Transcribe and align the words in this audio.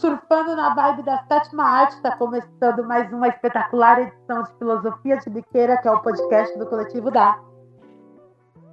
surfando 0.00 0.56
na 0.56 0.72
vibe 0.74 1.02
da 1.02 1.22
sétima 1.24 1.62
arte, 1.62 1.96
está 1.96 2.16
começando 2.16 2.82
mais 2.84 3.12
uma 3.12 3.28
espetacular 3.28 4.00
edição 4.00 4.42
de 4.44 4.50
Filosofia 4.56 5.18
de 5.18 5.28
Biqueira, 5.28 5.76
que 5.76 5.86
é 5.86 5.90
o 5.90 6.00
podcast 6.00 6.58
do 6.58 6.66
Coletivo 6.66 7.10
Dá. 7.10 7.38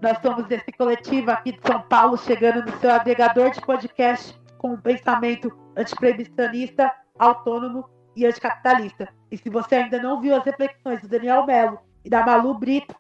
Nós 0.02 0.18
somos 0.22 0.50
esse 0.50 0.72
coletivo 0.72 1.30
aqui 1.32 1.52
de 1.52 1.60
São 1.68 1.82
Paulo, 1.82 2.18
chegando 2.18 2.66
no 2.66 2.72
seu 2.78 2.92
agregador 2.92 3.52
de 3.52 3.60
podcast 3.60 4.40
com 4.58 4.70
um 4.70 4.80
pensamento 4.80 5.52
antiproibicionista, 5.76 6.94
autônomo 7.20 7.90
e 8.16 8.26
anticapitalista. 8.26 9.10
E 9.30 9.38
se 9.38 9.50
você 9.50 9.76
ainda 9.76 10.02
não 10.02 10.22
viu 10.22 10.34
as 10.34 10.46
reflexões 10.46 11.02
do 11.02 11.10
Daniel 11.10 11.46
Mello 11.46 11.78
e 12.06 12.10
da 12.10 12.26
Malu 12.26 12.54
Brito, 12.58 12.96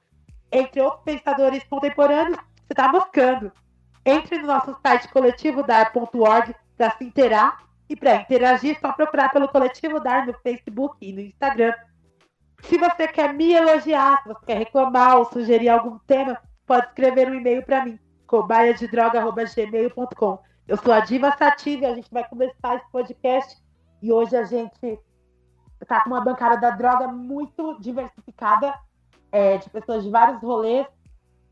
entre 0.52 0.82
outros 0.82 1.04
pensadores 1.04 1.64
contemporâneos, 1.64 2.36
você 2.36 2.73
está 2.73 2.89
buscando. 2.89 3.54
Entre 4.05 4.38
no 4.38 4.48
nosso 4.48 4.75
site 4.86 5.07
coletivodar.org 5.14 6.54
para 6.78 6.91
se 6.91 7.05
inteirar 7.05 7.67
e 7.89 7.96
para 7.96 8.15
interagir, 8.15 8.77
só 8.79 8.91
procurar 8.91 9.29
pelo 9.29 9.47
Coletivo 9.47 10.00
Dar 10.00 10.25
no 10.25 10.33
Facebook 10.33 10.97
e 11.01 11.14
no 11.14 11.21
Instagram. 11.21 11.73
Se 12.61 12.75
você 12.78 13.07
quer 13.07 13.33
me 13.33 13.54
elogiar, 13.54 14.21
se 14.21 14.29
você 14.29 14.45
quer 14.45 14.57
reclamar 14.57 15.18
ou 15.18 15.25
sugerir 15.25 15.69
algum 15.69 15.97
tema, 16.00 16.37
pode 16.65 16.87
escrever 16.87 17.29
um 17.29 17.36
e-mail 17.36 17.64
para 17.64 17.86
mim, 17.86 17.97
cobaiadedroga.gmail.com. 18.25 20.39
Eu 20.68 20.75
sou 20.78 20.92
a 20.92 21.00
Diva 21.00 21.31
Sativa 21.37 21.83
e 21.83 21.86
a 21.86 21.95
gente 21.95 22.11
vai 22.11 22.28
começar 22.28 22.75
esse 22.75 22.92
podcast. 22.92 23.55
E 24.01 24.11
hoje 24.11 24.36
a 24.36 24.43
gente 24.43 25.00
está 25.81 26.04
com 26.04 26.09
uma 26.09 26.21
bancada 26.21 26.57
da 26.57 26.71
droga 26.71 27.07
muito 27.07 27.79
diversificada, 27.79 28.73
é, 29.31 29.57
de 29.57 29.69
pessoas 29.69 30.04
de 30.04 30.09
vários 30.09 30.42
rolês, 30.42 30.86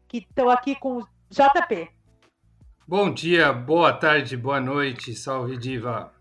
que 0.08 0.18
estão 0.18 0.50
aqui 0.50 0.76
com 0.76 0.98
o 0.98 1.08
JP. 1.30 1.88
Bom 2.88 3.14
dia, 3.14 3.54
boa 3.54 3.94
tarde, 3.94 4.36
boa 4.36 4.60
noite, 4.60 5.14
salve 5.14 5.56
Diva. 5.58 6.15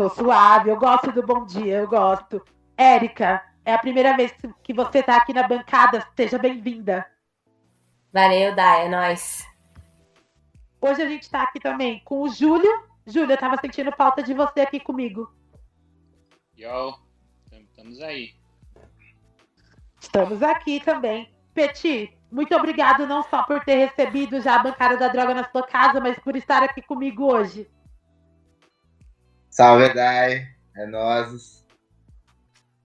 Tô 0.00 0.08
suave, 0.08 0.70
eu 0.70 0.78
gosto 0.78 1.12
do 1.12 1.22
bom 1.22 1.44
dia, 1.44 1.80
eu 1.80 1.86
gosto. 1.86 2.42
Érica, 2.74 3.44
é 3.66 3.74
a 3.74 3.78
primeira 3.78 4.16
vez 4.16 4.34
que 4.62 4.72
você 4.72 5.02
tá 5.02 5.18
aqui 5.18 5.34
na 5.34 5.46
bancada, 5.46 6.08
seja 6.16 6.38
bem-vinda. 6.38 7.04
Valeu, 8.10 8.54
Dá, 8.56 8.78
é 8.78 8.88
nóis. 8.88 9.46
Hoje 10.80 11.02
a 11.02 11.06
gente 11.06 11.30
tá 11.30 11.42
aqui 11.42 11.60
também 11.60 12.00
com 12.02 12.22
o 12.22 12.30
Júlio. 12.30 12.82
Júlio, 13.06 13.34
eu 13.34 13.36
tava 13.36 13.58
sentindo 13.60 13.92
falta 13.92 14.22
de 14.22 14.32
você 14.32 14.60
aqui 14.62 14.80
comigo. 14.80 15.30
Yo, 16.56 16.94
estamos 17.52 18.00
aí. 18.00 18.30
Estamos 20.00 20.42
aqui 20.42 20.80
também. 20.80 21.30
Petit, 21.52 22.18
muito 22.32 22.56
obrigado 22.56 23.06
não 23.06 23.22
só 23.24 23.42
por 23.42 23.62
ter 23.66 23.74
recebido 23.74 24.40
já 24.40 24.56
a 24.56 24.62
bancada 24.62 24.96
da 24.96 25.08
droga 25.08 25.34
na 25.34 25.44
sua 25.50 25.66
casa, 25.66 26.00
mas 26.00 26.18
por 26.20 26.36
estar 26.36 26.62
aqui 26.62 26.80
comigo 26.80 27.30
hoje. 27.30 27.70
Salve, 29.50 29.92
Dai. 29.92 30.46
É 30.76 30.86
nós. 30.86 31.66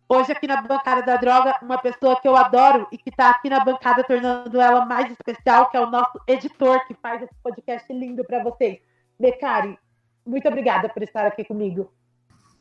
Hoje 0.09 0.31
aqui 0.31 0.47
na 0.47 0.63
bancada 0.63 1.03
da 1.03 1.15
droga, 1.15 1.55
uma 1.61 1.77
pessoa 1.77 2.19
que 2.19 2.27
eu 2.27 2.35
adoro 2.35 2.87
e 2.91 2.97
que 2.97 3.09
está 3.09 3.29
aqui 3.29 3.49
na 3.49 3.63
bancada 3.63 4.03
tornando 4.03 4.59
ela 4.59 4.83
mais 4.83 5.11
especial, 5.11 5.69
que 5.69 5.77
é 5.77 5.79
o 5.79 5.89
nosso 5.89 6.19
editor 6.27 6.85
que 6.87 6.95
faz 6.95 7.21
esse 7.21 7.33
podcast 7.43 7.91
lindo 7.93 8.25
para 8.25 8.43
vocês. 8.43 8.79
Becari, 9.19 9.77
muito 10.25 10.47
obrigada 10.47 10.89
por 10.89 11.03
estar 11.03 11.27
aqui 11.27 11.43
comigo. 11.43 11.93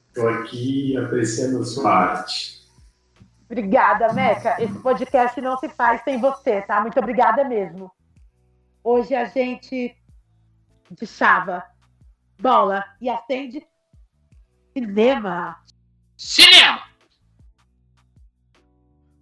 Estou 0.08 0.28
aqui 0.28 0.97
apreciando 0.98 1.60
a 1.60 1.64
sua 1.64 1.91
arte. 1.91 2.62
Obrigada, 3.47 4.12
Meca. 4.12 4.62
Esse 4.62 4.78
podcast 4.80 5.41
não 5.41 5.56
se 5.58 5.69
faz 5.70 6.02
sem 6.02 6.20
você, 6.20 6.60
tá? 6.62 6.80
Muito 6.80 6.98
obrigada 6.98 7.42
mesmo. 7.44 7.91
Hoje 8.82 9.14
a 9.14 9.25
gente 9.25 9.97
de 10.91 11.06
chava 11.06 11.64
bola 12.38 12.84
e 13.00 13.08
acende 13.08 13.66
Cinema. 14.77 15.62
Cinema! 16.17 16.83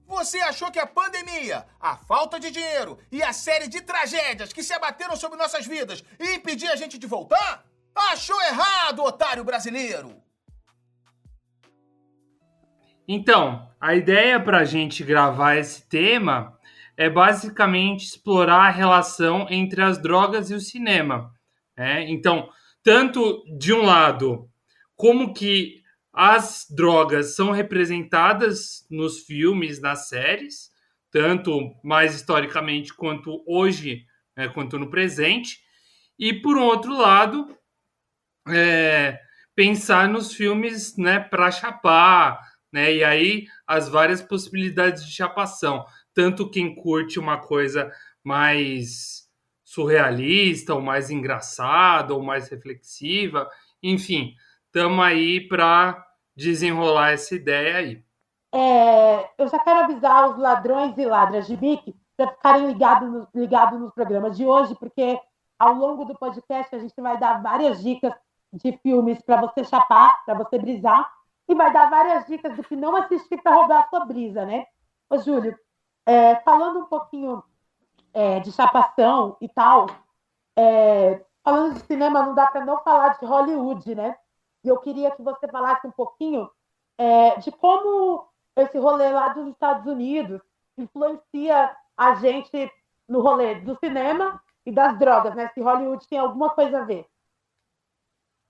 Você 0.06 0.40
achou 0.40 0.70
que 0.70 0.78
a 0.78 0.86
pandemia, 0.86 1.66
a 1.78 1.94
falta 1.94 2.40
de 2.40 2.50
dinheiro 2.50 2.98
e 3.10 3.22
a 3.22 3.34
série 3.34 3.68
de 3.68 3.82
tragédias 3.82 4.50
que 4.50 4.62
se 4.62 4.72
abateram 4.72 5.14
sobre 5.14 5.36
nossas 5.36 5.66
vidas 5.66 6.02
ia 6.18 6.36
impedir 6.36 6.68
a 6.68 6.76
gente 6.76 6.96
de 6.96 7.06
voltar? 7.06 7.66
Achou 7.94 8.40
errado, 8.40 9.02
otário 9.02 9.44
brasileiro! 9.44 10.22
Então, 13.06 13.70
a 13.78 13.94
ideia 13.94 14.40
para 14.40 14.60
a 14.60 14.64
gente 14.64 15.04
gravar 15.04 15.56
esse 15.56 15.86
tema 15.86 16.58
é 16.96 17.10
basicamente 17.10 18.06
explorar 18.06 18.68
a 18.68 18.70
relação 18.70 19.46
entre 19.50 19.82
as 19.82 20.00
drogas 20.00 20.50
e 20.50 20.54
o 20.54 20.60
cinema. 20.60 21.30
Né? 21.76 22.10
Então, 22.10 22.48
tanto 22.82 23.44
de 23.58 23.74
um 23.74 23.82
lado, 23.82 24.50
como 24.96 25.32
que 25.32 25.82
as 26.12 26.66
drogas 26.68 27.34
são 27.34 27.50
representadas 27.50 28.86
nos 28.90 29.20
filmes, 29.20 29.80
nas 29.80 30.08
séries, 30.08 30.70
tanto 31.10 31.74
mais 31.82 32.14
historicamente 32.14 32.92
quanto 32.92 33.42
hoje, 33.46 34.06
né, 34.36 34.48
quanto 34.48 34.78
no 34.78 34.90
presente, 34.90 35.60
e 36.18 36.32
por 36.32 36.56
outro 36.56 36.96
lado, 36.96 37.56
é, 38.48 39.20
pensar 39.54 40.08
nos 40.08 40.34
filmes 40.34 40.96
né, 40.96 41.18
para 41.20 41.50
chapar, 41.50 42.40
né, 42.72 42.94
e 42.94 43.04
aí 43.04 43.46
as 43.66 43.88
várias 43.88 44.22
possibilidades 44.22 45.04
de 45.04 45.12
chapação, 45.12 45.84
tanto 46.14 46.50
quem 46.50 46.74
curte 46.74 47.18
uma 47.18 47.38
coisa 47.38 47.90
mais 48.22 49.28
surrealista, 49.64 50.74
ou 50.74 50.82
mais 50.82 51.10
engraçada, 51.10 52.12
ou 52.14 52.22
mais 52.22 52.48
reflexiva, 52.48 53.48
enfim, 53.82 54.34
estamos 54.74 55.04
aí 55.04 55.46
para 55.46 56.02
desenrolar 56.34 57.10
essa 57.10 57.34
ideia 57.34 57.76
aí. 57.76 58.02
É, 58.54 59.30
eu 59.36 59.46
já 59.46 59.58
quero 59.58 59.80
avisar 59.80 60.30
os 60.30 60.38
ladrões 60.38 60.96
e 60.96 61.04
ladras 61.04 61.46
de 61.46 61.56
bique 61.56 61.94
para 62.16 62.30
ficarem 62.30 62.66
ligados 62.68 63.10
no, 63.10 63.28
ligado 63.34 63.78
nos 63.78 63.92
programas 63.92 64.36
de 64.36 64.46
hoje, 64.46 64.74
porque 64.76 65.20
ao 65.58 65.74
longo 65.74 66.06
do 66.06 66.18
podcast 66.18 66.74
a 66.74 66.78
gente 66.78 66.98
vai 66.98 67.18
dar 67.18 67.42
várias 67.42 67.82
dicas 67.82 68.14
de 68.50 68.72
filmes 68.78 69.20
para 69.20 69.42
você 69.42 69.62
chapar, 69.62 70.24
para 70.24 70.34
você 70.34 70.58
brisar, 70.58 71.10
e 71.48 71.54
vai 71.54 71.70
dar 71.70 71.90
várias 71.90 72.26
dicas 72.26 72.56
do 72.56 72.64
que 72.64 72.74
não 72.74 72.96
assistir 72.96 73.42
para 73.42 73.54
roubar 73.54 73.80
a 73.80 73.88
sua 73.88 74.06
brisa, 74.06 74.46
né? 74.46 74.66
Ô, 75.10 75.18
Júlio, 75.18 75.54
é, 76.06 76.36
falando 76.36 76.80
um 76.80 76.86
pouquinho 76.86 77.42
é, 78.14 78.40
de 78.40 78.50
chapação 78.52 79.36
e 79.38 79.48
tal, 79.48 79.86
é, 80.56 81.22
falando 81.44 81.74
de 81.74 81.80
cinema, 81.80 82.22
não 82.22 82.34
dá 82.34 82.46
para 82.46 82.64
não 82.64 82.78
falar 82.82 83.18
de 83.18 83.26
Hollywood, 83.26 83.94
né? 83.94 84.16
E 84.64 84.68
eu 84.68 84.78
queria 84.78 85.10
que 85.10 85.22
você 85.22 85.48
falasse 85.48 85.86
um 85.86 85.90
pouquinho 85.90 86.50
é, 86.98 87.38
de 87.40 87.50
como 87.50 88.28
esse 88.56 88.78
rolê 88.78 89.10
lá 89.10 89.28
dos 89.28 89.48
Estados 89.48 89.86
Unidos 89.86 90.40
influencia 90.76 91.74
a 91.96 92.14
gente 92.16 92.70
no 93.08 93.20
rolê 93.20 93.56
do 93.56 93.76
cinema 93.78 94.42
e 94.64 94.70
das 94.70 94.98
drogas, 94.98 95.34
né? 95.34 95.50
Se 95.52 95.60
Hollywood 95.60 96.06
tem 96.08 96.18
alguma 96.18 96.50
coisa 96.50 96.80
a 96.80 96.84
ver. 96.84 97.06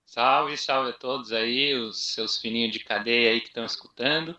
Salve, 0.05 0.57
salve 0.59 0.91
a 0.91 0.93
todos 0.93 1.33
aí, 1.33 1.75
os 1.75 2.15
seus 2.15 2.39
fininhos 2.39 2.73
de 2.73 2.81
cadeia 2.81 3.31
aí 3.31 3.41
que 3.41 3.49
estão 3.49 3.65
escutando. 3.65 4.37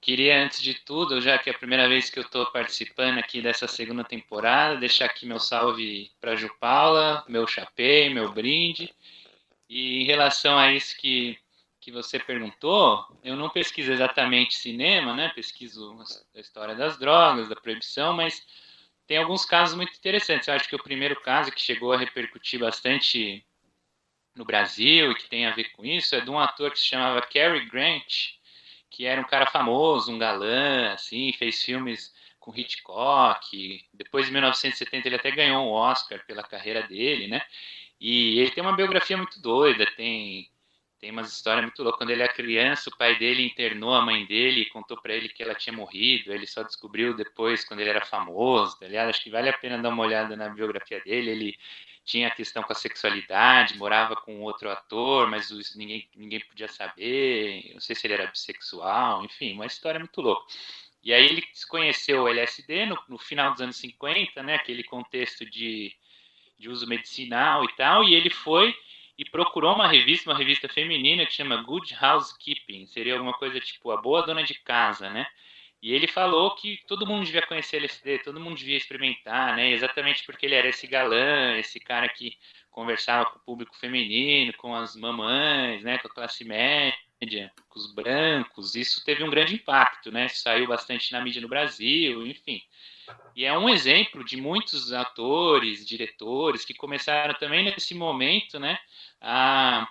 Queria, 0.00 0.42
antes 0.42 0.60
de 0.60 0.74
tudo, 0.74 1.20
já 1.20 1.38
que 1.38 1.48
é 1.48 1.52
a 1.54 1.58
primeira 1.58 1.88
vez 1.88 2.10
que 2.10 2.18
eu 2.18 2.24
estou 2.24 2.44
participando 2.50 3.18
aqui 3.18 3.40
dessa 3.40 3.66
segunda 3.68 4.04
temporada, 4.04 4.76
deixar 4.76 5.06
aqui 5.06 5.24
meu 5.24 5.38
salve 5.38 6.10
para 6.20 6.36
Ju 6.36 6.50
Paula, 6.58 7.24
meu 7.28 7.46
chapéu, 7.46 8.10
meu 8.10 8.32
brinde 8.32 8.94
e 9.68 10.02
em 10.02 10.04
relação 10.04 10.58
a 10.58 10.72
isso 10.72 10.96
que, 10.96 11.38
que 11.80 11.90
você 11.90 12.18
perguntou, 12.18 13.06
eu 13.22 13.36
não 13.36 13.50
pesquiso 13.50 13.92
exatamente 13.92 14.54
cinema, 14.54 15.14
né? 15.14 15.30
Pesquiso 15.34 15.96
a 16.34 16.40
história 16.40 16.74
das 16.74 16.98
drogas, 16.98 17.48
da 17.48 17.56
proibição, 17.56 18.12
mas 18.12 18.46
tem 19.06 19.18
alguns 19.18 19.44
casos 19.44 19.76
muito 19.76 19.96
interessantes. 19.96 20.48
Eu 20.48 20.54
acho 20.54 20.68
que 20.68 20.76
o 20.76 20.82
primeiro 20.82 21.20
caso 21.20 21.52
que 21.52 21.60
chegou 21.60 21.92
a 21.92 21.98
repercutir 21.98 22.60
bastante 22.60 23.44
no 24.34 24.44
Brasil 24.44 25.12
e 25.12 25.14
que 25.14 25.28
tem 25.28 25.46
a 25.46 25.54
ver 25.54 25.70
com 25.72 25.84
isso 25.84 26.14
é 26.14 26.20
de 26.20 26.30
um 26.30 26.38
ator 26.38 26.70
que 26.70 26.78
se 26.78 26.86
chamava 26.86 27.22
Cary 27.22 27.66
Grant, 27.66 28.34
que 28.90 29.06
era 29.06 29.20
um 29.20 29.24
cara 29.24 29.46
famoso, 29.46 30.12
um 30.12 30.18
galã, 30.18 30.92
assim, 30.92 31.32
fez 31.32 31.62
filmes 31.62 32.12
com 32.38 32.54
Hitchcock. 32.54 33.84
Depois, 33.92 34.28
em 34.28 34.32
1970, 34.32 35.08
ele 35.08 35.16
até 35.16 35.30
ganhou 35.30 35.64
um 35.64 35.70
Oscar 35.70 36.24
pela 36.26 36.42
carreira 36.42 36.82
dele, 36.82 37.26
né? 37.26 37.42
E 38.06 38.38
ele 38.38 38.50
tem 38.50 38.62
uma 38.62 38.76
biografia 38.76 39.16
muito 39.16 39.40
doida, 39.40 39.86
tem 39.96 40.50
tem 41.00 41.10
umas 41.10 41.32
histórias 41.32 41.64
muito 41.64 41.82
loucas. 41.82 41.98
Quando 41.98 42.10
ele 42.10 42.22
era 42.22 42.32
criança, 42.32 42.90
o 42.90 42.96
pai 42.96 43.18
dele 43.18 43.44
internou 43.46 43.94
a 43.94 44.02
mãe 44.02 44.26
dele 44.26 44.62
e 44.62 44.70
contou 44.70 45.00
para 45.00 45.14
ele 45.14 45.28
que 45.28 45.42
ela 45.42 45.54
tinha 45.54 45.74
morrido. 45.74 46.32
Ele 46.32 46.46
só 46.46 46.62
descobriu 46.62 47.14
depois, 47.14 47.64
quando 47.64 47.80
ele 47.80 47.90
era 47.90 48.04
famoso, 48.04 48.78
tá? 48.78 48.86
Acho 49.08 49.22
que 49.22 49.30
vale 49.30 49.48
a 49.50 49.52
pena 49.52 49.78
dar 49.78 49.90
uma 49.90 50.02
olhada 50.02 50.36
na 50.36 50.48
biografia 50.48 51.00
dele. 51.00 51.30
Ele 51.30 51.58
tinha 52.04 52.30
questão 52.30 52.62
com 52.62 52.72
a 52.72 52.76
sexualidade, 52.76 53.76
morava 53.78 54.16
com 54.16 54.40
outro 54.42 54.70
ator, 54.70 55.28
mas 55.30 55.50
ninguém, 55.74 56.08
ninguém 56.14 56.40
podia 56.40 56.68
saber. 56.68 57.70
Não 57.74 57.80
sei 57.80 57.94
se 57.96 58.06
ele 58.06 58.14
era 58.14 58.26
bissexual, 58.26 59.24
enfim, 59.24 59.54
uma 59.54 59.66
história 59.66 59.98
muito 60.00 60.20
louca. 60.20 60.46
E 61.02 61.12
aí 61.12 61.24
ele 61.26 61.42
conheceu 61.68 62.22
o 62.22 62.28
LSD 62.28 62.86
no, 62.86 62.98
no 63.08 63.18
final 63.18 63.52
dos 63.52 63.60
anos 63.60 63.76
50, 63.76 64.42
né? 64.42 64.54
Aquele 64.56 64.84
contexto 64.84 65.44
de 65.48 65.94
de 66.58 66.68
uso 66.68 66.86
medicinal 66.86 67.64
e 67.64 67.72
tal, 67.76 68.04
e 68.04 68.14
ele 68.14 68.30
foi 68.30 68.74
e 69.16 69.24
procurou 69.24 69.74
uma 69.74 69.88
revista, 69.88 70.30
uma 70.30 70.38
revista 70.38 70.68
feminina 70.68 71.24
que 71.24 71.32
chama 71.32 71.62
Good 71.62 71.96
Housekeeping, 72.00 72.86
seria 72.86 73.14
alguma 73.14 73.32
coisa 73.34 73.60
tipo 73.60 73.90
a 73.90 73.96
boa 73.96 74.22
dona 74.22 74.42
de 74.42 74.54
casa, 74.54 75.08
né? 75.10 75.26
E 75.80 75.92
ele 75.92 76.06
falou 76.06 76.54
que 76.54 76.80
todo 76.88 77.06
mundo 77.06 77.26
devia 77.26 77.46
conhecer 77.46 77.76
LSD, 77.76 78.20
todo 78.20 78.40
mundo 78.40 78.56
devia 78.56 78.76
experimentar, 78.76 79.54
né? 79.54 79.70
Exatamente 79.70 80.24
porque 80.24 80.46
ele 80.46 80.54
era 80.54 80.68
esse 80.68 80.86
galã, 80.86 81.58
esse 81.58 81.78
cara 81.78 82.08
que 82.08 82.36
conversava 82.70 83.26
com 83.26 83.38
o 83.38 83.42
público 83.42 83.76
feminino, 83.76 84.52
com 84.54 84.74
as 84.74 84.96
mamães, 84.96 85.82
né, 85.84 85.98
com 85.98 86.08
a 86.08 86.10
classe 86.10 86.44
média, 86.44 87.52
com 87.68 87.78
os 87.78 87.92
brancos. 87.94 88.74
Isso 88.74 89.04
teve 89.04 89.22
um 89.22 89.30
grande 89.30 89.54
impacto, 89.54 90.10
né? 90.10 90.26
Saiu 90.28 90.66
bastante 90.66 91.12
na 91.12 91.20
mídia 91.20 91.42
no 91.42 91.48
Brasil, 91.48 92.26
enfim. 92.26 92.62
E 93.34 93.44
é 93.44 93.56
um 93.56 93.68
exemplo 93.68 94.24
de 94.24 94.36
muitos 94.36 94.92
atores, 94.92 95.86
diretores 95.86 96.64
que 96.64 96.74
começaram 96.74 97.34
também 97.34 97.64
nesse 97.64 97.94
momento, 97.94 98.58
né, 98.58 98.78
a, 99.20 99.88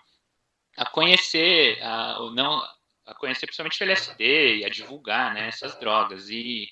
a 0.78 0.86
conhecer, 0.86 1.82
a, 1.82 2.20
não, 2.34 2.62
a 3.06 3.14
conhecer 3.16 3.46
principalmente 3.46 3.82
o 3.82 3.84
LSD 3.84 4.58
e 4.58 4.66
a 4.66 4.70
divulgar, 4.70 5.34
né, 5.34 5.48
essas 5.48 5.78
drogas. 5.80 6.30
E 6.30 6.70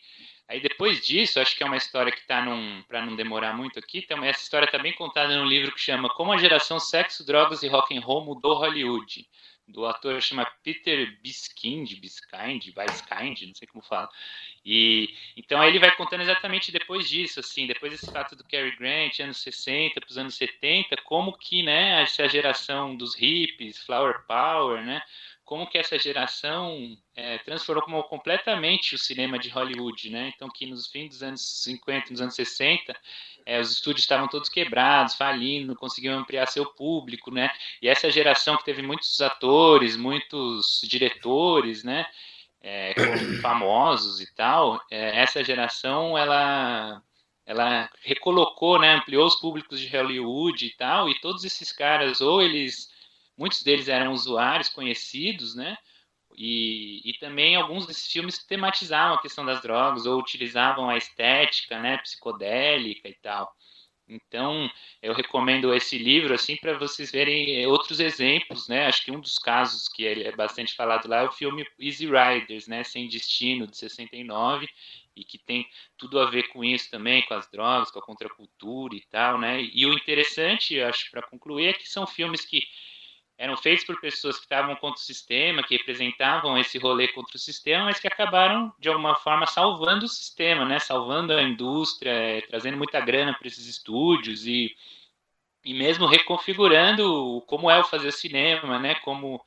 Aí 0.52 0.60
depois 0.60 1.00
disso, 1.00 1.40
acho 1.40 1.56
que 1.56 1.64
é 1.64 1.66
uma 1.66 1.78
história 1.78 2.12
que 2.12 2.20
está 2.20 2.44
num. 2.44 2.84
para 2.84 3.06
não 3.06 3.16
demorar 3.16 3.56
muito 3.56 3.80
aqui, 3.80 4.00
então, 4.00 4.22
essa 4.22 4.42
história 4.42 4.66
está 4.66 4.78
bem 4.78 4.94
contada 4.94 5.34
num 5.38 5.46
livro 5.46 5.74
que 5.74 5.80
chama 5.80 6.10
Como 6.10 6.34
a 6.34 6.38
geração 6.38 6.78
sexo, 6.78 7.26
drogas 7.26 7.64
e 7.64 7.70
rock 7.70 7.98
and 7.98 8.02
roll 8.02 8.26
mudou 8.26 8.56
Hollywood. 8.56 9.26
Do 9.72 9.86
ator 9.86 10.22
chama 10.22 10.46
Peter 10.64 11.20
Biskind, 11.22 11.96
Biskind, 12.00 12.72
Biskind, 12.74 13.42
não 13.48 13.56
sei 13.56 13.68
como 13.68 13.84
fala. 13.84 14.10
E 14.66 15.10
então 15.36 15.64
ele 15.64 15.80
vai 15.80 15.96
contando 15.96 16.22
exatamente 16.22 16.72
depois 16.72 17.10
disso, 17.10 17.40
assim, 17.40 17.66
depois 17.68 17.92
desse 17.92 18.12
fato 18.12 18.36
do 18.36 18.44
Cary 18.44 18.76
Grant, 18.78 19.20
anos 19.20 19.42
60 19.42 20.00
para 20.00 20.10
os 20.10 20.18
anos 20.18 20.36
70, 20.36 20.96
como 21.04 21.38
que, 21.38 21.64
né, 21.64 22.02
essa 22.04 22.28
geração 22.30 22.96
dos 22.96 23.16
hippies, 23.16 23.80
flower 23.84 24.24
power, 24.28 24.84
né, 24.86 25.02
como 25.52 25.68
que 25.68 25.78
essa 25.78 26.00
geração 26.00 26.98
é, 27.14 27.38
transformou 27.40 28.06
completamente 28.06 28.96
o 28.96 28.98
cinema 28.98 29.38
de 29.38 29.50
Hollywood, 29.50 30.10
né? 30.10 30.32
Então 30.34 30.48
que 30.48 30.66
nos 30.66 30.88
fins 30.88 31.10
dos 31.10 31.22
anos 31.22 31.42
50, 31.64 32.10
nos 32.10 32.22
anos 32.22 32.36
60, 32.36 32.96
é, 33.46 33.60
os 33.60 33.70
estúdios 33.70 34.04
estavam 34.04 34.30
todos 34.30 34.48
quebrados, 34.48 35.14
falindo, 35.14 35.68
não 35.68 35.76
conseguiam 35.76 36.18
ampliar 36.18 36.46
seu 36.46 36.66
público, 36.66 37.32
né? 37.32 37.52
E 37.82 37.90
essa 37.90 38.10
geração 38.10 38.56
que 38.56 38.64
teve 38.64 38.82
muitos 38.82 39.20
atores, 39.20 39.98
muitos 39.98 40.80
diretores, 40.86 41.84
né? 41.84 42.06
É, 42.62 42.94
famosos 43.42 44.22
e 44.22 44.34
tal, 44.34 44.82
é, 44.90 45.20
essa 45.20 45.44
geração 45.44 46.18
ela 46.18 47.04
ela 47.46 47.90
recolocou, 48.02 48.80
né, 48.80 48.94
ampliou 48.94 49.26
os 49.28 49.36
públicos 49.36 49.82
de 49.82 49.90
Hollywood 49.90 50.66
e 50.66 50.78
tal, 50.78 51.10
e 51.10 51.20
todos 51.20 51.44
esses 51.44 51.74
caras 51.74 52.22
ou 52.22 52.42
eles 52.42 52.90
muitos 53.38 53.64
deles 53.64 53.88
eram 53.88 54.12
usuários 54.14 54.70
conhecidos, 54.70 55.56
né? 55.56 55.78
E, 56.38 57.02
e 57.10 57.14
também 57.20 57.56
alguns 57.56 57.86
desses 57.86 58.08
filmes 58.12 58.44
tematizavam 58.46 59.16
a 59.16 59.22
questão 59.22 59.46
das 59.46 59.62
drogas 59.62 60.06
ou 60.06 60.20
utilizavam 60.20 60.90
a 60.90 60.98
estética, 60.98 61.80
né, 61.80 61.98
psicodélica 61.98 63.10
e 63.10 63.16
tal. 63.16 63.54
Então, 64.08 64.70
eu 65.02 65.14
recomendo 65.14 65.74
esse 65.74 65.98
livro 65.98 66.34
assim 66.34 66.58
para 66.58 66.78
vocês 66.78 67.12
verem 67.12 67.66
outros 67.68 68.00
exemplos, 68.00 68.68
né? 68.68 68.86
Acho 68.88 69.06
que 69.06 69.12
um 69.12 69.20
dos 69.22 69.38
casos 69.40 69.88
que 69.88 70.06
é 70.06 70.36
bastante 70.36 70.76
falado 70.76 71.08
lá 71.08 71.22
é 71.22 71.24
o 71.24 71.32
filme 71.32 71.66
Easy 71.80 72.06
Riders, 72.06 72.68
né, 72.68 72.84
Sem 72.84 73.08
Destino 73.08 73.66
de 73.68 73.78
69, 73.78 74.68
e 75.16 75.24
que 75.24 75.38
tem 75.38 75.66
tudo 75.98 76.20
a 76.20 76.30
ver 76.30 76.50
com 76.50 76.64
isso 76.64 76.90
também, 76.92 77.22
com 77.26 77.34
as 77.34 77.50
drogas, 77.50 77.90
com 77.90 78.00
a 78.00 78.06
contracultura 78.06 78.96
e 78.96 79.02
tal, 79.10 79.40
né? 79.40 79.62
E 79.62 79.86
o 79.86 79.94
interessante, 79.94 80.80
acho 80.82 81.10
para 81.10 81.22
concluir, 81.22 81.68
é 81.68 81.74
que 81.74 81.88
são 81.88 82.06
filmes 82.06 82.46
que 82.46 82.62
eram 83.42 83.58
feitos 83.58 83.84
por 83.84 84.00
pessoas 84.00 84.36
que 84.36 84.44
estavam 84.44 84.76
contra 84.76 85.02
o 85.02 85.04
sistema, 85.04 85.64
que 85.64 85.76
representavam 85.76 86.56
esse 86.60 86.78
rolê 86.78 87.08
contra 87.08 87.38
o 87.38 87.40
sistema, 87.40 87.86
mas 87.86 88.00
que 88.00 88.08
acabaram, 88.08 88.72
de 88.78 88.88
alguma 88.88 89.16
forma, 89.16 89.48
salvando 89.48 90.06
o 90.06 90.08
sistema, 90.08 90.64
né? 90.64 90.78
salvando 90.78 91.34
a 91.34 91.42
indústria, 91.42 92.12
é, 92.12 92.42
trazendo 92.42 92.78
muita 92.78 93.00
grana 93.00 93.34
para 93.34 93.48
esses 93.48 93.66
estúdios 93.66 94.46
e, 94.46 94.76
e 95.66 95.74
mesmo 95.74 96.06
reconfigurando 96.06 97.44
como 97.48 97.68
é 97.68 97.80
o 97.80 97.84
fazer 97.84 98.12
cinema, 98.12 98.78
né? 98.78 98.94
como 99.04 99.44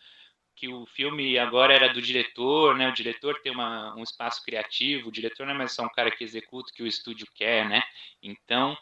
que 0.56 0.67
o 0.67 0.85
filme 0.87 1.38
agora 1.38 1.73
era 1.73 1.93
do 1.93 2.02
diretor, 2.02 2.76
né? 2.76 2.88
O 2.88 2.93
diretor 2.93 3.40
tem 3.43 3.52
uma, 3.52 3.94
um 3.97 4.02
espaço 4.02 4.43
criativo, 4.44 5.08
o 5.08 5.12
diretor 5.12 5.47
não 5.47 5.55
é 5.55 5.58
mais 5.58 5.73
só 5.73 5.85
um 5.85 5.88
cara 5.88 6.11
que 6.11 6.25
executa 6.25 6.70
o 6.70 6.75
que 6.75 6.82
o 6.82 6.87
estúdio 6.87 7.26
quer, 7.35 7.69
né? 7.69 7.82
Então, 8.23 8.76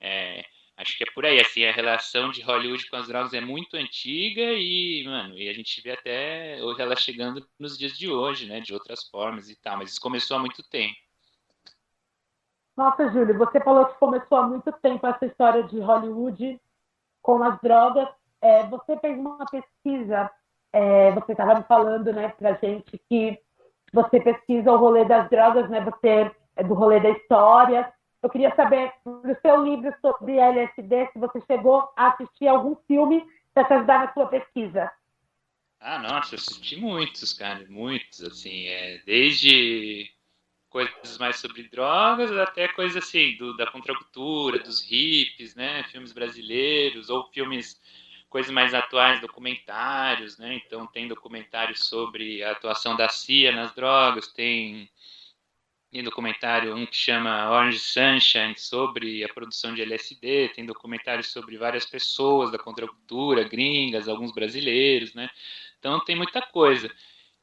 é, 0.00 0.44
Acho 0.80 0.96
que 0.96 1.04
é 1.04 1.12
por 1.14 1.26
aí, 1.26 1.38
assim, 1.38 1.62
a 1.66 1.72
relação 1.72 2.30
de 2.30 2.40
Hollywood 2.40 2.88
com 2.88 2.96
as 2.96 3.06
drogas 3.06 3.34
é 3.34 3.40
muito 3.40 3.76
antiga 3.76 4.40
e, 4.40 5.04
mano, 5.04 5.36
e 5.36 5.46
a 5.46 5.52
gente 5.52 5.78
vê 5.82 5.92
até 5.92 6.58
ela 6.58 6.96
chegando 6.96 7.46
nos 7.58 7.76
dias 7.76 7.98
de 7.98 8.10
hoje, 8.10 8.48
né, 8.48 8.60
de 8.60 8.72
outras 8.72 9.06
formas 9.10 9.50
e 9.50 9.60
tal, 9.60 9.76
mas 9.76 9.90
isso 9.90 10.00
começou 10.00 10.38
há 10.38 10.40
muito 10.40 10.62
tempo. 10.70 10.96
Nossa, 12.74 13.10
Júlio, 13.10 13.36
você 13.36 13.60
falou 13.60 13.84
que 13.84 13.98
começou 13.98 14.38
há 14.38 14.42
muito 14.46 14.72
tempo 14.72 15.06
essa 15.06 15.26
história 15.26 15.64
de 15.64 15.78
Hollywood 15.78 16.58
com 17.20 17.42
as 17.42 17.60
drogas. 17.60 18.08
É, 18.40 18.66
você 18.66 18.98
fez 19.00 19.18
uma 19.18 19.44
pesquisa, 19.50 20.30
é, 20.72 21.12
você 21.12 21.32
estava 21.32 21.56
me 21.56 21.64
falando, 21.64 22.10
né, 22.10 22.30
pra 22.30 22.54
gente 22.54 22.96
que 23.06 23.38
você 23.92 24.18
pesquisa 24.18 24.72
o 24.72 24.78
rolê 24.78 25.04
das 25.04 25.28
drogas, 25.28 25.68
né, 25.68 25.82
você 25.82 26.34
é 26.56 26.64
do 26.64 26.72
rolê 26.72 27.00
da 27.00 27.10
história, 27.10 27.92
eu 28.22 28.28
queria 28.28 28.54
saber, 28.54 28.92
no 29.04 29.36
seu 29.40 29.64
livro 29.64 29.94
sobre 30.00 30.38
LSD, 30.38 31.10
se 31.12 31.18
você 31.18 31.40
chegou 31.46 31.90
a 31.96 32.08
assistir 32.08 32.48
algum 32.48 32.76
filme 32.86 33.24
para 33.54 33.64
te 33.64 33.72
ajudar 33.74 34.06
na 34.06 34.12
sua 34.12 34.26
pesquisa. 34.26 34.90
Ah, 35.80 35.98
nossa, 35.98 36.34
eu 36.34 36.38
assisti 36.38 36.76
muitos, 36.76 37.32
cara, 37.32 37.64
muitos, 37.68 38.22
assim, 38.22 38.66
é, 38.66 38.98
desde 39.06 40.10
coisas 40.68 41.18
mais 41.18 41.36
sobre 41.36 41.64
drogas 41.64 42.30
até 42.32 42.68
coisas 42.68 43.02
assim, 43.02 43.36
do, 43.36 43.56
da 43.56 43.66
contracultura, 43.66 44.58
dos 44.58 44.82
hippies, 44.82 45.54
né, 45.54 45.82
filmes 45.84 46.12
brasileiros, 46.12 47.08
ou 47.08 47.26
filmes, 47.32 47.80
coisas 48.28 48.52
mais 48.52 48.74
atuais, 48.74 49.20
documentários, 49.20 50.38
né, 50.38 50.54
então 50.54 50.86
tem 50.86 51.08
documentários 51.08 51.86
sobre 51.86 52.44
a 52.44 52.52
atuação 52.52 52.94
da 52.94 53.08
CIA 53.08 53.50
nas 53.50 53.74
drogas, 53.74 54.28
tem 54.28 54.88
tem 55.90 56.02
documentário 56.02 56.74
um 56.74 56.86
que 56.86 56.96
chama 56.96 57.50
Orange 57.50 57.80
Sunshine 57.80 58.54
sobre 58.56 59.24
a 59.24 59.28
produção 59.28 59.74
de 59.74 59.82
LSD, 59.82 60.50
tem 60.54 60.64
documentários 60.64 61.28
sobre 61.32 61.56
várias 61.58 61.84
pessoas 61.84 62.52
da 62.52 62.58
contracultura, 62.58 63.42
gringas, 63.44 64.08
alguns 64.08 64.32
brasileiros, 64.32 65.12
né? 65.14 65.28
Então 65.78 65.98
tem 66.04 66.14
muita 66.14 66.40
coisa. 66.42 66.90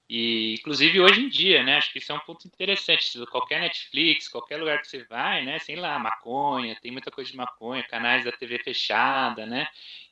E 0.09 0.55
inclusive 0.55 1.01
hoje 1.01 1.21
em 1.21 1.29
dia, 1.29 1.63
né? 1.63 1.75
Acho 1.77 1.91
que 1.91 1.97
isso 1.99 2.11
é 2.11 2.15
um 2.15 2.19
ponto 2.19 2.47
interessante. 2.47 3.25
Qualquer 3.27 3.59
Netflix, 3.59 4.29
qualquer 4.29 4.57
lugar 4.57 4.79
que 4.81 4.87
você 4.87 5.03
vai, 5.03 5.43
né? 5.43 5.59
Sei 5.59 5.75
lá, 5.75 5.99
maconha, 5.99 6.77
tem 6.81 6.91
muita 6.91 7.11
coisa 7.11 7.29
de 7.29 7.35
maconha, 7.35 7.83
canais 7.83 8.23
da 8.23 8.31
TV 8.31 8.59
fechada, 8.59 9.45
né? 9.45 9.67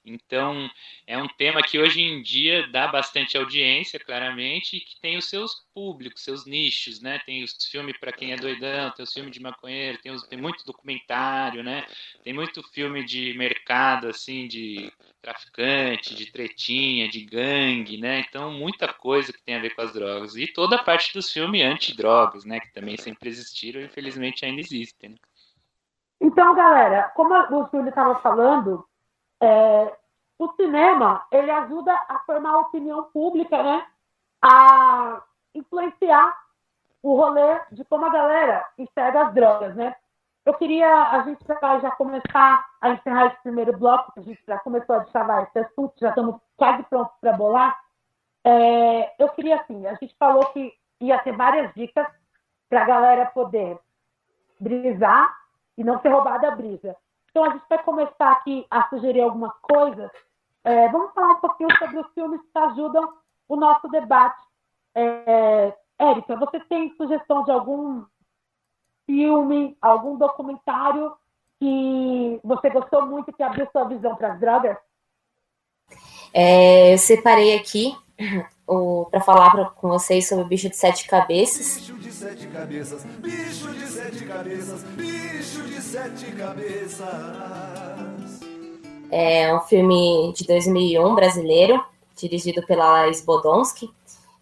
Então, 0.06 0.70
é 1.08 1.18
um 1.18 1.28
tema 1.28 1.64
que 1.64 1.80
hoje 1.80 2.02
em 2.02 2.22
dia 2.22 2.68
dá 2.68 2.88
bastante 2.88 3.36
audiência, 3.36 4.00
claramente, 4.00 4.78
e 4.78 4.80
que 4.80 5.00
tem 5.02 5.18
os 5.18 5.28
seus 5.28 5.66
públicos, 5.74 6.24
seus 6.24 6.46
nichos, 6.46 7.02
né? 7.02 7.20
Tem 7.26 7.44
os 7.44 7.58
filmes 7.66 7.98
para 7.98 8.12
quem 8.12 8.32
é 8.32 8.36
doidão, 8.36 8.92
tem 8.92 9.04
os 9.04 9.12
filmes 9.12 9.32
de 9.32 9.42
maconheiro, 9.42 9.98
tem, 10.02 10.12
os, 10.12 10.24
tem 10.28 10.40
muito 10.40 10.64
documentário, 10.64 11.64
né? 11.64 11.86
Tem 12.24 12.34
muito 12.34 12.62
filme 12.72 13.04
de 13.04 13.34
mercado, 13.34 14.08
assim, 14.08 14.48
de 14.48 14.94
traficante, 15.22 16.14
de 16.14 16.32
tretinha, 16.32 17.10
de 17.10 17.26
gangue, 17.26 17.98
né? 17.98 18.24
Então, 18.30 18.52
muita 18.52 18.94
coisa 18.94 19.34
que 19.34 19.44
tem 19.44 19.56
a 19.56 19.60
ver 19.60 19.74
com 19.74 19.82
as 19.82 19.92
drogas. 19.92 20.36
E 20.36 20.46
toda 20.46 20.76
a 20.76 20.84
parte 20.84 21.14
dos 21.14 21.32
filmes 21.32 21.64
anti-drogas, 21.64 22.46
né? 22.46 22.60
Que 22.60 22.72
também 22.72 22.96
sempre 22.96 23.30
existiram 23.30 23.82
e 23.82 23.86
infelizmente 23.86 24.46
ainda 24.46 24.62
existem. 24.62 25.10
Né? 25.10 25.18
Então, 26.22 26.56
galera, 26.56 27.12
como 27.16 27.34
o 27.34 27.68
Júlio 27.72 27.90
estava 27.90 28.16
falando, 28.20 28.86
é, 29.42 29.98
o 30.38 30.52
cinema 30.54 31.26
ele 31.32 31.52
ajuda 31.52 31.94
a 32.10 32.20
formar 32.26 32.52
a 32.52 32.60
opinião 32.60 33.04
pública, 33.06 33.62
né? 33.62 33.86
A 34.42 35.22
influenciar 35.54 36.36
o 37.02 37.16
rolê 37.16 37.62
de 37.72 37.86
como 37.86 38.06
a 38.06 38.10
galera 38.10 38.68
enxerga 38.78 39.28
as 39.28 39.34
drogas, 39.34 39.76
né? 39.76 39.96
Eu 40.46 40.54
queria, 40.54 40.88
a 40.88 41.24
gente 41.24 41.44
vai 41.46 41.82
já 41.82 41.90
começar 41.92 42.66
a 42.80 42.90
encerrar 42.92 43.28
esse 43.28 43.42
primeiro 43.42 43.76
bloco, 43.78 44.14
a 44.16 44.22
gente 44.22 44.40
já 44.48 44.60
começou 44.60 44.96
a 44.96 45.00
destravar 45.00 45.44
esse 45.44 45.58
assunto, 45.60 45.94
já 46.00 46.10
estamos 46.10 46.36
quase 46.56 46.84
prontos 46.84 47.16
para 47.20 47.34
bolar. 47.34 47.76
É, 48.44 49.24
eu 49.24 49.30
queria, 49.30 49.56
assim, 49.56 49.88
a 49.88 49.96
gente 49.96 50.16
falou 50.20 50.46
que 50.48 50.72
ia 51.00 51.18
ter 51.20 51.36
várias 51.36 51.74
dicas 51.74 52.06
para 52.70 52.84
a 52.84 52.86
galera 52.86 53.26
poder 53.28 53.80
brisar 54.60 55.36
e 55.78 55.84
não 55.84 56.00
ser 56.02 56.10
roubada 56.10 56.48
a 56.48 56.56
brisa. 56.56 56.96
Então, 57.36 57.44
a 57.44 57.50
gente 57.50 57.66
vai 57.68 57.84
começar 57.84 58.32
aqui 58.32 58.66
a 58.72 58.88
sugerir 58.88 59.20
algumas 59.20 59.52
coisas. 59.62 60.10
É, 60.64 60.88
vamos 60.88 61.14
falar 61.14 61.34
um 61.34 61.42
pouquinho 61.42 61.68
sobre 61.78 62.00
os 62.00 62.08
filmes 62.14 62.40
que 62.40 62.58
ajudam 62.58 63.14
o 63.50 63.58
nosso 63.58 63.90
debate. 63.90 64.42
É, 64.96 65.74
Érica, 66.00 66.38
você 66.38 66.62
tem 66.62 66.96
sugestão 66.96 67.44
de 67.44 67.52
algum 67.52 68.06
filme, 69.06 69.78
algum 69.82 70.18
documentário 70.18 71.14
que 71.60 72.40
você 72.42 72.70
gostou 72.70 73.06
muito 73.06 73.34
que 73.34 73.44
abriu 73.44 73.68
sua 73.70 73.84
visão 73.84 74.16
para 74.16 74.32
as 74.32 74.40
drogas? 74.40 74.78
É, 76.34 76.94
eu 76.94 76.98
separei 76.98 77.60
aqui 77.60 77.94
para 79.12 79.22
falar 79.22 79.52
pra, 79.52 79.66
com 79.66 79.90
vocês 79.90 80.28
sobre 80.28 80.44
o 80.44 80.48
bicho 80.48 80.70
de 80.70 80.76
sete 80.76 81.08
cabeças. 81.08 81.78
Bicho 81.78 81.94
de 81.98 82.12
sete 82.12 82.48
cabeças, 82.48 83.04
bicho 83.04 83.72
de 83.72 83.88
sete 83.88 84.26
cabeças, 84.26 84.84
bicho 84.84 85.62
de 85.64 85.82
sete 85.82 86.32
cabeças. 86.32 87.06
É 89.12 89.54
um 89.54 89.62
filme 89.62 90.34
de 90.36 90.46
2001 90.48 91.16
brasileiro, 91.16 91.86
dirigido 92.16 92.66
pela 92.66 92.90
Laís 92.90 93.24
Bodonsky. 93.24 93.94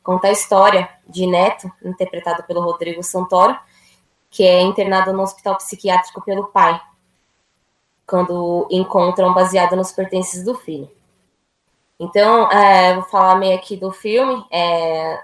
Conta 0.01 0.27
a 0.27 0.31
história 0.31 0.89
de 1.07 1.27
Neto, 1.27 1.71
interpretado 1.83 2.43
pelo 2.43 2.61
Rodrigo 2.61 3.03
Santoro, 3.03 3.57
que 4.29 4.43
é 4.43 4.61
internado 4.61 5.13
no 5.13 5.21
hospital 5.21 5.57
psiquiátrico 5.57 6.21
pelo 6.23 6.45
pai, 6.47 6.79
quando 8.07 8.67
encontram 8.71 9.33
baseado 9.33 9.75
nos 9.75 9.91
pertences 9.91 10.43
do 10.43 10.55
filho. 10.55 10.89
Então, 12.03 12.51
é, 12.51 12.93
vou 12.95 13.03
falar 13.03 13.35
meio 13.35 13.55
aqui 13.55 13.77
do 13.77 13.91
filme. 13.91 14.45
É, 14.51 15.19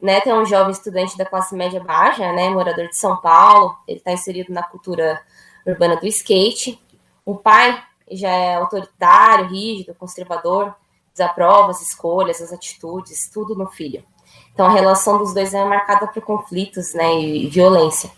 Neto 0.00 0.28
é 0.28 0.34
um 0.34 0.46
jovem 0.46 0.72
estudante 0.72 1.16
da 1.16 1.26
classe 1.26 1.54
média 1.54 1.82
baixa, 1.82 2.32
né, 2.32 2.48
morador 2.48 2.88
de 2.88 2.96
São 2.96 3.16
Paulo. 3.16 3.76
Ele 3.86 3.98
está 3.98 4.12
inserido 4.12 4.52
na 4.52 4.62
cultura 4.62 5.20
urbana 5.66 5.96
do 5.96 6.06
skate. 6.06 6.80
O 7.24 7.36
pai 7.36 7.82
já 8.10 8.30
é 8.30 8.54
autoritário, 8.54 9.48
rígido, 9.48 9.94
conservador, 9.94 10.74
desaprova 11.12 11.70
as 11.70 11.82
escolhas, 11.82 12.40
as 12.40 12.52
atitudes, 12.52 13.30
tudo 13.30 13.54
no 13.54 13.66
filho. 13.66 14.04
Então 14.52 14.66
a 14.66 14.70
relação 14.70 15.18
dos 15.18 15.34
dois 15.34 15.52
é 15.52 15.64
marcada 15.64 16.06
por 16.06 16.22
conflitos, 16.22 16.94
né, 16.94 17.20
e 17.20 17.46
violência. 17.48 18.10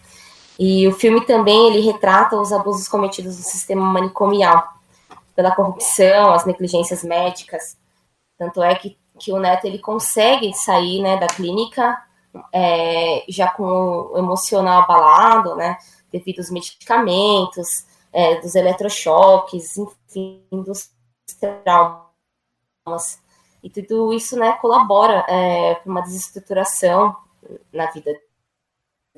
E 0.59 0.87
o 0.87 0.93
filme 0.93 1.25
também 1.25 1.69
ele 1.69 1.81
retrata 1.81 2.37
os 2.37 2.53
abusos 2.53 2.87
cometidos 2.89 3.37
no 3.39 3.45
sistema 3.45 3.85
manicomial, 3.85 4.69
pela 5.35 5.55
corrupção, 5.55 6.33
as 6.33 6.45
negligências 6.45 7.05
médicas. 7.05 7.77
Tanto 8.39 8.63
é 8.63 8.75
que, 8.75 8.97
que 9.19 9.33
o 9.33 9.39
Neto 9.39 9.67
ele 9.67 9.79
consegue 9.79 10.55
sair, 10.55 11.03
né, 11.03 11.17
da 11.17 11.27
clínica 11.27 12.01
é, 12.53 13.25
já 13.29 13.51
com 13.51 14.11
o 14.13 14.19
emocional 14.19 14.83
abalado, 14.83 15.57
né, 15.57 15.77
devido 16.11 16.39
aos 16.39 16.51
medicamentos, 16.51 17.87
é, 18.13 18.41
dos 18.41 18.55
eletrochoques, 18.55 19.77
enfim, 19.77 20.43
dos 20.51 20.91
traumas. 21.41 23.21
E 23.63 23.69
tudo 23.69 24.13
isso 24.13 24.39
né, 24.39 24.53
colabora 24.53 25.25
é, 25.29 25.75
para 25.75 25.91
uma 25.91 26.01
desestruturação 26.01 27.17
na 27.73 27.91
vida 27.91 28.17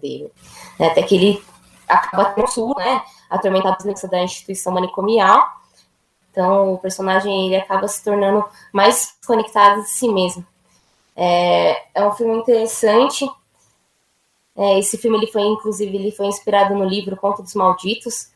dele. 0.01 0.33
Né, 0.79 0.89
até 0.89 1.03
que 1.03 1.15
ele 1.15 1.45
acaba 1.87 2.35
no 2.37 2.49
sul, 2.49 2.75
né, 2.77 3.03
atormentado 3.29 3.85
da 4.11 4.23
instituição 4.23 4.73
manicomial. 4.73 5.60
Então, 6.31 6.75
o 6.75 6.79
personagem 6.79 7.47
ele 7.47 7.57
acaba 7.57 7.89
se 7.89 8.05
tornando 8.05 8.45
mais 8.73 9.19
conectado 9.27 9.83
de 9.83 9.91
si 9.91 10.09
mesmo. 10.09 10.47
É, 11.17 11.87
é 11.95 12.07
um 12.07 12.13
filme 12.13 12.39
interessante. 12.39 13.29
É, 14.57 14.79
esse 14.79 14.97
filme 14.97 15.19
ele 15.19 15.27
foi, 15.27 15.43
inclusive, 15.43 15.97
ele 15.97 16.13
foi 16.13 16.27
inspirado 16.27 16.75
no 16.75 16.85
livro 16.85 17.17
Conto 17.17 17.43
dos 17.43 17.55
Malditos, 17.55 18.31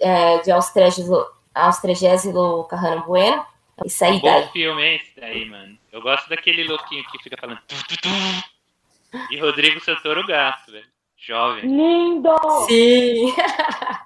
é, 0.00 0.38
de 0.38 0.50
Austrégésilo 0.50 1.26
Carrano 2.64 3.04
Bueno. 3.04 3.44
Isso 3.84 4.02
aí, 4.04 4.18
Bom 4.20 4.26
daí. 4.26 4.48
filme 4.48 4.82
é 4.82 4.96
esse 4.96 5.20
daí, 5.20 5.44
mano. 5.44 5.76
Eu 5.92 6.00
gosto 6.00 6.28
daquele 6.30 6.64
louquinho 6.64 7.04
que 7.10 7.22
fica 7.22 7.36
falando. 7.36 7.60
Tu, 7.68 7.76
tu, 7.86 7.96
tu. 8.00 8.08
E 9.30 9.38
Rodrigo 9.38 9.78
Santoro 9.80 10.26
Gato, 10.26 10.72
velho. 10.72 10.86
Jovem. 11.18 11.64
Lindo! 11.64 12.30
Sim! 12.66 13.34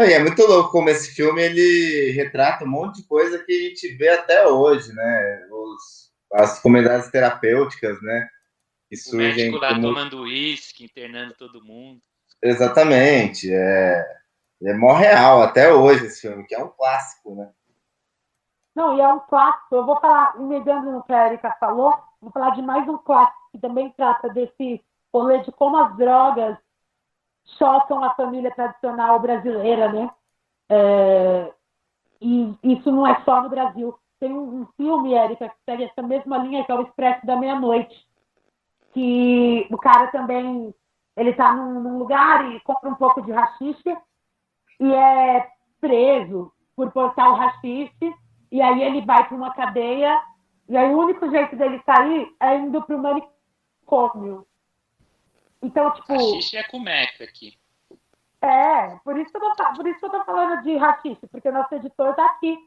É, 0.00 0.14
é 0.14 0.18
muito 0.18 0.42
louco 0.46 0.70
como 0.70 0.88
esse 0.88 1.14
filme 1.14 1.42
ele 1.42 2.12
retrata 2.12 2.64
um 2.64 2.68
monte 2.68 3.02
de 3.02 3.08
coisa 3.08 3.38
que 3.44 3.52
a 3.52 3.68
gente 3.68 3.88
vê 3.96 4.08
até 4.08 4.46
hoje, 4.46 4.92
né? 4.94 5.46
Os, 5.50 6.10
as 6.32 6.58
comunidades 6.60 7.10
terapêuticas, 7.10 8.00
né? 8.02 8.28
Que 8.88 8.96
surgem 8.96 9.50
o 9.50 9.52
médico 9.52 9.58
lá 9.58 9.74
como... 9.74 9.82
tomando 9.82 10.22
uísque, 10.22 10.84
internando 10.84 11.34
todo 11.34 11.64
mundo. 11.64 12.00
Exatamente. 12.42 13.52
É, 13.52 14.06
é 14.64 14.74
mó 14.74 14.94
real 14.94 15.42
até 15.42 15.72
hoje 15.72 16.06
esse 16.06 16.22
filme, 16.22 16.46
que 16.46 16.54
é 16.54 16.64
um 16.64 16.68
clássico, 16.68 17.34
né? 17.34 17.50
Não, 18.74 18.96
e 18.96 19.00
é 19.00 19.08
um 19.08 19.20
clássico. 19.20 19.74
Eu 19.74 19.84
vou 19.84 20.00
falar, 20.00 20.34
emendando 20.38 20.90
no 20.90 21.02
que 21.02 21.12
a 21.12 21.26
Erika 21.26 21.56
falou, 21.60 21.94
vou 22.20 22.30
falar 22.32 22.50
de 22.50 22.62
mais 22.62 22.88
um 22.88 22.96
clássico 22.96 23.38
que 23.52 23.58
também 23.58 23.92
trata 23.96 24.28
desse 24.30 24.82
rolê 25.12 25.40
de 25.40 25.52
como 25.52 25.76
as 25.76 25.96
drogas 25.96 26.56
chocam 27.58 28.02
a 28.02 28.14
família 28.14 28.50
tradicional 28.50 29.18
brasileira, 29.18 29.92
né? 29.92 30.10
É, 30.68 31.52
e 32.20 32.54
isso 32.62 32.90
não 32.92 33.06
é 33.06 33.20
só 33.24 33.42
no 33.42 33.48
Brasil. 33.48 33.94
Tem 34.18 34.32
um, 34.32 34.62
um 34.62 34.66
filme, 34.76 35.14
Érica, 35.14 35.48
que 35.48 35.56
segue 35.64 35.84
essa 35.84 36.02
mesma 36.02 36.38
linha, 36.38 36.64
que 36.64 36.70
é 36.70 36.74
o 36.74 36.82
Expresso 36.82 37.24
da 37.24 37.36
Meia-Noite, 37.36 38.06
que 38.92 39.66
o 39.70 39.78
cara 39.78 40.08
também 40.08 40.74
ele 41.16 41.30
está 41.30 41.54
num, 41.54 41.80
num, 41.80 41.98
lugar 41.98 42.50
e 42.50 42.60
compra 42.60 42.90
um 42.90 42.94
pouco 42.94 43.22
de 43.22 43.32
rachixe 43.32 43.96
e 44.78 44.94
é 44.94 45.50
preso 45.80 46.52
por 46.76 46.90
portar 46.92 47.30
o 47.30 47.34
rachixe, 47.34 48.14
e 48.50 48.60
aí 48.60 48.82
ele 48.82 49.04
vai 49.04 49.26
para 49.26 49.36
uma 49.36 49.52
cadeia, 49.52 50.20
e 50.68 50.76
aí 50.76 50.94
o 50.94 50.98
único 50.98 51.28
jeito 51.30 51.56
dele 51.56 51.82
sair 51.84 52.34
é 52.40 52.56
indo 52.56 52.80
para 52.82 52.96
o 52.96 53.02
manicômio. 53.02 54.46
Então, 55.62 55.90
tipo. 55.92 56.12
Rachixe 56.12 56.56
é 56.56 56.62
cumeca 56.64 57.24
aqui. 57.24 57.58
É, 58.42 58.96
por 59.04 59.18
isso, 59.18 59.30
que 59.30 59.36
eu 59.36 59.54
tô, 59.54 59.72
por 59.74 59.86
isso 59.86 60.00
que 60.00 60.06
eu 60.06 60.10
tô 60.10 60.24
falando 60.24 60.62
de 60.62 60.76
rachixe, 60.76 61.26
porque 61.26 61.48
o 61.48 61.52
nosso 61.52 61.74
editor 61.74 62.14
tá 62.14 62.24
aqui. 62.26 62.58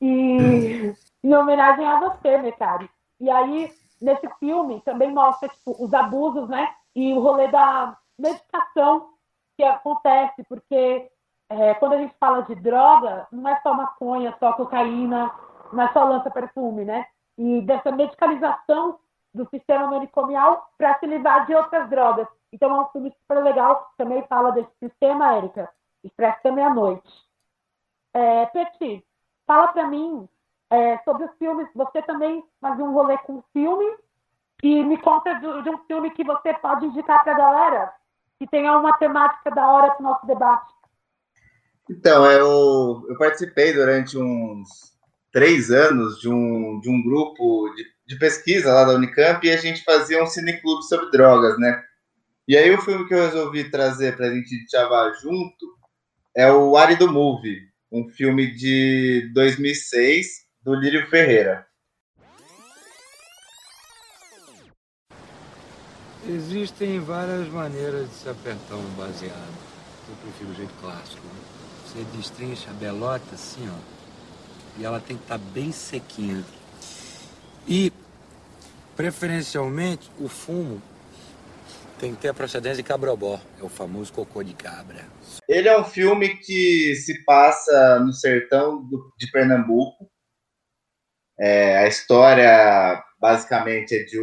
E 0.00 0.92
em 1.24 1.34
homenagem 1.34 1.86
a 1.86 2.00
você, 2.00 2.36
Mecari. 2.38 2.90
E 3.20 3.30
aí, 3.30 3.72
nesse 4.00 4.28
filme, 4.38 4.82
também 4.82 5.12
mostra 5.12 5.48
tipo, 5.48 5.82
os 5.82 5.94
abusos, 5.94 6.48
né? 6.48 6.74
E 6.94 7.12
o 7.14 7.20
rolê 7.20 7.48
da 7.48 7.96
medicação 8.18 9.14
que 9.56 9.64
acontece, 9.64 10.44
porque 10.44 11.10
é, 11.48 11.74
quando 11.74 11.94
a 11.94 11.98
gente 11.98 12.14
fala 12.18 12.42
de 12.42 12.54
droga, 12.56 13.26
não 13.32 13.48
é 13.48 13.58
só 13.62 13.72
maconha, 13.74 14.36
só 14.38 14.52
cocaína, 14.52 15.30
não 15.72 15.84
é 15.84 15.92
só 15.92 16.04
lança-perfume, 16.04 16.84
né? 16.84 17.06
E 17.38 17.62
dessa 17.62 17.90
medicalização 17.90 18.98
do 19.34 19.48
sistema 19.50 19.88
manicomial 19.88 20.70
para 20.78 20.98
se 20.98 21.06
livrar 21.06 21.46
de 21.46 21.54
outras 21.54 21.90
drogas. 21.90 22.28
Então 22.52 22.70
é 22.70 22.80
um 22.80 22.88
filme 22.88 23.12
super 23.20 23.42
legal, 23.42 23.90
também 23.98 24.24
fala 24.28 24.52
desse 24.52 24.70
sistema, 24.78 25.34
Érica, 25.34 25.68
Expresso 26.04 26.52
Meia-Noite. 26.52 27.12
É, 28.14 28.48
fala 29.46 29.68
para 29.68 29.88
mim 29.88 30.28
é, 30.70 30.98
sobre 30.98 31.24
os 31.24 31.36
filmes, 31.36 31.68
você 31.74 32.00
também 32.02 32.44
fazia 32.60 32.84
um 32.84 32.92
rolê 32.92 33.18
com 33.18 33.42
filme, 33.52 33.84
e 34.62 34.82
me 34.82 34.96
conta 34.98 35.34
de, 35.34 35.62
de 35.62 35.70
um 35.70 35.78
filme 35.86 36.10
que 36.10 36.24
você 36.24 36.54
pode 36.54 36.86
indicar 36.86 37.22
para 37.22 37.32
a 37.32 37.36
galera, 37.36 37.92
que 38.38 38.46
tenha 38.46 38.76
uma 38.78 38.96
temática 38.96 39.50
da 39.50 39.68
hora 39.70 39.92
para 39.92 40.00
o 40.00 40.08
nosso 40.08 40.26
debate. 40.26 40.72
Então, 41.90 42.24
eu, 42.30 43.04
eu 43.08 43.18
participei 43.18 43.74
durante 43.74 44.16
uns 44.16 44.96
três 45.30 45.70
anos 45.70 46.18
de 46.18 46.30
um, 46.30 46.80
de 46.80 46.88
um 46.88 47.02
grupo 47.02 47.68
de 47.74 47.84
de 48.06 48.16
pesquisa 48.18 48.72
lá 48.72 48.84
da 48.84 48.94
Unicamp 48.94 49.46
e 49.46 49.50
a 49.50 49.56
gente 49.56 49.82
fazia 49.82 50.22
um 50.22 50.26
cineclube 50.26 50.84
sobre 50.84 51.10
drogas, 51.10 51.58
né? 51.58 51.82
E 52.46 52.56
aí 52.56 52.70
o 52.70 52.80
filme 52.80 53.08
que 53.08 53.14
eu 53.14 53.22
resolvi 53.22 53.70
trazer 53.70 54.16
para 54.16 54.26
a 54.26 54.34
gente 54.34 54.70
chavar 54.70 55.12
junto 55.14 55.66
é 56.36 56.52
o 56.52 56.76
Árido 56.76 57.10
Movie, 57.10 57.62
um 57.90 58.08
filme 58.08 58.54
de 58.54 59.30
2006 59.32 60.44
do 60.62 60.74
Lírio 60.74 61.06
Ferreira. 61.08 61.66
Existem 66.26 67.00
várias 67.00 67.48
maneiras 67.48 68.08
de 68.08 68.14
se 68.16 68.28
apertar 68.28 68.76
um 68.76 68.94
baseado. 68.94 69.54
Eu 70.08 70.16
prefiro 70.16 70.50
o 70.50 70.54
jeito 70.54 70.72
clássico. 70.80 71.26
Né? 71.26 71.40
Você 71.86 72.04
destrincha 72.16 72.70
a 72.70 72.74
belota 72.74 73.34
assim, 73.34 73.68
ó. 73.70 73.78
E 74.78 74.84
ela 74.84 75.00
tem 75.00 75.16
que 75.16 75.22
estar 75.22 75.38
tá 75.38 75.44
bem 75.52 75.70
sequinha. 75.70 76.42
E, 77.66 77.92
preferencialmente, 78.96 80.10
o 80.18 80.28
fumo 80.28 80.82
tem 81.98 82.14
que 82.14 82.20
ter 82.20 82.28
a 82.28 82.34
procedência 82.34 82.76
de 82.76 82.82
cabrobó, 82.82 83.40
é 83.58 83.62
o 83.62 83.68
famoso 83.68 84.12
cocô 84.12 84.42
de 84.42 84.52
cabra. 84.54 85.06
Ele 85.48 85.68
é 85.68 85.78
um 85.78 85.84
filme 85.84 86.36
que 86.36 86.94
se 86.96 87.24
passa 87.24 88.00
no 88.00 88.12
sertão 88.12 88.82
do, 88.84 89.12
de 89.18 89.30
Pernambuco. 89.30 90.10
É, 91.38 91.78
a 91.78 91.88
história, 91.88 93.02
basicamente, 93.20 93.94
é 93.94 94.04
de, 94.04 94.20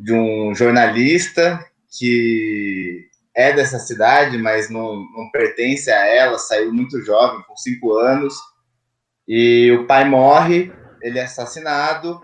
de 0.00 0.12
um 0.12 0.54
jornalista 0.54 1.64
que 1.98 3.08
é 3.34 3.52
dessa 3.52 3.78
cidade, 3.78 4.36
mas 4.38 4.68
não, 4.68 4.96
não 4.96 5.30
pertence 5.30 5.90
a 5.90 6.06
ela, 6.06 6.38
saiu 6.38 6.72
muito 6.72 7.00
jovem, 7.02 7.42
com 7.44 7.56
cinco 7.56 7.96
anos, 7.96 8.34
e 9.26 9.70
o 9.72 9.86
pai 9.86 10.04
morre, 10.04 10.72
ele 11.00 11.18
é 11.18 11.24
assassinado, 11.24 12.20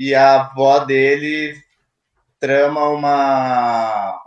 e 0.00 0.14
a 0.14 0.40
avó 0.40 0.78
dele 0.78 1.54
trama 2.40 2.88
uma 2.88 4.18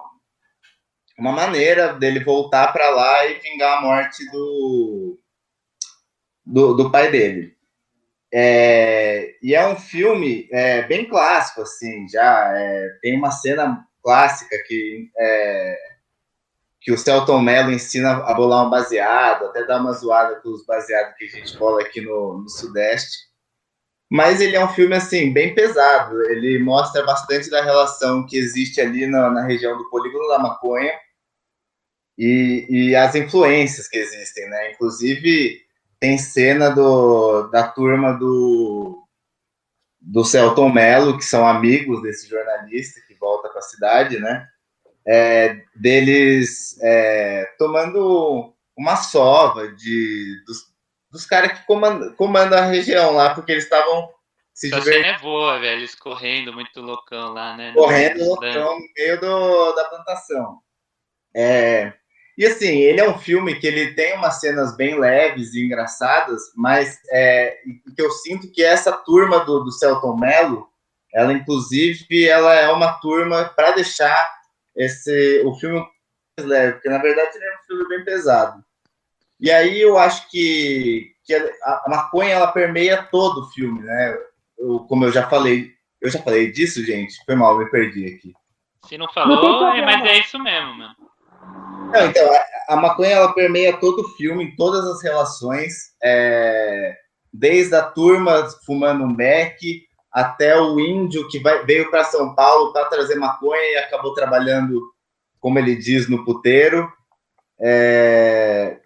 uma 1.18 1.32
maneira 1.32 1.94
dele 1.94 2.24
voltar 2.24 2.72
para 2.72 2.92
lá 2.92 3.26
e 3.26 3.40
vingar 3.40 3.80
a 3.80 3.82
morte 3.82 4.30
do, 4.32 5.20
do, 6.46 6.74
do 6.76 6.92
pai 6.92 7.10
dele. 7.10 7.56
É, 8.32 9.36
e 9.42 9.56
é 9.56 9.68
um 9.68 9.76
filme 9.76 10.48
é, 10.52 10.84
bem 10.84 11.08
clássico, 11.08 11.62
assim, 11.62 12.08
já 12.08 12.52
é, 12.56 12.98
tem 13.02 13.16
uma 13.18 13.32
cena 13.32 13.86
clássica 14.04 14.56
que 14.68 15.10
é, 15.18 15.78
que 16.82 16.92
o 16.92 16.98
Celton 16.98 17.40
Mello 17.40 17.72
ensina 17.72 18.12
a 18.12 18.34
bolar 18.34 18.68
um 18.68 18.70
baseado, 18.70 19.46
até 19.46 19.66
dá 19.66 19.80
uma 19.80 19.94
zoada 19.94 20.36
com 20.42 20.50
os 20.50 20.66
baseados 20.66 21.16
que 21.16 21.26
a 21.26 21.30
gente 21.30 21.58
bola 21.58 21.82
aqui 21.82 22.02
no, 22.02 22.40
no 22.40 22.50
Sudeste. 22.50 23.33
Mas 24.14 24.40
ele 24.40 24.56
é 24.56 24.64
um 24.64 24.70
filme, 24.70 24.96
assim, 24.96 25.34
bem 25.34 25.56
pesado. 25.56 26.22
Ele 26.30 26.60
mostra 26.60 27.04
bastante 27.04 27.50
da 27.50 27.64
relação 27.64 28.24
que 28.28 28.38
existe 28.38 28.80
ali 28.80 29.08
na, 29.08 29.32
na 29.32 29.44
região 29.44 29.76
do 29.76 29.90
polígono 29.90 30.28
da 30.28 30.38
maconha 30.38 30.94
e, 32.16 32.68
e 32.70 32.96
as 32.96 33.16
influências 33.16 33.88
que 33.88 33.98
existem, 33.98 34.48
né? 34.48 34.72
Inclusive, 34.72 35.60
tem 36.00 36.16
cena 36.20 36.70
do, 36.70 37.48
da 37.48 37.68
turma 37.68 38.14
do, 38.14 39.04
do 40.00 40.24
Celton 40.24 40.70
Mello, 40.70 41.18
que 41.18 41.26
são 41.26 41.48
amigos 41.48 42.04
desse 42.04 42.30
jornalista 42.30 43.02
que 43.08 43.16
volta 43.16 43.50
para 43.50 43.58
a 43.58 43.64
cidade, 43.64 44.20
né? 44.20 44.48
É, 45.08 45.60
deles 45.76 46.78
é, 46.84 47.52
tomando 47.58 48.54
uma 48.78 48.96
sova 48.96 49.70
de, 49.70 50.44
dos, 50.46 50.72
dos 51.14 51.26
caras 51.28 51.60
que 51.60 51.66
comandam, 51.66 52.12
comandam 52.16 52.58
a 52.58 52.66
região 52.66 53.12
lá, 53.12 53.36
porque 53.36 53.52
eles 53.52 53.66
estavam 53.66 54.10
se 54.54 54.74
Essa 54.74 54.82
cena 54.82 55.08
é 55.08 55.20
boa, 55.20 55.60
velho. 55.60 55.80
Eles 55.80 55.96
correndo 55.96 56.54
muito 56.54 56.82
loucão 56.82 57.34
lá, 57.34 57.56
né? 57.56 57.72
Correndo 57.74 58.26
loucão 58.26 58.80
no 58.80 58.86
meio 58.98 59.20
do, 59.20 59.72
da 59.74 59.84
plantação. 59.86 60.60
É, 61.36 61.94
e 62.38 62.46
assim, 62.46 62.80
ele 62.80 63.00
é 63.00 63.10
um 63.10 63.18
filme 63.18 63.60
que 63.60 63.68
ele 63.68 63.94
tem 63.94 64.16
umas 64.16 64.40
cenas 64.40 64.76
bem 64.76 65.00
leves 65.00 65.54
e 65.54 65.64
engraçadas, 65.64 66.42
mas 66.56 67.00
é, 67.12 67.58
que 67.96 68.02
eu 68.02 68.12
sinto 68.12 68.52
que 68.52 68.64
essa 68.64 68.92
turma 68.92 69.46
do, 69.46 69.64
do 69.64 69.72
Celton 69.72 70.18
Mello, 70.18 70.68
ela 71.14 71.34
inclusive 71.34 72.28
ela 72.28 72.54
é 72.56 72.72
uma 72.72 72.94
turma 72.94 73.46
para 73.56 73.72
deixar 73.72 74.32
esse 74.76 75.44
o 75.46 75.54
filme 75.56 75.80
mais 76.38 76.50
leve, 76.50 76.74
porque 76.74 76.90
na 76.90 76.98
verdade 76.98 77.36
ele 77.36 77.46
é 77.46 77.56
um 77.56 77.64
filme 77.68 77.88
bem 77.88 78.04
pesado. 78.04 78.64
E 79.40 79.52
aí 79.52 79.82
eu 79.82 79.98
acho 79.98 80.30
que, 80.30 81.12
que 81.26 81.34
a, 81.34 81.84
maconha 81.88 82.36
ela 82.36 82.52
permeia 82.52 83.04
todo 83.04 83.42
o 83.42 83.52
filme, 83.52 83.82
né? 83.82 84.18
Eu, 84.58 84.80
como 84.82 85.06
eu 85.06 85.12
já 85.12 85.28
falei, 85.28 85.72
eu 86.00 86.10
já 86.10 86.22
falei 86.22 86.52
disso, 86.52 86.84
gente. 86.86 87.16
Foi 87.26 87.36
mal, 87.36 87.58
me 87.58 87.70
perdi 87.70 88.06
aqui. 88.06 88.34
Se 88.86 88.98
não 88.98 89.12
falou, 89.14 89.42
não 89.42 89.74
é, 89.74 89.86
mas 89.86 90.06
é 90.06 90.20
isso 90.20 90.38
mesmo, 90.40 90.76
mano. 90.76 90.96
Não, 91.92 92.06
então, 92.08 92.28
a, 92.34 92.74
a, 92.74 92.76
maconha 92.76 93.12
ela 93.12 93.34
permeia 93.34 93.78
todo 93.78 94.02
o 94.02 94.10
filme, 94.16 94.44
em 94.44 94.56
todas 94.56 94.86
as 94.86 95.04
relações, 95.04 95.74
é, 96.02 96.96
desde 97.32 97.76
a 97.76 97.84
turma 97.84 98.48
fumando 98.66 99.04
um 99.04 99.14
beck 99.14 99.86
até 100.12 100.60
o 100.60 100.80
índio 100.80 101.28
que 101.28 101.40
vai, 101.40 101.66
veio 101.66 101.90
para 101.90 102.04
São 102.04 102.36
Paulo 102.36 102.72
para 102.72 102.86
trazer 102.86 103.16
maconha 103.16 103.64
e 103.72 103.78
acabou 103.78 104.14
trabalhando, 104.14 104.82
como 105.40 105.58
ele 105.58 105.76
diz, 105.76 106.08
no 106.08 106.24
puteiro. 106.24 106.92
É, 107.60 108.80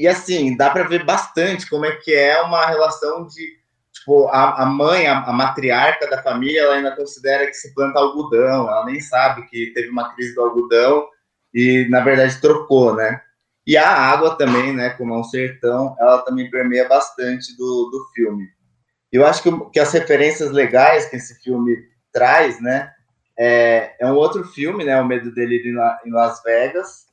e 0.00 0.08
assim, 0.08 0.56
dá 0.56 0.70
para 0.70 0.88
ver 0.88 1.04
bastante 1.04 1.68
como 1.68 1.84
é 1.84 1.94
que 1.96 2.14
é 2.14 2.40
uma 2.40 2.64
relação 2.64 3.26
de 3.26 3.60
tipo, 3.92 4.28
a, 4.28 4.62
a 4.62 4.64
mãe, 4.64 5.06
a, 5.06 5.24
a, 5.24 5.30
matriarca 5.30 6.08
da 6.08 6.22
família, 6.22 6.62
ela 6.62 6.76
ainda 6.76 6.96
considera 6.96 7.46
que 7.46 7.52
se 7.52 7.74
planta 7.74 7.98
algodão, 7.98 8.66
ela 8.66 8.86
nem 8.86 8.98
sabe 8.98 9.46
que 9.48 9.72
teve 9.74 9.90
uma 9.90 10.10
crise 10.14 10.34
do 10.34 10.40
algodão 10.40 11.06
e, 11.52 11.86
na 11.90 12.00
verdade, 12.00 12.40
trocou, 12.40 12.96
né? 12.96 13.20
E 13.66 13.76
a 13.76 13.90
água 13.90 14.38
também, 14.38 14.72
né, 14.72 14.88
como 14.88 15.12
é 15.12 15.18
um 15.18 15.24
sertão, 15.24 15.94
ela 16.00 16.22
também 16.22 16.48
permeia 16.48 16.88
bastante 16.88 17.54
do, 17.58 17.90
do 17.92 18.06
filme. 18.14 18.48
Eu 19.12 19.26
acho 19.26 19.42
que, 19.42 19.70
que 19.70 19.80
as 19.80 19.92
referências 19.92 20.50
legais 20.50 21.10
que 21.10 21.16
esse 21.16 21.38
filme 21.42 21.76
traz, 22.10 22.58
né, 22.58 22.90
é, 23.38 23.96
é 24.00 24.06
um 24.10 24.14
outro 24.14 24.44
filme, 24.44 24.82
né, 24.82 24.98
O 24.98 25.04
Medo 25.04 25.30
dele 25.34 25.62
em 26.06 26.10
Las 26.10 26.42
Vegas, 26.42 27.04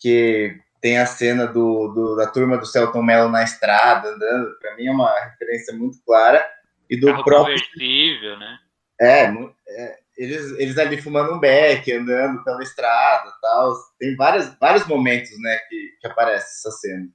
que 0.00 0.65
tem 0.80 0.98
a 0.98 1.06
cena 1.06 1.46
do, 1.46 1.88
do, 1.88 2.16
da 2.16 2.26
turma 2.26 2.56
do 2.56 2.66
Celton 2.66 3.02
Mello 3.02 3.28
na 3.28 3.42
estrada, 3.42 4.08
andando. 4.08 4.58
Para 4.58 4.76
mim 4.76 4.86
é 4.86 4.90
uma 4.90 5.12
referência 5.20 5.74
muito 5.74 5.98
clara. 6.04 6.44
E 6.88 6.98
do 6.98 7.06
Carro 7.08 7.24
próprio. 7.24 7.56
Convertível, 7.56 8.38
né? 8.38 8.58
É, 9.00 9.24
é, 9.24 9.98
eles, 10.16 10.52
eles 10.58 10.78
ali 10.78 11.00
fumando 11.00 11.34
um 11.34 11.38
beck, 11.38 11.92
andando 11.92 12.42
pela 12.44 12.62
estrada 12.62 13.30
tal. 13.42 13.74
Tem 13.98 14.16
vários, 14.16 14.54
vários 14.58 14.86
momentos 14.86 15.30
né, 15.40 15.56
que, 15.68 15.96
que 16.00 16.06
aparece 16.06 16.46
essa 16.46 16.70
cena. 16.78 17.08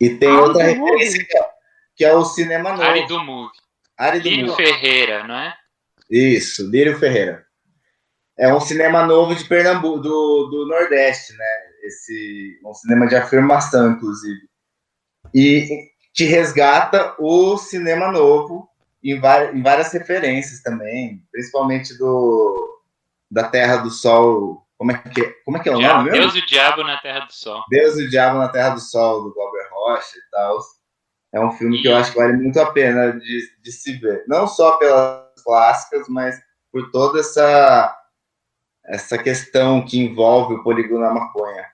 E 0.00 0.10
tem 0.10 0.28
Ah, 0.28 0.40
outra 0.40 0.64
do 0.64 0.84
referência 0.84 1.24
que 1.24 1.38
é, 1.38 1.44
que 1.96 2.04
é 2.04 2.12
o 2.12 2.24
cinema 2.24 2.70
novo. 2.70 2.82
Ari 2.82 3.06
do 3.06 3.20
Movie. 3.20 3.58
Ari 3.96 4.20
do 4.20 4.28
Lírio 4.28 4.46
Movie. 4.48 4.64
Ferreira, 4.66 5.24
não 5.24 5.36
é? 5.36 5.54
Isso, 6.10 6.68
Lírio 6.68 6.98
Ferreira. 6.98 7.46
É 8.36 8.52
um 8.52 8.60
cinema 8.60 9.06
novo 9.06 9.34
de 9.34 9.44
Pernambuco, 9.44 10.00
do, 10.00 10.48
do 10.50 10.66
Nordeste, 10.66 11.32
né? 11.34 11.46
Esse, 11.84 12.58
um 12.64 12.72
cinema 12.74 13.06
de 13.06 13.14
afirmação, 13.14 13.92
inclusive. 13.92 14.40
E 15.34 15.68
te 16.12 16.24
resgata 16.24 17.14
o 17.18 17.56
cinema 17.58 18.10
novo 18.10 18.68
em, 19.02 19.12
em 19.14 19.62
várias 19.62 19.92
referências 19.92 20.62
também, 20.62 21.22
principalmente 21.30 21.96
do 21.98 22.80
da 23.30 23.48
Terra 23.48 23.78
do 23.78 23.90
Sol. 23.90 24.64
Como 24.78 24.92
é 24.92 24.98
que, 24.98 25.20
é- 25.22 25.34
como 25.44 25.56
é, 25.56 25.60
que 25.60 25.68
é 25.68 25.72
o 25.72 25.78
Diabo- 25.78 25.98
nome 25.98 26.10
mesmo? 26.10 26.22
Deus 26.32 26.34
e 26.36 26.38
o 26.38 26.46
Diabo 26.46 26.84
na 26.84 26.96
Terra 26.98 27.20
do 27.26 27.32
Sol. 27.32 27.64
Deus 27.68 27.98
e 27.98 28.04
o 28.04 28.10
Diabo 28.10 28.38
na 28.38 28.48
Terra 28.48 28.70
do 28.70 28.80
Sol, 28.80 29.24
do 29.24 29.34
Glauber 29.34 29.68
Rocha 29.72 30.16
e 30.16 30.30
tal. 30.30 30.58
É 31.32 31.40
um 31.40 31.50
filme 31.52 31.82
que 31.82 31.88
eu 31.88 31.96
acho 31.96 32.12
que 32.12 32.18
vale 32.18 32.34
muito 32.34 32.60
a 32.60 32.70
pena 32.70 33.12
de, 33.12 33.56
de 33.60 33.72
se 33.72 33.94
ver. 33.98 34.24
Não 34.28 34.46
só 34.46 34.78
pelas 34.78 35.24
clássicas, 35.42 36.06
mas 36.08 36.40
por 36.70 36.90
toda 36.92 37.18
essa, 37.20 37.96
essa 38.86 39.18
questão 39.18 39.84
que 39.84 39.98
envolve 39.98 40.54
o 40.54 40.62
polígono 40.62 41.00
da 41.00 41.12
maconha. 41.12 41.64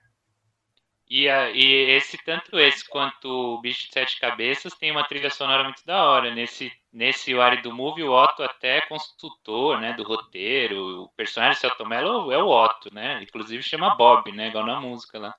E, 1.13 1.27
a- 1.27 1.51
e 1.51 1.91
esse, 1.97 2.17
tanto 2.23 2.57
esse 2.57 2.87
quanto 2.87 3.27
o 3.27 3.59
Bicho 3.59 3.85
de 3.85 3.91
Sete 3.91 4.17
Cabeças, 4.17 4.73
tem 4.75 4.91
uma 4.91 5.03
trilha 5.03 5.29
sonora 5.29 5.61
muito 5.65 5.85
da 5.85 6.05
hora. 6.05 6.33
Nesse, 6.33 6.71
nesse 6.91 7.35
o 7.35 7.41
Ari 7.41 7.61
do 7.61 7.73
Movie, 7.73 8.03
o 8.03 8.13
Otto 8.13 8.41
até 8.41 8.77
é 8.77 8.87
consultor, 8.87 9.77
né, 9.81 9.91
do 9.91 10.03
roteiro. 10.03 11.03
O 11.03 11.09
personagem 11.09 11.57
do 11.57 11.59
Celton 11.59 11.85
Mello 11.85 12.31
é 12.31 12.41
o 12.41 12.47
Otto, 12.47 12.93
né? 12.93 13.21
Inclusive 13.21 13.61
chama 13.61 13.93
Bob, 13.95 14.31
né, 14.31 14.47
igual 14.47 14.65
na 14.65 14.79
música 14.79 15.19
lá. 15.19 15.35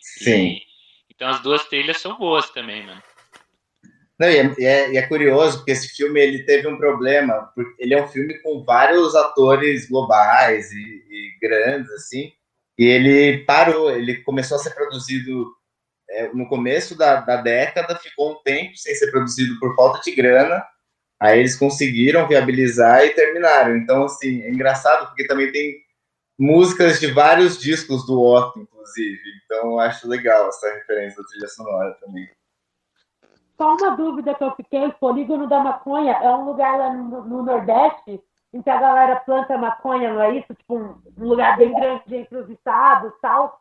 Sim. 0.00 0.56
E- 0.56 0.62
então 1.08 1.28
as 1.28 1.38
duas 1.40 1.64
trilhas 1.66 1.98
são 1.98 2.18
boas 2.18 2.50
também, 2.50 2.82
mano. 2.84 3.00
Não, 4.18 4.28
e, 4.28 4.36
é, 4.36 4.54
e 4.58 4.64
é- 4.64 4.92
e 4.92 4.96
é 4.96 5.06
curioso, 5.06 5.58
porque 5.58 5.70
esse 5.70 5.94
filme 5.94 6.20
ele 6.20 6.44
teve 6.44 6.66
um 6.66 6.76
problema, 6.76 7.48
porque 7.54 7.80
ele 7.80 7.94
é 7.94 8.02
um 8.02 8.08
filme 8.08 8.42
com 8.42 8.64
vários 8.64 9.14
atores 9.14 9.88
globais 9.88 10.72
e, 10.72 10.78
e 10.80 11.38
grandes, 11.40 11.88
assim, 11.92 12.32
e 12.78 12.84
ele 12.84 13.44
parou, 13.44 13.90
ele 13.90 14.22
começou 14.22 14.56
a 14.56 14.60
ser 14.60 14.74
produzido 14.74 15.52
é, 16.08 16.32
no 16.32 16.48
começo 16.48 16.96
da, 16.96 17.16
da 17.20 17.36
década, 17.36 17.96
ficou 17.96 18.32
um 18.32 18.42
tempo 18.42 18.76
sem 18.76 18.94
ser 18.94 19.10
produzido 19.10 19.58
por 19.58 19.74
falta 19.74 20.00
de 20.00 20.14
grana, 20.14 20.64
aí 21.20 21.38
eles 21.38 21.56
conseguiram 21.56 22.26
viabilizar 22.26 23.04
e 23.04 23.14
terminaram. 23.14 23.76
Então, 23.76 24.04
assim, 24.04 24.42
é 24.42 24.50
engraçado, 24.50 25.06
porque 25.08 25.26
também 25.26 25.50
tem 25.52 25.76
músicas 26.38 26.98
de 26.98 27.06
vários 27.08 27.58
discos 27.58 28.06
do 28.06 28.20
Otto, 28.20 28.58
inclusive, 28.58 29.20
então 29.44 29.78
acho 29.78 30.08
legal 30.08 30.48
essa 30.48 30.72
referência 30.74 31.22
da 31.22 31.28
trilha 31.28 31.48
sonora 31.48 31.96
também. 32.00 32.28
Só 33.56 33.74
uma 33.76 33.96
dúvida 33.96 34.34
que 34.34 34.42
eu 34.42 34.54
fiquei, 34.56 34.90
Polígono 34.92 35.48
da 35.48 35.60
Maconha 35.60 36.12
é 36.14 36.30
um 36.30 36.46
lugar 36.46 36.76
lá 36.78 36.92
no, 36.92 37.22
no 37.22 37.42
Nordeste 37.44 38.20
em 38.52 38.60
que 38.60 38.70
a 38.70 38.80
galera 38.80 39.16
planta 39.16 39.56
maconha, 39.56 40.12
não 40.12 40.22
é 40.22 40.36
isso? 40.36 40.54
Tipo, 40.54 40.76
um, 40.76 41.02
lugar 41.16 41.56
bem 41.56 41.72
grande 41.74 42.14
entre 42.14 42.36
os 42.36 42.50
estados 42.50 43.12
tal. 43.20 43.58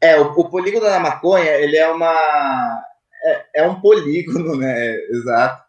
É, 0.00 0.20
o, 0.20 0.32
o 0.32 0.50
polígono 0.50 0.84
da 0.84 0.98
maconha, 0.98 1.50
ele 1.52 1.76
é 1.76 1.88
uma. 1.88 2.82
É, 3.24 3.46
é 3.56 3.68
um 3.68 3.80
polígono, 3.80 4.56
né? 4.58 4.96
Exato. 5.10 5.62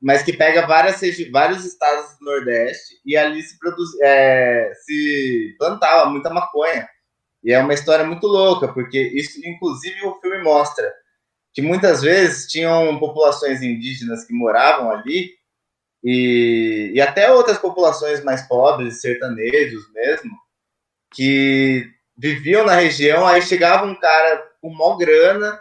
Mas 0.00 0.22
que 0.22 0.32
pega 0.32 0.66
várias, 0.66 1.00
vários 1.32 1.64
estados 1.64 2.16
do 2.18 2.26
Nordeste 2.26 3.00
e 3.04 3.16
ali 3.16 3.42
se 3.42 3.58
produz, 3.58 3.88
é, 4.00 4.70
se 4.84 5.56
plantava 5.58 6.08
muita 6.10 6.30
maconha. 6.30 6.88
E 7.42 7.52
é 7.52 7.58
uma 7.58 7.74
história 7.74 8.04
muito 8.04 8.26
louca, 8.26 8.68
porque 8.68 9.00
isso, 9.00 9.40
inclusive, 9.44 10.06
o 10.06 10.20
filme 10.20 10.42
mostra 10.42 10.92
que 11.52 11.62
muitas 11.62 12.02
vezes 12.02 12.46
tinham 12.46 12.98
populações 13.00 13.62
indígenas 13.62 14.24
que 14.24 14.32
moravam 14.32 14.90
ali 14.90 15.37
e, 16.02 16.92
e 16.94 17.00
até 17.00 17.32
outras 17.32 17.58
populações 17.58 18.22
mais 18.24 18.46
pobres, 18.46 19.00
sertanejos 19.00 19.90
mesmo, 19.92 20.30
que 21.12 21.90
viviam 22.16 22.64
na 22.64 22.74
região, 22.74 23.26
aí 23.26 23.42
chegava 23.42 23.86
um 23.86 23.94
cara 23.94 24.44
com 24.60 24.70
mó 24.70 24.96
grana, 24.96 25.60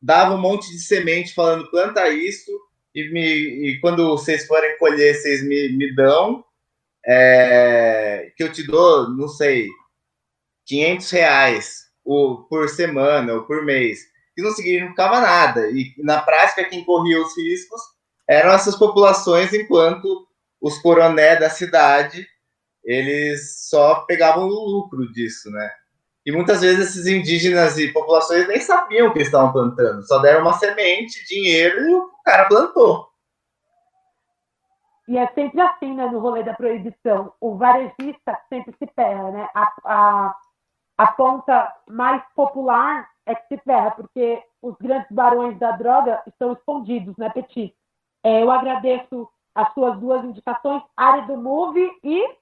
dava 0.00 0.34
um 0.34 0.40
monte 0.40 0.70
de 0.70 0.78
semente 0.78 1.34
falando 1.34 1.70
planta 1.70 2.08
isso, 2.08 2.50
e, 2.94 3.10
me, 3.10 3.70
e 3.70 3.80
quando 3.80 4.08
vocês 4.08 4.46
forem 4.46 4.78
colher, 4.78 5.14
vocês 5.14 5.42
me, 5.42 5.70
me 5.76 5.94
dão, 5.94 6.44
é, 7.06 8.32
que 8.36 8.42
eu 8.42 8.52
te 8.52 8.62
dou, 8.66 9.10
não 9.10 9.28
sei, 9.28 9.68
500 10.66 11.10
reais 11.10 11.84
o, 12.04 12.44
por 12.48 12.68
semana 12.68 13.34
ou 13.34 13.42
por 13.44 13.64
mês. 13.64 14.00
que 14.34 14.42
não 14.42 14.52
significava 14.52 15.20
nada. 15.20 15.70
E 15.70 15.94
na 15.98 16.20
prática, 16.22 16.64
quem 16.64 16.84
corria 16.84 17.20
os 17.20 17.36
riscos 17.36 17.80
eram 18.28 18.52
essas 18.52 18.76
populações, 18.76 19.52
enquanto 19.52 20.26
os 20.60 20.78
coroné 20.78 21.36
da 21.36 21.50
cidade 21.50 22.26
eles 22.84 23.68
só 23.68 24.04
pegavam 24.04 24.46
o 24.46 24.66
lucro 24.66 25.10
disso, 25.10 25.50
né? 25.50 25.70
E 26.26 26.32
muitas 26.32 26.60
vezes 26.60 26.90
esses 26.90 27.06
indígenas 27.06 27.78
e 27.78 27.92
populações 27.92 28.46
nem 28.46 28.60
sabiam 28.60 29.08
o 29.08 29.12
que 29.12 29.20
estavam 29.20 29.52
plantando, 29.52 30.06
só 30.06 30.18
deram 30.18 30.42
uma 30.42 30.54
semente, 30.54 31.26
dinheiro 31.26 31.80
e 31.80 31.94
o 31.94 32.10
cara 32.24 32.46
plantou. 32.46 33.08
E 35.06 35.18
é 35.18 35.26
sempre 35.34 35.60
assim, 35.60 35.94
né, 35.94 36.06
no 36.06 36.18
rolê 36.18 36.42
da 36.42 36.54
proibição. 36.54 37.32
O 37.38 37.56
varejista 37.56 38.38
sempre 38.48 38.74
se 38.78 38.86
ferra, 38.94 39.30
né? 39.32 39.48
A, 39.54 39.72
a, 39.84 40.36
a 40.96 41.06
ponta 41.12 41.74
mais 41.86 42.22
popular 42.34 43.06
é 43.26 43.34
que 43.34 43.46
se 43.48 43.58
ferra, 43.62 43.90
porque 43.90 44.42
os 44.62 44.74
grandes 44.80 45.10
barões 45.10 45.58
da 45.58 45.72
droga 45.72 46.22
estão 46.26 46.54
escondidos, 46.54 47.14
né, 47.18 47.28
Petit? 47.30 47.74
É, 48.24 48.42
eu 48.42 48.50
agradeço 48.50 49.28
as 49.54 49.72
suas 49.74 50.00
duas 50.00 50.24
indicações, 50.24 50.82
área 50.96 51.26
do 51.26 51.36
Move 51.36 51.88
e. 52.02 52.36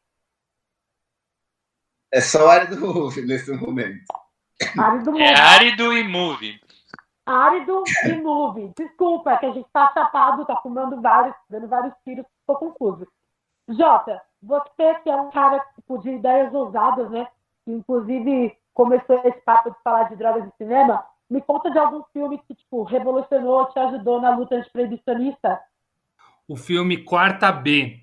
É 2.13 2.21
só 2.21 2.49
área 2.49 2.69
do 2.69 2.81
Move 2.81 3.23
nesse 3.23 3.53
momento. 3.53 4.05
Árido 4.79 5.19
É 5.19 5.35
árido 5.35 5.93
e 5.93 6.05
move. 6.05 6.61
Árido 7.27 7.83
e 8.05 8.13
Move. 8.13 8.73
Desculpa, 8.77 9.33
é 9.33 9.37
que 9.39 9.47
a 9.47 9.53
gente 9.53 9.69
tá 9.73 9.91
chapado, 9.93 10.45
tá 10.45 10.57
fumando 10.57 11.01
vários, 11.01 11.35
dando 11.51 11.67
vários 11.67 11.95
tiros, 12.05 12.25
tô 12.47 12.55
confuso. 12.55 13.07
Jota, 13.69 14.23
você 14.41 14.95
que 15.03 15.11
é 15.11 15.17
um 15.17 15.31
cara 15.31 15.61
tipo, 15.75 15.99
de 15.99 16.11
ideias 16.11 16.55
ousadas, 16.55 17.11
né? 17.11 17.27
Que 17.65 17.73
inclusive 17.73 18.57
começou 18.73 19.21
esse 19.25 19.41
papo 19.41 19.71
de 19.71 19.77
falar 19.83 20.05
de 20.05 20.17
drogas 20.17 20.47
e 20.47 20.57
cinema, 20.57 21.05
me 21.29 21.41
conta 21.41 21.71
de 21.71 21.79
algum 21.79 22.03
filme 22.13 22.39
que, 22.39 22.55
tipo, 22.55 22.83
revolucionou, 22.85 23.67
te 23.67 23.79
ajudou 23.79 24.21
na 24.21 24.37
luta 24.37 24.55
antiproibicionista? 24.57 25.61
O 26.49 26.57
filme 26.57 27.05
Quarta 27.05 27.53
B, 27.53 28.01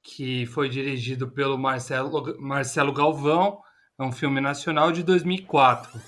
que 0.00 0.46
foi 0.46 0.68
dirigido 0.68 1.28
pelo 1.28 1.58
Marcelo, 1.58 2.40
Marcelo 2.40 2.92
Galvão, 2.92 3.60
é 3.98 4.04
um 4.04 4.12
filme 4.12 4.40
nacional 4.40 4.92
de 4.92 5.02
2004. 5.02 6.00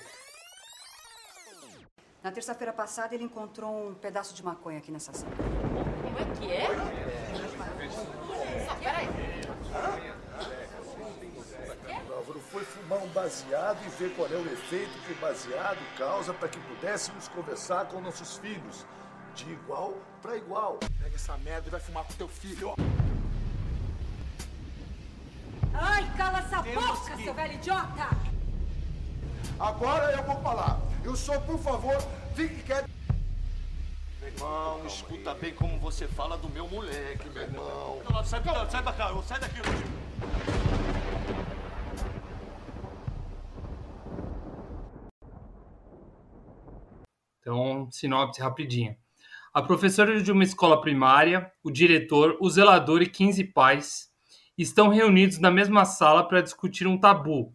Na 2.22 2.30
terça-feira 2.30 2.72
passada, 2.72 3.16
ele 3.16 3.24
encontrou 3.24 3.88
um 3.88 3.94
pedaço 3.94 4.32
de 4.32 4.44
maconha 4.44 4.78
aqui 4.78 4.92
nessa 4.92 5.12
sala. 5.12 5.32
Como 6.02 6.18
é 6.18 6.24
que 6.36 6.52
é? 6.52 6.68
Peraí. 8.80 9.08
O 12.08 12.12
Álvaro 12.14 12.40
foi 12.40 12.64
fumar 12.64 13.02
um 13.02 13.08
baseado 13.08 13.78
e 13.84 13.88
ver 13.90 14.14
qual 14.14 14.28
é 14.28 14.36
o 14.36 14.52
efeito 14.52 14.92
que 15.04 15.12
o 15.12 15.16
baseado 15.16 15.78
causa 15.98 16.32
para 16.32 16.48
que 16.48 16.60
pudéssemos 16.60 17.26
conversar 17.28 17.86
com 17.86 18.00
nossos 18.00 18.36
filhos. 18.38 18.86
De 19.36 19.52
igual 19.52 19.94
para 20.22 20.36
igual. 20.36 20.78
Pega 20.98 21.14
essa 21.14 21.36
merda 21.36 21.68
e 21.68 21.70
vai 21.70 21.78
fumar 21.78 22.04
com 22.04 22.14
teu 22.14 22.26
filho. 22.26 22.74
Ai, 25.74 26.10
cala 26.16 26.38
essa 26.38 26.62
boca, 26.62 27.16
seu 27.22 27.34
velho 27.34 27.52
idiota! 27.52 28.08
Agora 29.60 30.12
eu 30.12 30.22
vou 30.24 30.40
falar. 30.40 30.80
Eu 31.04 31.14
sou, 31.14 31.38
por 31.42 31.58
favor, 31.58 31.96
fique 32.34 32.62
quieto. 32.62 32.88
Meu 34.20 34.28
irmão, 34.30 34.86
escuta 34.86 35.34
bem 35.34 35.54
como 35.54 35.78
você 35.80 36.08
fala 36.08 36.38
do 36.38 36.48
meu 36.48 36.66
moleque, 36.68 37.28
meu 37.28 37.42
irmão. 37.42 38.02
Sai, 38.24 38.42
sai 38.70 38.82
da 38.82 38.92
cá, 38.94 39.22
sai 39.22 39.38
daqui, 39.38 39.60
Então, 47.40 47.88
sinopse 47.92 48.40
rapidinha. 48.40 48.98
A 49.56 49.62
professora 49.62 50.20
de 50.22 50.30
uma 50.30 50.44
escola 50.44 50.78
primária, 50.82 51.50
o 51.64 51.70
diretor, 51.70 52.36
o 52.42 52.50
zelador 52.50 53.00
e 53.00 53.06
15 53.06 53.42
pais 53.42 54.10
estão 54.58 54.90
reunidos 54.90 55.38
na 55.38 55.50
mesma 55.50 55.86
sala 55.86 56.28
para 56.28 56.42
discutir 56.42 56.86
um 56.86 56.98
tabu. 56.98 57.54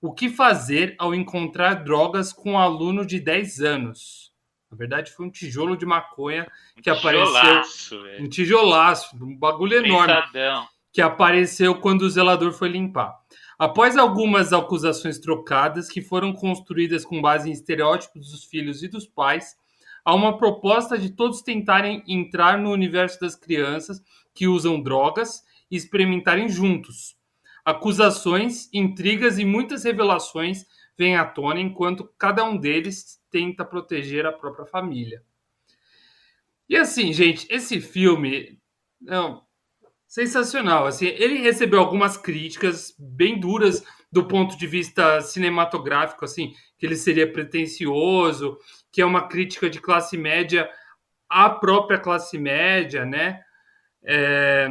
O 0.00 0.14
que 0.14 0.30
fazer 0.30 0.96
ao 0.98 1.14
encontrar 1.14 1.84
drogas 1.84 2.32
com 2.32 2.52
um 2.52 2.58
aluno 2.58 3.04
de 3.04 3.20
10 3.20 3.60
anos? 3.60 4.32
Na 4.70 4.78
verdade, 4.78 5.12
foi 5.12 5.26
um 5.26 5.30
tijolo 5.30 5.76
de 5.76 5.84
maconha 5.84 6.50
que 6.82 6.88
apareceu. 6.88 7.26
Tijolaço, 7.26 8.02
velho. 8.02 8.24
Um 8.24 8.28
tijolaço, 8.30 9.16
um 9.22 9.36
bagulho 9.36 9.74
enorme 9.74 10.14
Pensadão. 10.14 10.66
que 10.90 11.02
apareceu 11.02 11.74
quando 11.74 12.00
o 12.00 12.10
zelador 12.10 12.52
foi 12.52 12.70
limpar. 12.70 13.14
Após 13.58 13.98
algumas 13.98 14.54
acusações 14.54 15.18
trocadas 15.18 15.90
que 15.90 16.00
foram 16.00 16.32
construídas 16.32 17.04
com 17.04 17.20
base 17.20 17.50
em 17.50 17.52
estereótipos 17.52 18.30
dos 18.30 18.42
filhos 18.42 18.82
e 18.82 18.88
dos 18.88 19.06
pais, 19.06 19.54
há 20.04 20.14
uma 20.14 20.36
proposta 20.36 20.98
de 20.98 21.10
todos 21.10 21.42
tentarem 21.42 22.02
entrar 22.06 22.58
no 22.58 22.70
universo 22.70 23.20
das 23.20 23.34
crianças 23.34 24.02
que 24.34 24.46
usam 24.46 24.82
drogas 24.82 25.42
e 25.70 25.76
experimentarem 25.76 26.48
juntos. 26.48 27.16
Acusações, 27.64 28.68
intrigas 28.72 29.38
e 29.38 29.44
muitas 29.44 29.84
revelações 29.84 30.64
vêm 30.98 31.16
à 31.16 31.24
tona 31.24 31.60
enquanto 31.60 32.10
cada 32.18 32.44
um 32.44 32.56
deles 32.56 33.20
tenta 33.30 33.64
proteger 33.64 34.26
a 34.26 34.32
própria 34.32 34.66
família. 34.66 35.22
E 36.68 36.76
assim, 36.76 37.12
gente, 37.12 37.46
esse 37.50 37.80
filme 37.80 38.58
não, 39.00 39.42
sensacional. 40.06 40.86
Assim, 40.86 41.06
ele 41.06 41.38
recebeu 41.38 41.80
algumas 41.80 42.16
críticas 42.16 42.94
bem 42.98 43.38
duras 43.40 43.82
do 44.12 44.24
ponto 44.24 44.56
de 44.58 44.66
vista 44.66 45.20
cinematográfico, 45.22 46.24
assim, 46.24 46.52
que 46.78 46.84
ele 46.84 46.96
seria 46.96 47.30
pretensioso, 47.30 48.58
que 48.92 49.00
é 49.00 49.06
uma 49.06 49.26
crítica 49.26 49.70
de 49.70 49.80
classe 49.80 50.18
média 50.18 50.68
à 51.28 51.48
própria 51.48 51.98
classe 51.98 52.38
média, 52.38 53.06
né? 53.06 53.40
É, 54.04 54.68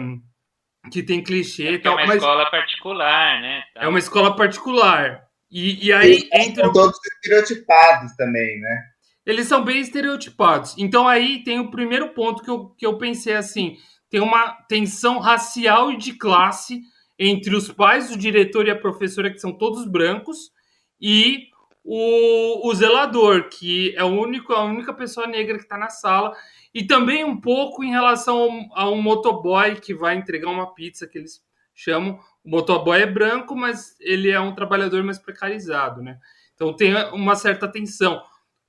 que 0.91 1.01
tem 1.01 1.23
clichê 1.23 1.71
e 1.71 1.75
É 1.75 1.79
tal, 1.79 1.93
uma 1.93 2.05
mas 2.05 2.15
escola 2.17 2.49
particular, 2.51 3.41
né? 3.41 3.63
é 3.75 3.87
uma 3.87 3.99
escola 3.99 4.35
particular. 4.35 5.23
E, 5.49 5.87
e 5.87 5.91
aí 5.91 6.29
entra 6.33 6.65
São 6.65 6.73
todos 6.73 6.99
estereotipados 7.03 8.15
também, 8.15 8.59
né? 8.59 8.91
eles 9.25 9.47
são 9.47 9.63
bem 9.63 9.79
estereotipados. 9.79 10.75
Então 10.77 11.07
aí 11.07 11.43
tem 11.43 11.59
o 11.59 11.71
primeiro 11.71 12.09
ponto 12.09 12.43
que 12.43 12.49
eu, 12.49 12.69
que 12.69 12.85
eu 12.85 12.97
pensei 12.97 13.35
assim: 13.35 13.77
tem 14.09 14.19
uma 14.21 14.53
tensão 14.67 15.19
racial 15.19 15.91
e 15.91 15.97
de 15.97 16.13
classe 16.13 16.81
entre 17.23 17.55
os 17.55 17.71
pais, 17.71 18.11
o 18.11 18.17
diretor 18.17 18.65
e 18.65 18.71
a 18.71 18.75
professora, 18.75 19.29
que 19.29 19.37
são 19.37 19.53
todos 19.53 19.85
brancos, 19.85 20.51
e 20.99 21.49
o, 21.83 22.67
o 22.67 22.73
zelador, 22.73 23.47
que 23.47 23.93
é 23.95 24.03
o 24.03 24.07
único, 24.07 24.51
a 24.53 24.63
única 24.63 24.91
pessoa 24.91 25.27
negra 25.27 25.57
que 25.57 25.63
está 25.63 25.77
na 25.77 25.89
sala. 25.89 26.35
E 26.73 26.83
também 26.83 27.23
um 27.23 27.39
pouco 27.39 27.83
em 27.83 27.91
relação 27.91 28.67
a 28.73 28.89
um 28.89 28.99
motoboy 28.99 29.75
que 29.75 29.93
vai 29.93 30.15
entregar 30.15 30.49
uma 30.49 30.73
pizza, 30.73 31.07
que 31.07 31.19
eles 31.19 31.43
chamam. 31.75 32.19
O 32.43 32.49
motoboy 32.49 32.99
é 32.99 33.05
branco, 33.05 33.55
mas 33.55 33.95
ele 33.99 34.31
é 34.31 34.39
um 34.39 34.55
trabalhador 34.55 35.03
mais 35.03 35.19
precarizado, 35.19 36.01
né? 36.01 36.17
Então 36.55 36.75
tem 36.75 36.95
uma 37.13 37.35
certa 37.35 37.67
tensão. 37.67 38.23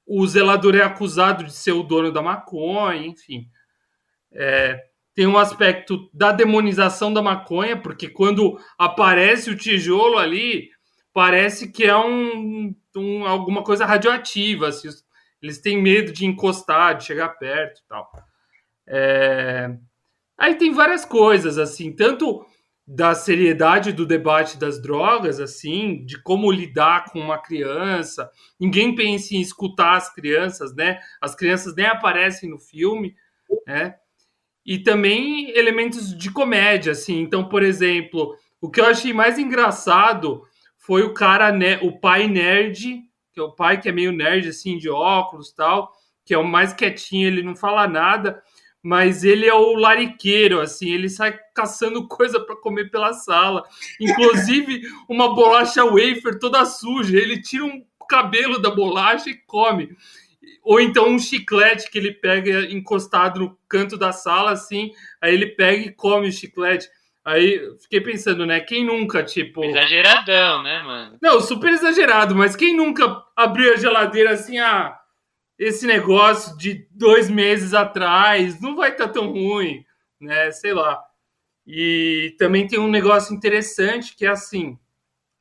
O 0.07 0.27
zelador 0.27 0.75
é 0.75 0.83
acusado 0.83 1.45
de 1.45 1.53
ser 1.53 1.73
o 1.73 1.83
dono 1.83 2.13
da 2.13 2.21
maconha, 2.21 3.07
enfim. 3.07 3.49
É, 4.31 4.92
tem 5.15 5.27
um 5.27 5.39
aspecto 5.39 6.09
da 6.13 6.33
demonização 6.33 7.13
da 7.13 7.23
maconha, 7.23 7.77
porque 7.77 8.09
quando 8.09 8.59
aparece 8.79 9.51
o 9.51 9.57
tijolo 9.57 10.19
ali, 10.19 10.71
parece 11.13 11.71
que 11.71 11.85
é 11.85 11.97
um, 11.97 12.75
um- 12.97 13.27
alguma 13.27 13.63
coisa 13.63 13.85
radioativa. 13.87 14.69
assim, 14.69 14.89
eles 15.43 15.59
têm 15.61 15.81
medo 15.83 16.13
de 16.13 16.25
encostar, 16.27 16.97
de 16.97 17.05
chegar 17.05 17.29
perto 17.31 17.81
e 17.81 17.89
tal. 17.89 18.11
É, 18.87 19.71
Aí 20.39 20.57
tem 20.57 20.73
várias 20.73 21.05
coisas, 21.05 21.59
assim, 21.59 21.93
tanto 21.93 22.45
da 22.87 23.15
seriedade 23.15 23.93
do 23.93 24.07
debate 24.07 24.59
das 24.59 24.83
drogas, 24.83 25.41
assim, 25.41 26.05
de 26.05 26.21
como 26.23 26.51
lidar 26.51 27.07
com 27.13 27.21
uma 27.21 27.39
criança. 27.39 28.31
Ninguém 28.59 28.95
pensa 28.95 29.35
em 29.35 29.41
escutar 29.41 29.97
as 29.97 30.13
crianças, 30.15 30.75
né? 30.75 31.01
As 31.21 31.35
crianças 31.35 31.75
nem 31.77 31.87
aparecem 31.87 32.51
no 32.51 32.59
filme, 32.59 33.15
né? 33.67 33.97
E 34.65 34.79
também 34.79 35.51
elementos 35.51 36.17
de 36.17 36.31
comédia, 36.31 36.93
assim. 36.93 37.21
Então, 37.21 37.49
por 37.49 37.63
exemplo, 37.63 38.37
o 38.61 38.71
que 38.71 38.81
eu 38.81 38.87
achei 38.87 39.13
mais 39.13 39.39
engraçado 39.39 40.43
foi 40.79 41.03
o 41.03 41.15
cara, 41.15 41.53
né, 41.53 41.79
o 41.83 41.99
pai 41.99 42.27
nerd, 42.29 43.03
que 43.33 43.41
é 43.41 43.43
o 43.43 43.53
pai 43.53 43.81
que 43.81 43.89
é 43.89 43.93
meio 43.93 44.13
nerd, 44.13 44.49
assim, 44.49 44.79
de 44.79 44.89
óculos 44.89 45.53
tal, 45.53 45.93
que 46.25 46.35
é 46.35 46.39
o 46.39 46.47
mais 46.47 46.73
quietinho, 46.73 47.27
ele 47.27 47.43
não 47.43 47.57
fala 47.57 47.89
nada, 47.89 48.43
mas 48.83 49.23
ele 49.23 49.47
é 49.47 49.55
o 49.55 49.75
lariqueiro, 49.75 50.61
assim, 50.61 50.91
ele 50.91 51.09
sai 51.09 51.39
caçando 51.55 52.07
coisa 52.09 52.41
para 52.41 52.57
comer 52.57 52.91
pela 52.91 53.13
sala. 53.13 53.65
Inclusive, 54.01 54.83
uma 55.09 55.35
bolacha 55.35 55.85
wafer 55.85 56.39
toda 56.39 56.65
suja, 56.65 57.17
ele 57.17 57.41
tira 57.41 57.65
um 57.65 57.85
cabelo 58.09 58.61
da 58.61 58.71
bolacha 58.71 59.31
e 59.31 59.35
come. 59.47 59.97
Ou 60.63 60.81
então 60.81 61.09
um 61.09 61.19
chiclete 61.19 61.91
que 61.91 61.99
ele 61.99 62.13
pega 62.13 62.71
encostado 62.73 63.41
no 63.41 63.59
canto 63.69 63.97
da 63.97 64.13
sala, 64.13 64.53
assim, 64.53 64.93
aí 65.21 65.35
ele 65.35 65.47
pega 65.47 65.83
e 65.83 65.93
come 65.93 66.29
o 66.29 66.33
chiclete. 66.33 66.89
Aí 67.25 67.61
fiquei 67.81 68.01
pensando, 68.01 68.45
né? 68.45 68.61
Quem 68.61 68.85
nunca, 68.85 69.23
tipo. 69.23 69.65
Exageradão, 69.65 70.63
né, 70.63 70.83
mano? 70.83 71.19
Não, 71.23 71.41
super 71.41 71.73
exagerado, 71.73 72.35
mas 72.35 72.57
quem 72.57 72.77
nunca 72.77 73.23
abriu 73.37 73.73
a 73.73 73.77
geladeira 73.77 74.33
assim, 74.33 74.59
ah, 74.59 74.99
esse 75.59 75.87
negócio 75.87 76.57
de 76.57 76.87
dois 76.91 77.31
meses 77.31 77.75
atrás 77.75 78.61
não 78.61 78.75
vai 78.75 78.91
estar 78.91 79.07
tá 79.07 79.13
tão 79.13 79.31
ruim, 79.31 79.85
né? 80.21 80.51
Sei 80.51 80.73
lá. 80.73 81.01
E 81.65 82.35
também 82.39 82.67
tem 82.67 82.81
um 82.81 82.91
negócio 82.91 83.35
interessante 83.35 84.17
que 84.17 84.27
é 84.27 84.31
assim, 84.31 84.77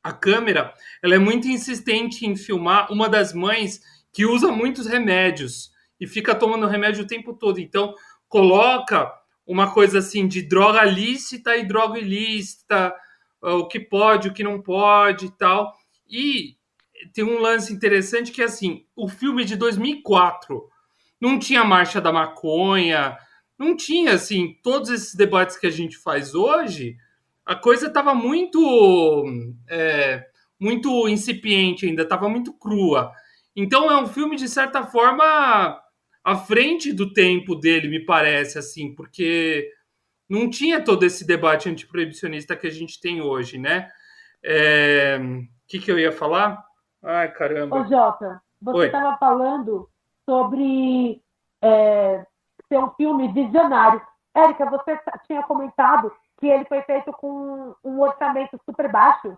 a 0.02 0.12
câmera, 0.12 0.72
ela 1.02 1.16
é 1.16 1.18
muito 1.18 1.48
insistente 1.48 2.24
em 2.24 2.36
filmar 2.36 2.92
uma 2.92 3.08
das 3.08 3.32
mães 3.32 3.80
que 4.12 4.26
usa 4.26 4.52
muitos 4.52 4.86
remédios 4.86 5.70
e 6.00 6.06
fica 6.06 6.34
tomando 6.34 6.66
remédio 6.66 7.04
o 7.04 7.06
tempo 7.06 7.32
todo. 7.32 7.60
Então, 7.60 7.94
coloca 8.28 9.12
uma 9.46 9.72
coisa 9.72 9.98
assim 9.98 10.26
de 10.28 10.42
droga 10.42 10.82
lícita 10.84 11.56
e 11.56 11.66
droga 11.66 11.98
ilícita, 11.98 12.94
o 13.40 13.66
que 13.66 13.80
pode, 13.80 14.28
o 14.28 14.32
que 14.32 14.44
não 14.44 14.60
pode 14.60 15.26
e 15.26 15.30
tal. 15.30 15.72
E 16.08 16.56
tem 17.12 17.24
um 17.24 17.38
lance 17.38 17.72
interessante 17.72 18.30
que 18.30 18.42
é 18.42 18.44
assim, 18.44 18.84
o 18.94 19.08
filme 19.08 19.44
de 19.44 19.56
2004 19.56 20.68
não 21.20 21.38
tinha 21.38 21.64
marcha 21.64 22.00
da 22.00 22.12
maconha, 22.12 23.16
não 23.58 23.76
tinha 23.76 24.14
assim 24.14 24.58
todos 24.62 24.90
esses 24.90 25.14
debates 25.14 25.56
que 25.56 25.66
a 25.66 25.70
gente 25.70 25.96
faz 25.96 26.34
hoje. 26.34 26.96
A 27.44 27.54
coisa 27.54 27.86
estava 27.86 28.14
muito 28.14 29.24
é, 29.68 30.24
muito 30.58 31.08
incipiente 31.08 31.86
ainda, 31.86 32.02
estava 32.02 32.28
muito 32.28 32.52
crua. 32.52 33.12
Então 33.54 33.90
é 33.90 34.00
um 34.00 34.06
filme 34.06 34.36
de 34.36 34.48
certa 34.48 34.84
forma 34.84 35.80
à 36.24 36.36
frente 36.36 36.92
do 36.92 37.12
tempo 37.12 37.54
dele, 37.54 37.88
me 37.88 38.04
parece 38.04 38.58
assim, 38.58 38.94
porque 38.94 39.68
não 40.28 40.48
tinha 40.48 40.82
todo 40.82 41.04
esse 41.04 41.26
debate 41.26 41.68
antiproibicionista 41.68 42.56
que 42.56 42.66
a 42.66 42.70
gente 42.70 43.00
tem 43.00 43.20
hoje, 43.20 43.58
né? 43.58 43.88
O 43.88 43.90
é... 44.44 45.18
que, 45.68 45.78
que 45.78 45.90
eu 45.90 45.98
ia 45.98 46.12
falar? 46.12 46.64
Ai, 47.02 47.30
caramba. 47.32 47.80
Ô, 47.80 47.84
Jota, 47.84 48.40
você 48.60 48.86
estava 48.86 49.16
falando 49.18 49.88
sobre 50.24 51.20
é, 51.60 52.24
ser 52.68 52.78
um 52.78 52.90
filme 52.92 53.32
visionário. 53.32 54.00
Érica, 54.34 54.64
você 54.70 54.98
tinha 55.26 55.42
comentado 55.42 56.12
que 56.38 56.46
ele 56.46 56.64
foi 56.64 56.82
feito 56.82 57.12
com 57.12 57.74
um 57.84 58.00
orçamento 58.00 58.58
super 58.64 58.90
baixo. 58.90 59.36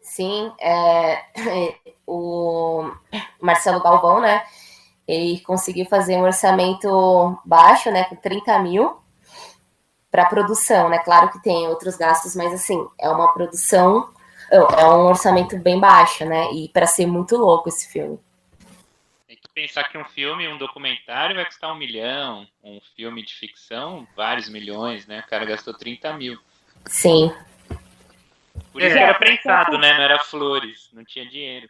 Sim, 0.00 0.52
é, 0.60 1.24
o 2.06 2.90
Marcelo 3.40 3.82
Galvão, 3.82 4.20
né? 4.20 4.44
Ele 5.06 5.40
conseguiu 5.40 5.86
fazer 5.86 6.16
um 6.16 6.22
orçamento 6.22 7.38
baixo, 7.44 7.90
né? 7.90 8.04
Com 8.04 8.16
30 8.16 8.58
mil 8.60 9.00
para 10.10 10.26
produção, 10.26 10.88
né? 10.88 10.98
Claro 10.98 11.30
que 11.30 11.42
tem 11.42 11.68
outros 11.68 11.96
gastos, 11.96 12.34
mas 12.34 12.52
assim, 12.52 12.86
é 12.98 13.08
uma 13.08 13.32
produção, 13.32 14.12
é 14.50 14.84
um 14.84 15.06
orçamento 15.06 15.56
bem 15.58 15.78
baixo, 15.78 16.24
né? 16.24 16.50
E 16.52 16.68
para 16.68 16.86
ser 16.86 17.06
muito 17.06 17.36
louco 17.36 17.68
esse 17.68 17.90
filme. 17.92 18.18
Tem 19.26 19.36
que 19.36 19.48
pensar 19.54 19.84
que 19.84 19.96
um 19.96 20.04
filme, 20.04 20.48
um 20.48 20.58
documentário 20.58 21.36
vai 21.36 21.44
custar 21.44 21.72
um 21.72 21.76
milhão, 21.76 22.46
um 22.64 22.80
filme 22.96 23.24
de 23.24 23.34
ficção, 23.34 24.06
vários 24.16 24.48
milhões, 24.48 25.06
né? 25.06 25.22
O 25.24 25.30
cara 25.30 25.44
gastou 25.44 25.72
30 25.72 26.12
mil. 26.14 26.38
Sim. 26.86 27.32
Por 28.72 28.82
isso 28.82 28.96
é, 28.96 29.02
era 29.02 29.14
prensado, 29.14 29.78
né? 29.78 29.92
Não 29.94 30.02
era 30.02 30.18
flores, 30.20 30.90
não 30.92 31.04
tinha 31.04 31.28
dinheiro. 31.28 31.68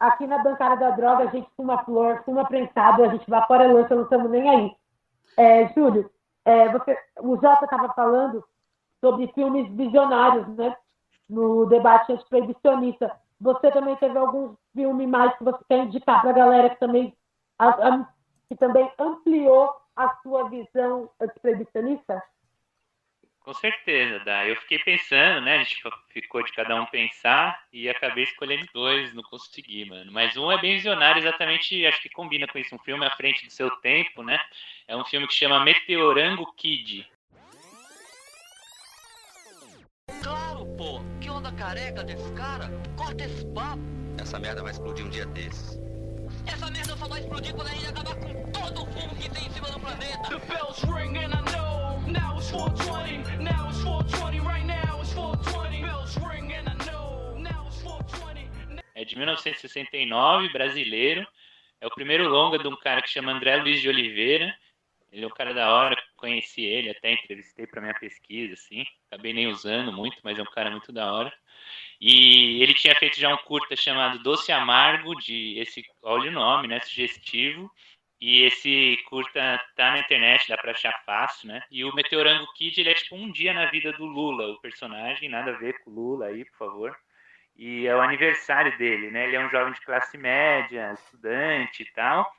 Aqui 0.00 0.26
na 0.26 0.38
bancada 0.38 0.76
da 0.76 0.90
droga, 0.90 1.24
a 1.24 1.30
gente 1.30 1.48
fuma 1.56 1.84
flor, 1.84 2.22
fuma 2.24 2.44
prensado, 2.46 3.04
a 3.04 3.08
gente 3.08 3.28
vai 3.28 3.46
fora 3.46 3.70
lança, 3.70 3.94
não 3.94 4.02
estamos 4.02 4.30
nem 4.30 4.48
aí. 4.48 4.76
É, 5.36 5.68
Júlio, 5.72 6.10
é, 6.44 6.68
você, 6.68 6.98
o 7.20 7.36
Jota 7.36 7.64
estava 7.64 7.92
falando 7.94 8.44
sobre 9.00 9.28
filmes 9.28 9.70
visionários, 9.74 10.46
né? 10.56 10.76
No 11.28 11.66
debate 11.66 12.12
antiproibicionista. 12.12 13.12
Você 13.40 13.70
também 13.70 13.96
teve 13.96 14.16
algum 14.16 14.54
filme 14.74 15.06
mais 15.06 15.36
que 15.36 15.44
você 15.44 15.58
quer 15.68 15.84
indicar 15.84 16.20
para 16.20 16.30
a 16.30 16.34
galera 16.34 16.70
que 16.70 16.80
também, 16.80 17.16
a, 17.58 17.68
a, 17.68 18.08
que 18.48 18.56
também 18.56 18.90
ampliou 18.98 19.74
a 19.96 20.16
sua 20.22 20.48
visão 20.48 21.10
antiproibicionista? 21.20 22.22
Com 23.44 23.52
certeza, 23.52 24.20
dá. 24.20 24.48
Eu 24.48 24.56
fiquei 24.56 24.78
pensando, 24.78 25.42
né? 25.42 25.56
A 25.56 25.58
gente 25.58 25.82
ficou 26.08 26.42
de 26.42 26.50
cada 26.52 26.80
um 26.80 26.86
pensar 26.86 27.62
e 27.70 27.90
acabei 27.90 28.24
escolhendo 28.24 28.66
dois, 28.72 29.12
não 29.12 29.22
consegui, 29.22 29.84
mano. 29.84 30.10
Mas 30.10 30.34
um 30.34 30.50
é 30.50 30.58
bem 30.58 30.76
visionário, 30.76 31.20
exatamente, 31.20 31.84
acho 31.84 32.00
que 32.00 32.08
combina 32.08 32.46
com 32.46 32.58
isso. 32.58 32.74
Um 32.74 32.78
filme 32.78 33.04
à 33.04 33.10
frente 33.10 33.44
do 33.44 33.52
seu 33.52 33.70
tempo, 33.82 34.22
né? 34.22 34.40
É 34.88 34.96
um 34.96 35.04
filme 35.04 35.28
que 35.28 35.34
chama 35.34 35.62
Meteorango 35.62 36.50
Kid. 36.54 37.06
Claro, 40.22 40.64
pô! 40.78 41.00
Que 41.20 41.28
onda 41.28 41.52
careca 41.52 42.02
desse 42.02 42.32
cara? 42.32 42.70
Corta 42.96 43.24
esse 43.24 43.44
papo! 43.52 43.82
Essa 44.18 44.38
merda 44.38 44.62
vai 44.62 44.72
explodir 44.72 45.04
um 45.04 45.10
dia 45.10 45.26
desses. 45.26 45.78
Essa 46.46 46.70
merda 46.70 46.96
só 46.96 47.08
vai 47.08 47.20
explodir 47.20 47.54
quando 47.54 47.68
a 47.68 47.70
gente 47.70 47.86
acabar 47.86 48.14
com 48.16 48.52
todo 48.52 48.82
o 48.82 48.86
fumo 48.86 49.16
que 49.16 49.30
tem 49.30 49.46
em 49.46 49.50
cima 49.50 49.70
do 49.70 49.80
planeta! 49.80 50.28
The 50.28 50.38
bells 50.46 50.84
ring 50.84 51.18
and 51.18 51.32
I 51.32 51.52
know 51.52 52.00
now 52.06 52.38
it's 52.38 52.50
420 52.50 53.04
É 59.04 59.04
de 59.04 59.16
1969, 59.16 60.48
brasileiro. 60.50 61.26
É 61.80 61.86
o 61.86 61.90
primeiro 61.90 62.28
longa 62.28 62.58
de 62.58 62.66
um 62.68 62.76
cara 62.76 63.02
que 63.02 63.10
chama 63.10 63.32
André 63.32 63.56
Luiz 63.56 63.82
de 63.82 63.88
Oliveira. 63.88 64.56
Ele 65.12 65.24
é 65.24 65.26
um 65.26 65.30
cara 65.30 65.52
da 65.52 65.74
hora, 65.74 65.96
conheci 66.16 66.62
ele, 66.62 66.90
até 66.90 67.12
entrevistei 67.12 67.66
para 67.66 67.82
minha 67.82 67.94
pesquisa, 67.94 68.54
assim. 68.54 68.84
Acabei 69.10 69.34
nem 69.34 69.48
usando 69.48 69.92
muito, 69.92 70.16
mas 70.22 70.38
é 70.38 70.42
um 70.42 70.46
cara 70.46 70.70
muito 70.70 70.90
da 70.90 71.12
hora. 71.12 71.32
E 72.00 72.62
ele 72.62 72.74
tinha 72.74 72.94
feito 72.94 73.18
já 73.18 73.32
um 73.32 73.36
curta 73.38 73.76
chamado 73.76 74.18
Doce 74.22 74.52
Amargo, 74.52 75.14
de 75.16 75.58
esse, 75.58 75.84
olha 76.02 76.30
o 76.30 76.34
nome, 76.34 76.68
né, 76.68 76.80
sugestivo. 76.80 77.70
E 78.20 78.42
esse 78.44 78.96
curta 79.08 79.60
tá 79.76 79.90
na 79.90 79.98
internet, 79.98 80.48
dá 80.48 80.56
para 80.56 80.72
achar 80.72 80.92
fácil, 81.04 81.48
né? 81.48 81.62
E 81.70 81.84
o 81.84 81.94
Meteorango 81.94 82.50
Kid, 82.54 82.80
ele 82.80 82.90
é 82.90 82.94
tipo 82.94 83.16
um 83.16 83.30
dia 83.30 83.52
na 83.52 83.66
vida 83.66 83.92
do 83.92 84.06
Lula, 84.06 84.46
o 84.48 84.60
personagem, 84.60 85.28
nada 85.28 85.50
a 85.50 85.58
ver 85.58 85.74
com 85.82 85.90
o 85.90 85.94
Lula 85.94 86.26
aí, 86.26 86.44
por 86.46 86.56
favor. 86.56 86.96
E 87.56 87.86
é 87.86 87.94
o 87.94 88.00
aniversário 88.00 88.76
dele, 88.78 89.10
né? 89.10 89.26
Ele 89.26 89.36
é 89.36 89.46
um 89.46 89.50
jovem 89.50 89.74
de 89.74 89.80
classe 89.82 90.16
média, 90.16 90.92
estudante 90.92 91.82
e 91.82 91.92
tal. 91.92 92.30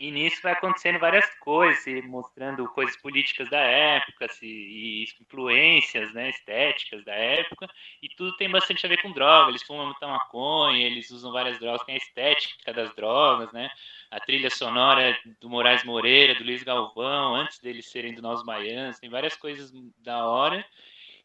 E 0.00 0.12
nisso 0.12 0.40
vai 0.42 0.52
acontecendo 0.52 1.00
várias 1.00 1.28
coisas, 1.40 1.84
mostrando 2.04 2.68
coisas 2.68 2.96
políticas 3.02 3.50
da 3.50 3.58
época, 3.58 4.28
se, 4.28 4.46
e 4.46 5.04
influências 5.20 6.12
né, 6.14 6.30
estéticas 6.30 7.04
da 7.04 7.12
época, 7.12 7.68
e 8.00 8.08
tudo 8.10 8.36
tem 8.36 8.48
bastante 8.48 8.86
a 8.86 8.88
ver 8.88 9.02
com 9.02 9.10
droga. 9.10 9.50
Eles 9.50 9.64
fumam 9.64 9.86
muita 9.86 10.06
maconha, 10.06 10.86
eles 10.86 11.10
usam 11.10 11.32
várias 11.32 11.58
drogas, 11.58 11.84
tem 11.84 11.96
a 11.96 11.98
estética 11.98 12.72
das 12.72 12.94
drogas, 12.94 13.52
né? 13.52 13.68
A 14.08 14.20
trilha 14.20 14.50
sonora 14.50 15.18
do 15.40 15.50
Moraes 15.50 15.82
Moreira, 15.82 16.34
do 16.36 16.44
Luiz 16.44 16.62
Galvão, 16.62 17.34
antes 17.34 17.58
deles 17.58 17.90
serem 17.90 18.14
do 18.14 18.22
Nós 18.22 18.44
Baianos, 18.44 19.00
tem 19.00 19.10
várias 19.10 19.36
coisas 19.36 19.72
da 19.98 20.24
hora. 20.24 20.64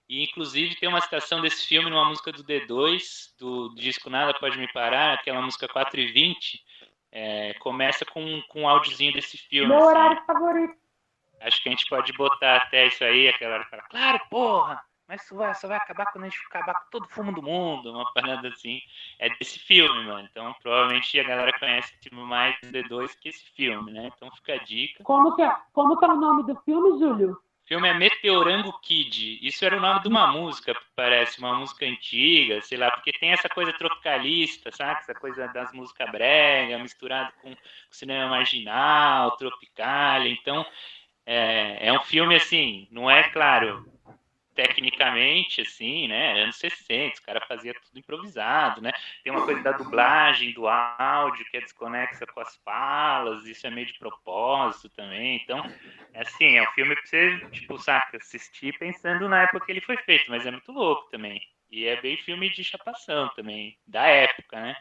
E 0.10 0.24
inclusive 0.24 0.76
tem 0.76 0.90
uma 0.90 1.00
citação 1.00 1.42
desse 1.42 1.68
filme 1.68 1.90
numa 1.90 2.06
música 2.06 2.32
do 2.32 2.44
D2, 2.44 3.36
do 3.40 3.74
disco 3.76 4.10
Nada 4.10 4.34
Pode 4.34 4.58
Me 4.58 4.72
Parar, 4.74 5.14
aquela 5.14 5.42
música 5.42 5.68
4 5.68 6.00
e 6.00 6.12
20, 6.12 6.64
é, 7.16 7.54
começa 7.60 8.04
com, 8.06 8.42
com 8.50 8.62
um 8.62 8.68
áudiozinho 8.68 9.14
desse 9.14 9.38
filme. 9.38 9.70
Meu 9.70 9.78
assim. 9.78 9.88
horário 9.88 10.26
favorito. 10.26 10.76
Acho 11.40 11.62
que 11.62 11.70
a 11.70 11.72
gente 11.72 11.88
pode 11.88 12.12
botar 12.14 12.58
até 12.58 12.88
isso 12.88 13.04
aí, 13.04 13.28
aquela 13.28 13.56
hora 13.56 13.66
fala, 13.66 13.84
claro, 13.84 14.20
porra! 14.30 14.84
Mas 15.08 15.22
isso 15.22 15.36
vai, 15.36 15.54
só 15.54 15.68
vai 15.68 15.78
acabar 15.78 16.06
quando 16.12 16.24
a 16.24 16.30
gente 16.30 16.40
acabar 16.48 16.74
com 16.74 16.90
todo 16.90 17.06
o 17.06 17.10
fumo 17.10 17.34
do 17.34 17.44
mundo, 17.44 17.92
uma 17.92 18.12
parada 18.16 18.48
assim. 18.48 18.80
É 19.20 19.30
desse 19.38 19.60
filme, 19.60 20.06
mano. 20.06 20.28
Então, 20.32 20.56
provavelmente 20.64 21.20
a 21.20 21.24
galera 21.24 21.60
conhece 21.60 21.94
tipo, 22.00 22.16
mais 22.16 22.56
D2 22.64 23.12
que 23.20 23.30
esse 23.30 23.46
filme, 23.54 23.92
né? 23.92 24.10
Então 24.16 24.32
fica 24.32 24.54
a 24.54 24.64
dica. 24.64 25.04
Como 25.04 25.36
que 25.36 25.42
é, 25.44 25.56
como 25.72 26.00
que 26.00 26.06
é 26.06 26.08
o 26.08 26.16
nome 26.16 26.44
do 26.44 26.56
filme, 26.62 26.98
Júlio? 26.98 27.38
O 27.64 27.68
filme 27.68 27.88
é 27.88 27.94
Meteorango 27.94 28.78
Kid. 28.82 29.40
Isso 29.42 29.64
era 29.64 29.78
o 29.78 29.80
nome 29.80 30.02
de 30.02 30.10
uma 30.10 30.28
música, 30.28 30.76
parece, 30.96 31.40
uma 31.40 31.56
música 31.56 31.86
antiga, 31.86 32.62
sei 32.62 32.78
lá, 32.78 32.92
porque 32.92 33.14
tem 33.14 33.32
essa 33.32 33.48
coisa 33.48 33.72
tropicalista, 33.72 34.70
sabe? 34.72 35.00
Essa 35.00 35.14
coisa 35.14 35.48
das 35.48 35.72
músicas 35.72 36.12
brega, 36.12 36.78
misturado 36.78 37.32
com 37.42 37.56
cinema 37.90 38.30
marginal, 38.30 39.38
tropical. 39.38 40.26
Então, 40.28 40.66
é, 41.26 41.88
é 41.88 41.94
um 41.94 42.02
filme 42.02 42.36
assim, 42.36 42.86
não 42.92 43.10
é 43.10 43.24
claro, 43.30 43.93
tecnicamente, 44.54 45.62
assim, 45.62 46.08
né? 46.08 46.44
Anos 46.44 46.58
60, 46.58 47.20
o 47.20 47.24
cara 47.24 47.42
fazia 47.48 47.74
tudo 47.74 48.00
improvisado, 48.00 48.82
né? 48.82 48.92
Tem 49.24 49.32
uma 49.32 49.46
coisa 49.46 49.62
da 49.62 49.72
dublagem, 49.72 50.54
do 50.54 50.68
áudio, 50.68 51.46
que 51.50 51.58
é 51.58 51.62
desconexa 51.62 52.26
com 52.26 52.40
as 52.40 52.56
falas, 52.58 53.46
isso 53.46 53.66
é 53.68 53.70
meio 53.70 53.88
de 53.88 53.98
propósito 53.98 54.90
também. 54.90 55.42
Então, 55.44 55.60
é 56.14 56.22
assim, 56.22 56.58
é 56.58 56.64
um 56.64 56.72
filme 56.74 56.96
pra 56.96 57.06
você, 57.06 57.40
tipo, 57.52 57.78
saca, 57.78 58.18
assistir 58.18 58.78
pensando 58.78 59.28
na 59.28 59.44
época 59.44 59.66
que 59.66 59.72
ele 59.72 59.82
foi 59.82 59.98
feito, 59.98 60.30
mas 60.30 60.46
é 60.46 60.52
muito 60.52 60.72
louco 60.72 61.10
também. 61.10 61.42
E 61.70 61.86
é 61.86 62.00
bem 62.00 62.18
filme 62.18 62.50
de 62.52 62.64
chapação 62.64 63.30
também, 63.36 63.78
da 63.88 64.06
época, 64.06 64.60
né? 64.60 64.76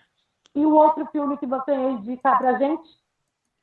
E 0.55 0.61
o 0.61 0.75
outro 0.75 1.07
filme 1.07 1.39
que 1.39 1.47
você 1.47 1.75
indica 1.75 2.37
pra 2.37 2.59
gente? 2.59 2.89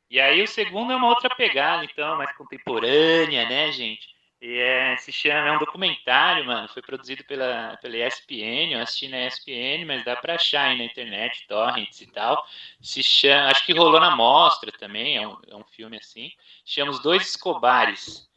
E 0.09 0.19
aí 0.19 0.41
o 0.41 0.47
segundo 0.47 0.91
é 0.91 0.95
uma 0.95 1.07
outra 1.07 1.29
pegada, 1.35 1.85
então, 1.85 2.17
mais 2.17 2.35
contemporânea, 2.35 3.47
né, 3.47 3.71
gente? 3.71 4.18
E 4.41 4.57
é, 4.57 4.95
se 4.97 5.11
chama, 5.11 5.49
é 5.49 5.51
um 5.51 5.59
documentário, 5.59 6.45
mano. 6.45 6.67
Foi 6.69 6.81
produzido 6.81 7.23
pela, 7.25 7.77
pela 7.81 7.97
ESPN. 7.97 8.73
Eu 8.73 8.81
assisti 8.81 9.09
na 9.09 9.27
ESPN, 9.27 9.85
mas 9.85 10.05
dá 10.05 10.15
pra 10.15 10.35
achar 10.35 10.69
aí 10.69 10.77
na 10.77 10.85
internet, 10.85 11.45
torrents 11.47 11.99
e 12.01 12.07
tal. 12.07 12.45
Se 12.81 13.03
chama, 13.03 13.51
acho 13.51 13.65
que 13.65 13.73
rolou 13.73 13.99
na 13.99 14.15
mostra 14.15 14.71
também. 14.71 15.17
É 15.17 15.27
um, 15.27 15.37
é 15.49 15.55
um 15.55 15.63
filme 15.65 15.97
assim. 15.97 16.31
Chama 16.63 16.91
Os 16.91 17.01
Dois 17.01 17.27
Escobares. 17.27 18.29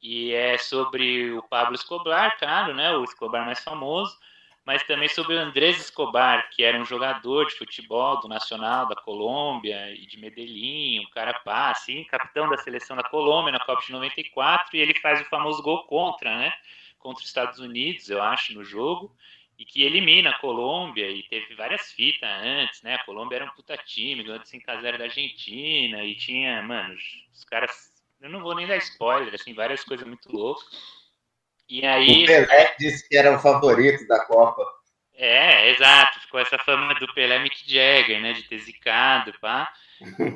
E 0.00 0.32
é 0.32 0.58
sobre 0.58 1.32
o 1.32 1.42
Pablo 1.42 1.74
Escobar, 1.74 2.38
claro, 2.38 2.74
né? 2.74 2.92
O 2.96 3.04
Escobar 3.04 3.44
mais 3.44 3.62
famoso 3.62 4.16
mas 4.64 4.82
também 4.84 5.08
sobre 5.08 5.34
o 5.34 5.38
Andrés 5.38 5.78
Escobar, 5.80 6.48
que 6.50 6.62
era 6.62 6.78
um 6.78 6.84
jogador 6.84 7.46
de 7.46 7.54
futebol 7.54 8.20
do 8.20 8.28
Nacional 8.28 8.86
da 8.86 8.94
Colômbia 8.94 9.92
e 9.92 10.06
de 10.06 10.18
Medellín, 10.18 11.00
um 11.00 11.10
cara 11.10 11.34
pá, 11.34 11.70
assim, 11.70 12.04
capitão 12.04 12.48
da 12.48 12.56
seleção 12.56 12.96
da 12.96 13.02
Colômbia 13.02 13.52
na 13.52 13.60
Copa 13.60 13.82
de 13.84 13.90
94, 13.90 14.76
e 14.76 14.80
ele 14.80 14.94
faz 15.00 15.20
o 15.20 15.24
famoso 15.24 15.62
gol 15.62 15.84
contra, 15.84 16.36
né? 16.38 16.52
Contra 16.98 17.20
os 17.20 17.26
Estados 17.26 17.58
Unidos, 17.58 18.08
eu 18.08 18.22
acho, 18.22 18.54
no 18.54 18.64
jogo, 18.64 19.12
e 19.58 19.64
que 19.64 19.82
elimina 19.82 20.30
a 20.30 20.38
Colômbia, 20.38 21.10
e 21.10 21.24
teve 21.24 21.54
várias 21.56 21.90
fitas 21.92 22.30
antes, 22.42 22.82
né? 22.82 22.94
A 22.94 23.04
Colômbia 23.04 23.36
era 23.36 23.44
um 23.44 23.50
puta 23.50 23.76
time, 23.76 24.22
ganhou 24.22 24.38
de 24.38 24.48
5x0 24.48 24.96
da 24.96 25.04
Argentina, 25.04 26.04
e 26.04 26.14
tinha, 26.14 26.62
mano, 26.62 26.94
os 27.32 27.44
caras. 27.44 27.90
Eu 28.20 28.30
não 28.30 28.40
vou 28.40 28.54
nem 28.54 28.68
dar 28.68 28.76
spoiler, 28.76 29.34
assim, 29.34 29.52
várias 29.52 29.82
coisas 29.82 30.06
muito 30.06 30.30
loucas. 30.32 31.01
E 31.72 31.86
aí. 31.86 32.24
O 32.24 32.26
Pelé 32.26 32.74
disse 32.78 33.08
que 33.08 33.16
era 33.16 33.34
o 33.34 33.38
favorito 33.38 34.06
da 34.06 34.22
Copa. 34.26 34.62
É, 35.14 35.70
exato. 35.70 36.20
Ficou 36.20 36.38
essa 36.38 36.58
fama 36.58 36.94
do 36.96 37.10
Pelé 37.14 37.38
Mick 37.38 37.62
Jagger, 37.66 38.20
né? 38.20 38.34
De 38.34 38.42
ter 38.42 38.58
zicado, 38.58 39.32
pá. 39.40 39.72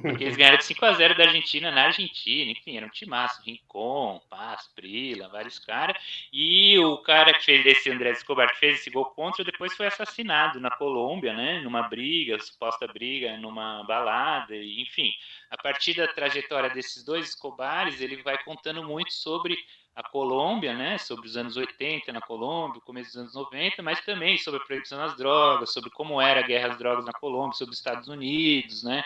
Porque 0.03 0.25
eles 0.25 0.37
ganharam 0.37 0.59
de 0.59 0.65
5x0 0.65 1.17
da 1.17 1.25
Argentina 1.25 1.71
na 1.71 1.85
Argentina. 1.85 2.51
Enfim, 2.53 2.77
era 2.77 2.87
um 2.87 2.91
timaço. 2.91 3.43
Rincon, 3.43 4.21
Paz, 4.29 4.69
Prila, 4.75 5.29
vários 5.29 5.59
caras. 5.59 5.97
E 6.33 6.79
o 6.79 6.99
cara 6.99 7.33
que 7.35 7.45
fez 7.45 7.65
esse 7.67 7.91
André 7.91 8.11
Escobar, 8.13 8.51
que 8.51 8.59
fez 8.59 8.81
esse 8.81 8.91
gol 8.91 9.07
contra, 9.07 9.45
depois 9.45 9.77
foi 9.77 9.87
assassinado 9.87 10.61
na 10.61 10.71
Colômbia, 10.71 11.33
né? 11.35 11.61
Numa 11.61 11.83
briga, 11.83 12.39
suposta 12.39 12.87
briga, 12.87 13.37
numa 13.39 13.85
balada. 13.85 14.57
Enfim, 14.57 15.13
a 15.51 15.57
partir 15.57 15.95
da 15.95 16.09
trajetória 16.09 16.71
desses 16.71 17.05
dois 17.05 17.29
Escobares, 17.29 18.01
ele 18.01 18.23
vai 18.23 18.43
contando 18.43 18.83
muito 18.83 19.13
sobre 19.13 19.57
a 19.97 20.03
Colômbia, 20.03 20.75
né, 20.75 20.99
sobre 20.99 21.27
os 21.27 21.39
anos 21.39 21.57
80 21.57 22.13
na 22.13 22.21
Colômbia, 22.21 22.83
começo 22.83 23.09
dos 23.09 23.17
anos 23.17 23.35
90, 23.35 23.83
mas 23.83 23.99
também 24.05 24.37
sobre 24.37 24.61
a 24.61 24.65
proibição 24.65 24.99
das 24.99 25.17
drogas, 25.17 25.73
sobre 25.73 25.89
como 25.89 26.21
era 26.21 26.41
a 26.41 26.43
guerra 26.43 26.69
às 26.69 26.77
drogas 26.77 27.07
na 27.07 27.15
Colômbia, 27.15 27.57
sobre 27.57 27.73
os 27.73 27.79
Estados 27.79 28.07
Unidos, 28.07 28.83
né, 28.83 29.03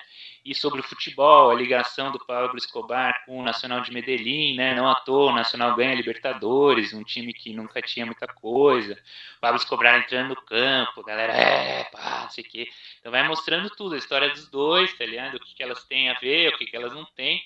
e 0.50 0.54
sobre 0.54 0.80
o 0.80 0.82
futebol, 0.82 1.48
a 1.48 1.54
ligação 1.54 2.10
do 2.10 2.18
Pablo 2.18 2.58
Escobar 2.58 3.24
com 3.24 3.38
o 3.38 3.42
Nacional 3.44 3.82
de 3.82 3.92
Medellín, 3.92 4.56
né, 4.56 4.74
não 4.74 4.90
à 4.90 4.96
toa, 4.96 5.30
o 5.30 5.34
Nacional 5.34 5.76
ganha 5.76 5.94
Libertadores, 5.94 6.92
um 6.92 7.04
time 7.04 7.32
que 7.32 7.54
nunca 7.54 7.80
tinha 7.80 8.04
muita 8.04 8.26
coisa, 8.26 9.00
Pablo 9.40 9.58
Escobar 9.60 10.00
entrando 10.00 10.30
no 10.30 10.42
campo, 10.42 11.04
galera, 11.04 11.32
é, 11.32 11.84
pá, 11.84 12.22
não 12.22 12.30
sei 12.30 12.42
o 12.42 12.48
quê, 12.48 12.68
então 12.98 13.12
vai 13.12 13.22
mostrando 13.28 13.70
tudo, 13.70 13.94
a 13.94 13.98
história 13.98 14.28
dos 14.30 14.48
dois, 14.50 14.92
tá 14.98 15.06
ligado, 15.06 15.36
o 15.36 15.38
que, 15.40 15.54
que 15.54 15.62
elas 15.62 15.84
têm 15.84 16.10
a 16.10 16.14
ver, 16.14 16.52
o 16.52 16.58
que, 16.58 16.66
que 16.66 16.76
elas 16.76 16.92
não 16.92 17.04
têm, 17.04 17.40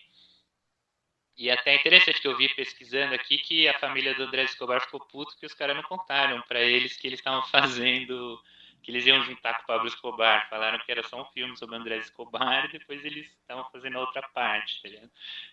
e 1.36 1.50
até 1.50 1.72
é 1.72 1.74
interessante 1.74 2.22
que 2.22 2.28
eu 2.28 2.38
vi 2.38 2.48
pesquisando 2.54 3.12
aqui 3.14 3.36
que 3.36 3.68
a 3.68 3.78
família 3.78 4.14
do 4.14 4.22
André 4.22 4.44
Escobar 4.44 4.80
ficou 4.80 5.00
puto 5.00 5.36
que 5.36 5.44
os 5.44 5.52
caras 5.52 5.76
não 5.76 5.82
contaram 5.82 6.40
para 6.48 6.62
eles 6.62 6.96
que 6.96 7.06
eles 7.06 7.18
estavam 7.18 7.42
fazendo, 7.52 8.40
que 8.84 8.90
eles 8.90 9.06
iam 9.06 9.24
juntar 9.24 9.54
com 9.56 9.62
o 9.62 9.66
Pablo 9.66 9.88
Escobar. 9.88 10.48
Falaram 10.50 10.78
que 10.78 10.92
era 10.92 11.02
só 11.02 11.22
um 11.22 11.24
filme 11.26 11.56
sobre 11.56 11.74
o 11.74 11.78
André 11.78 11.96
Escobar 11.96 12.66
e 12.66 12.72
depois 12.78 13.02
eles 13.04 13.26
estavam 13.40 13.64
fazendo 13.72 13.96
a 13.96 14.00
outra 14.00 14.22
parte, 14.34 14.82
tá? 14.82 15.08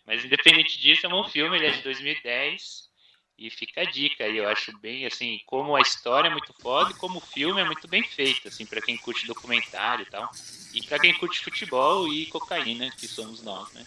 Mas 0.05 0.25
independente 0.25 0.77
disso, 0.79 1.05
é 1.05 1.09
um 1.09 1.23
filme, 1.23 1.55
ele 1.55 1.67
é 1.67 1.71
de 1.71 1.81
2010 1.81 2.91
e 3.37 3.49
fica 3.49 3.81
a 3.81 3.85
dica 3.85 4.25
aí. 4.25 4.37
Eu 4.37 4.49
acho 4.49 4.77
bem, 4.79 5.05
assim, 5.05 5.39
como 5.45 5.75
a 5.75 5.81
história 5.81 6.27
é 6.27 6.31
muito 6.31 6.53
foda 6.61 6.91
e 6.91 6.95
como 6.95 7.19
o 7.19 7.21
filme 7.21 7.61
é 7.61 7.63
muito 7.63 7.87
bem 7.87 8.03
feito, 8.03 8.49
assim, 8.49 8.65
para 8.65 8.81
quem 8.81 8.97
curte 8.97 9.25
documentário 9.25 10.03
e 10.03 10.09
tal. 10.09 10.29
E 10.73 10.85
para 10.85 10.99
quem 10.99 11.17
curte 11.17 11.43
futebol 11.43 12.07
e 12.09 12.25
cocaína, 12.27 12.91
que 12.91 13.07
somos 13.07 13.41
nós, 13.41 13.71
né? 13.73 13.85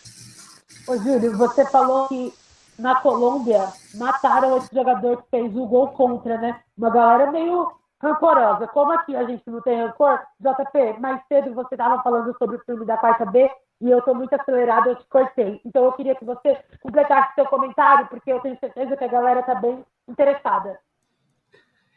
Ô, 0.88 0.96
Júlio, 0.96 1.36
você 1.36 1.70
falou 1.70 2.08
que 2.08 2.32
na 2.78 2.96
Colômbia 2.96 3.72
mataram 3.94 4.56
esse 4.58 4.74
jogador 4.74 5.22
que 5.22 5.30
fez 5.30 5.54
o 5.54 5.66
gol 5.66 5.88
contra, 5.88 6.38
né? 6.38 6.60
Uma 6.76 6.90
galera 6.90 7.30
meio 7.30 7.83
rancorosa. 8.04 8.68
Como 8.68 8.92
aqui 8.92 9.16
a 9.16 9.24
gente 9.24 9.42
não 9.46 9.60
tem 9.62 9.80
rancor, 9.80 10.20
JP, 10.38 11.00
mais 11.00 11.20
cedo 11.26 11.54
você 11.54 11.74
estava 11.74 12.02
falando 12.02 12.36
sobre 12.38 12.56
o 12.56 12.64
filme 12.64 12.84
da 12.84 12.96
quarta 12.96 13.24
B 13.26 13.50
e 13.80 13.90
eu 13.90 13.98
estou 13.98 14.14
muito 14.14 14.34
acelerado, 14.34 14.90
eu 14.90 14.96
te 14.96 15.06
cortei. 15.06 15.60
Então 15.64 15.84
eu 15.84 15.92
queria 15.92 16.14
que 16.14 16.24
você 16.24 16.58
completasse 16.80 17.34
seu 17.34 17.46
comentário, 17.46 18.06
porque 18.08 18.30
eu 18.30 18.40
tenho 18.40 18.58
certeza 18.58 18.96
que 18.96 19.04
a 19.04 19.08
galera 19.08 19.40
está 19.40 19.54
bem 19.54 19.84
interessada. 20.08 20.78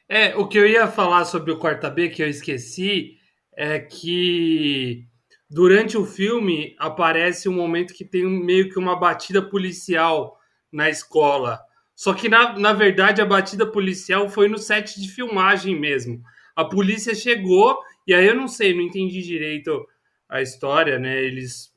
É, 0.10 0.36
o 0.38 0.48
que 0.48 0.58
eu 0.58 0.66
ia 0.66 0.88
falar 0.88 1.26
sobre 1.26 1.52
o 1.52 1.60
quarta 1.60 1.90
B, 1.90 2.10
que 2.10 2.24
eu 2.24 2.30
esqueci, 2.30 3.18
é 3.56 3.78
que 3.78 5.06
durante 5.50 5.98
o 5.98 6.06
filme 6.06 6.76
aparece 6.80 7.50
um 7.50 7.54
momento 7.54 7.94
que 7.94 8.06
tem 8.06 8.26
meio 8.26 8.70
que 8.70 8.80
uma 8.80 8.98
batida 8.98 9.42
policial 9.42 10.40
na 10.72 10.90
escola. 10.90 11.60
Só 11.98 12.14
que, 12.14 12.30
na, 12.30 12.58
na 12.60 12.74
verdade, 12.74 13.24
a 13.24 13.26
batida 13.26 13.66
policial 13.66 14.30
foi 14.30 14.48
no 14.48 14.60
set 14.60 15.02
de 15.02 15.10
filmagem 15.10 15.76
mesmo. 15.78 16.22
A 16.56 16.64
polícia 16.64 17.16
chegou, 17.16 17.80
e 18.06 18.14
aí 18.14 18.28
eu 18.28 18.36
não 18.36 18.48
sei, 18.48 18.72
não 18.72 18.84
entendi 18.84 19.24
direito 19.24 19.84
a 20.30 20.40
história, 20.40 21.00
né? 21.00 21.20
Eles. 21.24 21.74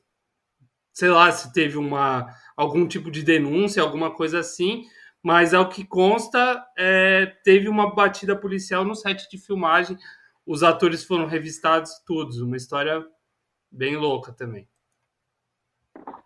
Sei 0.93 1.09
lá 1.09 1.31
se 1.31 1.51
teve 1.51 1.75
uma 1.75 2.27
algum 2.55 2.87
tipo 2.87 3.09
de 3.09 3.23
denúncia, 3.23 3.81
alguma 3.81 4.11
coisa 4.13 4.39
assim, 4.39 4.83
mas 5.23 5.55
ao 5.55 5.69
que 5.69 5.83
consta, 5.83 6.63
é, 6.77 7.25
teve 7.43 7.67
uma 7.67 7.95
batida 7.95 8.35
policial 8.35 8.85
no 8.85 8.93
set 8.93 9.27
de 9.27 9.39
filmagem. 9.39 9.97
Os 10.45 10.61
atores 10.61 11.03
foram 11.03 11.25
revistados 11.25 11.91
todos, 12.05 12.39
uma 12.41 12.57
história 12.57 13.03
bem 13.71 13.97
louca 13.97 14.31
também. 14.31 14.67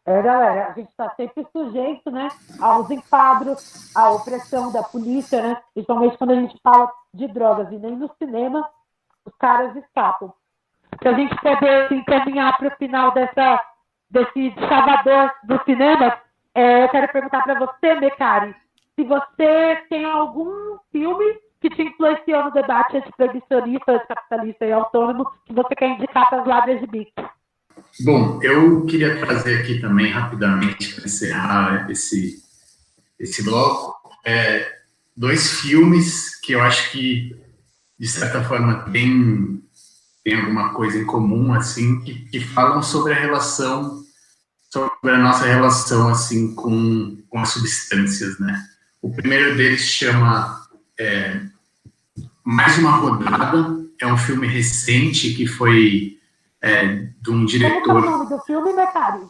É, 0.05 0.21
galera, 0.21 0.67
a 0.67 0.73
gente 0.73 0.89
está 0.89 1.09
sempre 1.15 1.47
sujeito, 1.51 2.11
né, 2.11 2.27
aos 2.61 2.91
enquadros, 2.91 3.91
à 3.95 4.11
opressão 4.11 4.71
da 4.71 4.83
polícia, 4.83 5.41
né, 5.41 5.61
principalmente 5.73 6.17
quando 6.17 6.31
a 6.31 6.35
gente 6.35 6.59
fala 6.61 6.91
de 7.11 7.27
drogas, 7.27 7.71
e 7.71 7.77
nem 7.77 7.95
no 7.95 8.07
cinema 8.19 8.69
os 9.25 9.33
caras 9.37 9.75
escapam. 9.75 10.31
Se 11.01 11.07
a 11.07 11.13
gente 11.13 11.35
poder 11.41 11.85
assim, 11.85 12.03
caminhar 12.03 12.55
para 12.57 12.67
o 12.67 12.77
final 12.77 13.11
dessa, 13.11 13.61
desse 14.11 14.53
salvador 14.69 15.33
do 15.43 15.63
cinema, 15.63 16.17
é, 16.53 16.83
eu 16.83 16.89
quero 16.89 17.11
perguntar 17.11 17.41
para 17.41 17.59
você, 17.59 17.95
Mecari, 17.95 18.55
se 18.95 19.03
você 19.03 19.83
tem 19.89 20.05
algum 20.05 20.77
filme 20.91 21.39
que 21.59 21.69
te 21.69 21.81
influenciou 21.81 22.43
no 22.43 22.51
debate 22.51 22.97
antiproibicionista, 22.97 23.91
anticapitalista 23.91 24.65
e 24.65 24.71
autônomo 24.71 25.29
que 25.45 25.53
você 25.53 25.75
quer 25.75 25.89
indicar 25.89 26.29
para 26.29 26.41
as 26.41 26.47
lábias 26.47 26.79
de 26.79 26.87
bico? 26.87 27.34
Bom, 28.01 28.39
eu 28.43 28.85
queria 28.85 29.19
trazer 29.19 29.59
aqui 29.59 29.79
também 29.79 30.11
rapidamente 30.11 30.93
para 30.93 31.05
encerrar 31.05 31.89
esse 31.89 32.43
esse 33.17 33.41
bloco 33.43 33.95
é, 34.25 34.79
dois 35.15 35.61
filmes 35.61 36.35
que 36.41 36.53
eu 36.53 36.61
acho 36.61 36.91
que 36.91 37.33
de 37.97 38.07
certa 38.07 38.43
forma 38.43 38.83
tem 38.91 39.63
tem 40.23 40.39
alguma 40.39 40.73
coisa 40.73 40.97
em 40.97 41.05
comum 41.05 41.53
assim 41.53 42.01
que, 42.01 42.25
que 42.25 42.39
falam 42.41 42.83
sobre 42.83 43.13
a 43.13 43.19
relação 43.19 44.03
sobre 44.69 45.11
a 45.11 45.17
nossa 45.17 45.45
relação 45.45 46.09
assim 46.09 46.53
com, 46.53 47.17
com 47.29 47.39
as 47.39 47.49
substâncias, 47.49 48.37
né? 48.39 48.61
O 49.01 49.13
primeiro 49.13 49.55
deles 49.55 49.81
chama 49.81 50.67
é, 50.99 51.41
mais 52.43 52.77
uma 52.77 52.91
rodada 52.91 53.85
é 54.01 54.07
um 54.07 54.17
filme 54.17 54.47
recente 54.47 55.33
que 55.33 55.47
foi 55.47 56.14
é, 56.65 57.09
de 57.21 57.29
um 57.29 57.45
diretor. 57.45 57.83
Como 57.83 57.99
é 57.99 58.07
o 58.07 58.11
nome 58.17 58.29
do 58.29 58.39
filme, 58.39 58.73
Becari? 58.73 59.21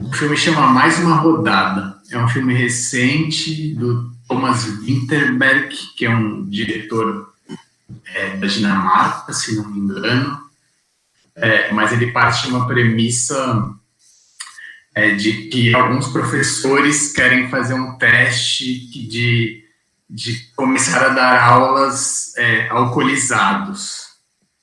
O 0.00 0.12
filme 0.12 0.36
chama 0.38 0.68
Mais 0.68 0.98
Uma 0.98 1.16
Rodada. 1.16 2.00
É 2.10 2.18
um 2.18 2.28
filme 2.28 2.54
recente 2.54 3.74
do 3.74 4.10
Thomas 4.26 4.64
Winterberg, 4.64 5.76
que 5.94 6.06
é 6.06 6.10
um 6.10 6.48
diretor 6.48 7.34
é, 8.06 8.36
da 8.36 8.46
Dinamarca, 8.46 9.34
se 9.34 9.54
não 9.54 9.68
me 9.68 9.80
engano. 9.80 10.40
É, 11.34 11.70
mas 11.72 11.92
ele 11.92 12.10
parte 12.10 12.46
de 12.46 12.54
uma 12.54 12.66
premissa 12.66 13.70
é, 14.94 15.10
de 15.10 15.48
que 15.48 15.74
alguns 15.74 16.08
professores 16.08 17.12
querem 17.12 17.50
fazer 17.50 17.74
um 17.74 17.98
teste 17.98 18.88
de, 19.08 19.62
de 20.08 20.50
começar 20.56 21.04
a 21.04 21.08
dar 21.10 21.42
aulas 21.42 22.34
é, 22.38 22.66
alcoolizados 22.70 24.05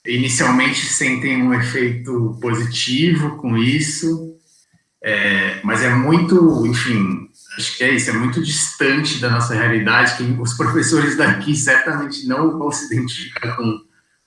inicialmente 0.06 0.86
sentem 0.86 1.44
um 1.44 1.54
efeito 1.54 2.38
positivo 2.42 3.38
com 3.38 3.58
isso, 3.58 4.38
é, 5.02 5.60
mas 5.64 5.82
é 5.82 5.90
muito, 5.90 6.66
enfim, 6.66 7.30
acho 7.58 7.78
que 7.78 7.84
é 7.84 7.92
isso, 7.92 8.10
é 8.10 8.14
muito 8.14 8.42
distante 8.42 9.20
da 9.20 9.30
nossa 9.30 9.54
realidade, 9.54 10.16
que 10.18 10.24
os 10.42 10.54
professores 10.54 11.18
daqui 11.18 11.56
certamente 11.56 12.26
não 12.28 12.58
vão 12.58 12.72
se 12.72 12.94
identificar 12.94 13.56
com 13.56 13.80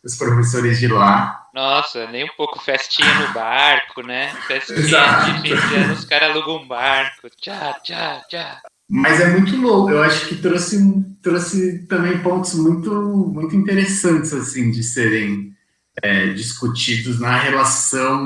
os 0.04 0.14
professores 0.16 0.78
de 0.78 0.88
lá. 0.88 1.46
Nossa, 1.54 2.06
nem 2.08 2.24
um 2.24 2.34
pouco 2.36 2.60
festinha 2.60 3.12
no 3.20 3.32
barco, 3.32 4.02
né? 4.02 4.30
Festinha 4.46 4.78
Exato. 4.78 5.32
de 5.32 5.40
fim 5.40 5.68
de 5.68 5.74
ano, 5.74 5.94
os 5.94 6.04
caras 6.04 6.30
alugam 6.30 6.62
um 6.62 6.68
barco. 6.68 7.28
Tchá, 7.40 7.80
tchá, 7.82 8.22
tchá. 8.28 8.60
Mas 8.88 9.20
é 9.20 9.28
muito 9.28 9.56
louco. 9.56 9.90
Eu 9.90 10.02
acho 10.02 10.28
que 10.28 10.36
trouxe, 10.36 10.78
trouxe 11.22 11.86
também 11.86 12.18
pontos 12.18 12.54
muito, 12.54 12.92
muito 12.92 13.56
interessantes 13.56 14.32
assim 14.34 14.70
de 14.70 14.82
serem 14.82 15.55
é, 16.02 16.26
discutidos 16.28 17.18
na 17.20 17.36
relação 17.36 18.18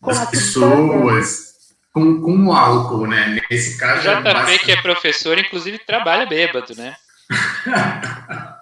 Com 0.00 0.08
das 0.08 0.28
pessoas 0.30 1.46
com, 1.92 2.20
com 2.20 2.46
o 2.46 2.52
álcool, 2.52 3.06
né? 3.06 3.40
Nesse 3.50 3.76
O 3.76 3.78
caso, 3.78 4.02
JP, 4.02 4.22
bastante- 4.22 4.64
que 4.64 4.72
é 4.72 4.82
professor, 4.82 5.38
inclusive 5.38 5.78
trabalha 5.78 6.26
bêbado, 6.26 6.74
né? 6.76 6.94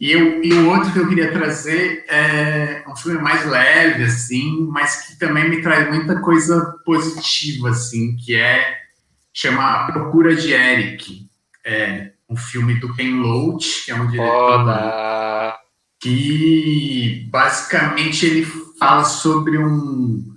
E, 0.00 0.12
eu, 0.12 0.42
e 0.42 0.50
o 0.54 0.70
outro 0.70 0.90
que 0.94 0.98
eu 0.98 1.06
queria 1.10 1.30
trazer 1.30 2.06
é 2.08 2.82
um 2.88 2.96
filme 2.96 3.20
mais 3.20 3.44
leve, 3.44 4.04
assim, 4.04 4.66
mas 4.70 5.06
que 5.06 5.18
também 5.18 5.46
me 5.50 5.60
traz 5.60 5.94
muita 5.94 6.18
coisa 6.22 6.74
positiva, 6.86 7.68
assim, 7.68 8.16
que 8.16 8.34
é 8.34 8.78
chama 9.30 9.62
A 9.62 9.92
Procura 9.92 10.34
de 10.34 10.54
Eric. 10.54 11.26
É 11.66 12.12
um 12.30 12.34
filme 12.34 12.80
do 12.80 12.94
Ken 12.96 13.10
Loach, 13.16 13.84
que 13.84 13.90
é 13.90 13.94
um 13.94 14.06
diretor 14.06 14.64
Foda. 14.64 15.58
Que 16.00 17.28
basicamente 17.30 18.24
ele 18.24 18.46
fala 18.78 19.04
sobre 19.04 19.58
um, 19.58 20.34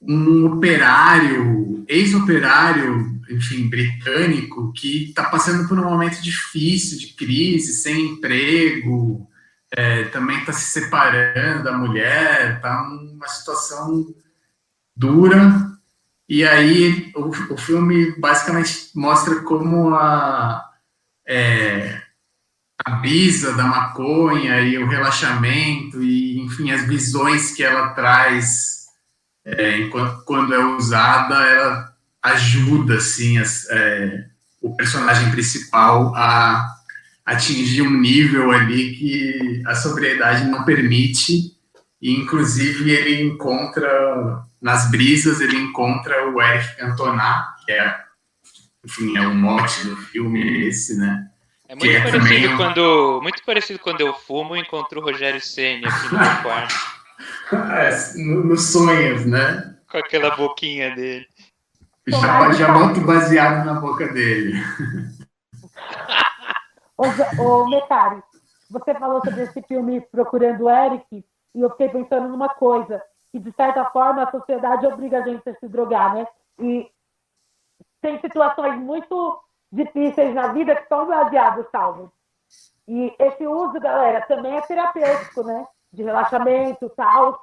um 0.00 0.46
operário, 0.46 1.84
ex-operário, 1.86 3.20
enfim, 3.30 3.68
britânico, 3.68 4.72
que 4.72 5.10
está 5.10 5.24
passando 5.24 5.68
por 5.68 5.78
um 5.78 5.84
momento 5.84 6.20
difícil, 6.22 6.98
de 6.98 7.08
crise, 7.08 7.74
sem 7.74 8.06
emprego, 8.06 9.28
é, 9.70 10.04
também 10.04 10.38
está 10.38 10.52
se 10.52 10.80
separando 10.80 11.62
da 11.62 11.76
mulher, 11.76 12.56
está 12.56 12.82
numa 12.82 13.28
situação 13.28 14.14
dura. 14.96 15.70
E 16.28 16.44
aí 16.44 17.12
o, 17.14 17.28
o 17.52 17.56
filme 17.56 18.12
basicamente 18.18 18.90
mostra 18.94 19.40
como 19.42 19.94
a, 19.94 20.70
é, 21.26 22.01
a 22.84 22.90
brisa 22.96 23.52
da 23.54 23.64
maconha 23.64 24.60
e 24.60 24.78
o 24.78 24.88
relaxamento 24.88 26.02
e, 26.02 26.40
enfim, 26.40 26.70
as 26.72 26.86
visões 26.86 27.52
que 27.52 27.62
ela 27.62 27.90
traz 27.90 28.82
é, 29.44 29.78
enquanto, 29.78 30.24
quando 30.24 30.54
é 30.54 30.64
usada, 30.76 31.34
ela 31.34 31.92
ajuda, 32.22 32.96
assim, 32.96 33.38
as- 33.38 33.68
é, 33.70 34.26
o 34.60 34.76
personagem 34.76 35.30
principal 35.32 36.14
a 36.14 36.64
atingir 37.26 37.82
um 37.82 38.00
nível 38.00 38.52
ali 38.52 38.94
que 38.96 39.62
a 39.66 39.74
sobriedade 39.74 40.44
não 40.44 40.64
permite 40.64 41.52
e, 42.00 42.12
inclusive, 42.14 42.90
ele 42.90 43.22
encontra, 43.24 44.44
nas 44.60 44.90
brisas, 44.90 45.40
ele 45.40 45.56
encontra 45.56 46.28
o 46.30 46.40
Eric 46.40 46.76
Cantona, 46.76 47.46
que 47.64 47.72
é, 47.72 47.96
enfim, 48.84 49.16
é 49.16 49.26
o 49.26 49.34
mote 49.34 49.84
do 49.86 49.96
filme 49.96 50.66
esse, 50.66 50.96
né? 50.96 51.28
É 51.72 51.76
Que 51.76 51.86
muito 51.88 51.96
é 52.06 52.10
também 52.10 52.20
parecido 52.20 52.52
um- 52.52 52.56
quando 52.58 53.20
muito 53.22 53.44
parecido 53.46 53.78
quando 53.78 54.00
eu 54.02 54.12
fumo 54.12 54.54
e 54.54 54.60
encontro 54.60 55.00
o 55.00 55.02
Rogério 55.02 55.40
Ceni 55.40 55.86
aqui 55.86 56.12
no 56.12 56.18
quarto 56.42 56.74
É, 57.72 58.22
no- 58.22 58.44
nos 58.44 58.70
sonhos, 58.72 59.24
né? 59.24 59.74
com 59.90 59.96
aquela 59.96 60.36
boquinha 60.36 60.94
dele. 60.94 61.26
Já, 62.06 62.52
já 62.52 62.72
bota 62.72 62.98
o 63.00 63.04
baseado 63.06 63.64
na 63.64 63.74
boca 63.74 64.06
dele. 64.08 64.52
Ô, 66.96 67.04
ô 67.42 67.68
Mecari, 67.68 68.22
você 68.70 68.94
falou 68.94 69.22
sobre 69.24 69.42
esse 69.44 69.62
filme 69.62 70.00
Procurando 70.12 70.64
o 70.64 70.70
Eric, 70.70 71.04
e 71.54 71.60
eu 71.60 71.70
fiquei 71.70 71.88
pensando 71.88 72.28
numa 72.28 72.48
coisa, 72.50 73.02
que 73.30 73.38
de 73.38 73.50
certa 73.52 73.84
forma 73.86 74.22
a 74.24 74.30
sociedade 74.30 74.86
obriga 74.86 75.18
a 75.18 75.22
gente 75.22 75.48
a 75.48 75.54
se 75.54 75.68
drogar, 75.68 76.14
né? 76.14 76.26
E 76.60 76.86
tem 78.00 78.20
situações 78.20 78.78
muito 78.78 79.40
difíceis 79.72 80.34
na 80.34 80.48
vida 80.48 80.76
que 80.76 80.86
são 80.86 81.06
baseados 81.06 81.66
salvos. 81.70 82.10
E 82.86 83.14
esse 83.18 83.46
uso, 83.46 83.80
galera, 83.80 84.20
também 84.26 84.56
é 84.56 84.60
terapêutico, 84.60 85.42
né? 85.42 85.66
De 85.92 86.02
relaxamento, 86.02 86.90
tal. 86.90 87.40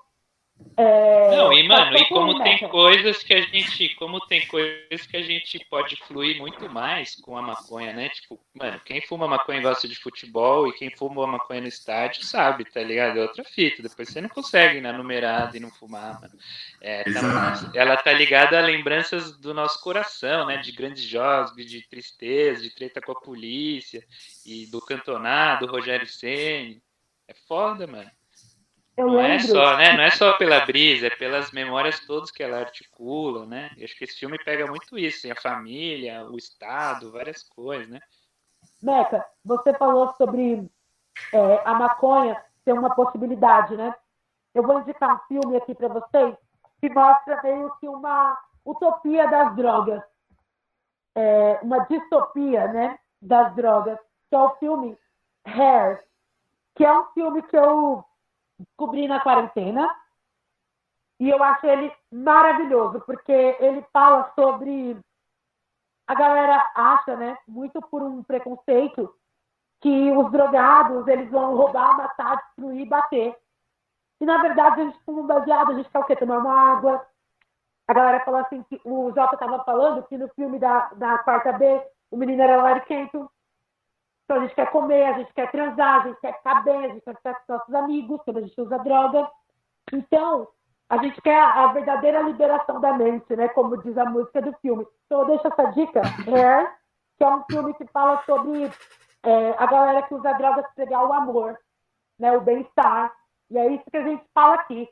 É, 0.78 1.36
Não, 1.36 1.52
e 1.52 1.68
mano, 1.68 1.98
e 1.98 2.06
como 2.08 2.42
tem 2.42 2.54
mundo, 2.54 2.62
né? 2.64 2.70
coisas 2.70 3.22
que 3.22 3.34
a 3.34 3.42
gente, 3.42 3.96
como 3.96 4.20
tem 4.28 4.48
coisas 4.48 5.06
que 5.06 5.18
a 5.18 5.22
gente 5.22 5.60
pode 5.70 5.98
fluir 5.98 6.38
muito 6.38 6.70
mais 6.70 7.16
com 7.16 7.36
a 7.38 7.42
maconha, 7.42 7.92
né? 7.92 8.08
Tipo, 8.10 8.40
mano, 8.54 8.80
quem 8.86 9.02
fuma 9.02 9.28
maconha 9.28 9.60
e 9.60 9.64
gosta 9.64 9.90
de 9.90 9.96
futebol 9.98 10.68
e 10.70 10.74
quem 10.74 10.90
fuma 10.90 11.28
maconha 11.28 11.60
no 11.60 11.68
estádio 11.68 12.24
sabe, 12.24 12.64
tá 12.64 12.82
ligado? 12.82 13.20
É 13.20 13.24
outra 13.24 13.44
fita. 13.44 13.84
Depois 13.84 14.08
você 14.08 14.22
não 14.22 14.30
consegue 14.30 14.78
ir 14.78 14.82
na 14.82 14.94
numerada 14.94 15.58
e 15.58 15.60
não 15.60 15.70
fumar, 15.70 16.20
mano. 16.22 16.34
É, 16.80 17.04
tá- 17.04 17.72
ela 17.74 17.98
tá 17.98 18.14
ligada 18.14 18.58
a 18.58 18.62
lembranças 18.62 19.38
do 19.38 19.54
nosso 19.54 19.82
coração, 19.82 20.46
né? 20.46 20.58
De 20.58 20.72
grandes 20.72 21.04
jogos, 21.04 21.54
de 21.66 21.82
tristeza, 21.90 22.62
de 22.62 22.74
treta 22.74 23.02
com 23.02 23.12
a 23.12 23.20
polícia 23.20 24.02
e 24.46 24.66
do 24.68 24.80
cantonado, 24.80 25.66
do 25.66 25.72
Rogério 25.74 26.08
Ceni. 26.08 26.82
É 27.28 27.34
foda, 27.34 27.86
mano. 27.86 28.10
Eu 29.00 29.08
Não 29.08 29.22
é 29.22 29.40
só, 29.40 29.78
né? 29.78 29.94
Não 29.94 30.04
é 30.04 30.10
só 30.10 30.34
pela 30.34 30.66
brisa, 30.66 31.08
é 31.08 31.10
pelas 31.10 31.52
memórias 31.52 32.02
todas 32.02 32.32
que 32.32 32.44
ela 32.44 32.60
articula, 32.60 33.46
né? 33.46 33.72
E 33.78 33.86
acho 33.86 33.98
que 33.98 34.04
esse 34.04 34.20
filme 34.20 34.38
pega 34.44 34.68
muito 34.68 35.00
isso, 35.00 35.20
assim, 35.20 35.32
a 35.32 35.42
família, 35.42 36.26
o 36.26 36.36
Estado, 36.36 37.10
várias 37.10 37.42
coisas, 37.44 37.88
né? 37.88 38.02
Meca, 38.84 39.26
você 39.46 39.74
falou 39.76 40.14
sobre 40.18 40.70
é, 41.32 41.62
a 41.64 41.74
maconha 41.76 42.44
ser 42.66 42.74
uma 42.74 42.94
possibilidade, 42.94 43.78
né? 43.78 43.96
Eu 44.54 44.64
vou 44.64 44.82
indicar 44.82 45.16
um 45.16 45.28
filme 45.30 45.56
aqui 45.56 45.74
para 45.74 45.88
vocês 45.88 46.36
que 46.82 46.90
mostra 46.90 47.42
meio 47.42 47.74
que 47.80 47.88
uma 47.88 48.38
utopia 48.66 49.30
das 49.30 49.56
drogas, 49.56 50.04
É, 51.16 51.60
uma 51.64 51.80
distopia, 51.86 52.68
né, 52.68 53.00
das 53.22 53.56
drogas, 53.56 53.98
que 54.30 54.36
é 54.36 54.40
o 54.40 54.56
filme 54.58 54.98
Hair, 55.46 56.04
que 56.76 56.84
é 56.84 57.00
um 57.00 57.06
filme 57.14 57.42
que 57.44 57.56
eu 57.56 58.04
descobri 58.60 59.08
na 59.08 59.20
quarentena 59.20 59.90
e 61.20 61.30
eu 61.30 61.44
acho 61.44 61.66
ele 61.66 61.92
maravilhoso 62.12 63.02
porque 63.02 63.32
ele 63.32 63.86
fala 63.92 64.32
sobre 64.36 64.98
a 66.08 66.16
galera 66.16 66.72
acha, 66.76 67.16
né, 67.16 67.38
muito 67.48 67.80
por 67.82 68.02
um 68.02 68.24
preconceito, 68.24 69.14
que 69.80 70.12
os 70.12 70.32
drogados 70.32 71.08
eles 71.08 71.30
vão 71.30 71.56
roubar, 71.56 71.96
matar, 71.96 72.38
destruir, 72.38 72.88
bater. 72.88 73.36
E 74.20 74.26
na 74.26 74.42
verdade 74.42 74.82
a 74.82 74.86
gente 74.86 75.00
fuma 75.06 75.22
um 75.22 75.28
baseado, 75.28 75.72
a 75.72 75.76
gente 75.76 75.90
quer 75.90 76.00
o 76.00 76.04
quê? 76.06 76.16
Tomar 76.16 76.40
uma 76.40 76.54
água. 76.54 77.06
A 77.88 77.94
galera 77.94 78.26
falou 78.26 78.40
assim 78.42 78.64
que 78.64 78.82
o 78.84 79.12
Jota 79.14 79.36
estava 79.36 79.64
falando 79.64 80.04
que 80.08 80.18
no 80.18 80.28
filme 80.30 80.58
da, 80.60 80.90
da 80.96 81.20
quarta 81.20 81.54
B 81.54 81.82
o 82.12 82.18
menino 82.18 82.42
era 82.42 82.60
o 82.60 82.64
Larry 82.64 82.86
Kenton. 82.86 83.30
Então 84.30 84.38
a 84.38 84.42
gente 84.42 84.54
quer 84.54 84.70
comer, 84.70 85.06
a 85.06 85.14
gente 85.14 85.34
quer 85.34 85.50
transar, 85.50 86.02
a 86.02 86.08
gente 86.08 86.22
quer 86.22 86.38
ficar 86.38 86.64
bem, 86.64 86.86
a 86.86 86.90
gente 86.90 87.02
quer 87.02 87.16
ficar 87.16 87.34
com 87.34 87.54
nossos 87.54 87.74
amigos 87.74 88.22
quando 88.24 88.38
a 88.38 88.42
gente 88.42 88.62
usa 88.62 88.78
droga. 88.78 89.28
Então, 89.92 90.48
a 90.88 90.98
gente 90.98 91.20
quer 91.20 91.42
a 91.42 91.66
verdadeira 91.74 92.22
liberação 92.22 92.80
da 92.80 92.94
mente, 92.94 93.36
né? 93.36 93.48
Como 93.48 93.82
diz 93.82 93.98
a 93.98 94.06
música 94.06 94.40
do 94.40 94.54
filme. 94.62 94.86
Então 95.08 95.22
eu 95.22 95.26
deixo 95.26 95.48
essa 95.48 95.72
dica, 95.72 96.02
Hair, 96.28 96.72
que 97.18 97.24
é 97.24 97.28
um 97.28 97.44
filme 97.50 97.74
que 97.74 97.88
fala 97.88 98.22
sobre 98.24 98.72
é, 99.24 99.56
a 99.58 99.66
galera 99.66 100.04
que 100.04 100.14
usa 100.14 100.32
drogas 100.34 100.66
pegar 100.76 101.08
o 101.08 101.12
amor, 101.12 101.58
né? 102.20 102.32
O 102.38 102.42
bem-estar. 102.42 103.12
E 103.50 103.58
é 103.58 103.68
isso 103.74 103.90
que 103.90 103.98
a 103.98 104.04
gente 104.04 104.24
fala 104.32 104.54
aqui. 104.58 104.88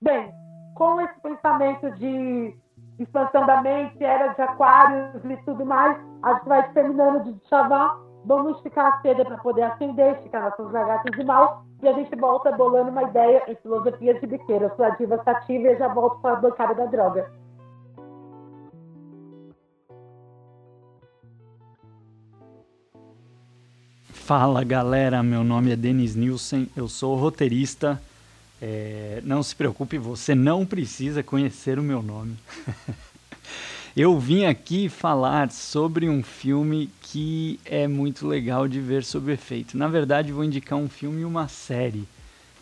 Bem, 0.00 0.32
com 0.76 1.00
esse 1.00 1.20
pensamento 1.20 1.90
de 1.96 2.56
expansão 3.00 3.44
da 3.46 3.62
mente, 3.62 4.04
era 4.04 4.28
de 4.28 4.42
aquários 4.42 5.24
e 5.24 5.36
tudo 5.38 5.66
mais, 5.66 5.98
a 6.22 6.34
gente 6.34 6.46
vai 6.46 6.72
terminando 6.72 7.24
de 7.24 7.48
chavar. 7.48 8.09
Vamos 8.24 8.56
esticar 8.56 8.86
a 8.86 9.00
seda 9.00 9.24
para 9.24 9.38
poder 9.38 9.62
acender, 9.62 10.16
esticar 10.16 10.42
nossas 10.42 10.70
lagartas 10.72 11.16
de 11.16 11.24
mal. 11.24 11.64
E 11.82 11.88
a 11.88 11.92
gente 11.94 12.14
volta 12.16 12.52
bolando 12.52 12.90
uma 12.90 13.04
ideia 13.04 13.42
em 13.48 13.54
filosofias 13.56 14.20
de 14.20 14.26
biqueira. 14.26 14.66
Eu 14.66 14.76
sou 14.76 14.84
a 14.84 14.90
diva 14.90 15.22
sativa 15.24 15.68
e 15.68 15.78
já 15.78 15.88
volto 15.88 16.20
para 16.20 16.34
a 16.34 16.40
bancada 16.40 16.74
da 16.74 16.86
droga. 16.86 17.30
Fala 24.30 24.62
galera, 24.62 25.22
meu 25.24 25.42
nome 25.42 25.72
é 25.72 25.76
Denis 25.76 26.14
Nielsen, 26.14 26.68
eu 26.76 26.86
sou 26.88 27.16
roteirista. 27.16 28.00
É, 28.62 29.20
não 29.24 29.42
se 29.42 29.56
preocupe, 29.56 29.98
você 29.98 30.34
não 30.34 30.66
precisa 30.66 31.22
conhecer 31.22 31.78
o 31.78 31.82
meu 31.82 32.02
nome. 32.02 32.36
eu 33.96 34.18
vim 34.18 34.44
aqui 34.44 34.88
falar 34.88 35.50
sobre 35.50 36.08
um 36.08 36.22
filme 36.22 36.88
que 37.02 37.58
é 37.64 37.88
muito 37.88 38.26
legal 38.26 38.68
de 38.68 38.80
ver 38.80 39.02
sob 39.02 39.32
efeito. 39.32 39.76
Na 39.76 39.88
verdade, 39.88 40.32
vou 40.32 40.44
indicar 40.44 40.78
um 40.78 40.88
filme 40.88 41.22
e 41.22 41.24
uma 41.24 41.48
série. 41.48 42.06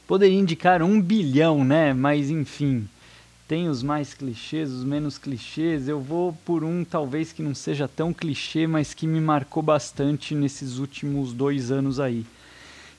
Poderia 0.07 0.39
indicar 0.39 0.83
um 0.83 1.01
bilhão, 1.01 1.65
né? 1.65 1.93
Mas 1.93 2.31
enfim, 2.31 2.89
tem 3.47 3.69
os 3.69 3.83
mais 3.83 4.15
clichês, 4.15 4.71
os 4.71 4.85
menos 4.85 5.19
clichês. 5.19 5.87
Eu 5.87 6.01
vou 6.01 6.33
por 6.47 6.65
um 6.65 6.83
talvez 6.83 7.31
que 7.31 7.43
não 7.43 7.55
seja 7.55 7.87
tão 7.87 8.13
clichê, 8.13 8.67
mas 8.67 8.95
que 8.95 9.07
me 9.07 9.21
marcou 9.21 9.63
bastante 9.63 10.35
nesses 10.35 10.79
últimos 10.79 11.35
dois 11.35 11.71
anos 11.71 12.01
aí. 12.01 12.25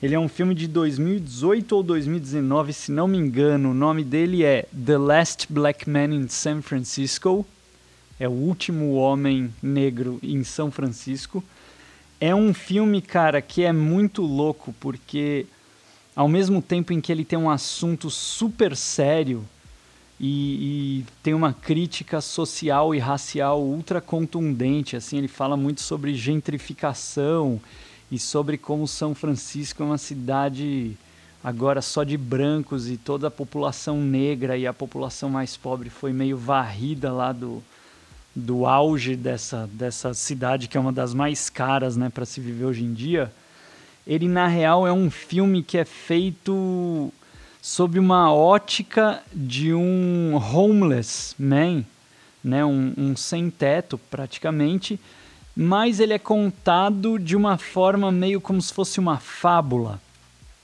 Ele 0.02 0.14
é 0.16 0.20
um 0.20 0.30
filme 0.30 0.54
de 0.54 0.68
2018 0.68 1.76
ou 1.76 1.84
2019, 1.84 2.74
se 2.74 2.92
não 2.92 3.08
me 3.08 3.18
engano. 3.18 3.72
O 3.72 3.74
nome 3.74 4.04
dele 4.04 4.44
é 4.44 4.66
The 4.86 4.98
Last 4.98 5.48
Black 5.52 5.90
Man 5.90 6.14
in 6.14 6.28
San 6.28 6.62
Francisco. 6.62 7.46
É 8.20 8.28
o 8.28 8.32
último 8.32 8.94
homem 8.96 9.54
negro 9.64 10.20
em 10.22 10.44
São 10.44 10.70
Francisco. 10.70 11.44
É 12.20 12.36
um 12.36 12.54
filme, 12.54 13.02
cara, 13.02 13.42
que 13.42 13.64
é 13.64 13.72
muito 13.72 14.22
louco 14.22 14.76
porque 14.80 15.46
ao 16.16 16.28
mesmo 16.28 16.62
tempo 16.62 16.92
em 16.92 17.00
que 17.00 17.12
ele 17.12 17.24
tem 17.24 17.40
um 17.40 17.50
assunto 17.50 18.10
super 18.10 18.76
sério 18.76 19.46
e, 20.20 21.00
e, 21.00 21.06
tem 21.24 21.34
uma 21.34 21.54
crítica 21.54 22.20
social 22.20 22.94
e 22.94 23.00
racial 23.00 23.62
ultra 23.62 24.02
contundente, 24.02 24.98
assim, 24.98 25.18
ele 25.18 25.30
fala 25.30 25.56
muito 25.56 25.80
sobre 25.80 26.14
gentrificação 26.14 27.58
e 28.12 28.20
sobre 28.20 28.58
como 28.58 28.86
São 28.86 29.16
Francisco 29.16 29.82
é 29.82 29.86
uma 29.86 29.98
cidade 29.98 30.98
agora 31.42 31.82
só 31.82 32.04
de 32.04 32.18
brancos 32.18 32.90
e 32.90 32.98
toda 32.98 33.28
a 33.28 33.32
população 33.32 34.02
negra 34.02 34.58
e 34.58 34.68
a 34.68 34.74
população 34.74 35.30
mais 35.30 35.56
pobre 35.56 35.90
foi 35.90 36.12
meio 36.12 36.38
varrida 36.38 37.14
lá 37.14 37.32
do, 37.32 37.64
do 38.40 38.66
auge 38.66 39.16
dessa, 39.16 39.70
dessa 39.74 40.14
cidade 40.14 40.68
que 40.68 40.78
é 40.78 40.80
uma 40.80 40.92
das 40.92 41.14
mais 41.14 41.50
caras 41.50 41.96
né, 41.96 42.10
para 42.10 42.26
se 42.26 42.40
viver 42.40 42.66
hoje 42.66 42.84
em 42.84 42.94
dia. 42.94 43.32
Ele, 44.08 44.28
na 44.28 44.48
real, 44.48 44.88
é 44.88 44.92
um 44.92 45.12
filme 45.12 45.62
que 45.62 45.78
é 45.78 45.86
feito 45.86 47.14
sob 47.62 48.00
uma 48.00 48.34
ótica 48.34 49.22
de 49.34 49.74
um 49.74 50.36
homeless 50.36 51.36
man, 51.38 51.84
né, 52.44 52.64
um, 52.66 52.94
um 52.98 53.16
sem-teto 53.16 53.98
praticamente, 54.10 55.00
mas 55.56 56.00
ele 56.00 56.14
é 56.14 56.20
contado 56.20 57.20
de 57.20 57.36
uma 57.36 57.58
forma 57.58 58.12
meio 58.12 58.40
como 58.40 58.62
se 58.62 58.74
fosse 58.74 59.00
uma 59.00 59.18
fábula. 59.18 60.02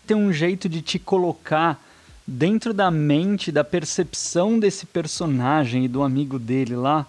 Tem 0.08 0.16
um 0.16 0.32
jeito 0.32 0.70
de 0.70 0.82
te 0.82 0.98
colocar 0.98 1.80
dentro 2.26 2.74
da 2.74 2.90
mente, 2.90 3.52
da 3.52 3.64
percepção 3.64 4.58
desse 4.58 4.86
personagem 4.86 5.86
e 5.86 5.88
do 5.88 6.02
amigo 6.02 6.40
dele 6.40 6.76
lá, 6.76 7.06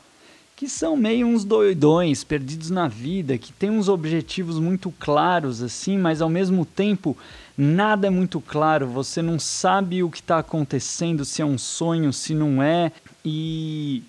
que 0.56 0.70
são 0.70 0.96
meio 0.96 1.26
uns 1.26 1.44
doidões, 1.44 2.24
perdidos 2.24 2.70
na 2.70 2.88
vida, 2.88 3.36
que 3.36 3.52
têm 3.52 3.68
uns 3.68 3.90
objetivos 3.90 4.58
muito 4.58 4.90
claros 4.98 5.62
assim, 5.62 5.98
mas 5.98 6.22
ao 6.22 6.30
mesmo 6.30 6.64
tempo 6.64 7.14
nada 7.56 8.06
é 8.06 8.10
muito 8.10 8.40
claro, 8.40 8.86
você 8.86 9.20
não 9.20 9.38
sabe 9.38 10.02
o 10.02 10.10
que 10.10 10.20
está 10.20 10.38
acontecendo, 10.38 11.26
se 11.26 11.42
é 11.42 11.44
um 11.44 11.58
sonho, 11.58 12.10
se 12.10 12.34
não 12.34 12.62
é. 12.62 12.90
E 13.22 14.02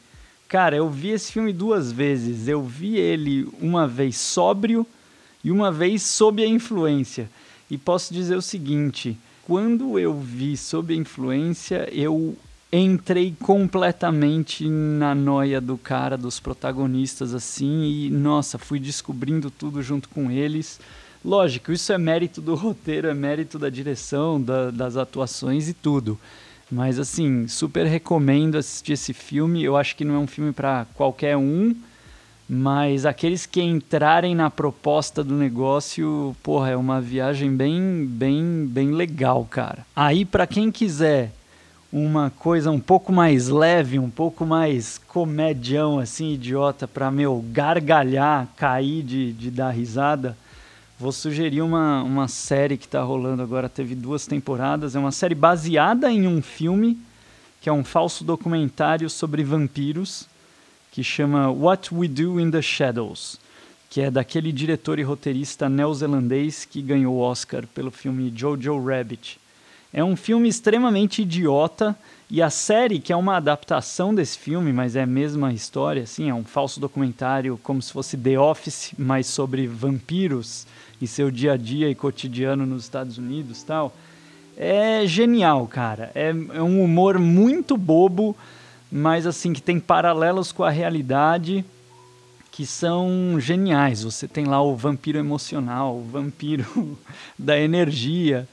cara, 0.48 0.78
eu 0.78 0.90
vi 0.90 1.10
esse 1.10 1.34
filme 1.34 1.52
duas 1.52 1.92
vezes. 1.92 2.48
Eu 2.48 2.64
vi 2.64 2.96
ele 2.96 3.50
uma 3.60 3.86
vez 3.86 4.16
sóbrio 4.16 4.88
e 5.44 5.52
uma 5.52 5.70
vez 5.70 6.02
sob 6.02 6.42
a 6.42 6.48
influência. 6.48 7.30
E 7.70 7.78
posso 7.78 8.14
dizer 8.14 8.38
o 8.38 8.42
seguinte: 8.42 9.18
quando 9.44 10.00
eu 10.00 10.18
vi 10.18 10.56
sob 10.56 10.94
a 10.94 10.98
influência, 10.98 11.90
eu 11.92 12.38
entrei 12.72 13.34
completamente 13.40 14.68
na 14.68 15.16
noia 15.16 15.62
do 15.62 15.78
cara, 15.78 16.18
dos 16.18 16.40
protagonistas, 16.40 17.34
assim, 17.34 17.84
e 17.84 18.10
nossa, 18.10 18.58
fui 18.58 18.80
descobrindo 18.80 19.50
tudo 19.50 19.82
junto 19.82 20.10
com 20.10 20.30
eles. 20.30 20.80
Lógico, 21.24 21.72
isso 21.72 21.92
é 21.94 21.98
mérito 21.98 22.42
do 22.42 22.56
roteiro, 22.56 23.08
é 23.08 23.14
mérito 23.14 23.58
da 23.58 23.70
direção, 23.70 24.42
da, 24.42 24.70
das 24.72 24.98
atuações 24.98 25.70
e 25.70 25.74
tudo. 25.74 26.20
Mas 26.70 27.00
assim, 27.00 27.48
super 27.48 27.86
recomendo 27.86 28.58
assistir 28.58 28.94
esse 28.94 29.14
filme. 29.14 29.64
Eu 29.64 29.78
acho 29.78 29.96
que 29.96 30.04
não 30.04 30.16
é 30.16 30.20
um 30.20 30.28
filme 30.28 30.52
para 30.52 30.86
qualquer 30.96 31.38
um, 31.38 31.74
mas 32.50 33.06
aqueles 33.06 33.46
que 33.46 33.62
entrarem 33.62 34.36
na 34.36 34.50
proposta 34.50 35.24
do 35.24 35.34
negócio, 35.36 36.36
porra, 36.44 36.72
é 36.72 36.76
uma 36.76 37.00
viagem 37.00 37.56
bem, 37.56 38.06
bem, 38.06 38.66
bem 38.68 38.92
legal, 38.92 39.46
cara. 39.50 39.86
Aí 39.96 40.26
para 40.26 40.46
quem 40.46 40.70
quiser 40.70 41.32
uma 41.92 42.30
coisa 42.30 42.70
um 42.72 42.80
pouco 42.80 43.12
mais 43.12 43.48
leve, 43.48 44.00
um 44.00 44.10
pouco 44.10 44.46
mais 44.46 44.98
comedião 45.08 46.00
assim, 46.00 46.34
idiota, 46.34 46.88
para 46.88 47.10
meu 47.10 47.44
gargalhar, 47.52 48.48
cair 48.58 49.04
de, 49.04 49.34
de 49.34 49.50
dar 49.50 49.72
risada 49.72 50.36
Vou 51.00 51.12
sugerir 51.12 51.62
uma, 51.62 52.02
uma 52.02 52.28
série 52.28 52.76
que 52.76 52.86
está 52.86 53.04
rolando 53.04 53.44
agora, 53.44 53.70
teve 53.70 53.94
duas 53.94 54.26
temporadas. 54.26 54.96
É 54.96 55.00
uma 55.00 55.12
série 55.12 55.36
baseada 55.36 56.12
em 56.12 56.26
um 56.26 56.42
filme, 56.42 56.98
que 57.62 57.70
é 57.70 57.72
um 57.72 57.84
falso 57.84 58.24
documentário 58.24 59.08
sobre 59.08 59.44
vampiros, 59.44 60.28
que 60.92 61.04
chama 61.04 61.52
What 61.52 61.94
We 61.94 62.08
Do 62.08 62.40
in 62.40 62.50
the 62.50 62.64
Shadows, 62.64 63.40
que 63.92 64.02
é 64.02 64.10
daquele 64.10 64.52
diretor 64.52 64.98
e 64.98 65.04
roteirista 65.04 65.70
neozelandês 65.70 66.66
que 66.66 66.82
ganhou 66.82 67.14
o 67.14 67.20
Oscar 67.20 67.68
pelo 67.68 67.92
filme 67.92 68.34
Jojo 68.36 68.84
Rabbit. 68.84 69.40
É 69.94 70.04
um 70.04 70.16
filme 70.16 70.50
extremamente 70.50 71.22
idiota 71.22 71.98
e 72.30 72.42
a 72.42 72.50
série, 72.50 73.00
que 73.00 73.14
é 73.14 73.16
uma 73.16 73.38
adaptação 73.38 74.14
desse 74.14 74.38
filme, 74.38 74.74
mas 74.74 74.96
é 74.98 75.04
a 75.04 75.08
mesma 75.08 75.54
história, 75.54 76.04
assim, 76.04 76.30
é 76.30 76.34
um 76.34 76.44
falso 76.44 76.80
documentário 76.80 77.58
como 77.64 77.82
se 77.82 77.94
fosse 77.94 78.18
The 78.18 78.38
Office, 78.38 78.92
mas 78.98 79.28
sobre 79.28 79.66
vampiros 79.66 80.68
e 81.02 81.08
seu 81.08 81.32
dia 81.32 81.54
a 81.54 81.58
dia 81.58 81.90
e 81.90 81.96
cotidiano 81.96 82.66
nos 82.66 82.84
Estados 82.84 83.18
Unidos 83.18 83.64
tal. 83.64 83.94
É 84.58 85.06
genial, 85.06 85.68
cara. 85.68 86.12
É, 86.14 86.30
é 86.30 86.62
um 86.62 86.84
humor 86.84 87.18
muito 87.18 87.78
bobo, 87.78 88.36
mas 88.92 89.26
assim, 89.26 89.54
que 89.54 89.62
tem 89.62 89.80
paralelos 89.80 90.52
com 90.52 90.64
a 90.64 90.70
realidade 90.70 91.64
que 92.52 92.66
são 92.66 93.40
geniais. 93.40 94.04
Você 94.04 94.28
tem 94.28 94.46
lá 94.46 94.62
o 94.62 94.76
vampiro 94.76 95.20
emocional, 95.20 95.96
o 95.96 96.04
vampiro 96.04 96.98
da 97.38 97.58
energia. 97.58 98.50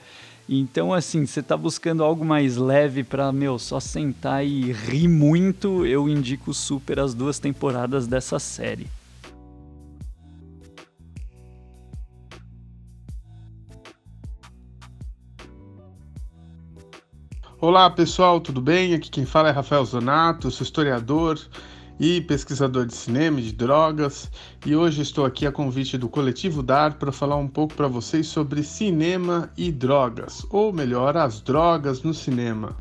Então, 0.46 0.92
assim, 0.92 1.24
você 1.24 1.40
está 1.40 1.56
buscando 1.56 2.04
algo 2.04 2.22
mais 2.22 2.58
leve 2.58 3.02
para, 3.02 3.32
meu, 3.32 3.58
só 3.58 3.80
sentar 3.80 4.44
e 4.44 4.72
rir 4.72 5.08
muito, 5.08 5.86
eu 5.86 6.06
indico 6.06 6.52
super 6.52 7.00
as 7.00 7.14
duas 7.14 7.38
temporadas 7.38 8.06
dessa 8.06 8.38
série. 8.38 8.86
Olá 17.58 17.88
pessoal, 17.88 18.38
tudo 18.38 18.60
bem? 18.60 18.92
Aqui 18.92 19.08
quem 19.08 19.24
fala 19.24 19.48
é 19.48 19.52
Rafael 19.52 19.82
Zonato, 19.86 20.50
sou 20.50 20.62
historiador 20.62 21.40
e 21.98 22.20
pesquisador 22.20 22.86
de 22.86 22.94
cinema 22.94 23.40
e 23.40 23.44
de 23.44 23.52
drogas, 23.52 24.30
e 24.66 24.74
hoje 24.74 25.02
estou 25.02 25.24
aqui 25.24 25.46
a 25.46 25.52
convite 25.52 25.96
do 25.96 26.08
Coletivo 26.08 26.62
Dar 26.62 26.94
para 26.94 27.12
falar 27.12 27.36
um 27.36 27.48
pouco 27.48 27.74
para 27.74 27.88
vocês 27.88 28.26
sobre 28.26 28.62
cinema 28.62 29.50
e 29.56 29.70
drogas, 29.70 30.44
ou 30.50 30.72
melhor, 30.72 31.16
as 31.16 31.40
drogas 31.40 32.02
no 32.02 32.12
cinema. 32.12 32.76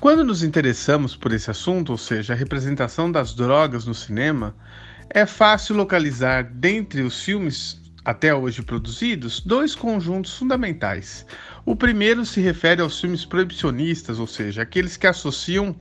Quando 0.00 0.24
nos 0.24 0.42
interessamos 0.42 1.14
por 1.14 1.32
esse 1.32 1.50
assunto, 1.50 1.90
ou 1.90 1.98
seja, 1.98 2.32
a 2.32 2.36
representação 2.36 3.10
das 3.10 3.34
drogas 3.34 3.84
no 3.84 3.94
cinema, 3.94 4.54
é 5.10 5.26
fácil 5.26 5.76
localizar 5.76 6.44
dentre 6.44 7.02
os 7.02 7.22
filmes 7.22 7.80
até 8.04 8.34
hoje 8.34 8.62
produzidos 8.62 9.40
dois 9.40 9.74
conjuntos 9.74 10.36
fundamentais. 10.36 11.24
O 11.64 11.76
primeiro 11.76 12.26
se 12.26 12.40
refere 12.40 12.82
aos 12.82 13.00
filmes 13.00 13.24
proibicionistas, 13.24 14.18
ou 14.18 14.26
seja, 14.26 14.62
aqueles 14.62 14.96
que 14.96 15.06
associam 15.06 15.76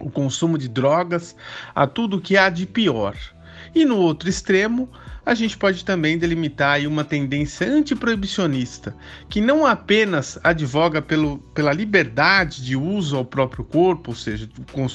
o 0.00 0.10
consumo 0.10 0.58
de 0.58 0.68
drogas 0.68 1.36
a 1.74 1.86
tudo 1.86 2.20
que 2.20 2.36
há 2.36 2.48
de 2.48 2.66
pior. 2.66 3.16
E 3.74 3.84
no 3.84 3.96
outro 3.96 4.28
extremo, 4.28 4.88
a 5.24 5.34
gente 5.34 5.56
pode 5.56 5.84
também 5.84 6.18
delimitar 6.18 6.80
uma 6.86 7.04
tendência 7.04 7.70
antiproibicionista, 7.70 8.94
que 9.28 9.40
não 9.40 9.66
apenas 9.66 10.38
advoga 10.42 11.00
pelo, 11.02 11.38
pela 11.54 11.72
liberdade 11.72 12.64
de 12.64 12.74
uso 12.74 13.16
ao 13.16 13.24
próprio 13.24 13.62
corpo, 13.62 14.10
ou 14.10 14.16
seja, 14.16 14.48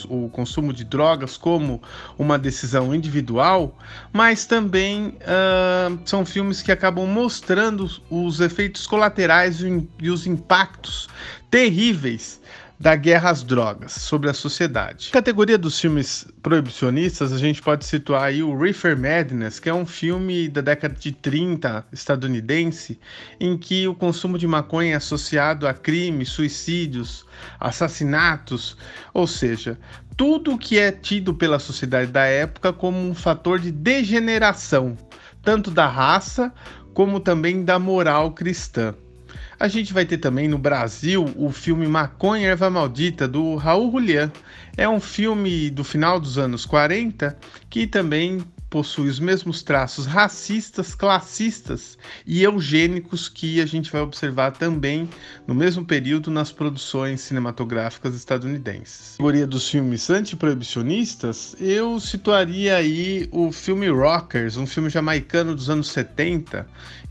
o 0.10 0.28
consumo 0.30 0.74
de 0.74 0.84
drogas 0.84 1.38
como 1.38 1.82
uma 2.18 2.38
decisão 2.38 2.94
individual, 2.94 3.78
mas 4.12 4.46
também 4.46 5.18
uh, 5.22 6.00
são 6.04 6.26
filmes 6.26 6.62
que 6.62 6.72
acabam 6.72 7.06
mostrando 7.06 7.90
os 8.10 8.40
efeitos 8.40 8.88
colaterais 8.88 9.62
e 9.62 10.10
os 10.10 10.26
impactos 10.26 11.08
terríveis 11.50 12.42
da 12.80 12.96
guerra 12.96 13.30
às 13.30 13.44
drogas 13.44 13.94
sobre 13.94 14.30
a 14.30 14.34
sociedade. 14.34 15.10
Categoria 15.12 15.58
dos 15.58 15.80
filmes 15.80 16.28
proibicionistas, 16.42 17.32
a 17.32 17.38
gente 17.38 17.62
pode 17.62 17.86
situar 17.86 18.24
aí 18.24 18.44
o 18.44 18.58
Reefer 18.58 18.98
Madness, 18.98 19.60
que 19.60 19.70
é 19.70 19.74
um 19.74 19.86
filme 19.86 20.50
da 20.50 20.62
década 20.62 20.94
de 20.94 21.12
30 21.12 21.86
estadunidense, 21.92 23.00
em 23.40 23.58
que 23.58 23.88
o 23.88 23.96
consumo 23.96 24.38
de 24.38 24.46
maconha 24.46 24.94
é 24.94 24.96
associado 24.96 25.68
a 25.68 25.74
crimes, 25.74 26.30
suicídios, 26.30 27.26
assassinatos, 27.60 28.78
ou 29.14 29.26
seja, 29.26 29.80
tudo 30.18 30.58
que 30.58 30.78
é 30.78 30.92
tido 30.92 31.34
pela 31.34 31.60
sociedade 31.60 32.12
da 32.12 32.26
época 32.26 32.74
como 32.74 32.98
um 32.98 33.16
fator 33.16 33.60
de 33.60 33.72
degeneração, 33.72 34.98
tanto 35.42 35.72
da 35.72 35.88
raça 35.88 36.54
como 36.94 37.20
também 37.20 37.64
da 37.64 37.78
moral 37.78 38.32
cristã. 38.32 38.96
A 39.60 39.68
gente 39.68 39.94
vai 39.94 40.06
ter 40.06 40.18
também 40.18 40.48
no 40.48 40.58
Brasil 40.58 41.32
o 41.36 41.52
filme 41.52 41.88
Maconha 41.88 42.50
Erva 42.50 42.70
Maldita, 42.70 43.28
do 43.28 43.56
Raul 43.56 43.92
Julián. 43.92 44.32
É 44.76 44.88
um 44.88 45.00
filme 45.00 45.70
do 45.70 45.84
final 45.84 46.20
dos 46.20 46.38
anos 46.38 46.66
40 46.66 47.38
que 47.70 47.88
também 47.88 48.44
possui 48.70 49.08
os 49.08 49.22
mesmos 49.22 49.64
traços 49.64 50.06
racistas, 50.06 50.94
classistas 50.94 51.98
e 52.26 52.44
eugênicos 52.44 53.30
que 53.30 53.62
a 53.62 53.66
gente 53.66 53.90
vai 53.90 54.02
observar 54.02 54.52
também 54.52 55.10
no 55.48 55.56
mesmo 55.56 55.86
período 55.86 56.30
nas 56.30 56.52
produções 56.52 57.22
cinematográficas 57.22 58.14
estadunidenses. 58.16 59.12
Na 59.12 59.12
categoria 59.12 59.48
dos 59.48 59.70
filmes 59.70 60.10
antiproibicionistas, 60.10 61.56
eu 61.58 61.98
situaria 62.02 62.76
aí 62.76 63.30
o 63.32 63.50
filme 63.50 63.88
Rockers, 63.88 64.58
um 64.58 64.68
filme 64.68 64.90
jamaicano 64.90 65.56
dos 65.56 65.70
anos 65.70 65.88
70, 65.88 66.68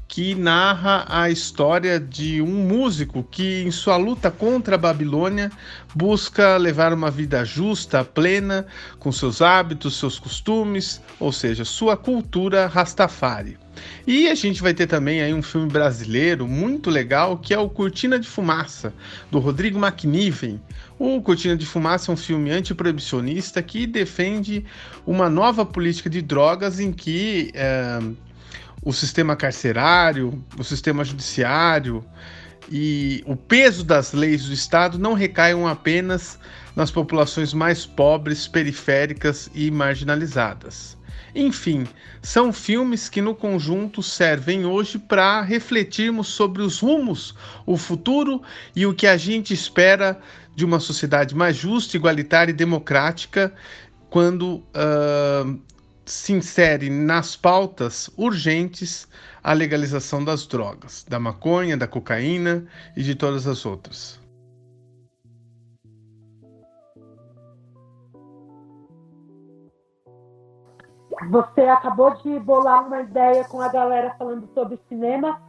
que 0.06 0.34
narra 0.34 1.04
a 1.08 1.30
história 1.30 1.98
de 1.98 2.40
um 2.40 2.66
músico 2.68 3.26
que, 3.30 3.62
em 3.62 3.70
sua 3.70 3.96
luta 3.96 4.30
contra 4.30 4.74
a 4.74 4.78
Babilônia, 4.78 5.50
busca 5.94 6.56
levar 6.56 6.92
uma 6.92 7.10
vida 7.10 7.44
justa, 7.44 8.04
plena, 8.04 8.66
com 8.98 9.10
seus 9.10 9.42
hábitos, 9.42 9.98
seus 9.98 10.18
costumes, 10.18 11.00
ou 11.18 11.32
seja, 11.32 11.64
sua 11.64 11.96
cultura 11.96 12.66
Rastafari. 12.66 13.58
E 14.06 14.28
a 14.28 14.34
gente 14.34 14.62
vai 14.62 14.72
ter 14.72 14.86
também 14.86 15.20
aí 15.20 15.34
um 15.34 15.42
filme 15.42 15.68
brasileiro 15.68 16.46
muito 16.46 16.90
legal 16.90 17.36
que 17.36 17.52
é 17.52 17.58
o 17.58 17.68
Cortina 17.68 18.18
de 18.18 18.28
Fumaça, 18.28 18.94
do 19.30 19.38
Rodrigo 19.38 19.84
McNiven. 19.84 20.60
O 20.98 21.20
Cortina 21.20 21.56
de 21.56 21.66
Fumaça 21.66 22.10
é 22.10 22.14
um 22.14 22.16
filme 22.16 22.50
antiproibicionista 22.50 23.62
que 23.62 23.86
defende 23.86 24.64
uma 25.04 25.28
nova 25.28 25.66
política 25.66 26.08
de 26.08 26.22
drogas 26.22 26.78
em 26.78 26.92
que 26.92 27.50
é, 27.54 27.98
o 28.84 28.92
sistema 28.92 29.34
carcerário, 29.34 30.44
o 30.58 30.62
sistema 30.62 31.04
judiciário 31.04 32.04
e 32.70 33.22
o 33.26 33.34
peso 33.34 33.82
das 33.82 34.12
leis 34.12 34.44
do 34.44 34.52
Estado 34.52 34.98
não 34.98 35.14
recaiam 35.14 35.66
apenas 35.66 36.38
nas 36.76 36.90
populações 36.90 37.54
mais 37.54 37.86
pobres, 37.86 38.46
periféricas 38.46 39.50
e 39.54 39.70
marginalizadas. 39.70 40.96
Enfim, 41.34 41.86
são 42.22 42.52
filmes 42.52 43.08
que 43.08 43.20
no 43.20 43.34
conjunto 43.34 44.02
servem 44.02 44.64
hoje 44.64 44.98
para 44.98 45.40
refletirmos 45.42 46.28
sobre 46.28 46.62
os 46.62 46.78
rumos, 46.78 47.34
o 47.66 47.76
futuro 47.76 48.40
e 48.74 48.86
o 48.86 48.94
que 48.94 49.06
a 49.06 49.16
gente 49.16 49.52
espera 49.52 50.20
de 50.54 50.64
uma 50.64 50.78
sociedade 50.78 51.34
mais 51.34 51.56
justa, 51.56 51.96
igualitária 51.96 52.52
e 52.52 52.54
democrática 52.54 53.52
quando 54.08 54.62
uh, 54.76 55.60
se 56.06 56.32
insere 56.32 56.90
nas 56.90 57.36
pautas 57.36 58.10
urgentes 58.16 59.08
a 59.42 59.52
legalização 59.52 60.24
das 60.24 60.46
drogas, 60.46 61.04
da 61.08 61.18
maconha, 61.18 61.76
da 61.76 61.86
cocaína 61.86 62.66
e 62.96 63.02
de 63.02 63.14
todas 63.14 63.46
as 63.46 63.64
outras. 63.64 64.20
Você 71.30 71.62
acabou 71.62 72.14
de 72.22 72.38
bolar 72.40 72.86
uma 72.86 73.00
ideia 73.00 73.44
com 73.44 73.60
a 73.60 73.68
galera 73.68 74.14
falando 74.18 74.48
sobre 74.52 74.78
cinema. 74.88 75.40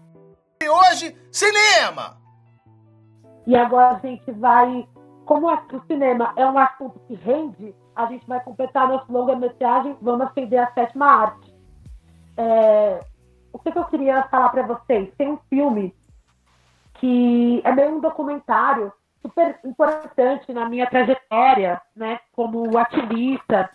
E 0.62 0.70
hoje, 0.70 1.16
cinema! 1.32 2.18
E 3.48 3.56
agora 3.56 3.96
a 3.96 4.00
gente 4.00 4.32
vai. 4.32 4.88
Como 5.26 5.52
o 5.52 5.82
cinema 5.88 6.34
é 6.36 6.46
um 6.46 6.58
assunto 6.58 7.00
que 7.08 7.16
rende, 7.16 7.74
a 7.96 8.06
gente 8.08 8.28
vai 8.28 8.40
completar 8.42 8.88
nosso 8.88 9.12
longa-metragem, 9.12 9.96
vamos 10.02 10.28
acender 10.28 10.60
a 10.60 10.72
sétima 10.74 11.06
arte. 11.06 11.54
É, 12.38 13.00
o 13.54 13.60
que, 13.60 13.72
que, 13.72 13.78
eu 13.78 13.86
queria 13.86 14.24
falar 14.24 14.50
para 14.50 14.64
vocês? 14.64 15.14
Tem 15.18 15.30
um 15.30 15.38
filme 15.50 15.96
que 16.96 17.62
é 17.64 17.72
meio 17.72 17.96
um 17.96 18.00
documentário 18.02 18.92
super 19.22 19.60
importante 19.64 20.52
na 20.54 20.68
minha 20.68 20.88
trajetória, 20.88 21.82
né, 21.96 22.20
como 22.34 22.78
ativista 22.78 23.70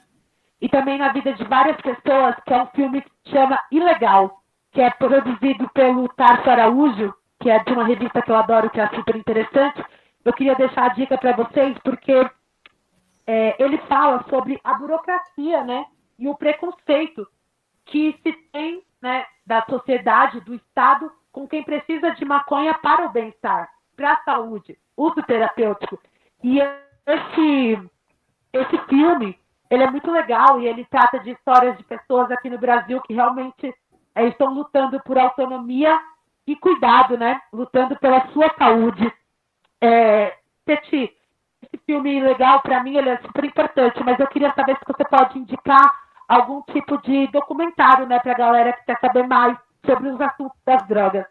e 0.61 0.69
também 0.69 0.99
na 0.99 1.13
vida 1.13 1.33
de 1.33 1.45
várias 1.45 1.77
pessoas, 1.81 2.37
que 2.47 2.53
é 2.53 2.63
um 2.63 2.67
filme 2.67 3.01
que 3.01 3.11
se 3.25 3.31
chama 3.31 3.59
Ilegal, 3.73 4.43
que 4.73 4.81
é 4.81 4.91
produzido 4.91 5.69
pelo 5.71 6.07
Tarso 6.09 6.49
Araújo, 6.49 7.15
que 7.41 7.51
é 7.51 7.59
de 7.65 7.73
uma 7.73 7.85
revista 7.85 8.21
que 8.21 8.31
eu 8.31 8.37
adoro, 8.37 8.71
que 8.71 8.81
é 8.81 8.87
super 8.89 9.17
interessante. 9.17 9.83
Eu 10.25 10.33
queria 10.35 10.55
deixar 10.55 10.85
a 10.85 10.95
dica 10.95 11.17
para 11.17 11.33
vocês, 11.33 11.77
porque 11.83 12.31
é, 13.33 13.55
ele 13.63 13.79
fala 13.87 14.25
sobre 14.29 14.61
a 14.65 14.75
burocracia 14.75 15.63
né, 15.63 15.87
e 16.19 16.27
o 16.27 16.35
preconceito 16.35 17.25
que 17.87 18.19
se 18.25 18.33
tem 18.51 18.83
né, 19.01 19.25
da 19.47 19.65
sociedade, 19.71 20.41
do 20.41 20.53
Estado, 20.53 21.13
com 21.31 21.47
quem 21.47 21.63
precisa 21.63 22.11
de 22.11 22.25
maconha 22.25 22.75
para 22.75 23.07
o 23.07 23.13
bem-estar, 23.13 23.71
para 23.95 24.15
a 24.15 24.23
saúde, 24.25 24.77
uso 24.97 25.23
terapêutico. 25.23 25.97
E 26.43 26.59
esse, 27.07 27.91
esse 28.53 28.79
filme, 28.89 29.39
ele 29.71 29.85
é 29.85 29.91
muito 29.93 30.11
legal 30.11 30.61
e 30.61 30.67
ele 30.67 30.85
trata 30.87 31.21
de 31.21 31.31
histórias 31.31 31.79
de 31.79 31.85
pessoas 31.85 32.33
aqui 32.33 32.51
no 32.51 32.59
Brasil 32.59 33.01
que 33.03 33.15
realmente 33.15 33.73
é, 34.13 34.27
estão 34.27 34.53
lutando 34.53 35.01
por 35.05 35.17
autonomia 35.17 36.01
e 36.49 36.57
cuidado, 36.57 37.17
né? 37.17 37.41
Lutando 37.53 37.97
pela 38.01 38.27
sua 38.33 38.53
saúde. 38.59 39.13
É, 39.81 40.37
esse 41.63 41.83
filme 41.85 42.21
legal, 42.23 42.61
para 42.63 42.83
mim, 42.83 42.97
ele 42.97 43.11
é 43.11 43.19
super 43.19 43.45
importante, 43.45 44.03
mas 44.05 44.19
eu 44.19 44.27
queria 44.29 44.53
saber 44.55 44.77
se 44.77 44.85
você 44.87 45.05
pode 45.05 45.39
indicar 45.39 45.93
algum 46.29 46.63
tipo 46.73 47.01
de 47.03 47.27
documentário, 47.29 48.07
né, 48.07 48.19
para 48.21 48.33
a 48.33 48.39
galera 48.39 48.73
que 48.73 48.85
quer 48.85 48.99
saber 49.01 49.27
mais 49.27 49.57
sobre 49.85 50.09
os 50.09 50.21
assuntos 50.21 50.57
das 50.65 50.87
drogas. 50.87 51.27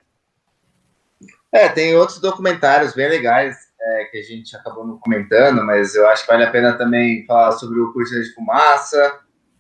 É, 1.52 1.70
tem 1.70 1.96
outros 1.96 2.20
documentários 2.20 2.94
bem 2.94 3.10
legais 3.10 3.56
é, 3.82 4.04
que 4.06 4.18
a 4.20 4.24
gente 4.24 4.56
acabou 4.56 4.86
não 4.86 4.98
comentando, 5.00 5.66
mas 5.66 5.96
eu 5.96 6.08
acho 6.10 6.24
que 6.24 6.32
vale 6.32 6.44
a 6.44 6.52
pena 6.52 6.78
também 6.78 7.26
falar 7.26 7.54
sobre 7.54 7.80
o 7.80 7.92
Cortina 7.92 8.22
de 8.22 8.34
Fumaça, 8.34 9.20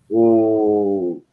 o 0.09 1.23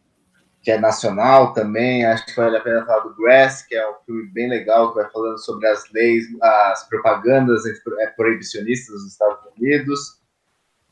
que 0.66 0.72
é 0.72 0.80
nacional 0.80 1.52
também. 1.52 2.04
Acho 2.04 2.26
que 2.26 2.34
vale 2.34 2.56
a 2.56 2.60
pena 2.60 2.84
falar 2.84 3.04
do 3.04 3.14
Grass, 3.14 3.62
que 3.62 3.76
é 3.76 3.88
um 3.88 3.94
filme 4.04 4.26
bem 4.32 4.48
legal, 4.48 4.88
que 4.88 5.00
vai 5.00 5.08
falando 5.12 5.38
sobre 5.38 5.68
as 5.68 5.88
leis, 5.92 6.24
as 6.42 6.88
propagandas 6.88 7.62
é, 8.00 8.06
proibicionistas 8.08 8.92
dos 8.96 9.12
Estados 9.12 9.38
Unidos. 9.56 10.20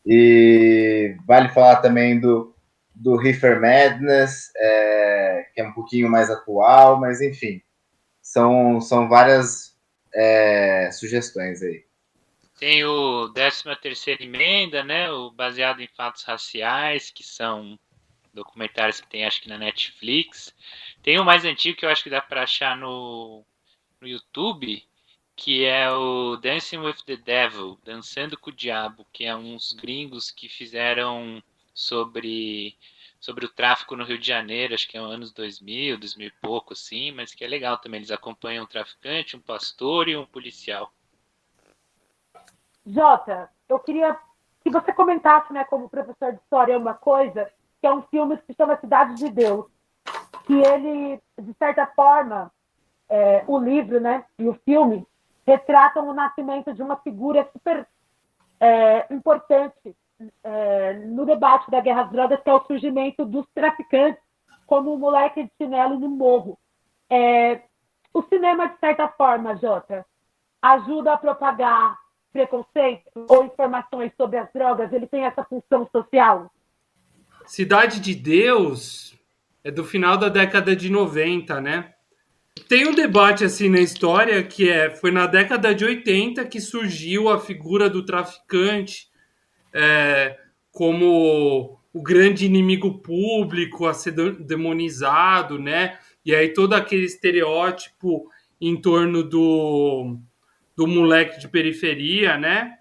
E 0.07 1.17
vale 1.27 1.49
falar 1.49 1.79
também 1.79 2.21
do, 2.21 2.55
do 2.95 3.17
Reefer 3.17 3.61
Madness, 3.61 4.53
é, 4.57 5.47
que 5.53 5.61
é 5.61 5.67
um 5.67 5.73
pouquinho 5.73 6.09
mais 6.09 6.31
atual, 6.31 7.01
mas 7.01 7.21
enfim, 7.21 7.61
são, 8.23 8.81
são 8.81 9.09
várias 9.09 9.77
é, 10.15 10.89
sugestões 10.93 11.65
aí. 11.65 11.83
Tem 12.61 12.85
o 12.85 13.29
13 13.31 13.65
terceira 13.83 14.23
emenda, 14.23 14.85
né, 14.85 15.11
o 15.11 15.33
baseado 15.33 15.81
em 15.81 15.89
fatos 15.97 16.23
raciais, 16.23 17.11
que 17.11 17.25
são 17.25 17.77
documentários 18.35 19.01
que 19.01 19.07
tem 19.09 19.25
acho 19.25 19.41
que 19.41 19.49
na 19.49 19.57
Netflix. 19.59 20.55
Tem 21.03 21.19
o 21.19 21.25
mais 21.25 21.45
antigo 21.45 21.79
que 21.79 21.87
eu 21.87 21.91
acho 21.91 22.03
que 22.03 22.11
dá 22.11 22.21
para 22.21 22.43
achar 22.43 22.77
no, 22.77 23.45
no 24.01 24.09
YouTube, 24.09 24.85
que 25.37 25.65
é 25.65 25.91
o 25.91 26.37
Dancing 26.37 26.79
with 26.79 27.03
the 27.07 27.17
Devil, 27.17 27.79
Dançando 27.85 28.39
com 28.39 28.51
o 28.51 28.53
Diabo, 28.53 29.07
que 29.13 29.25
é 29.25 29.35
uns 29.35 29.73
gringos 29.73 30.31
que 30.31 30.49
fizeram 30.49 31.43
sobre 31.73 32.77
sobre 33.25 33.47
o 33.47 33.49
tráfico 33.49 33.97
no 33.97 34.05
Rio 34.05 34.19
de 34.19 34.27
Janeiro, 34.27 34.75
acho 34.75 34.87
que 34.87 34.99
é 34.99 35.01
anos 35.01 35.33
2000, 35.33 35.97
2000 35.97 36.29
e 36.29 36.31
pouco 36.43 36.75
assim, 36.75 37.11
mas 37.11 37.35
que 37.35 37.43
é 37.43 37.49
legal 37.49 37.79
também, 37.79 37.97
eles 37.97 38.11
acompanham 38.11 38.65
um 38.65 38.67
traficante, 38.67 39.35
um 39.35 39.41
pastor 39.41 40.11
e 40.11 40.17
um 40.17 40.27
policial. 40.27 40.93
Jota, 42.87 43.51
eu 43.67 43.79
queria 43.79 44.15
que 44.63 44.69
você 44.69 44.93
comentasse, 44.93 45.55
né, 45.55 45.65
como 45.65 45.89
professor 45.89 46.33
de 46.33 46.39
história, 46.39 46.77
uma 46.77 46.93
coisa 46.93 47.51
que 47.85 47.89
é 47.89 47.93
um 47.93 48.01
filme 48.05 48.39
que 48.39 48.47
se 48.47 48.55
chama 48.55 48.79
Cidade 48.79 49.15
de 49.17 49.29
Deus, 49.29 49.67
que 50.47 50.55
ele, 50.55 51.21
de 51.39 51.53
certa 51.59 51.87
forma, 51.89 52.51
é, 53.11 53.45
o 53.47 53.59
livro 53.59 54.01
né, 54.01 54.25
e 54.39 54.49
o 54.49 54.55
filme 54.65 55.07
retratam 55.47 56.09
o 56.09 56.15
nascimento 56.15 56.73
de 56.73 56.83
uma 56.83 56.97
figura 56.97 57.47
super 57.53 57.87
é, 58.59 59.07
importante 59.13 59.95
é, 60.43 60.95
no 60.95 61.27
debate 61.27 61.71
da 61.71 61.79
guerra 61.83 62.05
às 62.05 62.11
drogas, 62.11 62.41
que 62.41 62.49
é 62.49 62.55
o 62.55 62.65
surgimento 62.65 63.23
dos 63.27 63.47
traficantes 63.55 64.23
como 64.67 64.95
um 64.95 64.99
moleque 64.99 65.43
de 65.43 65.53
chinelo 65.59 65.99
no 65.99 66.09
morro. 66.09 66.59
É, 67.11 67.61
o 68.15 68.23
cinema, 68.23 68.67
de 68.67 68.79
certa 68.79 69.09
forma, 69.09 69.59
Jota, 69.59 70.07
ajuda 70.63 71.13
a 71.13 71.19
propagar 71.19 71.99
preconceito 72.33 73.11
ou 73.29 73.45
informações 73.45 74.11
sobre 74.17 74.39
as 74.39 74.51
drogas? 74.55 74.91
Ele 74.91 75.07
tem 75.07 75.27
essa 75.27 75.45
função 75.45 75.87
social? 75.93 76.51
Cidade 77.47 78.01
de 78.01 78.15
Deus 78.15 79.15
é 79.63 79.71
do 79.71 79.85
final 79.85 80.17
da 80.17 80.29
década 80.29 80.75
de 80.75 80.91
90, 80.91 81.61
né? 81.61 81.93
Tem 82.69 82.87
um 82.87 82.95
debate 82.95 83.45
assim 83.45 83.69
na 83.69 83.81
história 83.81 84.43
que 84.43 84.69
é 84.69 84.91
foi 84.91 85.11
na 85.11 85.27
década 85.27 85.75
de 85.75 85.85
80 85.85 86.45
que 86.47 86.61
surgiu 86.61 87.29
a 87.29 87.39
figura 87.39 87.91
do 87.91 88.05
traficante 88.05 89.09
é, 89.73 90.39
como 90.71 91.79
o 91.93 92.03
grande 92.03 92.47
inimigo 92.47 92.99
público 93.01 93.87
a 93.87 93.95
ser 93.95 94.13
demonizado, 94.13 95.59
né? 95.59 95.99
E 96.25 96.35
aí 96.35 96.53
todo 96.53 96.75
aquele 96.75 97.05
estereótipo 97.05 98.31
em 98.61 98.81
torno 98.81 99.23
do, 99.23 100.19
do 100.77 100.87
moleque 100.87 101.39
de 101.39 101.49
periferia, 101.49 102.39
né? 102.39 102.79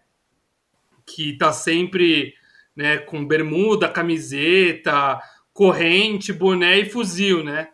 Que 1.05 1.37
tá 1.37 1.51
sempre 1.51 2.33
né, 2.75 2.97
com 2.97 3.25
bermuda, 3.25 3.89
camiseta, 3.89 5.19
corrente, 5.53 6.33
boné 6.33 6.79
e 6.79 6.89
fuzil, 6.89 7.43
né? 7.43 7.69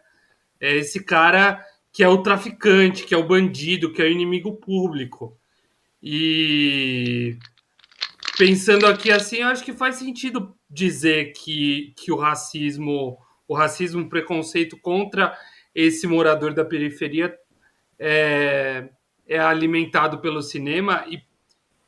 É 0.59 0.75
esse 0.75 1.03
cara 1.03 1.63
que 1.91 2.03
é 2.03 2.07
o 2.07 2.21
traficante, 2.21 3.05
que 3.05 3.13
é 3.13 3.17
o 3.17 3.27
bandido, 3.27 3.91
que 3.91 4.01
é 4.01 4.05
o 4.05 4.11
inimigo 4.11 4.57
público. 4.57 5.37
E 6.01 7.37
pensando 8.37 8.85
aqui 8.85 9.11
assim, 9.11 9.37
eu 9.37 9.47
acho 9.47 9.63
que 9.63 9.73
faz 9.73 9.95
sentido 9.95 10.55
dizer 10.69 11.33
que, 11.33 11.93
que 11.97 12.11
o 12.11 12.15
racismo, 12.15 13.17
o 13.47 13.53
racismo, 13.53 14.03
o 14.03 14.09
preconceito 14.09 14.77
contra 14.77 15.37
esse 15.73 16.07
morador 16.07 16.53
da 16.53 16.63
periferia 16.63 17.35
é, 17.97 18.89
é 19.27 19.39
alimentado 19.39 20.19
pelo 20.19 20.41
cinema 20.41 21.05
e, 21.07 21.21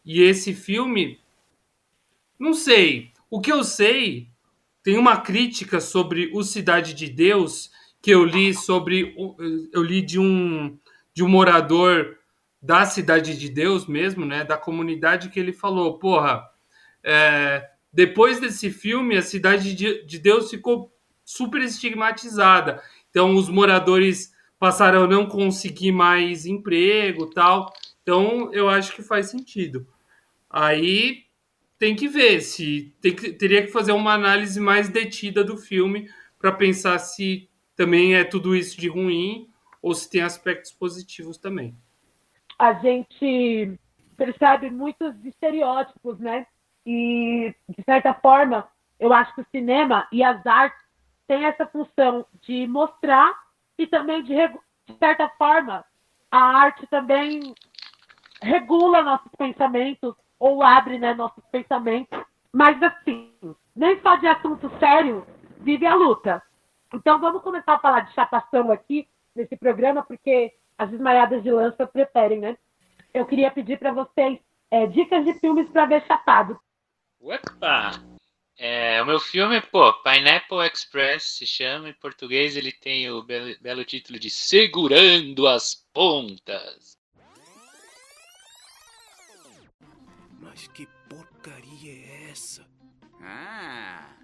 e 0.03 0.21
esse 0.23 0.53
filme, 0.53 1.19
não 2.41 2.53
sei. 2.53 3.11
O 3.29 3.39
que 3.39 3.51
eu 3.51 3.63
sei, 3.63 4.27
tem 4.83 4.97
uma 4.97 5.17
crítica 5.17 5.79
sobre 5.79 6.31
o 6.33 6.43
Cidade 6.43 6.93
de 6.93 7.07
Deus 7.07 7.71
que 8.01 8.09
eu 8.09 8.25
li 8.25 8.51
sobre 8.51 9.15
eu 9.71 9.83
li 9.83 10.01
de 10.01 10.19
um 10.19 10.75
de 11.13 11.23
um 11.23 11.29
morador 11.29 12.17
da 12.59 12.85
Cidade 12.85 13.37
de 13.37 13.47
Deus 13.47 13.85
mesmo, 13.85 14.25
né, 14.25 14.43
da 14.43 14.57
comunidade 14.57 15.29
que 15.29 15.39
ele 15.39 15.51
falou, 15.51 15.99
porra, 15.99 16.47
é, 17.03 17.67
depois 17.91 18.39
desse 18.39 18.71
filme 18.71 19.17
a 19.17 19.21
Cidade 19.21 19.75
de, 19.75 20.03
de 20.03 20.17
Deus 20.17 20.49
ficou 20.49 20.91
super 21.23 21.61
estigmatizada. 21.61 22.81
Então 23.09 23.35
os 23.35 23.49
moradores 23.49 24.33
passaram 24.57 25.03
a 25.03 25.07
não 25.07 25.27
conseguir 25.27 25.91
mais 25.91 26.45
emprego, 26.45 27.27
tal. 27.27 27.71
Então 28.01 28.51
eu 28.51 28.67
acho 28.67 28.95
que 28.95 29.03
faz 29.03 29.29
sentido. 29.29 29.87
Aí 30.49 31.25
tem 31.81 31.95
que 31.95 32.07
ver 32.07 32.41
se 32.41 32.95
tem 33.01 33.15
que, 33.15 33.33
teria 33.33 33.63
que 33.63 33.71
fazer 33.71 33.91
uma 33.91 34.13
análise 34.13 34.59
mais 34.59 34.87
detida 34.87 35.43
do 35.43 35.57
filme 35.57 36.07
para 36.37 36.51
pensar 36.51 36.99
se 36.99 37.49
também 37.75 38.13
é 38.13 38.23
tudo 38.23 38.55
isso 38.55 38.79
de 38.79 38.87
ruim 38.87 39.49
ou 39.81 39.95
se 39.95 40.07
tem 40.07 40.21
aspectos 40.21 40.71
positivos 40.71 41.39
também. 41.39 41.75
A 42.59 42.73
gente 42.73 43.79
percebe 44.15 44.69
muitos 44.69 45.25
estereótipos, 45.25 46.19
né? 46.19 46.45
E, 46.85 47.51
de 47.67 47.83
certa 47.83 48.13
forma, 48.13 48.69
eu 48.99 49.11
acho 49.11 49.33
que 49.33 49.41
o 49.41 49.47
cinema 49.49 50.07
e 50.11 50.23
as 50.23 50.45
artes 50.45 50.85
têm 51.27 51.45
essa 51.45 51.65
função 51.65 52.27
de 52.43 52.67
mostrar 52.67 53.33
e 53.75 53.87
também, 53.87 54.21
de, 54.21 54.35
de 54.35 54.97
certa 54.99 55.27
forma, 55.29 55.83
a 56.29 56.37
arte 56.37 56.85
também 56.91 57.55
regula 58.39 59.01
nossos 59.01 59.31
pensamentos 59.35 60.13
ou 60.41 60.63
abre 60.63 60.97
né, 60.97 61.13
nossos 61.13 61.43
pensamentos. 61.51 62.19
Mas, 62.51 62.81
assim, 62.81 63.31
nem 63.75 64.01
só 64.01 64.15
de 64.15 64.25
assunto 64.25 64.71
sério 64.79 65.25
vive 65.59 65.85
a 65.85 65.93
luta. 65.93 66.41
Então 66.91 67.19
vamos 67.19 67.43
começar 67.43 67.75
a 67.75 67.79
falar 67.79 68.01
de 68.01 68.13
chapação 68.13 68.71
aqui 68.71 69.07
nesse 69.35 69.55
programa, 69.55 70.01
porque 70.03 70.51
as 70.75 70.89
desmaiadas 70.89 71.43
de 71.43 71.51
lança 71.51 71.85
preferem, 71.85 72.39
né? 72.39 72.57
Eu 73.13 73.25
queria 73.27 73.51
pedir 73.51 73.77
para 73.77 73.93
vocês 73.93 74.39
é, 74.71 74.87
dicas 74.87 75.23
de 75.23 75.35
filmes 75.35 75.69
para 75.69 75.85
ver 75.85 76.03
chapado. 76.07 76.59
Opa! 77.21 77.91
É, 78.57 79.01
o 79.01 79.05
meu 79.05 79.19
filme, 79.19 79.61
pô, 79.61 79.93
Pineapple 80.01 80.67
Express 80.67 81.23
se 81.23 81.45
chama, 81.45 81.89
em 81.89 81.93
português 81.93 82.57
ele 82.57 82.71
tem 82.71 83.09
o 83.11 83.21
belo, 83.21 83.55
belo 83.61 83.85
título 83.85 84.19
de 84.19 84.29
Segurando 84.29 85.47
as 85.47 85.75
Pontas. 85.93 87.00
Mas 90.51 90.67
que 90.67 90.85
porcaria 91.07 91.93
é 91.93 92.29
essa? 92.29 92.67
Ah, 93.21 94.17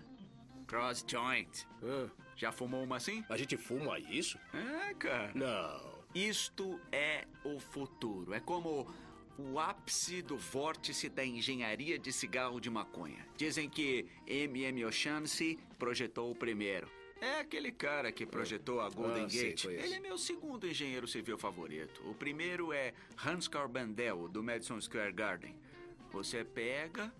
cross 0.67 1.05
joint. 1.07 1.65
Ah, 1.82 2.09
Já 2.36 2.51
fumou 2.51 2.84
uma 2.84 2.97
assim? 2.97 3.23
a 3.30 3.38
gente 3.38 3.55
fuma 3.55 3.97
isso? 3.97 4.38
É, 4.53 4.93
cara. 4.95 5.32
Não. 5.34 5.97
Isto 6.13 6.78
é 6.91 7.25
o 7.45 7.59
futuro. 7.61 8.34
É 8.34 8.41
como 8.41 8.93
o 9.38 9.57
ápice 9.57 10.21
do 10.21 10.36
vórtice 10.36 11.07
da 11.07 11.25
engenharia 11.25 11.97
de 11.97 12.11
cigarro 12.11 12.59
de 12.59 12.69
maconha. 12.69 13.25
Dizem 13.38 13.69
que 13.69 14.05
M.M. 14.25 14.84
O'Shaughnessy 14.84 15.57
projetou 15.80 16.30
o 16.30 16.36
primeiro. 16.36 16.89
É 17.21 17.39
aquele 17.39 17.71
cara 17.71 18.11
que 18.11 18.25
projetou 18.25 18.82
a 18.82 18.89
Golden 18.89 19.23
Ah, 19.23 19.28
Gate. 19.28 19.63
conheço. 19.63 19.86
Ele 19.86 19.93
é 19.95 19.99
meu 20.01 20.17
segundo 20.17 20.67
engenheiro 20.67 21.07
civil 21.07 21.38
favorito. 21.38 22.01
O 22.09 22.13
primeiro 22.13 22.73
é 22.73 22.93
Hans 23.25 23.47
Carbandel, 23.47 24.28
do 24.28 24.43
Madison 24.43 24.80
Square 24.82 25.13
Garden. 25.13 25.55
Você 26.18 26.43
pega, 26.43 27.13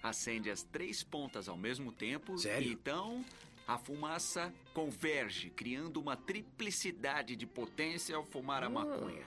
acende 0.00 0.48
as 0.48 0.62
três 0.62 1.02
pontas 1.02 1.48
ao 1.48 1.56
mesmo 1.56 1.90
tempo 1.90 2.38
Sério? 2.38 2.68
e 2.68 2.72
então 2.72 3.24
a 3.66 3.76
fumaça 3.76 4.54
converge, 4.72 5.50
criando 5.50 5.98
uma 6.00 6.16
triplicidade 6.16 7.34
de 7.34 7.46
potência 7.46 8.14
ao 8.14 8.24
fumar 8.24 8.62
a 8.62 8.66
Ah. 8.66 8.70
maconha. 8.70 9.26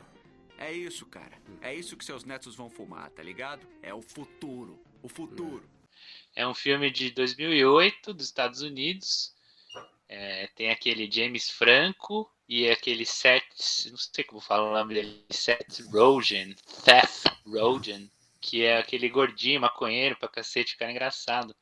É 0.58 0.72
isso, 0.72 1.06
cara. 1.06 1.38
É 1.62 1.76
isso 1.76 1.98
que 1.98 2.06
seus 2.06 2.24
netos 2.24 2.56
vão 2.56 2.70
fumar, 2.70 3.10
tá 3.12 3.22
ligado? 3.22 3.68
É 3.82 3.94
o 3.94 4.02
futuro. 4.02 4.80
O 5.04 5.10
futuro. 5.10 5.68
É 6.34 6.48
um 6.48 6.54
filme 6.54 6.90
de 6.90 7.12
2008 7.12 8.14
dos 8.14 8.28
Estados 8.28 8.62
Unidos. 8.62 9.36
É, 10.08 10.48
tem 10.56 10.70
aquele 10.70 11.12
James 11.12 11.50
Franco 11.50 12.32
e 12.48 12.70
aquele 12.70 13.06
Seth, 13.06 13.88
não 13.92 13.98
sei 13.98 14.24
como 14.24 14.40
fala 14.40 14.70
o 14.70 14.74
nome 14.74 14.94
dele, 14.94 15.26
Seth 15.30 15.82
Rogen, 15.92 16.56
Seth 16.66 17.26
Rogen, 17.46 18.10
que 18.42 18.64
é 18.64 18.78
aquele 18.78 19.10
gordinho 19.10 19.62
maconheiro 19.62 20.16
pra 20.18 20.30
cacete, 20.30 20.78
cara 20.78 20.92
engraçado. 20.92 21.56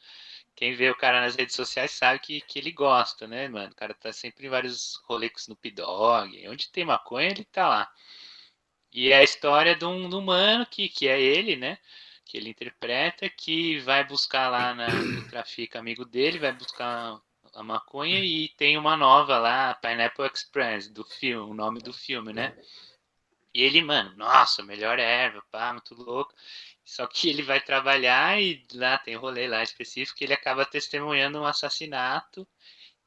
Quem 0.56 0.74
vê 0.74 0.90
o 0.90 0.96
cara 0.96 1.22
nas 1.22 1.36
redes 1.36 1.56
sociais 1.56 1.92
sabe 1.92 2.20
que, 2.20 2.42
que 2.42 2.60
ele 2.60 2.72
gosta, 2.72 3.28
né, 3.28 3.48
mano? 3.50 3.72
O 3.72 3.76
cara 3.76 3.94
tá 3.94 4.14
sempre 4.14 4.48
em 4.48 4.50
vários 4.50 4.96
rolês 5.06 5.32
com 5.34 5.40
Snoop 5.40 5.72
Dogg. 5.72 6.48
Onde 6.48 6.72
tem 6.72 6.86
maconha, 6.86 7.30
ele 7.30 7.44
tá 7.46 7.68
lá. 7.68 7.92
E 8.92 9.12
é 9.12 9.18
a 9.18 9.24
história 9.24 9.76
de 9.76 9.86
um, 9.86 10.10
de 10.10 10.16
um 10.16 10.22
mano 10.22 10.66
que, 10.66 10.88
que 10.88 11.08
é 11.08 11.22
ele, 11.22 11.58
né? 11.58 11.78
Que 12.24 12.38
ele 12.38 12.50
interpreta, 12.50 13.30
que 13.30 13.80
vai 13.80 14.06
buscar 14.06 14.50
lá 14.50 14.74
na, 14.74 14.88
trafica 15.30 15.80
amigo 15.80 16.06
dele, 16.06 16.40
vai 16.40 16.54
buscar 16.54 17.20
a 17.54 17.64
maconha 17.64 18.20
e 18.20 18.50
tem 18.58 18.78
uma 18.78 18.96
nova 18.96 19.38
lá, 19.38 19.74
Pineapple 19.76 20.30
Express, 20.34 20.90
do 20.90 21.04
filme, 21.04 21.52
o 21.52 21.54
nome 21.54 21.80
do 21.82 21.94
filme, 21.94 22.34
né? 22.34 22.56
E 23.56 23.64
ele, 23.64 23.82
mano, 23.82 24.14
nossa, 24.18 24.62
melhor 24.64 25.00
erva, 25.00 25.42
pá, 25.50 25.72
muito 25.72 25.96
louco. 25.96 26.34
Só 26.84 27.08
que 27.08 27.30
ele 27.30 27.42
vai 27.42 27.62
trabalhar 27.62 28.40
e 28.42 28.66
lá 28.74 28.98
tem 28.98 29.16
rolê 29.16 29.48
lá 29.48 29.64
específico 29.64 30.24
ele 30.24 30.34
acaba 30.34 30.66
testemunhando 30.66 31.40
um 31.40 31.46
assassinato 31.46 32.48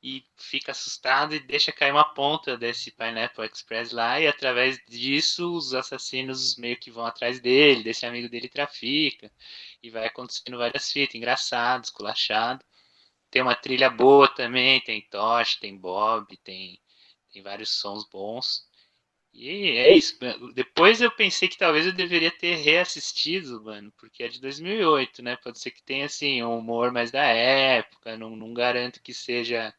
e 0.02 0.24
fica 0.36 0.72
assustado 0.72 1.34
e 1.34 1.40
deixa 1.40 1.72
cair 1.72 1.92
uma 1.92 2.14
ponta 2.14 2.56
desse 2.56 2.90
Pineapple 2.92 3.46
Express 3.46 3.92
lá, 3.92 4.20
e 4.20 4.26
através 4.28 4.78
disso 4.88 5.54
os 5.56 5.74
assassinos 5.74 6.56
meio 6.56 6.78
que 6.78 6.90
vão 6.90 7.04
atrás 7.06 7.40
dele, 7.40 7.82
desse 7.82 8.06
amigo 8.06 8.28
dele 8.28 8.48
trafica, 8.48 9.30
e 9.82 9.90
vai 9.90 10.06
acontecendo 10.06 10.58
várias 10.58 10.90
fitas, 10.92 11.14
engraçado, 11.16 11.84
esculachado. 11.84 12.64
Tem 13.30 13.42
uma 13.42 13.54
trilha 13.56 13.90
boa 13.90 14.28
também, 14.28 14.80
tem 14.82 15.02
Tosh, 15.10 15.56
tem 15.56 15.76
Bob, 15.76 16.36
tem, 16.38 16.80
tem 17.32 17.42
vários 17.42 17.70
sons 17.70 18.08
bons. 18.08 18.67
E 19.40 19.76
é 19.76 19.96
isso. 19.96 20.16
mano. 20.20 20.52
Depois 20.52 21.00
eu 21.00 21.12
pensei 21.12 21.48
que 21.48 21.56
talvez 21.56 21.86
eu 21.86 21.92
deveria 21.92 22.30
ter 22.30 22.56
reassistido, 22.56 23.62
mano, 23.62 23.92
porque 23.96 24.24
é 24.24 24.28
de 24.28 24.40
2008, 24.40 25.22
né? 25.22 25.36
Pode 25.36 25.60
ser 25.60 25.70
que 25.70 25.80
tenha, 25.80 26.06
assim, 26.06 26.42
um 26.42 26.58
humor 26.58 26.90
mais 26.90 27.12
da 27.12 27.22
época, 27.22 28.16
não, 28.16 28.34
não 28.34 28.52
garanto 28.52 29.00
que 29.00 29.14
seja 29.14 29.72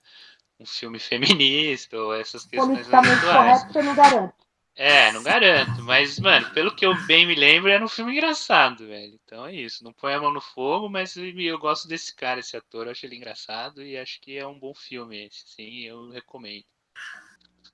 um 0.57 0.65
filme 0.65 0.97
feminista 0.99 1.97
ou 1.97 2.13
essas 2.13 2.45
questões 2.45 2.87
Politicamente 2.87 3.21
correto, 3.21 3.73
você 3.73 3.83
não 3.83 3.95
garante. 3.95 4.33
É, 4.77 5.11
não 5.11 5.21
garanto, 5.21 5.81
mas, 5.81 6.17
mano, 6.19 6.49
pelo 6.53 6.73
que 6.73 6.85
eu 6.85 6.95
bem 7.05 7.27
me 7.27 7.35
lembro, 7.35 7.69
era 7.69 7.83
um 7.83 7.89
filme 7.89 8.13
engraçado, 8.13 8.87
velho. 8.87 9.19
Então 9.25 9.45
é 9.45 9.53
isso, 9.53 9.83
não 9.83 9.91
põe 9.91 10.13
a 10.13 10.21
mão 10.21 10.31
no 10.33 10.39
fogo, 10.39 10.87
mas 10.87 11.17
eu 11.17 11.59
gosto 11.59 11.85
desse 11.85 12.15
cara, 12.15 12.39
esse 12.39 12.55
ator, 12.55 12.85
eu 12.85 12.91
acho 12.91 13.05
ele 13.05 13.17
engraçado 13.17 13.83
e 13.83 13.97
acho 13.97 14.21
que 14.21 14.37
é 14.37 14.47
um 14.47 14.57
bom 14.57 14.73
filme 14.73 15.25
esse, 15.25 15.43
sim, 15.49 15.81
eu 15.81 16.09
recomendo. 16.11 16.63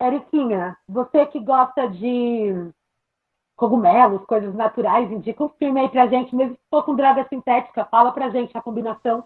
Eriquinha, 0.01 0.77
você 0.87 1.25
que 1.25 1.39
gosta 1.39 1.87
de 1.87 2.71
cogumelos, 3.55 4.25
coisas 4.25 4.53
naturais, 4.53 5.09
indica 5.11 5.43
um 5.43 5.49
filme 5.49 5.79
aí 5.79 5.89
pra 5.89 6.07
gente, 6.07 6.35
mesmo 6.35 6.55
se 6.55 6.61
for 6.69 6.83
com 6.83 6.95
droga 6.95 7.25
sintética, 7.29 7.85
fala 7.85 8.11
pra 8.11 8.29
gente 8.29 8.55
a 8.57 8.61
combinação. 8.61 9.23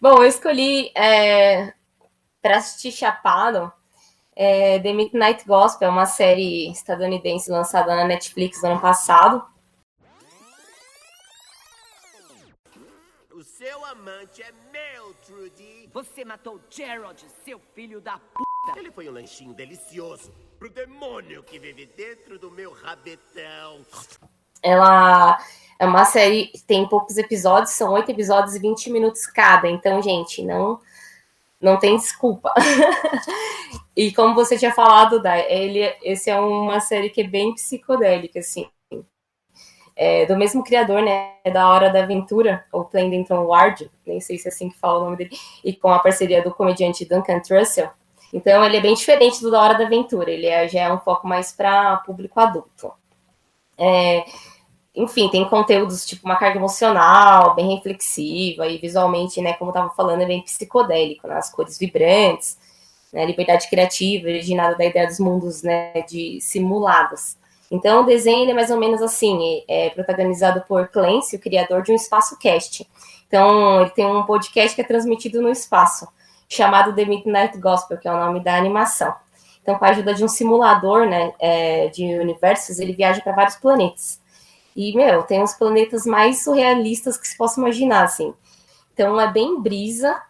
Bom, 0.00 0.18
eu 0.18 0.24
escolhi 0.24 0.92
é, 0.96 1.74
para 2.40 2.58
assistir 2.58 2.92
Chapado 2.92 3.72
é, 4.36 4.78
The 4.78 4.92
Midnight 4.92 5.46
Gospel, 5.46 5.90
uma 5.90 6.06
série 6.06 6.70
estadunidense 6.70 7.50
lançada 7.50 7.96
na 7.96 8.04
Netflix 8.04 8.62
no 8.62 8.70
ano 8.70 8.80
passado. 8.80 9.44
O 13.32 13.42
seu 13.42 13.84
amante 13.86 14.42
é 14.42 14.52
meu, 14.70 15.14
Trudy. 15.26 15.88
Você 15.92 16.24
matou 16.24 16.60
Gerald, 16.70 17.26
seu 17.44 17.58
filho 17.74 18.00
da 18.00 18.18
p. 18.18 18.45
Ele 18.74 18.90
foi 18.90 19.08
um 19.08 19.12
lanchinho 19.12 19.54
delicioso 19.54 20.32
pro 20.58 20.70
demônio 20.70 21.42
que 21.42 21.58
vive 21.58 21.86
dentro 21.96 22.38
do 22.38 22.50
meu 22.50 22.72
rabetão. 22.72 23.80
Ela 24.62 25.38
é 25.78 25.86
uma 25.86 26.04
série, 26.04 26.50
tem 26.66 26.88
poucos 26.88 27.16
episódios, 27.18 27.70
são 27.70 27.92
oito 27.92 28.10
episódios 28.10 28.54
e 28.54 28.58
20 28.58 28.90
minutos 28.90 29.26
cada. 29.26 29.68
Então, 29.68 30.02
gente, 30.02 30.42
não 30.42 30.80
não 31.60 31.78
tem 31.78 31.96
desculpa. 31.96 32.52
e 33.96 34.12
como 34.12 34.34
você 34.34 34.58
tinha 34.58 34.72
falado, 34.72 35.20
Dai, 35.20 35.50
ele, 35.50 35.94
esse 36.02 36.30
é 36.30 36.38
uma 36.38 36.80
série 36.80 37.10
que 37.10 37.22
é 37.22 37.26
bem 37.26 37.54
psicodélica, 37.54 38.40
assim. 38.40 38.68
É, 39.98 40.26
do 40.26 40.36
mesmo 40.36 40.62
criador, 40.62 41.00
né, 41.00 41.36
da 41.50 41.68
Hora 41.70 41.88
da 41.88 42.02
Aventura, 42.02 42.66
o 42.70 42.84
Plendenton 42.84 43.46
Ward, 43.46 43.90
nem 44.06 44.20
sei 44.20 44.36
se 44.36 44.46
é 44.46 44.50
assim 44.50 44.68
que 44.68 44.78
fala 44.78 44.98
o 44.98 45.04
nome 45.04 45.16
dele, 45.16 45.30
e 45.64 45.72
com 45.72 45.88
a 45.88 45.98
parceria 45.98 46.42
do 46.42 46.52
comediante 46.52 47.06
Duncan 47.06 47.40
Trussell. 47.40 47.90
Então 48.32 48.64
ele 48.64 48.76
é 48.76 48.80
bem 48.80 48.94
diferente 48.94 49.40
do 49.40 49.50
da 49.50 49.60
Hora 49.60 49.78
da 49.78 49.84
Aventura, 49.84 50.30
ele 50.30 50.46
é, 50.46 50.68
já 50.68 50.80
é 50.82 50.92
um 50.92 50.98
foco 50.98 51.26
mais 51.26 51.52
para 51.52 51.96
público 51.98 52.38
adulto. 52.40 52.92
É, 53.78 54.24
enfim, 54.94 55.28
tem 55.28 55.44
conteúdos 55.48 56.06
tipo 56.06 56.26
uma 56.26 56.36
carga 56.36 56.58
emocional, 56.58 57.54
bem 57.54 57.74
reflexiva 57.74 58.66
e 58.66 58.78
visualmente, 58.78 59.42
né, 59.42 59.52
como 59.52 59.70
eu 59.70 59.74
tava 59.74 59.90
falando, 59.90 60.22
é 60.22 60.26
bem 60.26 60.42
psicodélico, 60.42 61.28
né, 61.28 61.36
as 61.36 61.50
cores 61.50 61.78
vibrantes, 61.78 62.58
né, 63.12 63.26
liberdade 63.26 63.68
criativa, 63.68 64.26
originada 64.26 64.74
da 64.74 64.84
ideia 64.86 65.06
dos 65.06 65.20
mundos, 65.20 65.62
né, 65.62 65.92
de 66.08 66.40
simulados. 66.40 67.36
Então, 67.70 68.02
o 68.02 68.06
desenho 68.06 68.50
é 68.50 68.54
mais 68.54 68.70
ou 68.70 68.78
menos 68.78 69.02
assim, 69.02 69.62
é 69.68 69.90
protagonizado 69.90 70.64
por 70.66 70.88
Clancy, 70.88 71.36
o 71.36 71.40
criador 71.40 71.82
de 71.82 71.92
um 71.92 71.96
espaço 71.96 72.38
cast. 72.38 72.86
Então, 73.26 73.82
ele 73.82 73.90
tem 73.90 74.06
um 74.06 74.22
podcast 74.22 74.74
que 74.74 74.80
é 74.80 74.84
transmitido 74.84 75.42
no 75.42 75.50
espaço, 75.50 76.06
chamado 76.48 76.94
The 76.94 77.04
Midnight 77.04 77.58
Gospel, 77.58 77.98
que 77.98 78.08
é 78.08 78.12
o 78.12 78.18
nome 78.18 78.40
da 78.40 78.56
animação. 78.56 79.14
Então, 79.62 79.76
com 79.78 79.84
a 79.84 79.88
ajuda 79.88 80.14
de 80.14 80.24
um 80.24 80.28
simulador, 80.28 81.06
né, 81.06 81.32
é, 81.40 81.88
de 81.88 82.04
universos, 82.20 82.78
ele 82.78 82.92
viaja 82.92 83.20
para 83.20 83.32
vários 83.32 83.56
planetas. 83.56 84.20
E, 84.76 84.94
meu, 84.94 85.24
tem 85.24 85.42
os 85.42 85.54
planetas 85.54 86.06
mais 86.06 86.44
surrealistas 86.44 87.16
que 87.16 87.26
se 87.26 87.36
possa 87.36 87.58
imaginar, 87.58 88.04
assim. 88.04 88.32
Então, 88.94 89.20
é 89.20 89.30
bem 89.30 89.60
brisa, 89.60 90.22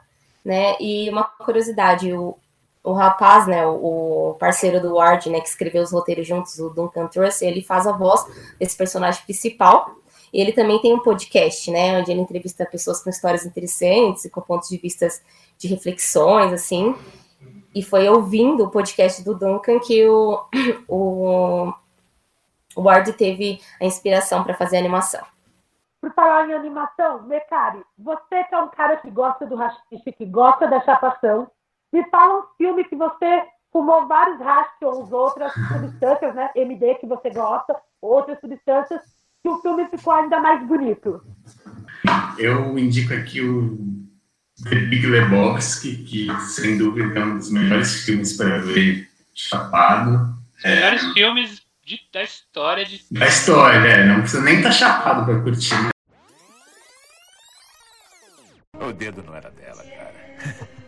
né, 0.42 0.76
e 0.80 1.10
uma 1.10 1.24
curiosidade, 1.24 2.12
o, 2.14 2.38
o 2.82 2.92
rapaz, 2.92 3.46
né, 3.46 3.66
o, 3.66 4.36
parceiro 4.38 4.80
do 4.80 4.94
Ward, 4.94 5.28
né, 5.28 5.40
que 5.40 5.48
escreveu 5.48 5.82
os 5.82 5.92
roteiros 5.92 6.26
juntos, 6.26 6.58
o 6.58 6.70
Duncan 6.70 7.06
Truss, 7.08 7.42
ele 7.42 7.62
faz 7.62 7.86
a 7.86 7.92
voz 7.92 8.24
desse 8.58 8.76
personagem 8.76 9.22
principal. 9.24 9.90
Ele 10.36 10.52
também 10.52 10.78
tem 10.82 10.92
um 10.92 11.02
podcast, 11.02 11.70
né, 11.70 11.98
onde 11.98 12.10
ele 12.10 12.20
entrevista 12.20 12.66
pessoas 12.66 13.02
com 13.02 13.08
histórias 13.08 13.46
interessantes 13.46 14.26
e 14.26 14.30
com 14.30 14.42
pontos 14.42 14.68
de 14.68 14.76
vista 14.76 15.08
de 15.56 15.66
reflexões, 15.66 16.52
assim. 16.52 16.94
E 17.74 17.82
foi 17.82 18.06
ouvindo 18.06 18.64
o 18.64 18.70
podcast 18.70 19.24
do 19.24 19.34
Duncan 19.34 19.78
que 19.78 20.06
o, 20.06 20.44
o, 20.86 21.72
o 22.76 22.82
Ward 22.82 23.14
teve 23.14 23.60
a 23.80 23.86
inspiração 23.86 24.44
para 24.44 24.52
fazer 24.52 24.76
a 24.76 24.80
animação. 24.80 25.24
Por 26.02 26.12
falar 26.12 26.46
em 26.50 26.52
animação, 26.52 27.22
Mecari, 27.22 27.82
você 27.98 28.44
que 28.44 28.54
é 28.54 28.58
um 28.58 28.68
cara 28.68 28.98
que 28.98 29.10
gosta 29.10 29.46
do 29.46 29.56
rachixe, 29.56 30.12
que 30.12 30.26
gosta 30.26 30.68
da 30.68 30.82
chapação, 30.82 31.50
me 31.90 32.04
fala 32.10 32.40
um 32.40 32.46
filme 32.58 32.84
que 32.84 32.94
você 32.94 33.42
fumou 33.72 34.06
vários 34.06 34.38
rastros, 34.38 35.10
outras 35.10 35.50
substâncias, 35.52 36.34
né? 36.34 36.50
MD 36.54 36.96
que 36.96 37.06
você 37.06 37.30
gosta, 37.30 37.74
outras 38.02 38.38
substâncias, 38.38 39.00
que 39.46 39.48
o 39.48 39.60
filme 39.60 39.88
ficou 39.88 40.12
ainda 40.12 40.40
mais 40.40 40.66
bonito. 40.66 41.22
Eu 42.36 42.76
indico 42.76 43.14
aqui 43.14 43.40
o 43.40 43.78
The 44.64 44.74
Big 44.74 45.06
Lebowski, 45.06 45.98
que 45.98 46.28
sem 46.40 46.76
dúvida 46.76 47.20
é 47.20 47.24
um 47.24 47.38
dos 47.38 47.50
melhores 47.50 48.04
filmes 48.04 48.32
para 48.36 48.58
ver 48.58 49.08
chapado. 49.32 50.36
Os 50.58 50.64
melhores 50.64 51.04
é... 51.04 51.12
filmes 51.12 51.62
de, 51.84 52.00
da 52.12 52.24
história 52.24 52.84
de. 52.84 53.04
Da 53.10 53.26
história, 53.28 53.80
né? 53.80 54.04
Não 54.04 54.20
precisa 54.20 54.42
nem 54.42 54.56
estar 54.56 54.70
tá 54.70 54.74
chapado 54.74 55.24
para 55.24 55.40
curtir. 55.40 55.74
O 58.74 58.92
dedo 58.92 59.22
não 59.22 59.34
era 59.34 59.50
dela, 59.50 59.84
cara. 59.84 60.76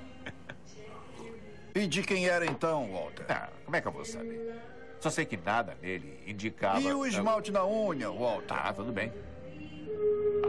E 1.75 1.87
de 1.87 2.03
quem 2.03 2.27
era 2.27 2.45
então, 2.45 2.91
Walter? 2.91 3.25
Ah, 3.29 3.51
como 3.65 3.77
é 3.77 3.81
que 3.81 3.87
eu 3.87 3.93
vou 3.93 4.05
saber? 4.05 4.53
Só 5.01 5.11
sei 5.11 5.25
que 5.25 5.37
nada 5.37 5.77
nele 5.81 6.21
indicava. 6.27 6.81
E 6.81 6.93
o 6.93 7.07
esmalte 7.07 7.53
na 7.53 7.65
unha, 7.65 8.11
Walter? 8.11 8.57
Ah, 8.57 8.73
tudo 8.73 8.93
bem. 8.93 9.13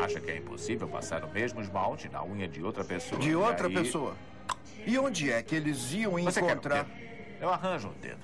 Acha 0.01 0.19
que 0.19 0.31
é 0.31 0.37
impossível 0.37 0.87
passar 0.87 1.23
o 1.23 1.31
mesmo 1.31 1.61
esmalte 1.61 2.09
na 2.09 2.23
unha 2.23 2.47
de 2.47 2.63
outra 2.63 2.83
pessoa? 2.83 3.19
De 3.19 3.35
outra 3.35 3.67
aí... 3.67 3.73
pessoa? 3.73 4.15
E 4.85 4.97
onde 4.97 5.31
é 5.31 5.43
que 5.43 5.55
eles 5.55 5.93
iam 5.93 6.13
Você 6.13 6.39
encontrar? 6.39 6.85
Um 6.85 7.09
eu 7.41 7.49
arranjo 7.49 7.89
um 7.89 8.01
dedo. 8.01 8.19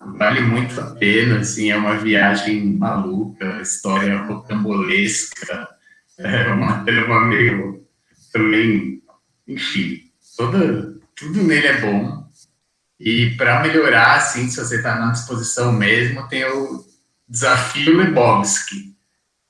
Vale 0.00 0.40
muito 0.40 0.78
a 0.80 0.94
pena, 0.96 1.38
assim, 1.38 1.70
é 1.70 1.76
uma 1.76 1.96
viagem 1.96 2.76
maluca, 2.76 3.60
história 3.60 4.18
rocambolesca, 4.22 5.68
é 6.18 6.48
uma 6.48 6.84
trama 6.84 7.26
meio 7.26 7.86
também, 8.32 9.02
enfim, 9.46 10.00
toda, 10.36 10.98
tudo 11.14 11.42
nele 11.44 11.66
é 11.66 11.80
bom. 11.80 12.23
E 12.98 13.30
para 13.36 13.60
melhorar, 13.62 14.16
assim, 14.16 14.48
se 14.48 14.56
você 14.56 14.76
está 14.76 14.94
na 14.96 15.12
disposição 15.12 15.72
mesmo, 15.72 16.28
tem 16.28 16.44
o 16.44 16.84
desafio 17.28 17.96
Lebowski, 17.96 18.94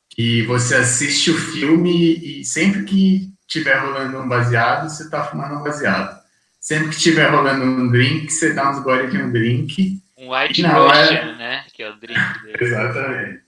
que 0.09 0.43
você 0.47 0.77
assiste 0.77 1.31
o 1.31 1.39
filme 1.39 2.41
e 2.41 2.45
sempre 2.45 2.85
que 2.85 3.35
tiver 3.47 3.79
rolando 3.79 4.19
um 4.19 4.29
baseado, 4.29 4.89
você 4.89 5.05
está 5.05 5.25
fumando 5.25 5.57
um 5.57 5.63
baseado. 5.63 6.23
Sempre 6.61 6.91
que 6.91 6.99
tiver 6.99 7.29
rolando 7.29 7.65
um 7.65 7.91
drink, 7.91 8.33
você 8.33 8.55
dá 8.55 8.71
uns 8.71 8.83
goles 8.83 9.11
de 9.11 9.19
um 9.19 9.31
drink. 9.31 10.01
Um 10.17 10.35
White 10.35 10.63
Russian, 10.63 10.79
hora... 10.79 11.37
né? 11.37 11.65
Que 11.75 11.83
é 11.83 11.91
o 11.91 11.97
drink 11.97 12.43
dele. 12.43 12.57
Exatamente. 12.65 13.43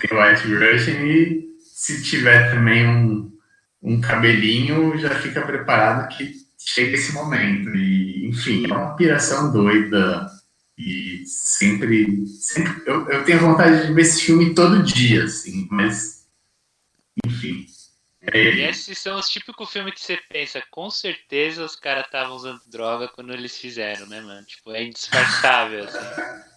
Tem 0.00 0.18
White 0.18 0.54
Russian 0.54 1.04
e 1.04 1.48
se 1.60 2.02
tiver 2.02 2.50
também 2.50 2.88
um, 2.88 3.30
um 3.82 4.00
cabelinho, 4.00 4.98
já 4.98 5.10
fica 5.10 5.42
preparado 5.42 6.08
que 6.08 6.32
chega 6.58 6.94
esse 6.94 7.12
momento. 7.12 7.68
E, 7.76 7.97
enfim, 8.28 8.70
é 8.70 8.74
uma 8.74 8.94
piração 8.94 9.52
doida. 9.52 10.26
E 10.76 11.24
sempre. 11.26 12.26
sempre 12.26 12.82
eu, 12.86 13.08
eu 13.08 13.24
tenho 13.24 13.40
vontade 13.40 13.86
de 13.86 13.92
ver 13.92 14.02
esse 14.02 14.22
filme 14.22 14.54
todo 14.54 14.82
dia, 14.82 15.24
assim, 15.24 15.66
mas. 15.70 16.28
Enfim. 17.26 17.66
É... 18.20 18.38
E 18.38 18.62
esses 18.62 18.98
são 18.98 19.18
os 19.18 19.28
típicos 19.28 19.70
filmes 19.70 19.94
que 19.94 20.00
você 20.00 20.18
pensa, 20.28 20.62
com 20.70 20.90
certeza 20.90 21.64
os 21.64 21.74
caras 21.74 22.04
estavam 22.04 22.36
usando 22.36 22.60
droga 22.66 23.08
quando 23.08 23.32
eles 23.32 23.56
fizeram, 23.56 24.06
né, 24.06 24.20
mano? 24.20 24.46
Tipo, 24.46 24.72
é 24.72 24.84
indisfarçável, 24.84 25.84
assim. 25.84 25.98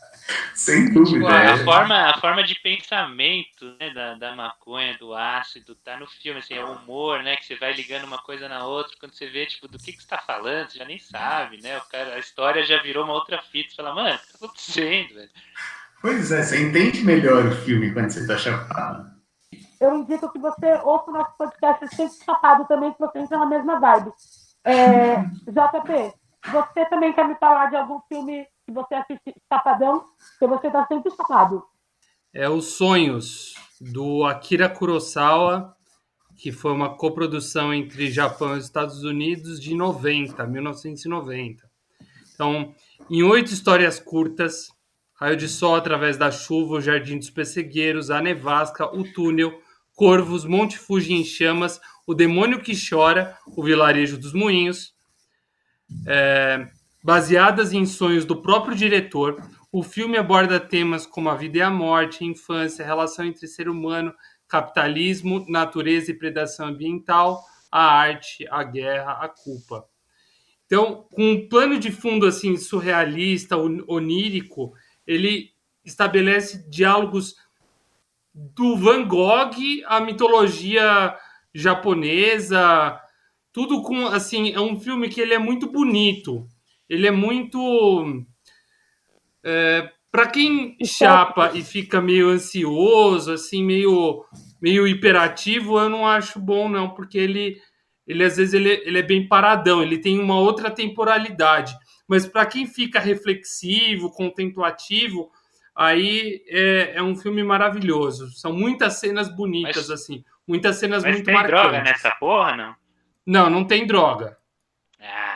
Sem 0.53 0.91
dúvida. 0.91 1.25
Tipo, 1.25 1.27
a, 1.27 1.43
é. 1.43 1.57
forma, 1.63 2.09
a 2.09 2.19
forma 2.19 2.43
de 2.43 2.55
pensamento 2.55 3.75
né, 3.79 3.89
da, 3.91 4.15
da 4.15 4.35
maconha, 4.35 4.97
do 4.97 5.13
ácido, 5.13 5.75
tá 5.75 5.97
no 5.97 6.07
filme, 6.07 6.39
assim, 6.39 6.53
é 6.53 6.63
o 6.63 6.73
humor, 6.73 7.23
né? 7.23 7.35
Que 7.35 7.45
você 7.45 7.55
vai 7.55 7.73
ligando 7.73 8.05
uma 8.05 8.19
coisa 8.19 8.47
na 8.47 8.65
outra, 8.65 8.95
quando 8.99 9.13
você 9.13 9.27
vê, 9.27 9.45
tipo, 9.45 9.67
do 9.67 9.77
que, 9.77 9.93
que 9.93 10.01
você 10.01 10.07
tá 10.07 10.19
falando, 10.19 10.69
você 10.69 10.77
já 10.77 10.85
nem 10.85 10.99
sabe, 10.99 11.61
né? 11.61 11.77
O 11.77 11.89
cara, 11.89 12.15
a 12.15 12.19
história 12.19 12.63
já 12.63 12.81
virou 12.81 13.03
uma 13.03 13.13
outra 13.13 13.41
fita, 13.41 13.69
você 13.69 13.75
fala, 13.75 13.95
mano, 13.95 14.15
o 14.15 14.19
que 14.19 14.27
tá 14.27 14.45
acontecendo, 14.45 15.13
velho? 15.15 15.29
Pois 16.01 16.31
é, 16.31 16.41
você 16.41 16.61
entende 16.61 17.03
melhor 17.03 17.45
o 17.45 17.55
filme 17.57 17.93
quando 17.93 18.09
você 18.09 18.25
tá 18.25 18.37
chapado. 18.37 19.11
Eu 19.79 19.95
indico 19.95 20.31
que 20.31 20.39
você 20.39 20.73
ouça 20.83 21.09
o 21.09 21.13
nosso 21.13 21.35
podcast 21.37 21.95
sempre 21.95 22.23
chapado 22.23 22.65
também, 22.65 22.91
que 22.93 22.99
você 22.99 23.19
entra 23.19 23.37
na 23.37 23.45
mesma 23.45 23.79
vibe. 23.79 24.11
É, 24.63 25.17
JP, 25.49 26.13
você 26.51 26.85
também 26.85 27.13
quer 27.13 27.27
me 27.27 27.35
falar 27.35 27.69
de 27.69 27.75
algum 27.75 27.99
filme 28.07 28.47
você 28.71 28.95
assiste 28.95 29.33
Chapadão, 29.51 30.05
que 30.39 30.47
você 30.47 30.67
está 30.67 30.85
sempre 30.87 31.11
chapado. 31.11 31.63
É 32.33 32.49
Os 32.49 32.73
Sonhos, 32.73 33.53
do 33.79 34.25
Akira 34.25 34.69
Kurosawa, 34.69 35.75
que 36.37 36.51
foi 36.51 36.71
uma 36.71 36.95
coprodução 36.95 37.73
entre 37.73 38.09
Japão 38.09 38.55
e 38.55 38.59
Estados 38.59 39.03
Unidos 39.03 39.59
de 39.59 39.75
90, 39.75 40.45
1990. 40.45 41.69
Então, 42.33 42.73
em 43.09 43.21
oito 43.23 43.51
histórias 43.51 43.99
curtas, 43.99 44.69
Raio 45.13 45.37
de 45.37 45.47
Sol 45.47 45.75
através 45.75 46.17
da 46.17 46.31
chuva, 46.31 46.75
o 46.75 46.81
Jardim 46.81 47.17
dos 47.19 47.29
Pessegueiros, 47.29 48.09
a 48.09 48.19
Nevasca, 48.19 48.85
o 48.85 49.03
Túnel, 49.03 49.53
Corvos, 49.93 50.45
Monte 50.45 50.79
Fuji 50.79 51.13
em 51.13 51.23
Chamas, 51.23 51.79
o 52.07 52.15
Demônio 52.15 52.59
que 52.59 52.73
Chora, 52.73 53.37
o 53.55 53.63
Vilarejo 53.63 54.17
dos 54.17 54.33
Moinhos, 54.33 54.95
é, 56.07 56.67
Baseadas 57.03 57.73
em 57.73 57.83
sonhos 57.83 58.25
do 58.25 58.43
próprio 58.43 58.75
diretor, 58.75 59.41
o 59.71 59.81
filme 59.81 60.17
aborda 60.17 60.59
temas 60.59 61.05
como 61.05 61.29
a 61.29 61.35
vida 61.35 61.57
e 61.57 61.61
a 61.61 61.69
morte, 61.69 62.23
a 62.23 62.27
infância, 62.27 62.83
a 62.83 62.87
relação 62.87 63.25
entre 63.25 63.47
ser 63.47 63.67
humano, 63.67 64.13
capitalismo, 64.47 65.43
natureza 65.49 66.11
e 66.11 66.17
predação 66.17 66.67
ambiental, 66.67 67.43
a 67.71 67.83
arte, 67.83 68.45
a 68.51 68.63
guerra, 68.63 69.13
a 69.13 69.29
culpa. 69.29 69.83
Então, 70.67 71.07
com 71.11 71.31
um 71.31 71.49
plano 71.49 71.79
de 71.79 71.91
fundo 71.91 72.27
assim 72.27 72.55
surrealista, 72.55 73.57
onírico, 73.57 74.73
ele 75.07 75.49
estabelece 75.83 76.69
diálogos 76.69 77.35
do 78.33 78.77
Van 78.77 79.07
Gogh 79.07 79.55
à 79.87 79.99
mitologia 79.99 81.17
japonesa, 81.53 83.01
tudo 83.51 83.81
com 83.81 84.05
assim, 84.05 84.53
é 84.53 84.59
um 84.59 84.79
filme 84.79 85.09
que 85.09 85.19
ele 85.19 85.33
é 85.33 85.39
muito 85.39 85.71
bonito 85.71 86.47
ele 86.91 87.07
é 87.07 87.11
muito. 87.11 88.25
É, 89.43 89.89
para 90.11 90.27
quem 90.27 90.77
chapa 90.83 91.51
e 91.53 91.63
fica 91.63 92.01
meio 92.01 92.29
ansioso, 92.29 93.31
assim, 93.31 93.63
meio, 93.63 94.25
meio 94.61 94.85
hiperativo, 94.85 95.79
eu 95.79 95.89
não 95.89 96.05
acho 96.05 96.37
bom, 96.39 96.67
não, 96.67 96.89
porque 96.89 97.17
ele, 97.17 97.57
ele 98.05 98.23
às 98.23 98.35
vezes 98.35 98.53
ele, 98.53 98.69
ele 98.85 98.99
é 98.99 99.03
bem 99.03 99.25
paradão, 99.27 99.81
ele 99.81 99.97
tem 99.97 100.19
uma 100.19 100.37
outra 100.37 100.69
temporalidade. 100.69 101.73
Mas 102.07 102.27
para 102.27 102.45
quem 102.45 102.65
fica 102.67 102.99
reflexivo, 102.99 104.11
contemplativo, 104.11 105.31
aí 105.73 106.43
é, 106.49 106.93
é, 106.95 107.01
um 107.01 107.15
filme 107.15 107.41
maravilhoso. 107.41 108.29
São 108.31 108.51
muitas 108.51 108.99
cenas 108.99 109.33
bonitas, 109.33 109.87
Mas- 109.87 109.91
assim. 109.91 110.23
Muitas 110.45 110.75
cenas 110.75 111.03
Mas 111.03 111.13
muito 111.13 111.25
tem 111.25 111.33
marcantes. 111.33 111.61
droga 111.61 111.83
nessa 111.83 112.11
porra, 112.11 112.57
não? 112.57 112.75
Não, 113.25 113.49
não 113.49 113.63
tem 113.63 113.87
droga. 113.87 114.37
Ah, 114.99 115.30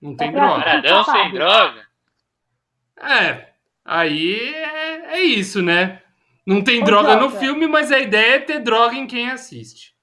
Não 0.00 0.16
tem 0.16 0.32
pra 0.32 0.46
droga. 0.46 0.64
paradão 0.64 1.04
sem 1.04 1.32
droga. 1.32 1.86
É, 3.02 3.48
aí 3.84 4.54
é, 4.54 5.16
é 5.16 5.22
isso, 5.22 5.62
né? 5.62 6.02
Não 6.46 6.64
tem 6.64 6.82
Ô, 6.82 6.84
droga 6.84 7.16
no 7.16 7.30
filme, 7.30 7.66
mas 7.66 7.92
a 7.92 7.98
ideia 7.98 8.36
é 8.36 8.40
ter 8.40 8.60
droga 8.60 8.94
em 8.94 9.06
quem 9.06 9.30
assiste. 9.30 9.94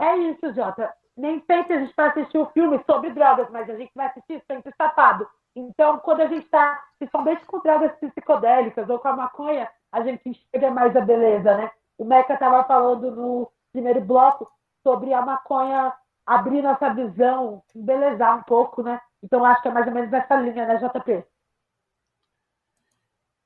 É 0.00 0.16
isso, 0.16 0.52
Jota. 0.54 0.92
Nem 1.16 1.42
sempre 1.46 1.74
a 1.74 1.80
gente 1.80 1.94
vai 1.96 2.08
assistir 2.08 2.38
um 2.38 2.46
filme 2.46 2.80
sobre 2.84 3.10
drogas, 3.10 3.48
mas 3.50 3.68
a 3.68 3.74
gente 3.74 3.90
vai 3.94 4.06
assistir 4.06 4.42
sempre 4.46 4.72
tapado. 4.76 5.26
Então, 5.54 5.98
quando 5.98 6.20
a 6.20 6.26
gente 6.26 6.44
está, 6.44 6.80
principalmente 6.98 7.44
com 7.44 7.60
drogas 7.60 7.92
psicodélicas 7.98 8.88
ou 8.88 8.98
com 8.98 9.08
a 9.08 9.16
maconha, 9.16 9.68
a 9.90 10.02
gente 10.02 10.28
enxerga 10.28 10.70
mais 10.70 10.94
a 10.94 11.00
beleza, 11.00 11.56
né? 11.56 11.70
O 11.96 12.04
Meca 12.04 12.34
estava 12.34 12.62
falando 12.64 13.10
no 13.10 13.50
primeiro 13.72 14.00
bloco 14.00 14.48
sobre 14.84 15.12
a 15.12 15.22
maconha 15.22 15.92
abrir 16.24 16.62
nossa 16.62 16.92
visão, 16.92 17.62
embelezar 17.74 18.38
um 18.38 18.42
pouco, 18.42 18.82
né? 18.82 19.00
Então, 19.22 19.44
acho 19.44 19.62
que 19.62 19.68
é 19.68 19.70
mais 19.70 19.86
ou 19.86 19.92
menos 19.92 20.10
nessa 20.10 20.36
linha, 20.36 20.66
né, 20.66 20.76
JP? 20.76 21.24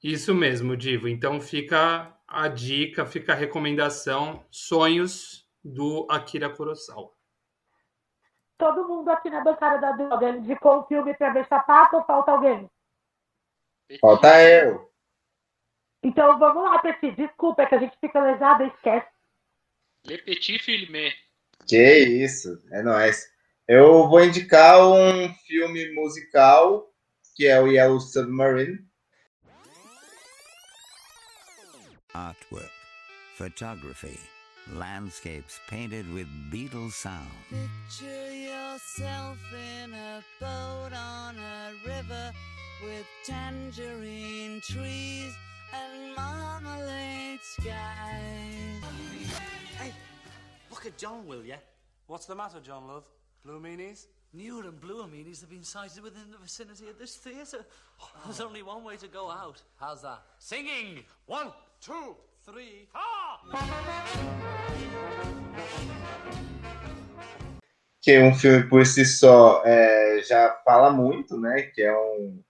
Isso 0.02 0.34
mesmo, 0.34 0.76
Divo. 0.76 1.06
Então 1.06 1.40
fica 1.40 2.12
a 2.26 2.48
dica, 2.48 3.06
fica 3.06 3.32
a 3.32 3.36
recomendação: 3.36 4.44
Sonhos 4.50 5.48
do 5.64 6.06
Akira 6.10 6.50
Kurosawa. 6.50 7.12
Todo 8.58 8.86
mundo 8.86 9.08
aqui 9.10 9.30
na 9.30 9.42
bancada 9.42 9.80
da 9.80 9.92
droga 9.92 10.30
indicou 10.30 10.80
um 10.80 10.84
filme 10.84 11.14
para 11.14 11.32
ver 11.32 11.46
sapato 11.46 11.96
ou 11.96 12.04
falta 12.04 12.32
alguém? 12.32 12.70
Falta 14.00 14.42
eu. 14.42 14.90
Então, 16.02 16.38
vamos 16.38 16.64
lá, 16.64 16.80
Petit. 16.80 17.12
Desculpa, 17.12 17.62
é 17.62 17.66
que 17.66 17.74
a 17.76 17.78
gente 17.78 17.96
fica 18.00 18.20
lesado 18.20 18.64
e 18.64 18.68
esquece. 18.68 19.06
Le 20.04 20.18
Petit 20.18 20.58
Filmé. 20.58 21.12
Que 21.66 22.00
isso, 22.24 22.60
é 22.72 22.82
nóis. 22.82 23.31
Eu 23.74 24.06
vou 24.06 24.22
indicar 24.22 24.86
um 24.86 25.32
filme 25.46 25.94
musical, 25.94 26.92
que 27.34 27.46
é 27.46 27.58
o 27.58 27.66
Yellow 27.66 27.98
Submarine. 27.98 28.78
Artwork, 32.12 32.70
photography, 33.38 34.20
landscapes 34.74 35.58
painted 35.70 36.06
with 36.12 36.26
Beatles 36.50 36.92
sound. 36.92 37.30
Picture 37.48 38.34
yourself 38.34 39.38
in 39.54 39.94
a 39.94 40.22
boat 40.38 40.92
on 40.92 41.38
a 41.38 41.72
river 41.86 42.30
with 42.84 43.06
tangerine 43.24 44.60
trees 44.60 45.34
and 45.72 46.14
marmalade 46.14 47.40
skies. 47.40 48.82
Hey, 49.78 49.94
look 50.70 50.84
at 50.84 50.98
John, 50.98 51.26
will 51.26 51.42
ya? 51.42 51.56
What's 52.06 52.26
the 52.26 52.34
matter, 52.34 52.60
John, 52.60 52.86
love? 52.86 53.08
Blue 53.44 53.58
meanies? 53.58 54.06
Newer 54.32 54.68
and 54.68 54.80
bluer 54.80 55.08
meanies 55.08 55.40
have 55.40 55.50
been 55.50 55.64
sighted 55.64 56.04
within 56.04 56.30
the 56.30 56.38
vicinity 56.38 56.88
of 56.88 56.96
this 56.96 57.16
theatre. 57.16 57.66
There's 58.24 58.40
only 58.40 58.62
one 58.62 58.84
way 58.84 58.96
to 58.96 59.08
go 59.08 59.28
out. 59.30 59.60
How's 59.80 60.02
that? 60.02 60.22
Singing! 60.38 61.02
One, 61.26 61.48
two, 61.80 62.16
three, 62.44 62.86
four! 62.92 63.58
que 68.00 68.18
um 68.20 68.34
filme 68.34 68.68
por 68.68 68.84
si 68.84 69.04
só 69.04 69.62
é, 69.64 70.22
já 70.22 70.60
fala 70.64 70.92
muito, 70.92 71.36
né? 71.36 71.62
Que 71.62 71.82
é 71.82 71.96
um, 71.96 72.42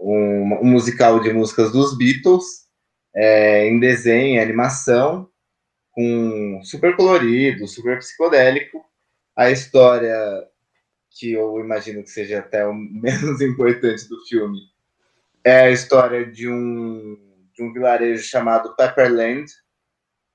um, 0.00 0.58
um 0.62 0.64
musical 0.64 1.20
de 1.20 1.32
músicas 1.32 1.70
dos 1.70 1.96
Beatles, 1.96 2.44
é, 3.14 3.68
em 3.68 3.78
desenho, 3.78 4.36
em 4.36 4.40
animação, 4.40 5.28
com 5.92 6.60
super 6.64 6.96
colorido, 6.96 7.68
super 7.68 7.98
psicodélico. 7.98 8.85
A 9.36 9.50
história, 9.50 10.16
que 11.10 11.32
eu 11.32 11.60
imagino 11.60 12.02
que 12.02 12.10
seja 12.10 12.38
até 12.38 12.66
o 12.66 12.72
menos 12.74 13.40
importante 13.40 14.08
do 14.08 14.24
filme, 14.26 14.58
é 15.44 15.62
a 15.62 15.70
história 15.70 16.24
de 16.24 16.48
um, 16.48 17.16
de 17.54 17.62
um 17.62 17.72
vilarejo 17.72 18.24
chamado 18.24 18.74
Pepperland, 18.74 19.46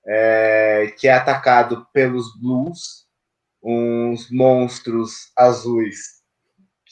é, 0.06 0.94
que 0.98 1.08
é 1.08 1.14
atacado 1.14 1.86
pelos 1.92 2.40
Blues, 2.40 3.08
uns 3.64 4.30
monstros 4.32 5.32
azuis 5.36 6.22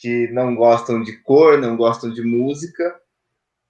que 0.00 0.28
não 0.28 0.54
gostam 0.54 1.02
de 1.02 1.16
cor, 1.18 1.58
não 1.58 1.76
gostam 1.76 2.10
de 2.10 2.22
música. 2.22 2.98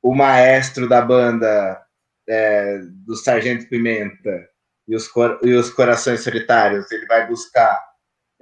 O 0.01 0.15
maestro 0.15 0.89
da 0.89 1.03
banda 1.03 1.85
é, 2.29 2.79
do 3.05 3.17
Sargento 3.17 3.69
Pimenta 3.69 4.49
e 4.87 4.95
os, 4.95 5.11
e 5.43 5.53
os 5.53 5.71
Corações 5.71 6.21
Solitários, 6.21 6.91
ele 6.93 7.07
vai 7.07 7.27
buscar 7.27 7.90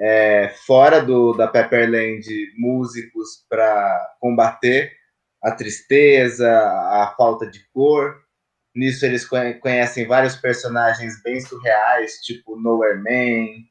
é, 0.00 0.48
fora 0.66 1.00
do, 1.00 1.32
da 1.32 1.48
Pepperland 1.48 2.24
músicos 2.56 3.44
para 3.48 4.16
combater 4.20 4.92
a 5.42 5.50
tristeza, 5.50 6.48
a 6.50 7.14
falta 7.16 7.46
de 7.46 7.60
cor. 7.72 8.16
Nisso 8.74 9.04
eles 9.04 9.24
conhe- 9.24 9.54
conhecem 9.54 10.06
vários 10.06 10.36
personagens 10.36 11.20
bem 11.22 11.40
surreais, 11.40 12.20
tipo 12.22 12.60
Nowhere 12.60 12.98
Man, 12.98 13.64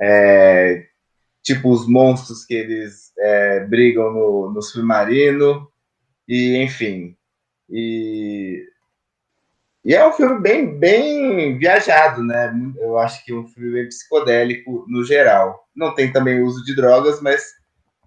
é, 0.00 0.86
tipo 1.42 1.70
os 1.70 1.88
monstros 1.88 2.44
que 2.44 2.54
eles 2.54 3.12
é, 3.18 3.60
brigam 3.66 4.12
no, 4.12 4.52
no 4.52 4.62
submarino, 4.62 5.70
e 6.26 6.56
enfim. 6.56 7.16
E, 7.70 8.64
e 9.84 9.94
é 9.94 10.06
um 10.06 10.12
filme 10.12 10.40
bem, 10.40 10.78
bem 10.78 11.56
viajado, 11.58 12.22
né? 12.22 12.52
Eu 12.80 12.98
acho 12.98 13.24
que 13.24 13.32
é 13.32 13.34
um 13.34 13.46
filme 13.46 13.72
bem 13.72 13.88
psicodélico 13.88 14.84
no 14.88 15.04
geral. 15.04 15.66
Não 15.74 15.94
tem 15.94 16.12
também 16.12 16.42
uso 16.42 16.64
de 16.64 16.74
drogas, 16.74 17.20
mas 17.22 17.42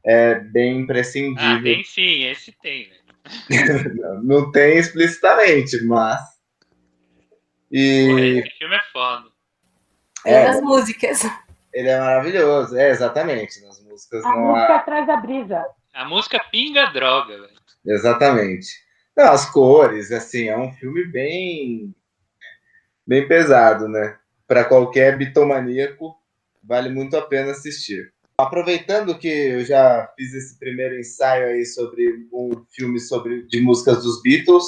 é 0.05 0.35
bem 0.35 0.73
Ah, 0.77 0.81
imprescindível. 0.81 1.63
tem 1.63 1.83
sim, 1.83 2.23
esse 2.25 2.51
tem, 2.61 2.89
né? 2.89 2.95
Não 4.23 4.51
tem 4.51 4.77
explicitamente, 4.77 5.83
mas. 5.85 6.19
E. 7.71 8.39
Esse 8.39 8.57
filme 8.57 8.75
é 8.75 8.81
foda. 8.91 9.27
É, 10.25 10.45
das 10.45 10.61
músicas. 10.61 11.21
ele 11.73 11.87
é 11.89 11.99
maravilhoso, 11.99 12.77
é 12.77 12.89
exatamente. 12.89 13.61
Nas 13.61 13.81
músicas 13.83 14.23
A 14.25 14.29
não 14.29 14.47
música 14.47 14.73
há. 14.73 14.75
atrás 14.77 15.07
da 15.07 15.17
brisa. 15.17 15.65
A 15.93 16.05
música 16.05 16.39
pinga 16.51 16.87
droga, 16.87 17.39
velho. 17.41 17.53
Exatamente. 17.85 18.67
Não, 19.15 19.31
as 19.31 19.49
cores, 19.49 20.11
assim, 20.11 20.47
é 20.47 20.57
um 20.57 20.71
filme 20.73 21.03
bem. 21.05 21.93
bem 23.05 23.27
pesado, 23.27 23.87
né? 23.87 24.17
Para 24.47 24.63
qualquer 24.63 25.17
bitomaníaco, 25.17 26.15
vale 26.63 26.89
muito 26.89 27.17
a 27.17 27.21
pena 27.21 27.51
assistir. 27.51 28.13
Aproveitando 28.37 29.17
que 29.17 29.27
eu 29.27 29.65
já 29.65 30.11
fiz 30.15 30.33
esse 30.33 30.57
primeiro 30.57 30.99
ensaio 30.99 31.47
aí 31.47 31.65
sobre 31.65 32.27
um 32.33 32.65
filme 32.71 32.99
sobre, 32.99 33.43
de 33.47 33.61
músicas 33.61 34.03
dos 34.03 34.21
Beatles, 34.21 34.63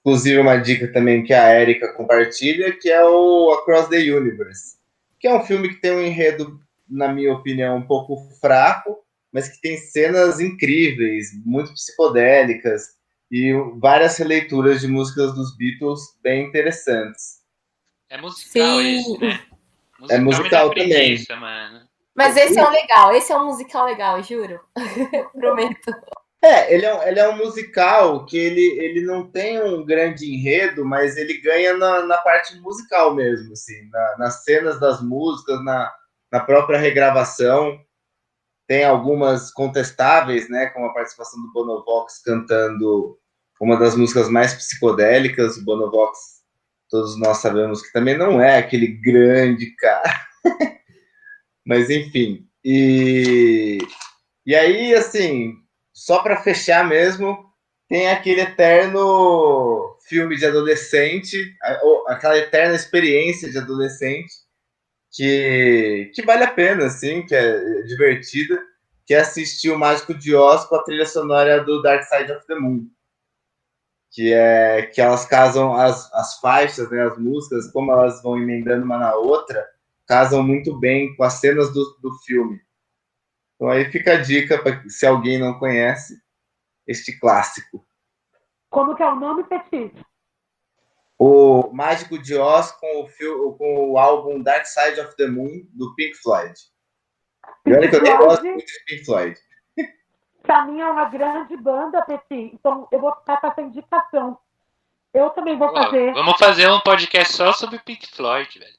inclusive 0.00 0.38
uma 0.38 0.56
dica 0.56 0.92
também 0.92 1.24
que 1.24 1.32
a 1.32 1.60
Erika 1.60 1.92
compartilha, 1.94 2.72
que 2.72 2.88
é 2.90 3.04
o 3.04 3.50
Across 3.52 3.88
the 3.88 3.98
Universe, 3.98 4.76
que 5.18 5.26
é 5.26 5.34
um 5.34 5.44
filme 5.44 5.68
que 5.68 5.80
tem 5.80 5.92
um 5.92 6.00
enredo, 6.00 6.60
na 6.88 7.12
minha 7.12 7.32
opinião, 7.32 7.78
um 7.78 7.86
pouco 7.86 8.16
fraco, 8.40 8.98
mas 9.32 9.48
que 9.48 9.60
tem 9.60 9.76
cenas 9.76 10.40
incríveis, 10.40 11.30
muito 11.44 11.72
psicodélicas 11.72 12.97
e 13.30 13.52
várias 13.78 14.16
releituras 14.16 14.80
de 14.80 14.88
músicas 14.88 15.34
dos 15.34 15.56
Beatles 15.56 16.00
bem 16.22 16.46
interessantes. 16.46 17.38
É 18.10 18.18
musical 18.20 18.78
Sim. 18.80 18.98
esse, 18.98 19.18
né? 19.18 19.40
É 20.10 20.18
musical 20.18 20.44
me 20.44 20.50
dá 20.50 20.60
também. 20.82 20.88
preguiça, 20.88 21.36
mano. 21.36 21.80
Mas 22.14 22.36
esse 22.36 22.58
é 22.58 22.66
um 22.66 22.70
legal, 22.70 23.14
esse 23.14 23.32
é 23.32 23.36
um 23.36 23.46
musical 23.46 23.84
legal, 23.86 24.22
juro. 24.22 24.60
Prometo. 25.38 25.92
É, 26.42 26.72
ele 26.72 26.86
é, 26.86 26.94
um- 26.94 27.02
ele 27.02 27.20
é 27.20 27.28
um 27.28 27.36
musical 27.36 28.24
que 28.24 28.36
ele, 28.36 28.60
ele 28.80 29.02
não 29.04 29.28
tem 29.28 29.60
um 29.62 29.84
grande 29.84 30.32
enredo, 30.32 30.84
mas 30.84 31.16
ele 31.16 31.38
ganha 31.40 31.76
na, 31.76 32.02
na 32.06 32.16
parte 32.18 32.56
musical 32.60 33.12
mesmo, 33.14 33.52
assim, 33.52 33.88
na- 33.90 34.16
nas 34.18 34.44
cenas 34.44 34.78
das 34.80 35.02
músicas, 35.02 35.62
na, 35.64 35.92
na 36.30 36.40
própria 36.40 36.78
regravação. 36.78 37.78
Tem 38.68 38.84
algumas 38.84 39.50
contestáveis, 39.50 40.48
né, 40.48 40.66
como 40.66 40.86
a 40.86 40.92
participação 40.92 41.42
do 41.42 41.52
Bonovox 41.52 42.22
cantando 42.22 43.18
uma 43.60 43.76
das 43.76 43.96
músicas 43.96 44.28
mais 44.28 44.54
psicodélicas. 44.54 45.56
O 45.56 45.64
Bonovox, 45.64 46.18
todos 46.88 47.18
nós 47.18 47.38
sabemos 47.38 47.82
que 47.82 47.92
também 47.92 48.16
não 48.16 48.40
é 48.40 48.58
aquele 48.58 48.86
grande 48.86 49.74
cara. 49.74 50.28
Mas 51.66 51.90
enfim, 51.90 52.46
e, 52.64 53.78
e 54.44 54.54
aí, 54.54 54.94
assim, 54.94 55.54
só 55.92 56.22
para 56.22 56.42
fechar 56.42 56.86
mesmo, 56.86 57.48
tem 57.88 58.10
aquele 58.10 58.42
eterno 58.42 59.96
filme 60.06 60.36
de 60.36 60.44
adolescente, 60.44 61.36
aquela 62.06 62.36
eterna 62.36 62.74
experiência 62.74 63.50
de 63.50 63.58
adolescente, 63.58 64.32
que, 65.10 66.10
que 66.14 66.22
vale 66.22 66.44
a 66.44 66.52
pena, 66.52 66.86
assim, 66.86 67.24
que 67.24 67.34
é 67.34 67.82
divertida, 67.82 68.62
que 69.06 69.14
é 69.14 69.20
assistir 69.20 69.70
o 69.70 69.78
Mágico 69.78 70.14
de 70.14 70.34
Oz 70.34 70.64
com 70.64 70.76
a 70.76 70.82
trilha 70.82 71.06
sonora 71.06 71.64
do 71.64 71.80
Dark 71.82 72.04
Side 72.04 72.32
of 72.32 72.46
the 72.46 72.54
Moon. 72.54 72.86
Que 74.10 74.32
é 74.32 74.82
que 74.82 75.00
elas 75.00 75.24
casam 75.24 75.74
as, 75.74 76.12
as 76.12 76.38
faixas, 76.40 76.90
né, 76.90 77.02
as 77.02 77.18
músicas, 77.18 77.70
como 77.72 77.92
elas 77.92 78.22
vão 78.22 78.38
emendando 78.38 78.84
uma 78.84 78.98
na 78.98 79.14
outra, 79.14 79.66
casam 80.06 80.42
muito 80.42 80.78
bem 80.78 81.14
com 81.16 81.24
as 81.24 81.34
cenas 81.34 81.72
do, 81.72 81.98
do 82.02 82.12
filme. 82.24 82.60
Então 83.54 83.68
aí 83.68 83.84
fica 83.90 84.12
a 84.12 84.20
dica 84.20 84.62
para 84.62 84.88
se 84.88 85.06
alguém 85.06 85.38
não 85.38 85.58
conhece 85.58 86.14
este 86.86 87.18
clássico. 87.18 87.84
Como 88.70 88.94
que 88.94 89.02
é 89.02 89.06
o 89.06 89.16
nome, 89.16 89.44
Petit? 89.44 89.92
O 91.18 91.70
Mágico 91.72 92.16
de 92.18 92.36
Oz 92.36 92.70
com 92.72 93.02
o, 93.02 93.08
fil- 93.08 93.54
com 93.54 93.90
o 93.90 93.98
álbum 93.98 94.40
Dark 94.42 94.64
Side 94.66 95.00
of 95.00 95.16
the 95.16 95.26
Moon 95.26 95.66
do 95.72 95.94
Pink 95.96 96.14
Floyd. 96.16 96.54
E 97.66 97.72
olha 97.74 97.88
que 97.90 97.96
eu 97.96 98.02
nem 98.02 98.16
Floyd? 98.16 98.28
gosto 98.28 98.44
muito 98.44 98.66
de 98.66 98.84
Pink 98.86 99.04
Floyd. 99.04 99.40
Pra 100.42 100.64
mim 100.64 100.80
é 100.80 100.86
uma 100.90 101.06
grande 101.06 101.56
banda, 101.56 102.02
Petit. 102.02 102.54
Então 102.54 102.86
eu 102.92 103.00
vou 103.00 103.14
ficar 103.16 103.38
com 103.40 103.46
essa 103.48 103.60
indicação. 103.60 104.38
Eu 105.12 105.30
também 105.30 105.58
vou 105.58 105.72
fazer. 105.72 106.12
Vamos 106.12 106.38
fazer 106.38 106.70
um 106.70 106.80
podcast 106.80 107.34
só 107.34 107.52
sobre 107.52 107.78
Pink 107.80 108.14
Floyd, 108.14 108.58
velho. 108.58 108.78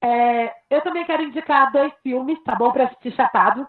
É, 0.00 0.54
eu 0.70 0.80
também 0.80 1.04
quero 1.04 1.22
indicar 1.22 1.70
dois 1.70 1.92
filmes, 2.02 2.42
tá 2.44 2.54
bom? 2.54 2.72
Pra 2.72 2.84
assistir 2.84 3.12
chapado. 3.14 3.68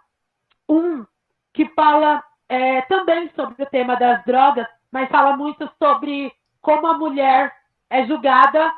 Um 0.70 1.06
que 1.52 1.68
fala 1.76 2.24
é, 2.48 2.82
também 2.84 3.30
sobre 3.36 3.62
o 3.62 3.66
tema 3.68 3.96
das 3.96 4.24
drogas, 4.24 4.66
mas 4.92 5.10
fala 5.10 5.36
muito 5.36 5.70
sobre 5.78 6.34
como 6.62 6.88
a 6.88 6.98
mulher 6.98 7.54
é 7.94 8.06
julgada 8.06 8.74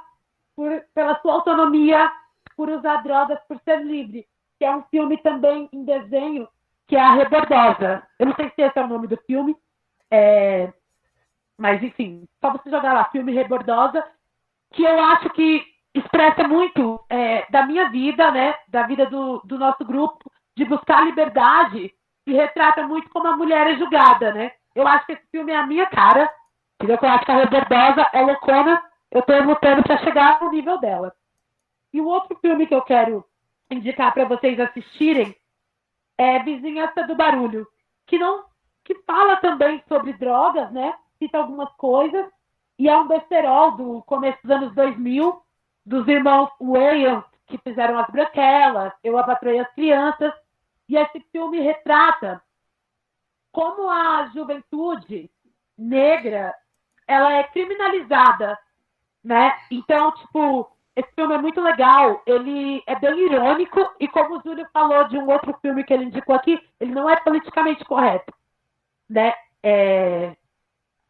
por- 0.56 0.84
pela 0.94 1.20
sua 1.22 1.34
autonomia 1.34 2.12
por 2.56 2.70
usar 2.70 2.98
drogas, 2.98 3.40
por 3.48 3.60
ser 3.62 3.84
livre. 3.84 4.26
Que 4.58 4.66
é 4.66 4.76
um 4.76 4.84
filme 4.84 5.18
também 5.18 5.70
em 5.74 5.84
desenho, 5.84 6.48
que 6.88 6.96
é 6.96 7.00
a 7.00 7.14
Rebordosa. 7.14 8.04
Eu 8.20 8.28
não 8.28 8.36
sei 8.36 8.50
se 8.52 8.62
esse 8.62 8.78
é 8.80 8.84
o 8.84 8.88
nome 8.88 9.08
do 9.08 9.18
filme, 9.26 9.56
é, 10.12 10.72
mas 11.58 11.82
enfim, 11.82 12.26
só 12.42 12.52
você 12.52 12.70
jogar 12.70 12.94
lá, 12.94 13.06
filme 13.06 13.34
Rebordosa, 13.34 14.06
que 14.74 14.84
eu 14.84 15.04
acho 15.04 15.30
que 15.32 15.64
expressa 15.94 16.48
muito 16.48 17.04
é, 17.10 17.46
da 17.50 17.66
minha 17.66 17.90
vida, 17.90 18.30
né, 18.32 18.56
da 18.68 18.84
vida 18.84 19.06
do, 19.06 19.42
do 19.46 19.58
nosso 19.58 19.84
grupo, 19.86 20.30
de 20.58 20.66
buscar 20.66 21.04
liberdade 21.06 21.94
e 22.28 22.34
retrata 22.34 22.84
muito 22.88 23.10
como 23.10 23.28
a 23.28 23.38
mulher 23.38 23.68
é 23.68 23.78
julgada, 23.78 24.34
né? 24.34 24.52
Eu 24.74 24.88
acho 24.88 25.06
que 25.06 25.14
esse 25.14 25.26
filme 25.32 25.52
é 25.52 25.58
a 25.58 25.66
minha 25.68 25.86
cara, 25.86 26.30
entendeu? 26.76 26.98
Eu 27.02 27.10
acho 27.10 27.26
que 27.26 27.32
a 27.32 27.38
Rebordosa 27.38 28.10
é 28.14 28.22
loucona, 28.22 28.84
eu 29.16 29.22
tô 29.22 29.34
lutando 29.40 29.82
para 29.82 29.98
chegar 30.00 30.42
no 30.42 30.52
nível 30.52 30.78
dela. 30.78 31.16
E 31.94 32.02
o 32.02 32.06
outro 32.06 32.38
filme 32.40 32.68
que 32.68 32.76
eu 32.76 32.82
quero 32.82 33.24
indicar 33.72 34.14
para 34.14 34.26
vocês 34.26 34.60
assistirem 34.60 35.34
é 36.18 36.40
Vizinhança 36.40 37.08
do 37.08 37.16
Barulho, 37.16 37.66
que 38.06 38.18
não 38.18 38.44
que 38.84 38.94
fala 39.04 39.38
também 39.38 39.82
sobre 39.88 40.12
drogas, 40.14 40.70
né? 40.72 40.94
Cita 41.18 41.38
algumas 41.38 41.72
coisas 41.78 42.30
e 42.78 42.90
é 42.90 42.98
um 42.98 43.08
besterol 43.08 43.72
do 43.78 44.04
começo 44.04 44.38
dos 44.44 44.52
anos 44.52 44.76
2000 44.76 45.42
dos 45.86 46.06
irmãos 46.10 46.50
Wayans 46.60 47.24
que 47.48 47.58
fizeram 47.60 47.98
as 47.98 48.08
Branquelas, 48.08 48.92
Eu 49.02 49.18
a 49.18 49.24
Patroei 49.24 49.60
as 49.60 49.74
Crianças 49.74 50.34
e 50.90 50.98
esse 50.98 51.22
filme 51.32 51.62
retrata 51.62 52.44
como 53.54 53.90
a 53.90 54.30
juventude 54.34 55.32
negra 55.78 56.54
ela 57.08 57.32
é 57.32 57.44
criminalizada, 57.44 58.60
né? 59.26 59.54
Então, 59.72 60.12
tipo, 60.12 60.72
esse 60.96 61.12
filme 61.16 61.34
é 61.34 61.38
muito 61.40 61.60
legal, 61.60 62.22
ele 62.28 62.84
é 62.86 62.96
bem 62.98 63.26
irônico 63.26 63.80
e 64.00 64.08
como 64.08 64.38
o 64.38 64.42
Júlio 64.42 64.68
falou 64.72 65.06
de 65.06 65.18
um 65.18 65.28
outro 65.28 65.58
filme 65.62 65.84
que 65.84 65.92
ele 65.92 66.06
indicou 66.06 66.36
aqui, 66.36 66.62
ele 66.80 66.94
não 66.94 67.10
é 67.10 67.16
politicamente 67.18 67.84
correto, 67.84 68.32
né? 69.10 69.34
É... 69.64 70.36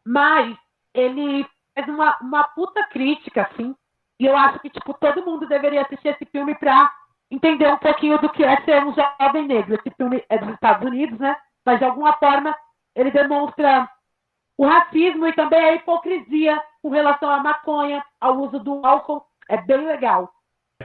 Mas 0.04 0.56
ele 0.94 1.46
faz 1.74 1.86
uma, 1.88 2.16
uma 2.22 2.44
puta 2.44 2.82
crítica, 2.88 3.42
assim, 3.42 3.76
e 4.18 4.24
eu 4.24 4.34
acho 4.34 4.58
que, 4.60 4.70
tipo, 4.70 4.94
todo 4.94 5.24
mundo 5.24 5.46
deveria 5.46 5.82
assistir 5.82 6.08
esse 6.08 6.24
filme 6.24 6.54
pra 6.54 6.90
entender 7.30 7.68
um 7.68 7.76
pouquinho 7.76 8.18
do 8.18 8.30
que 8.30 8.42
é 8.42 8.56
ser 8.62 8.82
um 8.82 8.94
jovem 8.94 9.46
negro. 9.46 9.74
Esse 9.74 9.94
filme 9.94 10.24
é 10.30 10.38
dos 10.38 10.54
Estados 10.54 10.86
Unidos, 10.86 11.18
né? 11.18 11.36
Mas 11.64 11.78
de 11.78 11.84
alguma 11.84 12.14
forma 12.14 12.56
ele 12.94 13.10
demonstra 13.10 13.90
o 14.56 14.66
racismo 14.66 15.26
e 15.26 15.34
também 15.34 15.58
a 15.58 15.74
hipocrisia 15.74 16.60
com 16.82 16.90
relação 16.90 17.30
à 17.30 17.42
maconha, 17.42 18.04
ao 18.20 18.38
uso 18.38 18.58
do 18.58 18.84
álcool. 18.84 19.24
É 19.48 19.60
bem 19.60 19.86
legal. 19.86 20.32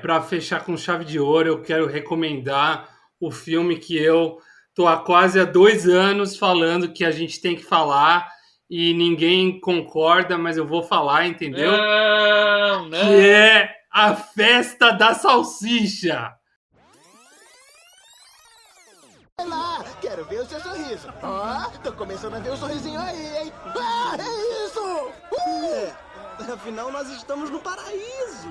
Para 0.02 0.22
fechar 0.22 0.64
com 0.64 0.78
chave 0.78 1.06
de 1.06 1.20
ouro, 1.20 1.48
eu 1.48 1.62
quero 1.62 1.88
recomendar 1.88 2.90
o 3.20 3.32
filme 3.32 3.78
que 3.78 3.98
eu 3.98 4.40
tô 4.74 4.88
há 4.88 4.98
quase 4.98 5.40
há 5.40 5.46
dois 5.46 5.88
anos 5.88 6.38
falando 6.38 6.94
que 6.94 7.04
a 7.04 7.12
gente 7.12 7.42
tem 7.42 7.56
que 7.56 7.64
falar 7.64 8.30
e 8.70 8.94
ninguém 8.94 9.60
concorda, 9.60 10.38
mas 10.38 10.56
eu 10.56 10.66
vou 10.66 10.82
falar, 10.82 11.28
entendeu? 11.28 11.72
Não, 11.72 12.90
não. 12.90 13.00
Que 13.00 13.30
é 13.30 13.76
a 13.92 14.16
festa 14.16 14.92
da 14.92 15.14
salsicha. 15.14 16.34
Vai 19.38 19.48
lá, 19.48 19.71
quero 20.12 20.26
ver 20.26 20.42
o 20.42 20.46
seu 20.46 20.60
sorriso. 20.60 21.08
Ó, 21.24 21.70
tô 21.82 21.94
começando 21.94 22.36
a 22.36 22.40
ver 22.40 22.52
o 22.52 22.58
sorrisinho 22.58 23.00
aí, 23.00 23.38
hein? 23.38 23.54
Ah, 23.78 24.18
é 24.20 24.66
isso! 24.66 24.82
Uh! 25.32 26.54
Afinal, 26.54 26.92
nós 26.92 27.08
estamos 27.10 27.50
no 27.50 27.60
paraíso. 27.60 28.50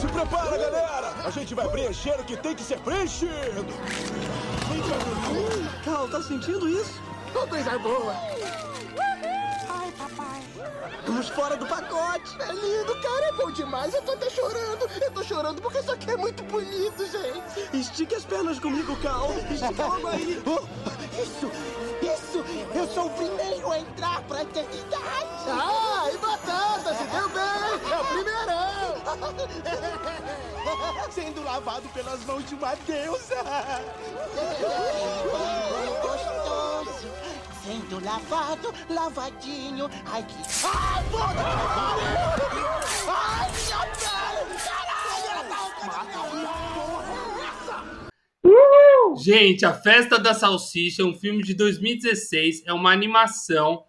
Se 0.00 0.06
prepara, 0.08 0.58
galera! 0.58 1.14
A 1.24 1.30
gente 1.30 1.54
vai 1.54 1.68
preencher 1.68 2.18
o 2.18 2.24
que 2.24 2.36
tem 2.36 2.56
que 2.56 2.64
ser 2.64 2.80
preenchido! 2.80 3.64
Cal, 5.84 6.08
tá 6.08 6.20
sentindo 6.20 6.68
isso? 6.68 7.00
Oh, 7.32 7.46
coisa 7.46 7.78
boa! 7.78 8.14
Estamos 10.98 11.28
fora 11.30 11.56
do 11.56 11.66
pacote. 11.66 12.36
É 12.40 12.52
lindo, 12.52 12.94
cara, 13.00 13.26
é 13.26 13.32
bom 13.32 13.50
demais. 13.50 13.92
Eu 13.94 14.02
tô 14.02 14.12
até 14.12 14.30
chorando. 14.30 14.88
Eu 15.00 15.10
tô 15.10 15.22
chorando 15.22 15.60
porque 15.60 15.78
isso 15.78 15.92
aqui 15.92 16.10
é 16.10 16.16
muito 16.16 16.42
bonito, 16.44 17.04
gente. 17.06 17.76
Estique 17.76 18.14
as 18.14 18.24
pernas 18.24 18.58
comigo, 18.58 18.96
Cal. 18.96 19.30
Estica 19.50 19.86
logo 19.86 20.08
aí. 20.08 20.42
Oh, 20.46 20.60
isso, 21.20 21.50
isso! 22.02 22.42
Eu 22.74 22.86
sou 22.88 23.04
o 23.06 23.10
primeiro 23.10 23.70
a 23.70 23.78
entrar 23.78 24.22
pra 24.22 24.42
eternidade! 24.42 25.48
Ah, 25.48 26.08
e 26.12 26.16
batata, 26.16 26.94
se 26.94 27.04
deu 27.04 27.28
bem! 27.28 27.42
É 27.90 28.00
o 28.00 28.04
primeirão! 28.06 28.72
Sendo 31.12 31.44
lavado 31.44 31.86
pelas 31.90 32.24
mãos 32.24 32.48
de 32.48 32.54
uma 32.54 32.74
deusa! 32.86 33.36
Sendo 37.64 38.04
lavado, 38.04 38.72
lavadinho. 38.88 39.88
Ai, 40.06 40.24
que. 40.26 40.34
Ai, 40.66 41.04
puta 41.10 41.28
que 41.28 41.42
pariu! 41.74 42.68
Ai, 43.08 43.50
minha 43.52 43.80
pele! 43.96 44.42
Caralho, 48.42 49.22
Gente, 49.22 49.64
A 49.64 49.72
Festa 49.72 50.18
da 50.18 50.34
Salsicha 50.34 51.02
é 51.02 51.04
um 51.04 51.14
filme 51.14 51.42
de 51.42 51.54
2016, 51.54 52.64
é 52.66 52.72
uma 52.72 52.90
animação. 52.90 53.84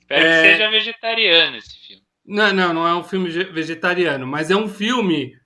Espero 0.00 0.24
É, 0.24 0.42
que 0.42 0.52
seja 0.52 0.70
vegetariano 0.70 1.56
esse 1.56 1.78
filme. 1.86 2.02
Não, 2.24 2.52
não, 2.52 2.72
não 2.72 2.88
é 2.88 2.94
um 2.94 3.04
filme 3.04 3.30
ge- 3.30 3.44
vegetariano, 3.44 4.26
mas 4.26 4.50
é 4.50 4.56
um 4.56 4.68
filme 4.68 5.36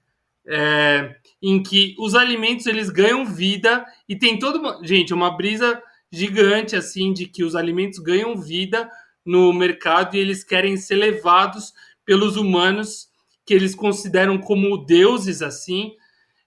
é, 0.47 1.16
em 1.43 1.62
que 1.62 1.94
os 1.98 2.14
alimentos 2.14 2.66
eles 2.66 2.89
ganham 2.90 3.24
vida 3.24 3.85
e 4.09 4.16
tem 4.16 4.39
toda 4.39 4.59
uma. 4.59 4.81
Gente, 4.86 5.12
é 5.12 5.16
uma 5.16 5.36
brisa 5.36 5.82
gigante 6.12 6.74
assim 6.77 7.12
de 7.12 7.27
que 7.27 7.45
os 7.45 7.55
alimentos 7.55 7.99
ganham 7.99 8.37
vida 8.37 8.91
no 9.24 9.53
mercado 9.53 10.16
e 10.16 10.19
eles 10.19 10.43
querem 10.43 10.77
ser 10.77 10.97
levados 10.97 11.73
pelos 12.05 12.37
humanos 12.37 13.09
que 13.45 13.55
eles 13.55 13.74
consideram 13.74 14.39
como 14.39 14.85
deuses 14.85 15.43
assim 15.43 15.93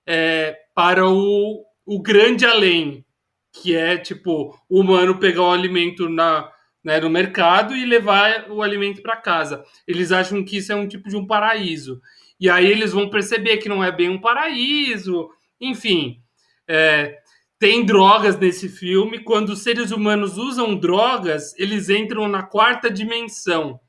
é, 0.06 0.58
para 0.76 1.08
o, 1.08 1.66
o 1.86 2.02
grande 2.02 2.46
além, 2.46 3.06
que 3.52 3.76
é 3.76 3.98
tipo 3.98 4.60
o 4.70 4.80
humano 4.80 5.20
pegar 5.20 5.44
o 5.44 5.52
alimento 5.52 6.10
na, 6.10 6.52
né, 6.84 7.00
no 7.00 7.10
mercado 7.10 7.76
e 7.76 7.86
levar 7.86 8.50
o 8.50 8.62
alimento 8.62 9.02
para 9.02 9.18
casa. 9.18 9.64
Eles 9.88 10.12
acham 10.12 10.44
que 10.44 10.58
isso 10.58 10.72
é 10.72 10.76
um 10.76 10.88
tipo 10.88 11.10
de 11.10 11.16
um 11.16 11.26
paraíso. 11.26 12.02
E 12.40 12.50
aí 12.50 12.66
eles 12.66 12.92
vão 12.92 13.10
perceber 13.10 13.58
que 13.58 13.70
não 13.70 13.84
é 13.84 13.92
bem 13.92 14.10
um 14.10 14.20
paraíso. 14.20 15.30
Enfim, 15.62 16.22
é, 16.68 17.20
tem 17.64 17.86
drogas 17.86 18.38
nesse 18.38 18.68
filme. 18.68 19.20
Quando 19.20 19.52
os 19.52 19.64
seres 19.64 19.92
humanos 19.92 20.38
usam 20.38 20.76
drogas, 20.76 21.58
eles 21.58 21.88
entram 21.88 22.28
na 22.28 22.44
quarta 22.44 22.92
dimensão. 22.92 23.80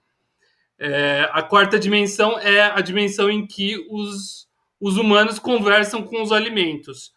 É, 0.79 1.29
a 1.33 1.43
quarta 1.43 1.77
dimensão 1.77 2.39
é 2.39 2.71
a 2.71 2.81
dimensão 2.81 3.29
em 3.29 3.45
que 3.45 3.85
os, 3.91 4.47
os 4.81 4.97
humanos 4.97 5.41
conversam 5.41 6.05
com 6.05 6.23
os 6.23 6.31
alimentos. 6.31 7.13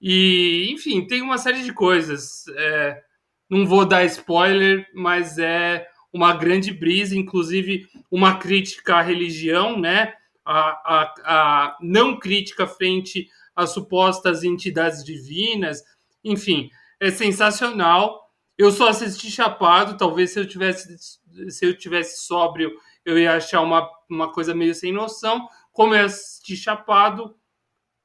E, 0.00 0.70
enfim, 0.72 1.06
tem 1.06 1.20
uma 1.20 1.36
série 1.36 1.62
de 1.62 1.72
coisas. 1.74 2.44
É, 2.56 3.02
não 3.50 3.66
vou 3.66 3.84
dar 3.84 4.02
spoiler, 4.06 4.88
mas 4.94 5.38
é 5.38 5.86
uma 6.10 6.32
grande 6.32 6.72
brisa, 6.72 7.14
inclusive 7.14 7.86
uma 8.10 8.38
crítica 8.38 8.94
à 8.96 9.02
religião, 9.02 9.78
né? 9.78 10.14
a, 10.44 10.62
a, 10.84 11.14
a 11.24 11.78
não 11.80 12.18
crítica 12.18 12.66
frente 12.66 13.28
às 13.60 13.70
supostas 13.70 14.42
entidades 14.42 15.04
divinas, 15.04 15.82
enfim, 16.24 16.70
é 16.98 17.10
sensacional. 17.10 18.30
Eu 18.58 18.70
só 18.70 18.88
assisti 18.88 19.30
chapado, 19.30 19.96
talvez 19.96 20.30
se 20.30 20.40
eu 20.40 20.46
tivesse 20.46 21.20
se 21.48 21.64
eu 21.64 21.76
tivesse 21.76 22.26
sóbrio, 22.26 22.72
eu 23.04 23.18
ia 23.18 23.36
achar 23.36 23.60
uma, 23.60 23.88
uma 24.08 24.32
coisa 24.32 24.54
meio 24.54 24.74
sem 24.74 24.92
noção. 24.92 25.48
Como 25.72 25.94
eu 25.94 26.04
assisti 26.04 26.56
chapado, 26.56 27.36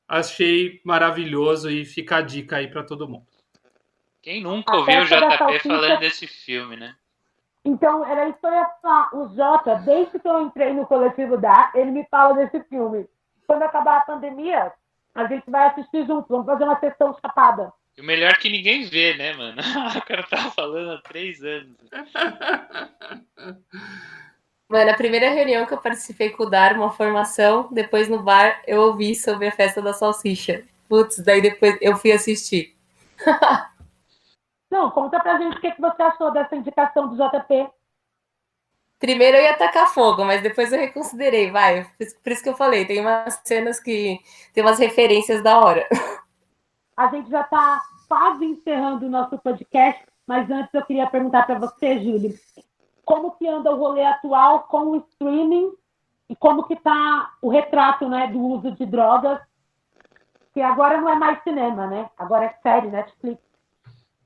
achei 0.08 0.80
maravilhoso 0.86 1.70
e 1.70 1.84
fica 1.84 2.18
a 2.18 2.22
dica 2.22 2.58
aí 2.58 2.68
para 2.68 2.84
todo 2.84 3.08
mundo. 3.08 3.26
Quem 4.22 4.42
nunca 4.42 4.76
ouviu 4.76 5.02
o 5.02 5.06
JP 5.06 5.60
falando 5.68 6.00
desse 6.00 6.28
filme, 6.28 6.76
né? 6.76 6.96
Então, 7.64 8.06
era 8.06 8.30
isso 8.30 8.40
que 8.40 8.46
eu 8.46 8.54
ia 8.54 8.70
falar. 8.82 9.10
O 9.16 9.28
Jota, 9.36 9.76
desde 9.78 10.20
que 10.20 10.28
eu 10.28 10.42
entrei 10.42 10.74
no 10.74 10.86
coletivo 10.86 11.38
da, 11.38 11.72
ele 11.74 11.92
me 11.92 12.06
fala 12.10 12.36
desse 12.36 12.64
filme. 12.66 13.08
Quando 13.48 13.64
acabar 13.64 13.98
a 13.98 14.02
pandemia, 14.02 14.72
a 15.16 15.26
gente 15.26 15.50
vai 15.50 15.68
assistir 15.68 16.06
junto. 16.06 16.28
Vamos 16.28 16.46
fazer 16.46 16.66
uma 16.66 16.80
sessão 16.80 17.16
chapada. 17.22 17.72
E 17.98 18.02
o 18.02 18.04
melhor 18.04 18.32
é 18.32 18.36
que 18.36 18.50
ninguém 18.50 18.84
vê, 18.84 19.16
né, 19.16 19.34
mano? 19.34 19.62
o 19.98 20.02
cara 20.06 20.24
tava 20.24 20.52
falando 20.52 20.92
há 20.92 21.02
três 21.02 21.42
anos. 21.42 21.78
Mano, 24.68 24.92
a 24.92 24.96
primeira 24.96 25.30
reunião 25.30 25.66
que 25.66 25.74
eu 25.74 25.78
participei 25.78 26.32
com 26.32 26.44
o 26.44 26.50
Dar, 26.50 26.74
uma 26.74 26.92
formação, 26.92 27.70
depois 27.72 28.10
no 28.10 28.22
bar 28.22 28.62
eu 28.68 28.82
ouvi 28.82 29.16
sobre 29.16 29.48
a 29.48 29.52
festa 29.52 29.82
da 29.82 29.94
salsicha. 29.94 30.64
Putz, 30.90 31.20
daí 31.20 31.42
depois 31.42 31.78
eu 31.82 31.96
fui 31.96 32.12
assistir. 32.12 32.76
Não, 34.70 34.92
conta 34.92 35.20
pra 35.20 35.38
gente 35.38 35.58
o 35.58 35.62
que, 35.62 35.72
que 35.72 35.80
você 35.80 36.02
achou 36.02 36.32
dessa 36.32 36.56
indicação 36.56 37.08
do 37.08 37.16
JP. 37.16 37.70
Primeiro 39.06 39.38
eu 39.38 39.44
ia 39.44 39.56
tacar 39.56 39.94
fogo, 39.94 40.26
mas 40.26 40.42
depois 40.42 40.74
eu 40.74 40.80
reconsiderei, 40.80 41.52
vai. 41.52 41.86
Por 42.24 42.32
isso 42.32 42.42
que 42.42 42.50
eu 42.50 42.56
falei, 42.56 42.88
tem 42.88 43.00
umas 43.00 43.40
cenas 43.44 43.80
que 43.80 44.20
tem 44.52 44.64
umas 44.64 44.80
referências 44.80 45.44
da 45.44 45.60
hora. 45.60 45.88
A 46.98 47.06
gente 47.10 47.30
já 47.30 47.42
está 47.42 47.84
quase 48.08 48.44
encerrando 48.44 49.06
o 49.06 49.10
nosso 49.10 49.38
podcast, 49.38 50.04
mas 50.26 50.50
antes 50.50 50.74
eu 50.74 50.84
queria 50.84 51.06
perguntar 51.06 51.46
para 51.46 51.60
você, 51.60 52.00
Júlio, 52.00 52.34
como 53.06 53.34
que 53.34 53.48
anda 53.48 53.72
o 53.72 53.78
rolê 53.78 54.04
atual 54.04 54.64
com 54.64 54.88
o 54.88 54.96
streaming 54.96 55.72
e 56.28 56.36
como 56.36 56.64
que 56.64 56.74
está 56.74 57.32
o 57.44 57.50
retrato 57.50 58.10
né, 58.10 58.26
do 58.26 58.40
uso 58.40 58.72
de 58.72 58.88
drogas, 58.88 59.40
que 60.52 60.62
agora 60.62 61.00
não 61.00 61.12
é 61.12 61.16
mais 61.16 61.44
cinema, 61.44 61.86
né? 61.86 62.10
Agora 62.18 62.46
é 62.46 62.56
série, 62.64 62.88
Netflix. 62.88 63.40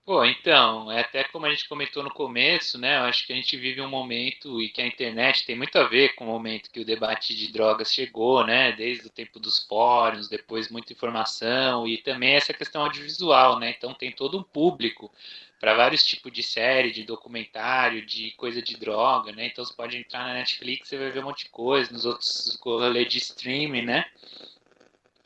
Pô, 0.09 0.25
então, 0.25 0.91
é 0.91 1.01
até 1.01 1.23
como 1.25 1.45
a 1.45 1.51
gente 1.51 1.69
comentou 1.69 2.01
no 2.01 2.09
começo, 2.09 2.79
né? 2.79 2.97
Eu 2.97 3.03
acho 3.03 3.27
que 3.27 3.31
a 3.31 3.35
gente 3.35 3.55
vive 3.55 3.79
um 3.79 3.87
momento 3.87 4.59
e 4.59 4.67
que 4.67 4.81
a 4.81 4.87
internet 4.87 5.45
tem 5.45 5.55
muito 5.55 5.77
a 5.77 5.83
ver 5.83 6.15
com 6.15 6.23
o 6.23 6.27
momento 6.27 6.71
que 6.71 6.79
o 6.79 6.83
debate 6.83 7.35
de 7.35 7.51
drogas 7.51 7.93
chegou, 7.93 8.43
né? 8.43 8.71
Desde 8.71 9.05
o 9.05 9.09
tempo 9.11 9.39
dos 9.39 9.59
fóruns, 9.67 10.27
depois 10.27 10.67
muita 10.71 10.93
informação 10.93 11.87
e 11.87 11.99
também 11.99 12.33
essa 12.33 12.51
questão 12.55 12.81
audiovisual, 12.81 13.59
né? 13.59 13.75
Então 13.77 13.93
tem 13.93 14.11
todo 14.11 14.39
um 14.39 14.41
público 14.41 15.11
para 15.59 15.75
vários 15.75 16.03
tipos 16.03 16.31
de 16.31 16.41
série, 16.41 16.89
de 16.91 17.03
documentário, 17.03 18.03
de 18.03 18.31
coisa 18.31 18.63
de 18.63 18.77
droga, 18.77 19.31
né? 19.31 19.45
Então 19.45 19.63
você 19.63 19.75
pode 19.75 19.95
entrar 19.95 20.25
na 20.25 20.33
Netflix 20.33 20.91
e 20.91 20.97
vai 20.97 21.11
ver 21.11 21.19
um 21.19 21.27
monte 21.27 21.43
de 21.43 21.51
coisa, 21.51 21.93
nos 21.93 22.07
outros 22.07 22.57
rolês 22.63 23.07
de 23.11 23.19
streaming, 23.19 23.83
né? 23.83 24.05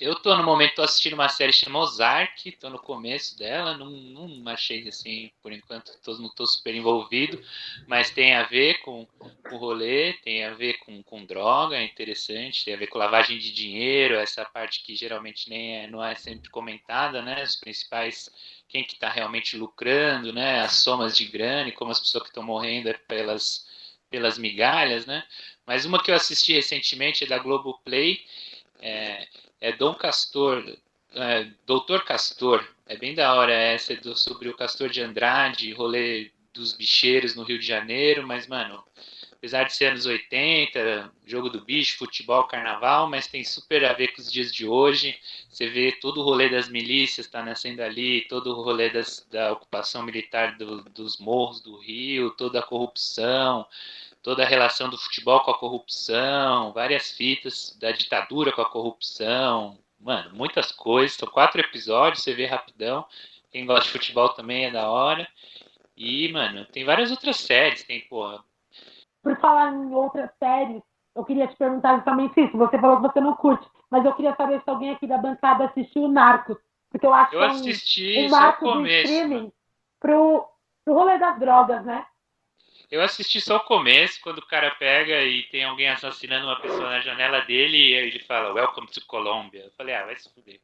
Eu 0.04 0.16
tô 0.16 0.36
no 0.36 0.44
momento 0.44 0.76
tô 0.76 0.82
assistindo 0.82 1.14
uma 1.14 1.30
série 1.30 1.54
chamada 1.54 1.86
Ozark, 1.86 2.52
tô 2.58 2.70
no 2.70 2.78
começo 2.78 3.38
dela, 3.38 3.78
não, 3.78 3.90
não 3.90 4.52
achei 4.52 4.86
assim, 4.90 5.32
por 5.42 5.54
enquanto 5.54 5.98
tô, 6.02 6.18
não 6.18 6.28
tô 6.28 6.46
super 6.46 6.76
envolvido, 6.76 7.42
mas 7.88 8.10
tem 8.10 8.34
a 8.36 8.44
ver 8.44 8.82
com 8.82 9.08
o 9.50 9.56
rolê, 9.56 10.12
tem 10.22 10.44
a 10.44 10.54
ver 10.54 10.74
com, 10.80 11.02
com 11.04 11.24
droga, 11.24 11.78
é 11.78 11.86
interessante, 11.86 12.66
tem 12.66 12.74
a 12.74 12.78
ver 12.78 12.88
com 12.88 12.98
lavagem 12.98 13.38
de 13.40 13.54
dinheiro, 13.54 14.16
essa 14.16 14.44
parte 14.44 14.84
que 14.84 14.94
geralmente 14.94 15.50
nem 15.50 15.78
é, 15.78 15.88
não 15.88 16.04
é 16.04 16.16
sempre 16.16 16.50
comentada, 16.50 17.22
né? 17.22 17.42
Os 17.42 17.56
principais, 17.56 18.30
quem 18.68 18.84
que 18.84 18.98
tá 18.98 19.08
realmente 19.10 19.56
lucrando, 19.56 20.34
né? 20.34 20.60
As 20.60 20.74
somas 20.74 21.16
de 21.16 21.24
grana 21.24 21.70
e 21.70 21.72
como 21.72 21.92
as 21.92 22.00
pessoas 22.02 22.24
que 22.24 22.30
estão 22.30 22.44
morrendo 22.44 22.90
é 22.90 22.94
pelas, 22.94 23.66
pelas 24.10 24.38
migalhas, 24.38 25.06
né? 25.06 25.24
Mas 25.66 25.86
uma 25.86 26.04
que 26.04 26.12
eu 26.12 26.16
assisti 26.16 26.52
recentemente 26.52 27.24
é 27.24 27.28
da 27.28 27.40
Globoplay, 27.40 28.20
é, 28.82 29.26
é 29.64 29.72
Dom 29.72 29.94
Castor, 29.94 30.62
é, 31.16 31.48
Doutor 31.66 32.04
Castor, 32.04 32.68
é 32.86 32.98
bem 32.98 33.16
da 33.16 33.34
hora 33.34 33.54
essa 33.54 33.96
do, 33.96 34.14
sobre 34.14 34.50
o 34.50 34.58
Castor 34.58 34.90
de 34.90 35.02
Andrade, 35.02 35.72
rolê 35.72 36.32
dos 36.54 36.74
bicheiros 36.74 37.34
no 37.34 37.44
Rio 37.44 37.58
de 37.58 37.66
Janeiro, 37.66 38.28
mas, 38.28 38.46
mano, 38.46 38.84
apesar 39.32 39.64
de 39.64 39.74
ser 39.74 39.86
anos 39.86 40.06
80, 40.06 41.10
jogo 41.26 41.50
do 41.50 41.62
bicho, 41.64 41.98
futebol, 41.98 42.44
carnaval, 42.44 43.10
mas 43.10 43.28
tem 43.28 43.42
super 43.46 43.86
a 43.86 43.94
ver 43.94 44.10
com 44.10 44.22
os 44.22 44.30
dias 44.30 44.54
de 44.54 44.68
hoje. 44.68 45.18
Você 45.50 45.70
vê 45.70 45.94
todo 45.94 46.20
o 46.20 46.24
rolê 46.26 46.50
das 46.50 46.68
milícias 46.68 47.28
tá 47.28 47.42
nascendo 47.42 47.82
ali, 47.84 48.28
todo 48.28 48.52
o 48.52 48.62
rolê 48.62 48.90
das, 48.90 49.26
da 49.32 49.54
ocupação 49.54 50.04
militar 50.04 50.58
do, 50.58 50.84
dos 50.90 51.20
morros 51.20 51.62
do 51.62 51.78
Rio, 51.78 52.32
toda 52.32 52.60
a 52.60 52.64
corrupção, 52.64 53.66
toda 54.24 54.42
a 54.42 54.48
relação 54.48 54.90
do 54.90 54.98
futebol 54.98 55.42
com 55.42 55.52
a 55.52 55.60
corrupção, 55.60 56.72
várias 56.72 57.12
fitas 57.12 57.78
da 57.80 57.92
ditadura 57.92 58.54
com 58.54 58.62
a 58.62 58.70
corrupção, 58.70 59.78
mano, 60.00 60.34
muitas 60.34 60.72
coisas. 60.72 61.18
São 61.18 61.28
quatro 61.28 61.60
episódios, 61.60 62.24
você 62.24 62.34
vê 62.34 62.46
rapidão. 62.46 63.06
Quem 63.52 63.66
gosta 63.66 63.86
de 63.86 63.92
futebol 63.92 64.30
também 64.30 64.66
é 64.66 64.72
da 64.72 64.90
hora. 64.90 65.28
E, 65.96 66.32
mano, 66.32 66.66
tem 66.66 66.86
várias 66.86 67.12
outras 67.12 67.38
séries, 67.38 67.84
tem, 67.84 68.02
porra. 68.08 68.44
Por 69.22 69.38
falar 69.40 69.74
em 69.74 69.94
outras 69.94 70.30
séries, 70.40 70.82
eu 71.16 71.24
queria 71.24 71.48
te 71.48 71.56
perguntar 71.56 71.98
justamente 71.98 72.40
isso. 72.40 72.58
Você 72.58 72.80
falou 72.80 72.98
que 72.98 73.14
você 73.14 73.22
não 73.22 73.36
curte, 73.36 73.68
mas 73.92 74.04
eu 74.06 74.14
queria 74.16 74.36
saber 74.36 74.62
se 74.64 74.70
alguém 74.70 74.92
aqui 74.92 75.06
da 75.06 75.18
bancada 75.18 75.66
assistiu 75.66 76.04
o 76.04 76.12
Narcos. 76.12 76.58
Porque 76.90 77.06
eu 77.06 77.14
acho 77.14 77.36
eu 77.36 77.40
que 77.40 77.46
assisti 77.46 78.18
é 78.18 78.22
um, 78.22 78.24
um 78.24 78.28
o 78.28 78.32
Narcos 78.32 78.74
começo, 78.74 79.12
streaming 79.12 79.52
pro, 80.00 80.48
pro 80.86 80.94
rolê 80.94 81.18
das 81.18 81.38
drogas, 81.40 81.84
né? 81.86 82.06
Eu 82.94 83.02
assisti 83.02 83.42
só 83.42 83.58
o 83.58 83.62
começo, 83.62 84.22
quando 84.22 84.38
o 84.38 84.46
cara 84.46 84.70
pega 84.76 85.24
e 85.24 85.42
tem 85.50 85.64
alguém 85.64 85.90
assassinando 85.90 86.46
uma 86.46 86.60
pessoa 86.62 86.92
na 86.92 87.00
janela 87.00 87.42
dele 87.42 87.76
e 87.76 87.94
ele 87.94 88.20
fala 88.20 88.54
Welcome 88.54 88.86
to 88.86 89.04
Colombia. 89.08 89.62
Eu 89.62 89.72
falei, 89.72 89.96
ah, 89.96 90.06
vai 90.06 90.16
se 90.16 90.32
fuder. 90.32 90.62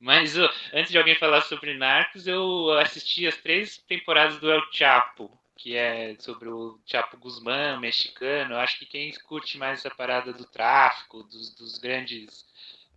Mas 0.00 0.36
antes 0.72 0.90
de 0.90 0.98
alguém 0.98 1.14
falar 1.14 1.40
sobre 1.42 1.74
Narcos, 1.74 2.26
eu 2.26 2.68
assisti 2.80 3.28
as 3.28 3.36
três 3.36 3.78
temporadas 3.78 4.40
do 4.40 4.50
El 4.50 4.60
Chapo, 4.72 5.30
que 5.56 5.76
é 5.76 6.16
sobre 6.18 6.48
o 6.48 6.80
Chapo 6.84 7.16
Guzmán, 7.16 7.78
mexicano. 7.78 8.54
Eu 8.54 8.58
acho 8.58 8.80
que 8.80 8.84
quem 8.84 9.12
curte 9.28 9.56
mais 9.56 9.78
essa 9.78 9.94
parada 9.94 10.32
do 10.32 10.46
tráfico, 10.46 11.22
dos, 11.22 11.54
dos 11.54 11.78
grandes 11.78 12.44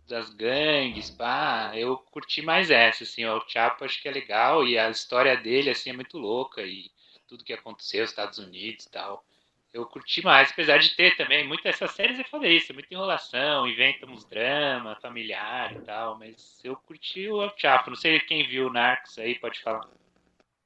das 0.08 0.28
gangues, 0.30 1.08
pá, 1.08 1.70
eu 1.76 1.96
curti 1.96 2.42
mais 2.42 2.68
essa, 2.68 3.04
assim, 3.04 3.24
o 3.24 3.28
El 3.28 3.44
Chapo 3.46 3.84
acho 3.84 4.02
que 4.02 4.08
é 4.08 4.10
legal 4.10 4.66
e 4.66 4.76
a 4.76 4.90
história 4.90 5.36
dele, 5.36 5.70
assim, 5.70 5.90
é 5.90 5.92
muito 5.92 6.18
louca 6.18 6.62
e 6.62 6.90
tudo 7.32 7.44
que 7.44 7.52
aconteceu 7.54 8.02
nos 8.02 8.10
Estados 8.10 8.38
Unidos 8.38 8.84
e 8.84 8.90
tal. 8.90 9.24
Eu 9.72 9.86
curti 9.86 10.22
mais, 10.22 10.50
apesar 10.50 10.76
de 10.76 10.94
ter 10.94 11.16
também 11.16 11.48
muitas 11.48 11.74
essas 11.74 11.92
séries, 11.92 12.18
eu 12.18 12.26
falei 12.26 12.58
isso, 12.58 12.74
muita 12.74 12.92
enrolação, 12.92 13.66
inventa 13.66 14.04
uns 14.04 14.26
drama 14.26 14.98
familiar 15.00 15.74
e 15.74 15.80
tal, 15.80 16.18
mas 16.18 16.60
eu 16.62 16.76
curti 16.76 17.26
o 17.30 17.42
El 17.42 17.54
Chapo. 17.56 17.88
Não 17.88 17.96
sei 17.96 18.20
quem 18.20 18.46
viu 18.46 18.66
o 18.66 18.72
Narcos 18.72 19.18
aí, 19.18 19.38
pode 19.38 19.62
falar. 19.62 19.88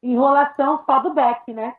Enrolação 0.03 0.83
só 0.85 0.99
do 0.99 1.15
Beck, 1.15 1.53
né? 1.53 1.77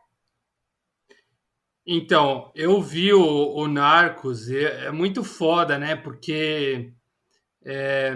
Então, 1.86 2.50
eu 2.54 2.80
vi 2.80 3.12
o, 3.12 3.54
o 3.56 3.68
Narcos, 3.68 4.50
é, 4.50 4.86
é 4.86 4.90
muito 4.90 5.22
foda, 5.22 5.78
né? 5.78 5.96
Porque 5.96 6.94
é, 7.62 8.14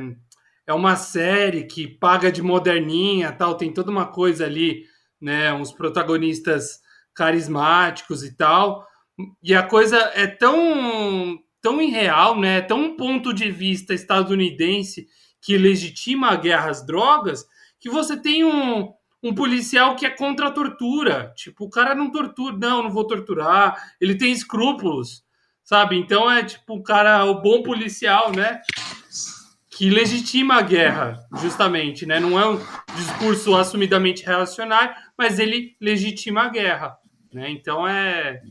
é 0.67 0.73
uma 0.73 0.97
série 0.97 1.65
que 1.65 1.87
paga 1.87 2.33
de 2.33 2.41
moderninha, 2.41 3.31
tal, 3.31 3.57
tem 3.59 3.73
toda 3.73 3.91
uma 3.91 4.07
coisa 4.07 4.47
ali, 4.47 4.87
né? 5.23 5.53
Uns 5.53 5.73
protagonistas 5.73 6.81
carismáticos 7.15 8.25
e 8.25 8.37
tal. 8.37 8.87
E 9.43 9.55
a 9.55 9.63
coisa 9.63 9.97
é 10.15 10.27
tão 10.27 11.39
tão 11.61 11.81
irreal, 11.81 12.39
né? 12.39 12.61
Tão 12.61 12.81
um 12.81 12.97
ponto 12.97 13.33
de 13.33 13.51
vista 13.51 13.95
estadunidense 13.95 15.07
que 15.41 15.57
legitima 15.57 16.31
a 16.31 16.37
guerra 16.37 16.71
às 16.71 16.85
drogas, 16.85 17.47
que 17.81 17.89
você 17.89 18.17
tem 18.17 18.45
um, 18.45 18.93
um 19.23 19.35
policial 19.35 19.95
que 19.95 20.05
é 20.05 20.11
contra 20.11 20.49
a 20.49 20.51
tortura. 20.51 21.33
Tipo, 21.37 21.67
o 21.67 21.71
cara 21.71 21.95
não 21.95 22.11
tortura, 22.11 22.57
não, 22.57 22.83
não 22.83 22.91
vou 22.91 23.07
torturar. 23.07 23.77
Ele 24.01 24.17
tem 24.17 24.33
escrúpulos, 24.33 25.25
sabe? 25.63 25.97
Então 25.97 26.29
é 26.29 26.43
tipo 26.45 26.75
o 26.75 26.83
cara, 26.83 27.25
o 27.25 27.41
bom 27.41 27.63
policial, 27.63 28.33
né? 28.33 28.61
Que 29.75 29.89
legitima 29.89 30.57
a 30.57 30.63
guerra, 30.63 31.19
justamente, 31.41 32.05
né? 32.05 32.21
Não 32.21 32.39
é 32.39 32.47
um 32.47 32.61
discurso 32.95 33.57
assumidamente 33.57 34.23
reacionário, 34.23 34.95
mas 35.17 35.39
ele 35.39 35.75
legitima 35.81 36.43
a 36.43 36.49
guerra, 36.51 36.99
né? 37.33 37.51
Então 37.51 37.89
é 37.89 38.43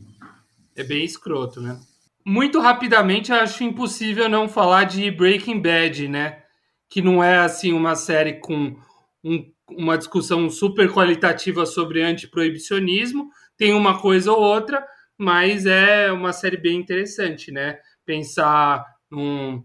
é 0.74 0.82
bem 0.82 1.04
escroto, 1.04 1.60
né? 1.60 1.78
Muito 2.26 2.58
rapidamente, 2.58 3.32
acho 3.32 3.62
impossível 3.62 4.28
não 4.28 4.48
falar 4.48 4.84
de 4.84 5.10
Breaking 5.12 5.60
Bad, 5.60 6.08
né? 6.08 6.42
Que 6.90 7.00
não 7.00 7.22
é 7.22 7.38
assim 7.38 7.72
uma 7.72 7.94
série 7.94 8.34
com 8.40 8.76
um, 9.22 9.52
uma 9.70 9.96
discussão 9.96 10.50
super 10.50 10.90
qualitativa 10.90 11.64
sobre 11.66 12.02
antiproibicionismo, 12.02 13.30
tem 13.56 13.72
uma 13.72 14.00
coisa 14.00 14.32
ou 14.32 14.40
outra, 14.40 14.84
mas 15.16 15.66
é 15.66 16.10
uma 16.10 16.32
série 16.32 16.56
bem 16.56 16.78
interessante, 16.78 17.52
né? 17.52 17.78
Pensar 18.04 18.84
um 19.12 19.62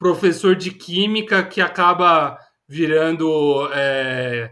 professor 0.00 0.56
de 0.56 0.70
química 0.70 1.44
que 1.44 1.60
acaba 1.60 2.38
virando 2.66 3.68
é, 3.74 4.50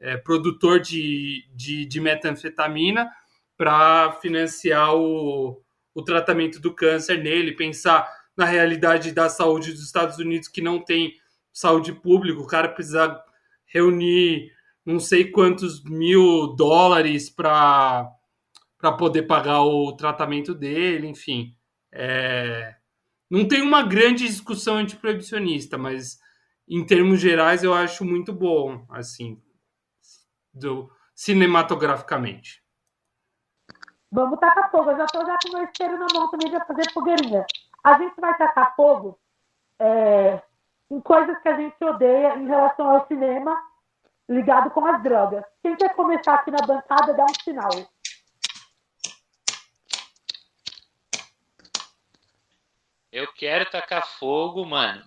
é, 0.00 0.16
produtor 0.16 0.80
de, 0.80 1.44
de, 1.54 1.84
de 1.84 2.00
metanfetamina 2.00 3.10
para 3.58 4.12
financiar 4.22 4.96
o, 4.96 5.62
o 5.94 6.02
tratamento 6.02 6.58
do 6.58 6.74
câncer 6.74 7.22
nele, 7.22 7.52
pensar 7.52 8.10
na 8.34 8.46
realidade 8.46 9.12
da 9.12 9.28
saúde 9.28 9.72
dos 9.72 9.84
Estados 9.84 10.16
Unidos 10.18 10.48
que 10.48 10.62
não 10.62 10.82
tem 10.82 11.14
saúde 11.52 11.92
pública, 11.92 12.40
o 12.40 12.46
cara 12.46 12.68
precisa 12.68 13.22
reunir 13.66 14.50
não 14.84 14.98
sei 14.98 15.30
quantos 15.30 15.84
mil 15.84 16.54
dólares 16.56 17.28
para 17.28 18.08
poder 18.98 19.22
pagar 19.22 19.62
o 19.62 19.92
tratamento 19.92 20.54
dele, 20.54 21.06
enfim. 21.08 21.54
É... 21.92 22.76
Não 23.30 23.46
tem 23.46 23.62
uma 23.62 23.82
grande 23.82 24.26
discussão 24.26 24.76
antiproibicionista, 24.76 25.76
mas 25.76 26.18
em 26.68 26.84
termos 26.84 27.20
gerais 27.20 27.64
eu 27.64 27.74
acho 27.74 28.04
muito 28.04 28.32
bom, 28.32 28.84
assim, 28.90 29.42
do, 30.52 30.90
cinematograficamente. 31.14 32.62
Vamos 34.10 34.38
tacar 34.38 34.70
fogo. 34.70 34.90
Eu 34.90 34.96
já 34.96 35.04
estou 35.04 35.26
já 35.26 35.38
com 35.42 35.48
o 35.48 35.52
meu 35.52 35.64
isqueiro 35.64 35.98
na 35.98 36.06
mão 36.12 36.30
também 36.30 36.50
para 36.50 36.64
fazer 36.64 36.92
fogueirinha. 36.92 37.44
A 37.82 37.98
gente 37.98 38.20
vai 38.20 38.36
tacar 38.36 38.74
fogo 38.74 39.18
é, 39.78 40.40
em 40.90 41.00
coisas 41.00 41.38
que 41.40 41.48
a 41.48 41.56
gente 41.56 41.84
odeia 41.84 42.36
em 42.36 42.46
relação 42.46 42.88
ao 42.88 43.06
cinema 43.06 43.60
ligado 44.28 44.70
com 44.70 44.84
as 44.86 45.02
drogas. 45.02 45.44
Quem 45.62 45.76
quer 45.76 45.94
começar 45.94 46.34
aqui 46.34 46.50
na 46.50 46.66
bancada, 46.66 47.14
dá 47.14 47.24
um 47.24 47.42
sinal. 47.42 47.70
Eu 53.16 53.32
quero 53.32 53.64
tacar 53.70 54.06
fogo, 54.06 54.62
mano. 54.66 55.02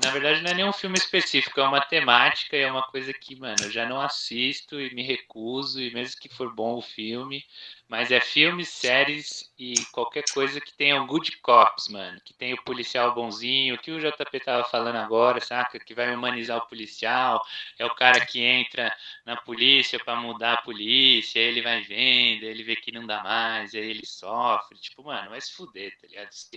Na 0.00 0.10
verdade, 0.10 0.40
não 0.42 0.50
é 0.50 0.54
nenhum 0.54 0.72
filme 0.72 0.96
específico, 0.96 1.60
é 1.60 1.68
uma 1.68 1.82
temática 1.82 2.56
é 2.56 2.70
uma 2.70 2.82
coisa 2.84 3.12
que, 3.12 3.36
mano, 3.36 3.64
eu 3.64 3.70
já 3.70 3.86
não 3.86 4.00
assisto 4.00 4.80
e 4.80 4.94
me 4.94 5.02
recuso, 5.02 5.82
e 5.82 5.92
mesmo 5.92 6.18
que 6.18 6.30
for 6.30 6.54
bom 6.54 6.76
o 6.76 6.80
filme, 6.80 7.44
mas 7.88 8.10
é 8.10 8.20
filmes, 8.20 8.68
séries 8.68 9.52
e 9.56 9.74
qualquer 9.92 10.24
coisa 10.34 10.60
que 10.60 10.72
tenha 10.72 11.00
o 11.00 11.06
good 11.06 11.36
cops, 11.38 11.88
mano. 11.88 12.20
Que 12.24 12.34
tenha 12.34 12.56
o 12.56 12.64
policial 12.64 13.14
bonzinho, 13.14 13.78
que 13.78 13.92
o 13.92 14.00
JP 14.00 14.40
tava 14.40 14.64
falando 14.64 14.96
agora, 14.96 15.40
saca? 15.40 15.78
Que 15.78 15.94
vai 15.94 16.12
humanizar 16.12 16.58
o 16.58 16.66
policial. 16.66 17.40
É 17.78 17.86
o 17.86 17.94
cara 17.94 18.26
que 18.26 18.40
entra 18.40 18.92
na 19.24 19.36
polícia 19.36 20.00
para 20.00 20.16
mudar 20.16 20.54
a 20.54 20.62
polícia, 20.62 21.40
aí 21.40 21.46
ele 21.46 21.62
vai 21.62 21.80
vendo, 21.82 22.42
aí 22.42 22.50
ele 22.50 22.64
vê 22.64 22.74
que 22.74 22.90
não 22.90 23.06
dá 23.06 23.22
mais, 23.22 23.72
aí 23.72 23.88
ele 23.88 24.04
sofre. 24.04 24.78
Tipo, 24.78 25.04
mano, 25.04 25.30
vai 25.30 25.40
se 25.40 25.52
fuder, 25.52 25.96
tá 26.00 26.08
ligado? 26.08 26.32
Se, 26.32 26.50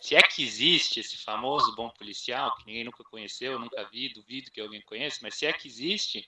se 0.00 0.16
é 0.16 0.22
que 0.22 0.42
existe 0.42 1.00
esse 1.00 1.18
famoso 1.18 1.74
bom 1.74 1.90
policial, 1.90 2.56
que 2.56 2.66
ninguém 2.66 2.84
nunca 2.84 3.04
conheceu, 3.04 3.58
nunca 3.58 3.84
vi, 3.84 4.08
duvido 4.08 4.50
que 4.50 4.60
alguém 4.60 4.80
conheça, 4.80 5.18
mas 5.22 5.34
se 5.34 5.44
é 5.44 5.52
que 5.52 5.68
existe 5.68 6.26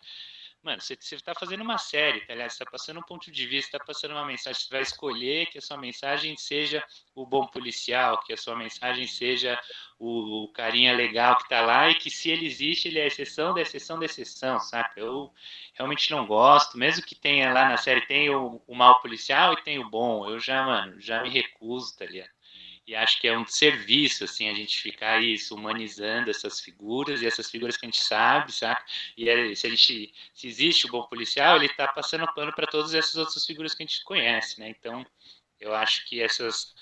Mano, 0.62 0.80
você, 0.80 0.96
você 1.00 1.18
tá 1.18 1.34
fazendo 1.34 1.62
uma 1.62 1.76
série, 1.76 2.20
tá 2.24 2.34
ligado? 2.34 2.50
Você 2.50 2.64
tá 2.64 2.70
passando 2.70 3.00
um 3.00 3.02
ponto 3.02 3.32
de 3.32 3.46
vista, 3.48 3.78
tá 3.78 3.84
passando 3.84 4.12
uma 4.12 4.24
mensagem. 4.24 4.60
Você 4.60 4.68
vai 4.70 4.82
escolher 4.82 5.46
que 5.46 5.58
a 5.58 5.60
sua 5.60 5.76
mensagem 5.76 6.36
seja 6.36 6.84
o 7.16 7.26
bom 7.26 7.46
policial, 7.48 8.22
que 8.22 8.32
a 8.32 8.36
sua 8.36 8.54
mensagem 8.54 9.04
seja 9.08 9.60
o, 9.98 10.44
o 10.44 10.48
carinha 10.52 10.94
legal 10.94 11.36
que 11.38 11.48
tá 11.48 11.60
lá 11.62 11.90
e 11.90 11.96
que 11.96 12.08
se 12.10 12.30
ele 12.30 12.46
existe, 12.46 12.86
ele 12.86 13.00
é 13.00 13.06
exceção 13.08 13.52
da 13.52 13.60
exceção 13.60 13.98
da 13.98 14.04
exceção, 14.06 14.60
saca? 14.60 15.00
Eu 15.00 15.32
realmente 15.74 16.10
não 16.12 16.26
gosto, 16.26 16.78
mesmo 16.78 17.04
que 17.04 17.16
tenha 17.16 17.52
lá 17.52 17.68
na 17.68 17.76
série, 17.76 18.06
tem 18.06 18.30
o, 18.30 18.62
o 18.64 18.74
mal 18.74 19.00
policial 19.00 19.54
e 19.54 19.62
tem 19.64 19.80
o 19.80 19.90
bom. 19.90 20.28
Eu 20.30 20.38
já, 20.38 20.64
mano, 20.64 21.00
já 21.00 21.22
me 21.24 21.28
recuso, 21.28 21.96
tá 21.96 22.04
ligado? 22.06 22.30
E 22.86 22.94
acho 22.96 23.20
que 23.20 23.28
é 23.28 23.38
um 23.38 23.46
serviço, 23.46 24.24
assim, 24.24 24.48
a 24.48 24.54
gente 24.54 24.80
ficar 24.80 25.22
isso, 25.22 25.54
humanizando 25.54 26.30
essas 26.30 26.60
figuras, 26.60 27.22
e 27.22 27.26
essas 27.26 27.48
figuras 27.48 27.76
que 27.76 27.86
a 27.86 27.88
gente 27.88 28.02
sabe, 28.02 28.52
sabe? 28.52 28.80
E 29.16 29.28
é, 29.28 29.54
se 29.54 29.66
a 29.66 29.70
gente, 29.70 30.12
se 30.34 30.46
existe 30.48 30.86
o 30.86 30.90
bom 30.90 31.04
policial, 31.04 31.56
ele 31.56 31.66
está 31.66 31.86
passando 31.86 32.26
pano 32.34 32.52
para 32.52 32.66
todas 32.66 32.92
essas 32.92 33.14
outras 33.16 33.46
figuras 33.46 33.74
que 33.74 33.82
a 33.82 33.86
gente 33.86 34.02
conhece, 34.04 34.58
né? 34.58 34.68
Então, 34.68 35.06
eu 35.60 35.74
acho 35.74 36.04
que 36.08 36.20
essas, 36.20 36.74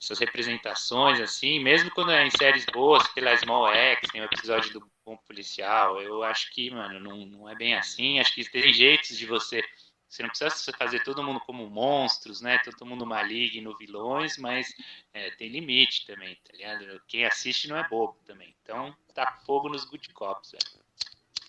essas 0.00 0.18
representações, 0.20 1.20
assim, 1.20 1.58
mesmo 1.58 1.90
quando 1.90 2.12
é 2.12 2.24
em 2.24 2.30
séries 2.30 2.64
boas, 2.66 3.06
pela 3.08 3.36
Small 3.36 3.72
X, 3.74 4.08
tem 4.10 4.20
o 4.20 4.24
um 4.24 4.26
episódio 4.26 4.72
do 4.72 4.90
bom 5.04 5.16
policial, 5.16 6.00
eu 6.00 6.22
acho 6.22 6.50
que, 6.52 6.70
mano, 6.70 7.00
não, 7.00 7.26
não 7.26 7.48
é 7.48 7.56
bem 7.56 7.74
assim, 7.74 8.20
acho 8.20 8.32
que 8.34 8.48
tem 8.48 8.72
jeitos 8.72 9.18
de 9.18 9.26
você 9.26 9.64
você 10.10 10.24
não 10.24 10.30
precisa 10.30 10.76
fazer 10.76 11.04
todo 11.04 11.22
mundo 11.22 11.38
como 11.38 11.70
monstros, 11.70 12.40
né? 12.40 12.58
Todo 12.64 12.84
mundo 12.84 13.06
maligno, 13.06 13.76
vilões, 13.78 14.36
mas 14.38 14.74
é, 15.14 15.30
tem 15.30 15.48
limite 15.48 16.04
também, 16.04 16.36
tá 16.44 16.52
ligado? 16.52 17.00
Quem 17.06 17.24
assiste 17.24 17.68
não 17.68 17.76
é 17.76 17.88
bobo 17.88 18.16
também. 18.26 18.52
Então, 18.60 18.92
tá 19.14 19.38
fogo 19.46 19.68
nos 19.68 19.84
good 19.84 20.12
cops, 20.12 20.50
velho. 20.50 20.84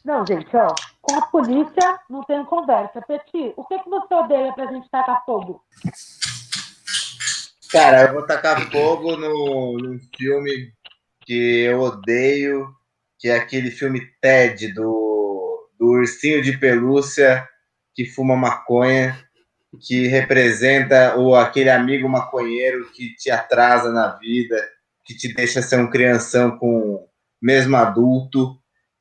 Não, 0.05 0.25
gente, 0.25 0.55
ó, 0.55 0.75
com 1.01 1.15
a 1.15 1.25
polícia 1.27 1.99
não 2.07 2.23
tem 2.23 2.45
conversa. 2.45 3.01
Peti, 3.01 3.51
o 3.57 3.65
que, 3.65 3.79
que 3.79 3.89
você 3.89 4.13
odeia 4.13 4.53
pra 4.53 4.71
gente 4.71 4.87
tacar 4.91 5.25
fogo? 5.25 5.63
Cara, 7.71 8.03
eu 8.03 8.13
vou 8.13 8.27
tacar 8.27 8.69
fogo 8.69 9.15
no, 9.15 9.77
num 9.79 9.99
filme 10.15 10.71
que 11.21 11.61
eu 11.61 11.81
odeio, 11.81 12.75
que 13.17 13.27
é 13.27 13.37
aquele 13.37 13.71
filme 13.71 14.05
TED 14.21 14.71
do, 14.73 15.69
do 15.79 15.87
ursinho 15.87 16.43
de 16.43 16.57
pelúcia 16.59 17.47
que 17.93 18.05
fuma 18.05 18.35
maconha, 18.35 19.17
que 19.79 20.07
representa 20.07 21.17
o 21.17 21.35
aquele 21.35 21.69
amigo 21.69 22.07
maconheiro 22.09 22.89
que 22.91 23.15
te 23.15 23.31
atrasa 23.31 23.91
na 23.91 24.15
vida, 24.17 24.57
que 25.05 25.15
te 25.15 25.33
deixa 25.33 25.61
ser 25.61 25.77
um 25.77 25.89
crianção 25.89 26.57
com 26.57 27.07
mesmo 27.41 27.75
adulto. 27.75 28.57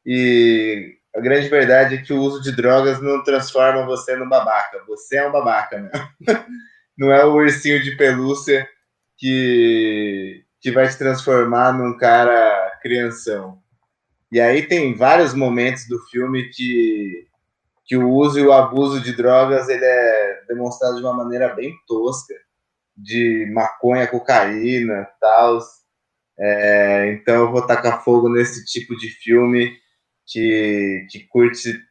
E 0.07 0.97
a 1.15 1.21
grande 1.21 1.49
verdade 1.49 1.97
é 1.97 2.03
que 2.03 2.13
o 2.13 2.21
uso 2.21 2.41
de 2.41 2.53
drogas 2.53 3.01
não 3.01 3.23
transforma 3.23 3.85
você 3.85 4.17
num 4.17 4.29
babaca. 4.29 4.83
Você 4.87 5.17
é 5.17 5.29
um 5.29 5.33
babaca, 5.33 5.81
né? 5.81 5.91
Não 6.97 7.11
é 7.11 7.25
o 7.25 7.33
ursinho 7.33 7.83
de 7.83 7.97
pelúcia 7.97 8.69
que, 9.17 10.45
que 10.61 10.71
vai 10.71 10.87
te 10.87 10.99
transformar 10.99 11.73
num 11.73 11.97
cara 11.97 12.79
crianção. 12.83 13.59
E 14.31 14.39
aí 14.39 14.67
tem 14.67 14.95
vários 14.95 15.33
momentos 15.33 15.89
do 15.89 15.99
filme 16.11 16.51
que 16.51 17.27
que 17.91 17.97
o 17.97 18.09
uso 18.09 18.39
e 18.39 18.47
o 18.47 18.53
abuso 18.53 19.01
de 19.01 19.13
drogas 19.17 19.69
ele 19.69 19.85
é 19.85 20.45
demonstrado 20.47 20.95
de 20.95 21.03
uma 21.03 21.13
maneira 21.13 21.53
bem 21.57 21.75
tosca, 21.89 22.33
de 22.97 23.51
maconha, 23.53 24.07
cocaína, 24.07 25.09
tal. 25.21 25.59
É, 26.39 27.13
então 27.13 27.35
eu 27.35 27.51
vou 27.51 27.67
tacar 27.67 28.05
fogo 28.05 28.29
nesse 28.29 28.65
tipo 28.65 28.97
de 28.97 29.11
filme 29.11 29.77
que, 30.25 31.05
que 31.11 31.27
curte 31.27 31.83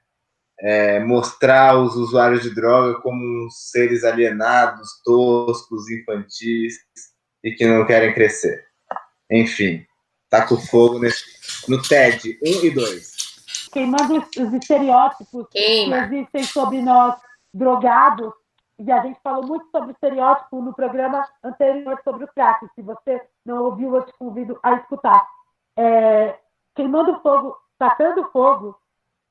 é, 0.61 1.01
mostrar 1.01 1.77
os 1.77 1.97
usuários 1.97 2.43
de 2.43 2.55
droga 2.55 3.01
como 3.01 3.49
seres 3.51 4.05
alienados, 4.05 5.01
toscos, 5.03 5.89
infantis 5.91 6.75
e 7.43 7.51
que 7.51 7.67
não 7.67 7.85
querem 7.85 8.13
crescer. 8.13 8.63
Enfim, 9.29 9.85
taco 10.29 10.55
fogo 10.55 10.97
nesse, 10.97 11.25
no 11.67 11.81
TED 11.81 12.39
1 12.41 12.65
e 12.67 12.69
2 12.71 13.18
queimando 13.71 14.17
os 14.17 14.53
estereótipos 14.53 15.47
Queima. 15.49 16.07
que 16.07 16.15
existem 16.15 16.43
sobre 16.43 16.81
nós 16.81 17.15
drogados. 17.53 18.33
E 18.77 18.91
a 18.91 19.01
gente 19.01 19.19
falou 19.21 19.45
muito 19.45 19.69
sobre 19.71 19.91
estereótipo 19.91 20.61
no 20.61 20.73
programa 20.73 21.27
anterior 21.43 21.99
sobre 22.03 22.23
o 22.23 22.27
crack. 22.27 22.65
Se 22.75 22.81
você 22.81 23.21
não 23.45 23.63
ouviu, 23.63 23.95
eu 23.95 24.05
te 24.05 24.13
convido 24.17 24.57
a 24.63 24.75
escutar. 24.75 25.27
É, 25.77 26.37
queimando 26.75 27.19
fogo, 27.21 27.57
tacando 27.77 28.29
fogo 28.31 28.75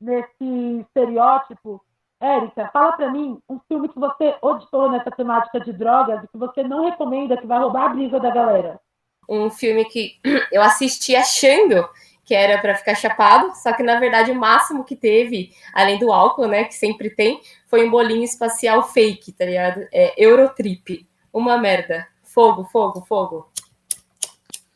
nesse 0.01 0.81
estereótipo. 0.81 1.83
Érica, 2.21 2.69
fala 2.73 2.93
para 2.93 3.11
mim 3.11 3.41
um 3.49 3.59
filme 3.69 3.89
que 3.89 3.99
você 3.99 4.37
odiou 4.43 4.91
nessa 4.91 5.11
temática 5.11 5.61
de 5.61 5.73
drogas 5.73 6.23
e 6.23 6.29
que 6.29 6.37
você 6.37 6.63
não 6.63 6.85
recomenda, 6.85 7.37
que 7.37 7.47
vai 7.47 7.59
roubar 7.59 7.87
a 7.87 7.89
brisa 7.91 8.19
da 8.19 8.31
galera. 8.31 8.81
Um 9.29 9.51
filme 9.51 9.85
que 9.85 10.19
eu 10.53 10.61
assisti 10.61 11.15
achando 11.15 11.89
que 12.29 12.35
era 12.35 12.61
para 12.61 12.75
ficar 12.75 12.95
chapado, 12.95 13.57
só 13.57 13.73
que 13.73 13.83
na 13.83 13.99
verdade 13.99 14.31
o 14.31 14.35
máximo 14.35 14.85
que 14.85 14.95
teve, 14.95 15.51
além 15.73 15.99
do 15.99 16.13
álcool, 16.13 16.47
né, 16.47 16.65
que 16.65 16.75
sempre 16.75 17.09
tem, 17.09 17.41
foi 17.67 17.87
um 17.87 17.91
bolinho 17.91 18.23
espacial 18.23 18.83
fake, 18.83 19.33
tá 19.33 19.47
ligado? 19.47 19.89
É 19.91 20.13
Eurotrip. 20.23 21.09
Uma 21.33 21.57
merda. 21.57 22.07
Fogo, 22.23 22.65
fogo, 22.65 23.03
fogo. 23.09 23.51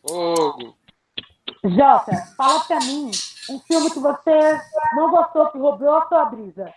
Fogo. 0.01 0.75
Jota, 1.63 2.17
fala 2.39 2.61
pra 2.61 2.79
mim 2.79 3.11
um 3.51 3.61
filme 3.61 3.91
que 3.91 3.99
você 3.99 4.61
não 4.97 5.11
gostou, 5.11 5.51
que 5.51 5.59
roubou 5.59 5.95
a 5.95 6.07
sua 6.07 6.25
brisa. 6.25 6.73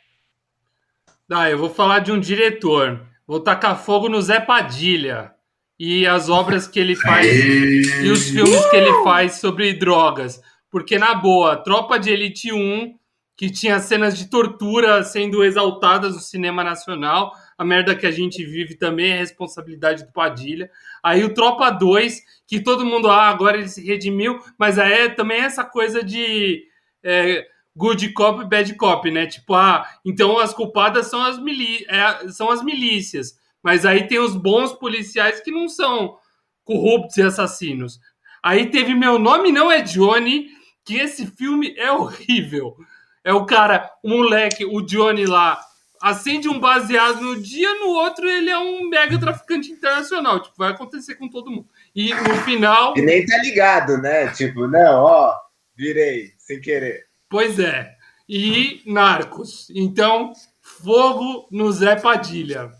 Ah, 1.31 1.49
eu 1.49 1.57
vou 1.57 1.69
falar 1.69 1.99
de 1.99 2.11
um 2.11 2.19
diretor. 2.19 3.02
Vou 3.26 3.39
tacar 3.39 3.80
fogo 3.80 4.10
no 4.10 4.22
Zé 4.22 4.41
Padilha. 4.41 5.34
E 5.80 6.06
as 6.06 6.30
obras 6.30 6.68
que 6.68 6.80
ele 6.80 6.95
faz 6.95 7.26
e 7.26 8.10
os 8.10 8.30
filmes 8.30 8.65
que 8.69 8.76
ele 8.76 9.03
faz 9.03 9.39
sobre 9.39 9.73
drogas. 9.73 10.41
Porque, 10.76 10.99
na 10.99 11.15
boa, 11.15 11.56
Tropa 11.56 11.97
de 11.97 12.10
Elite 12.11 12.52
1 12.52 12.99
que 13.38 13.49
tinha 13.49 13.80
cenas 13.80 14.18
de 14.18 14.30
tortura 14.30 15.02
sendo 15.06 15.41
exaltadas 15.41 16.15
no 16.15 16.19
cinema 16.19 16.65
nacional. 16.65 17.31
A 17.57 17.64
merda 17.64 17.95
que 17.95 18.06
a 18.06 18.11
gente 18.11 18.43
vive 18.43 18.76
também 18.76 19.14
é 19.14 19.18
responsabilidade 19.18 20.03
do 20.03 20.11
Padilha. 20.11 20.69
Aí 21.02 21.23
o 21.23 21.34
Tropa 21.34 21.69
2, 21.69 22.22
que 22.45 22.60
todo 22.60 22.85
mundo, 22.85 23.10
ah, 23.10 23.30
agora 23.30 23.56
ele 23.56 23.69
se 23.69 23.81
redimiu, 23.88 24.38
mas 24.60 24.77
aí 24.77 24.91
é 24.91 25.07
também 25.07 25.39
essa 25.39 25.64
coisa 25.64 26.03
de 26.03 26.65
é, 27.02 27.47
good 27.73 28.11
cop 28.11 28.43
bad 28.43 28.76
cop, 28.76 29.10
né? 29.10 29.27
Tipo, 29.27 29.53
ah, 29.53 29.88
então 30.06 30.38
as 30.38 30.53
culpadas 30.53 31.07
são 31.07 31.23
as, 31.23 31.39
mili 31.39 31.85
é, 31.88 32.27
são 32.27 32.52
as 32.52 32.61
milícias. 32.61 33.39
Mas 33.64 33.85
aí 33.85 34.10
tem 34.10 34.19
os 34.19 34.35
bons 34.35 34.73
policiais 34.73 35.39
que 35.39 35.52
não 35.52 35.69
são 35.69 36.18
corruptos 36.65 37.15
e 37.15 37.22
assassinos. 37.22 37.97
Aí 38.43 38.69
teve 38.69 38.93
Meu 38.93 39.18
Nome 39.18 39.53
Não 39.53 39.72
É 39.72 39.81
Johnny, 39.81 40.49
que 40.86 40.98
esse 40.98 41.26
filme 41.26 41.74
é 41.78 41.91
horrível. 41.91 42.78
É 43.24 43.34
o 43.34 43.45
cara, 43.45 43.91
o 44.03 44.10
moleque, 44.10 44.64
o 44.64 44.82
Johnny 44.82 45.26
lá, 45.26 45.60
acende 45.99 46.48
um 46.48 46.60
baseado 46.60 47.20
no 47.22 47.41
dia, 47.41 47.74
no 47.80 47.88
outro 47.88 48.30
ele 48.30 48.52
é 48.52 48.60
um 48.60 48.88
mega 48.88 49.20
traficante 49.20 49.72
internacional. 49.72 50.40
Tipo, 50.40 50.56
vai 50.60 50.72
acontecer 50.72 51.16
com 51.16 51.28
todo 51.28 51.49
mundo. 51.49 51.68
E 51.95 52.14
no 52.14 52.36
final. 52.44 52.94
E 52.95 53.02
nem 53.02 53.26
tá 53.26 53.38
ligado, 53.40 53.98
né? 53.98 54.28
Tipo, 54.32 54.68
não, 54.68 55.03
ó, 55.03 55.36
virei, 55.76 56.34
sem 56.38 56.62
querer. 56.62 57.07
Pois 57.28 57.57
é. 57.57 57.95
E 58.30 58.84
Narcos. 58.86 59.72
Então, 59.72 60.32
fogo 60.62 61.48
no 61.52 61.72
Zé 61.72 61.95
Padilha. 61.95 62.72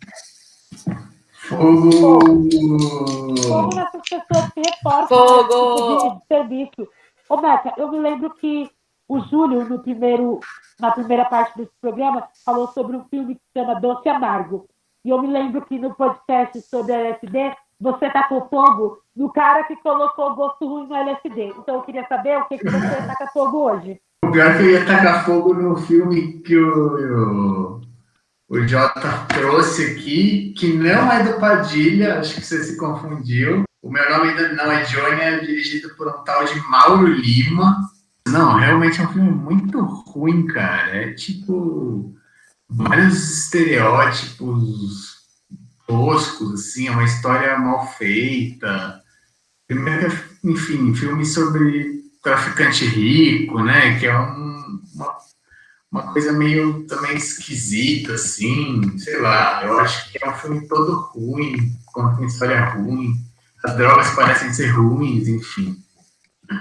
Fogo! 1.48 2.19
Fogo 3.44 3.76
nessas 3.76 4.02
pessoas 4.10 4.53
que 4.53 4.61
reportam 4.61 5.07
Fogo! 5.07 6.19
de 6.19 6.36
serviço. 6.36 6.90
Ô, 7.30 7.38
Beca, 7.38 7.73
eu 7.77 7.91
me 7.91 7.99
lembro 7.99 8.30
que 8.35 8.69
o 9.07 9.19
Júlio, 9.19 9.68
no 9.68 9.80
primeiro, 9.80 10.39
na 10.80 10.91
primeira 10.91 11.26
parte 11.26 11.57
desse 11.57 11.72
programa, 11.81 12.27
falou 12.43 12.68
sobre 12.68 12.95
um 12.95 13.06
filme 13.06 13.35
que 13.35 13.41
se 13.41 13.60
chama 13.60 13.80
Doce 13.80 14.10
Amargo. 14.10 14.68
E 15.03 15.10
eu 15.10 15.22
me 15.22 15.27
lembro 15.27 15.64
que 15.65 15.77
no 15.77 15.93
podcast 15.93 16.61
sobre 16.61 16.93
LSD, 16.93 17.56
você 17.80 18.10
tacou 18.10 18.47
fogo 18.49 18.99
no 19.15 19.31
cara 19.31 19.64
que 19.64 19.76
colocou 19.77 20.35
gosto 20.35 20.68
ruim 20.68 20.88
no 20.88 20.95
LSD. 20.95 21.53
Então 21.60 21.76
eu 21.76 21.81
queria 21.81 22.07
saber 22.07 22.38
o 22.38 22.45
que, 22.45 22.57
que 22.57 22.69
você 22.69 23.07
taca 23.07 23.27
fogo 23.27 23.69
hoje. 23.69 23.99
O 24.23 24.31
pior 24.31 24.52
é 24.52 24.57
que 24.57 24.64
eu 24.64 24.69
ia 24.72 24.85
tacar 24.85 25.26
fogo 25.26 25.53
no 25.53 25.76
filme 25.77 26.39
que 26.39 26.57
o, 26.57 27.80
o, 27.80 27.81
o 28.49 28.68
Jota 28.68 29.26
trouxe 29.27 29.91
aqui, 29.91 30.53
que 30.57 30.73
não 30.73 31.11
é 31.11 31.23
do 31.23 31.39
Padilha, 31.39 32.19
acho 32.19 32.35
que 32.35 32.41
você 32.41 32.64
se 32.64 32.77
confundiu. 32.77 33.64
O 33.86 33.91
meu 33.91 34.10
nome 34.10 34.30
ainda 34.30 34.52
não 34.53 34.72
é 34.72 34.84
Johnny, 34.84 35.22
é 35.22 35.40
dirigido 35.41 35.94
por 35.94 36.07
um 36.07 36.24
tal 36.24 36.44
de 36.44 36.60
Mauro 36.62 37.06
Lima. 37.06 37.88
Não, 38.28 38.57
realmente 38.57 38.99
é 38.99 39.03
um 39.03 39.14
filme 39.14 39.30
muito 39.30 39.80
ruim, 39.80 40.48
cara. 40.48 41.03
É 41.03 41.14
tipo 41.14 42.12
vários 42.68 43.44
estereótipos 43.44 45.18
toscos, 45.86 46.53
assim, 46.56 46.88
é 46.88 46.91
uma 46.91 47.03
história 47.03 47.60
mal 47.60 47.88
feita. 47.94 49.03
Primeiro, 49.68 50.12
enfim, 50.44 50.95
filme 50.95 51.24
sobre 51.24 52.06
traficante 52.24 52.88
rico, 52.88 53.64
né? 53.64 53.99
Que 53.99 54.07
é 54.07 54.18
um, 54.18 54.82
uma, 54.95 55.18
uma 55.91 56.12
coisa 56.12 56.32
meio 56.32 56.88
também 56.88 57.16
esquisita, 57.18 58.16
assim, 58.16 58.98
sei 58.98 59.22
lá. 59.22 59.64
Eu 59.64 59.78
acho 59.78 60.12
que 60.12 60.18
é 60.26 60.28
um 60.28 60.34
filme 60.34 60.68
todo 60.68 61.02
ruim, 61.14 61.78
conta 61.86 62.18
uma 62.18 62.26
história 62.26 62.66
ruim. 62.66 63.24
As 63.65 63.75
drogas 63.75 64.15
parecem 64.15 64.53
ser 64.53 64.67
ruins, 64.67 65.27
enfim. 65.27 65.75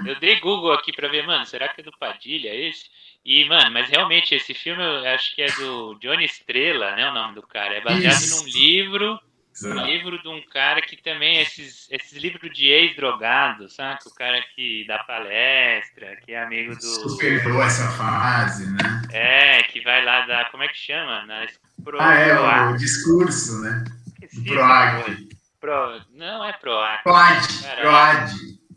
Eu 0.07 0.19
dei 0.19 0.39
Google 0.39 0.73
aqui 0.73 0.91
pra 0.91 1.07
ver, 1.07 1.25
mano, 1.27 1.45
será 1.45 1.69
que 1.69 1.81
é 1.81 1.83
do 1.83 1.95
Padilha 1.99 2.51
esse? 2.51 2.85
E, 3.23 3.47
mano, 3.47 3.71
mas 3.71 3.87
realmente 3.89 4.33
esse 4.33 4.55
filme 4.55 4.81
eu 4.81 5.07
acho 5.13 5.35
que 5.35 5.43
é 5.43 5.51
do 5.51 5.93
Johnny 5.99 6.25
Estrela, 6.25 6.95
né? 6.95 7.07
O 7.09 7.13
nome 7.13 7.35
do 7.35 7.43
cara. 7.43 7.75
É 7.75 7.81
baseado 7.81 8.13
Isso. 8.13 8.43
num 8.43 8.51
livro. 8.51 9.19
Um 9.63 9.85
livro 9.85 10.21
de 10.21 10.27
um 10.27 10.41
cara 10.49 10.81
que 10.81 11.01
também, 11.01 11.39
esses, 11.39 11.87
esses 11.89 12.11
livros 12.17 12.51
de 12.53 12.67
ex-drogado, 12.67 13.69
sabe? 13.69 13.99
O 14.05 14.13
cara 14.13 14.43
que 14.53 14.83
dá 14.85 14.99
palestra, 14.99 16.17
que 16.17 16.33
é 16.33 16.43
amigo 16.43 16.75
do. 16.75 16.81
Superou 16.81 17.63
essa 17.63 17.89
fase, 17.91 18.69
né? 18.69 19.01
É, 19.13 19.63
que 19.63 19.79
vai 19.81 20.03
lá 20.03 20.25
dar. 20.25 20.51
Como 20.51 20.63
é 20.63 20.67
que 20.67 20.77
chama? 20.77 21.25
Na, 21.25 21.45
pro, 21.83 22.01
Ah, 22.01 22.15
é, 22.15 22.37
o 22.69 22.75
discurso, 22.75 23.61
né? 23.61 23.85
Esqueci 24.21 24.43
coisa. 24.43 25.34
Pro, 25.59 26.01
não 26.11 26.43
é 26.43 26.53
Proac. 26.53 27.03
Proad. 27.03 27.47
Proad. 27.81 28.31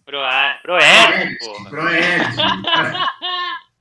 Proad. 0.05 0.63
Proed, 0.63 1.39
porra. 1.39 1.71
Proed. 1.71 2.23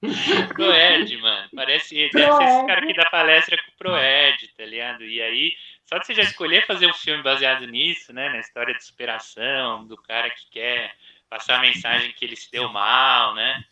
Proed, 0.53 1.17
mano. 1.21 1.49
Parece. 1.55 2.09
Deve 2.13 2.33
ser 2.33 2.43
esse 2.43 2.67
cara 2.67 2.85
que 2.85 2.93
dá 2.93 3.05
palestra 3.09 3.57
com 3.57 3.71
o 3.71 3.77
Proed, 3.77 4.47
tá 4.55 4.65
ligado? 4.65 5.03
E 5.03 5.21
aí, 5.21 5.53
só 5.85 5.97
de 5.97 6.05
você 6.05 6.13
já 6.13 6.23
escolher 6.23 6.67
fazer 6.67 6.87
um 6.87 6.93
filme 6.93 7.23
baseado 7.23 7.65
nisso, 7.65 8.13
né? 8.13 8.29
Na 8.29 8.39
história 8.39 8.73
de 8.73 8.83
superação, 8.83 9.85
do 9.87 9.97
cara 9.97 10.29
que 10.29 10.49
quer 10.51 10.93
passar 11.29 11.57
a 11.57 11.61
mensagem 11.61 12.13
que 12.13 12.25
ele 12.25 12.35
se 12.35 12.51
deu 12.51 12.69
mal, 12.69 13.33
né? 13.33 13.63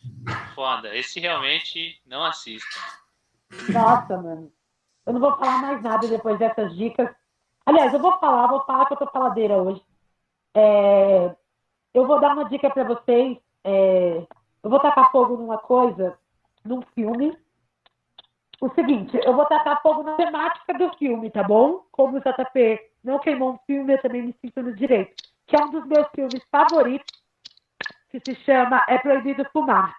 Foda. 0.54 0.96
Esse 0.96 1.20
realmente 1.20 2.00
não 2.06 2.24
assista. 2.24 2.80
Nossa, 3.68 4.16
mano. 4.16 4.52
Eu 5.06 5.12
não 5.12 5.20
vou 5.20 5.36
falar 5.36 5.58
mais 5.58 5.82
nada 5.82 6.08
depois 6.08 6.38
dessas 6.38 6.74
dicas. 6.76 7.08
Aliás, 7.66 7.92
eu 7.92 7.98
vou 7.98 8.16
falar, 8.18 8.46
vou 8.46 8.64
falar 8.64 8.86
que 8.86 8.92
eu 8.92 8.96
tô 8.96 9.06
faladeira 9.08 9.60
hoje. 9.60 9.82
É, 10.54 11.34
eu 11.92 12.06
vou 12.06 12.20
dar 12.20 12.32
uma 12.32 12.48
dica 12.48 12.70
pra 12.70 12.84
vocês. 12.84 13.36
é, 13.64 14.24
eu 14.62 14.70
vou 14.70 14.78
tacar 14.80 15.10
fogo 15.10 15.36
numa 15.36 15.58
coisa, 15.58 16.16
num 16.64 16.80
filme. 16.94 17.36
O 18.60 18.70
seguinte, 18.70 19.18
eu 19.24 19.34
vou 19.34 19.44
tacar 19.46 19.82
fogo 19.82 20.02
na 20.02 20.14
temática 20.16 20.74
do 20.74 20.96
filme, 20.96 21.30
tá 21.30 21.42
bom? 21.42 21.84
Como 21.92 22.16
o 22.16 22.20
JP 22.20 22.80
não 23.04 23.18
queimou 23.18 23.52
um 23.52 23.58
filme, 23.66 23.92
eu 23.94 24.00
também 24.00 24.22
me 24.22 24.34
sinto 24.40 24.62
no 24.62 24.74
direito. 24.74 25.14
Que 25.46 25.56
é 25.56 25.64
um 25.64 25.70
dos 25.70 25.84
meus 25.86 26.08
filmes 26.14 26.42
favoritos, 26.50 27.22
que 28.10 28.20
se 28.20 28.34
chama 28.44 28.84
É 28.88 28.98
Proibido 28.98 29.44
Fumar. 29.52 29.94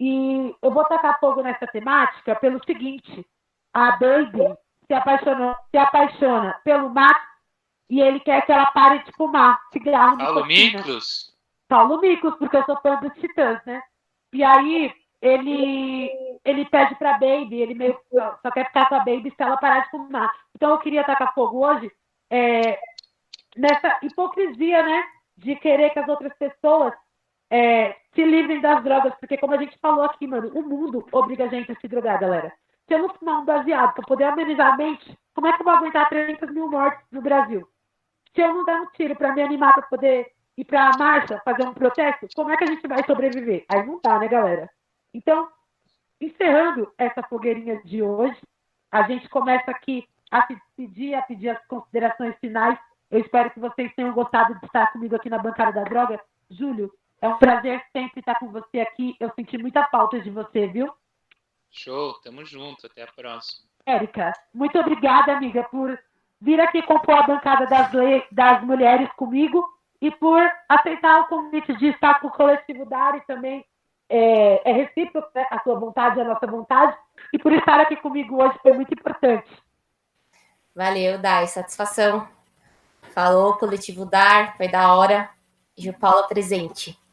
E 0.00 0.54
eu 0.62 0.70
vou 0.70 0.84
tacar 0.84 1.18
fogo 1.20 1.42
nessa 1.42 1.66
temática 1.66 2.34
pelo 2.36 2.64
seguinte: 2.64 3.26
a 3.72 3.92
Baby 3.92 4.56
se 4.86 4.94
apaixonou, 4.94 5.54
se 5.70 5.78
apaixona 5.78 6.60
pelo 6.64 6.90
Max 6.90 7.20
e 7.88 8.00
ele 8.00 8.20
quer 8.20 8.44
que 8.44 8.52
ela 8.52 8.66
pare 8.66 9.02
de 9.04 9.12
fumar 9.12 9.60
cigarro 9.72 10.18
Paulo. 10.18 10.46
Miklos? 10.46 11.34
Paulo 11.68 12.00
Miklos, 12.00 12.36
porque 12.36 12.56
eu 12.56 12.64
sou 12.64 12.80
fã 12.80 12.96
dos 12.96 13.12
Titãs, 13.14 13.60
né? 13.64 13.82
E 14.32 14.42
aí 14.42 14.92
ele 15.20 16.10
ele 16.44 16.64
pede 16.66 16.94
pra 16.96 17.12
Baby, 17.14 17.60
ele 17.60 17.74
meio 17.74 17.98
só 18.12 18.38
só 18.42 18.50
quer 18.50 18.66
ficar 18.66 18.88
com 18.88 18.96
a 18.96 18.98
Baby 19.00 19.30
se 19.30 19.42
ela 19.42 19.56
parar 19.56 19.80
de 19.80 19.90
fumar. 19.90 20.30
Então 20.54 20.70
eu 20.70 20.78
queria 20.78 21.04
tacar 21.04 21.34
fogo 21.34 21.64
hoje 21.66 21.90
é, 22.30 22.78
nessa 23.56 23.98
hipocrisia, 24.02 24.82
né? 24.82 25.04
De 25.36 25.56
querer 25.56 25.90
que 25.90 25.98
as 25.98 26.08
outras 26.08 26.32
pessoas 26.34 26.92
é, 27.50 27.96
se 28.14 28.24
livrem 28.24 28.60
das 28.60 28.82
drogas, 28.82 29.14
porque 29.20 29.36
como 29.36 29.54
a 29.54 29.58
gente 29.58 29.78
falou 29.78 30.04
aqui, 30.04 30.26
mano, 30.26 30.50
o 30.54 30.62
mundo 30.62 31.06
obriga 31.12 31.44
a 31.44 31.48
gente 31.48 31.72
a 31.72 31.76
se 31.76 31.88
drogar, 31.88 32.20
galera. 32.20 32.52
Se 32.86 32.94
eu 32.94 33.08
não 33.22 33.40
um 33.40 33.44
baseado 33.44 33.94
pra 33.94 34.04
poder 34.06 34.24
amenizar 34.24 34.74
a 34.74 34.76
mente, 34.76 35.18
como 35.34 35.46
é 35.46 35.52
que 35.52 35.62
eu 35.62 35.64
vou 35.64 35.74
aguentar 35.74 36.08
300 36.08 36.50
mil 36.50 36.70
mortes 36.70 37.04
no 37.10 37.22
Brasil? 37.22 37.66
Se 38.34 38.40
eu 38.40 38.52
não 38.52 38.64
der 38.64 38.80
um 38.80 38.86
tiro 38.92 39.16
pra 39.16 39.32
me 39.32 39.42
animar 39.42 39.72
pra 39.72 39.82
poder 39.84 40.32
ir 40.56 40.64
pra 40.64 40.90
marcha, 40.98 41.40
fazer 41.44 41.66
um 41.66 41.74
protesto, 41.74 42.26
como 42.34 42.50
é 42.50 42.56
que 42.56 42.64
a 42.64 42.66
gente 42.66 42.86
vai 42.86 43.04
sobreviver? 43.04 43.64
Aí 43.68 43.86
não 43.86 44.00
dá, 44.02 44.18
né, 44.18 44.28
galera? 44.28 44.70
Então, 45.12 45.48
encerrando 46.20 46.92
essa 46.98 47.22
fogueirinha 47.22 47.80
de 47.84 48.02
hoje, 48.02 48.40
a 48.90 49.02
gente 49.02 49.28
começa 49.28 49.70
aqui 49.70 50.06
a 50.30 50.46
se 50.46 50.54
despedir, 50.54 51.14
a 51.14 51.22
pedir 51.22 51.48
as 51.48 51.66
considerações 51.66 52.36
finais. 52.38 52.78
Eu 53.10 53.20
espero 53.20 53.50
que 53.50 53.60
vocês 53.60 53.92
tenham 53.94 54.12
gostado 54.12 54.54
de 54.58 54.66
estar 54.66 54.92
comigo 54.92 55.16
aqui 55.16 55.30
na 55.30 55.38
Bancada 55.38 55.72
da 55.72 55.84
Droga. 55.84 56.20
Júlio, 56.50 56.92
é 57.20 57.28
um 57.28 57.38
prazer 57.38 57.82
sempre 57.92 58.20
estar 58.20 58.38
com 58.38 58.50
você 58.50 58.80
aqui. 58.80 59.16
Eu 59.18 59.32
senti 59.34 59.56
muita 59.56 59.84
falta 59.86 60.20
de 60.20 60.30
você, 60.30 60.66
viu? 60.66 60.92
Show, 61.76 62.14
tamo 62.22 62.44
junto. 62.44 62.86
Até 62.86 63.02
a 63.02 63.06
próxima. 63.06 63.66
Érica, 63.84 64.32
muito 64.54 64.78
obrigada, 64.78 65.32
amiga, 65.36 65.64
por 65.64 65.98
vir 66.40 66.60
aqui 66.60 66.80
compor 66.82 67.16
a 67.16 67.22
bancada 67.26 67.66
das, 67.66 67.92
le- 67.92 68.24
das 68.30 68.62
mulheres 68.62 69.10
comigo 69.16 69.62
e 70.00 70.10
por 70.10 70.40
aceitar 70.68 71.20
o 71.20 71.26
convite 71.26 71.74
de 71.76 71.88
estar 71.88 72.20
com 72.20 72.28
o 72.28 72.30
coletivo 72.30 72.86
Dari 72.86 73.20
também. 73.26 73.64
É, 74.08 74.70
é 74.70 74.72
recíproco 74.72 75.28
né? 75.34 75.46
a 75.50 75.60
sua 75.62 75.78
vontade, 75.78 76.20
a 76.20 76.24
nossa 76.24 76.46
vontade. 76.46 76.96
E 77.32 77.38
por 77.38 77.52
estar 77.52 77.80
aqui 77.80 77.96
comigo 77.96 78.42
hoje 78.42 78.58
foi 78.62 78.72
muito 78.72 78.92
importante. 78.92 79.50
Valeu, 80.74 81.18
Dai, 81.18 81.46
satisfação. 81.46 82.28
Falou, 83.14 83.56
coletivo 83.56 84.04
Dar, 84.04 84.56
foi 84.56 84.68
da 84.68 84.94
hora. 84.94 85.30
Gil 85.76 85.94
Paula 85.94 86.26
presente. 86.28 86.92
Presente. 86.92 87.03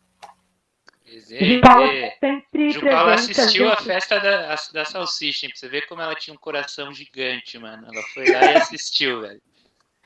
Paula 1.62 1.88
sempre 2.20 2.70
Ju 2.72 2.82
Paula 2.82 3.14
presente, 3.14 3.40
assistiu 3.40 3.72
a 3.72 3.76
festa 3.78 4.20
da, 4.20 4.54
a- 4.54 4.74
da 4.74 4.86
salsicha, 4.86 5.46
hein? 5.46 5.52
Pra 5.52 5.60
você 5.60 5.70
ver 5.70 5.88
como 5.88 6.02
ela 6.02 6.16
tinha 6.16 6.34
um 6.34 6.38
coração 6.38 6.92
gigante, 6.94 7.58
mano. 7.60 7.88
Ela 7.92 8.02
foi 8.14 8.32
lá 8.32 8.52
e 8.52 8.56
assistiu, 8.58 9.22
velho. 9.22 9.42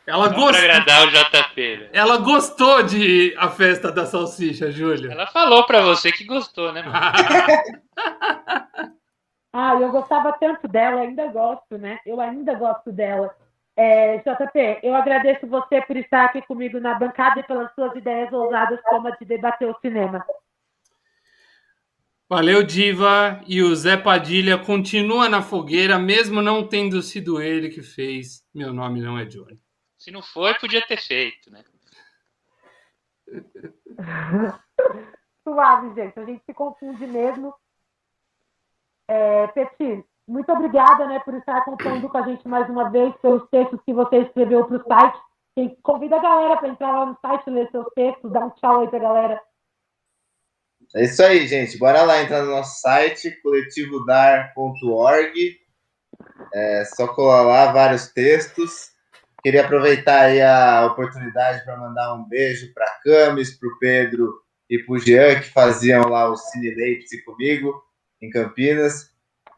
Ela 0.07 0.27
gostou. 0.29 0.49
Pra 0.49 0.59
agradar 0.59 1.07
o 1.07 1.11
JP, 1.11 1.55
velho. 1.55 1.89
Ela 1.91 2.17
gostou 2.17 2.83
de 2.83 3.33
a 3.37 3.49
festa 3.49 3.91
da 3.91 4.05
salsicha, 4.05 4.71
Júlia. 4.71 5.11
Ela 5.11 5.25
falou 5.27 5.65
pra 5.65 5.81
você 5.81 6.11
que 6.11 6.23
gostou, 6.25 6.71
né, 6.71 6.83
mano? 6.83 6.95
Ah, 9.57 9.73
eu 9.79 9.89
gostava 9.89 10.33
tanto 10.33 10.67
dela, 10.67 10.99
ainda 10.99 11.27
gosto, 11.27 11.77
né? 11.77 11.97
Eu 12.05 12.19
ainda 12.19 12.53
gosto 12.55 12.91
dela. 12.91 13.33
É, 13.77 14.17
JP, 14.17 14.79
eu 14.83 14.93
agradeço 14.93 15.47
você 15.47 15.81
por 15.81 15.95
estar 15.95 16.25
aqui 16.25 16.41
comigo 16.41 16.77
na 16.77 16.93
bancada 16.95 17.39
e 17.39 17.43
pelas 17.43 17.73
suas 17.73 17.95
ideias 17.95 18.33
ousadas 18.33 18.81
como 18.83 19.07
a 19.07 19.11
de 19.11 19.23
debater 19.23 19.69
o 19.69 19.77
cinema. 19.81 20.25
Valeu, 22.27 22.63
Diva. 22.63 23.41
E 23.47 23.61
o 23.61 23.75
Zé 23.75 23.95
Padilha 23.97 24.57
continua 24.57 25.29
na 25.29 25.41
fogueira, 25.41 25.99
mesmo 25.99 26.41
não 26.41 26.67
tendo 26.67 27.01
sido 27.01 27.41
ele 27.41 27.69
que 27.69 27.81
fez. 27.81 28.43
Meu 28.53 28.73
nome 28.73 29.01
não 29.01 29.17
é 29.17 29.25
Johnny. 29.25 29.59
Se 29.97 30.11
não 30.11 30.21
foi, 30.21 30.53
podia 30.55 30.85
ter 30.85 30.97
feito, 30.97 31.51
né? 31.51 31.63
Suave, 35.43 35.93
gente. 35.93 36.19
A 36.19 36.25
gente 36.25 36.43
se 36.43 36.53
confunde 36.53 37.05
mesmo. 37.07 37.53
É, 39.07 39.47
Petit, 39.47 40.03
muito 40.27 40.51
obrigada 40.51 41.05
né, 41.07 41.19
por 41.19 41.35
estar 41.35 41.63
contando 41.63 42.09
com 42.09 42.17
a 42.17 42.23
gente 42.23 42.47
mais 42.47 42.67
uma 42.69 42.89
vez 42.89 43.15
pelos 43.17 43.47
textos 43.49 43.79
que 43.85 43.93
você 43.93 44.17
escreveu 44.21 44.65
para 44.65 44.77
o 44.77 44.83
site. 44.83 45.19
Convida 45.83 46.17
a 46.17 46.21
galera 46.21 46.57
para 46.57 46.67
entrar 46.67 46.91
lá 46.91 47.05
no 47.05 47.17
site, 47.21 47.49
ler 47.49 47.69
seus 47.69 47.85
textos, 47.95 48.31
dar 48.31 48.45
um 48.45 48.49
tchau 48.51 48.81
aí 48.81 48.87
para 48.87 48.97
a 48.97 49.01
galera. 49.01 49.41
É 50.95 51.03
isso 51.03 51.21
aí, 51.21 51.45
gente. 51.45 51.77
Bora 51.77 52.03
lá 52.03 52.23
entrar 52.23 52.41
no 52.41 52.51
nosso 52.51 52.79
site, 52.79 53.29
coletivodar.org. 53.41 55.57
É 56.53 56.85
só 56.85 57.09
colar 57.09 57.41
lá 57.41 57.73
vários 57.73 58.07
textos. 58.13 58.91
Queria 59.43 59.65
aproveitar 59.65 60.21
aí 60.21 60.41
a 60.41 60.85
oportunidade 60.85 61.65
para 61.65 61.75
mandar 61.75 62.15
um 62.15 62.23
beijo 62.29 62.73
para 62.73 62.85
a 62.85 63.01
Camis, 63.03 63.59
para 63.59 63.67
o 63.67 63.77
Pedro 63.77 64.35
e 64.69 64.79
para 64.79 64.95
o 64.95 64.97
Jean, 64.97 65.41
que 65.41 65.49
faziam 65.49 66.07
lá 66.07 66.29
o 66.29 66.37
Cine 66.37 66.73
Leipzig 66.73 67.21
comigo, 67.25 67.73
em 68.21 68.29
Campinas. 68.29 69.09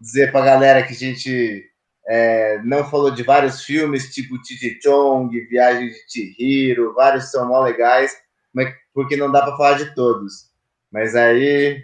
Dizer 0.02 0.32
para 0.32 0.42
a 0.42 0.46
galera 0.46 0.82
que 0.82 0.94
a 0.94 0.96
gente 0.96 1.70
é, 2.08 2.60
não 2.64 2.84
falou 2.90 3.12
de 3.12 3.22
vários 3.22 3.64
filmes, 3.64 4.12
tipo 4.12 4.42
Titi 4.42 4.80
Chong, 4.82 5.40
Viagem 5.42 5.90
de 5.90 6.00
Chihiro, 6.10 6.96
vários 6.96 7.30
são 7.30 7.48
mó 7.48 7.62
legais, 7.62 8.18
mas 8.52 8.74
porque 8.92 9.16
não 9.16 9.32
dá 9.32 9.44
para 9.44 9.56
falar 9.56 9.74
de 9.74 9.94
todos. 9.94 10.47
Mas 10.92 11.16
aí 11.16 11.84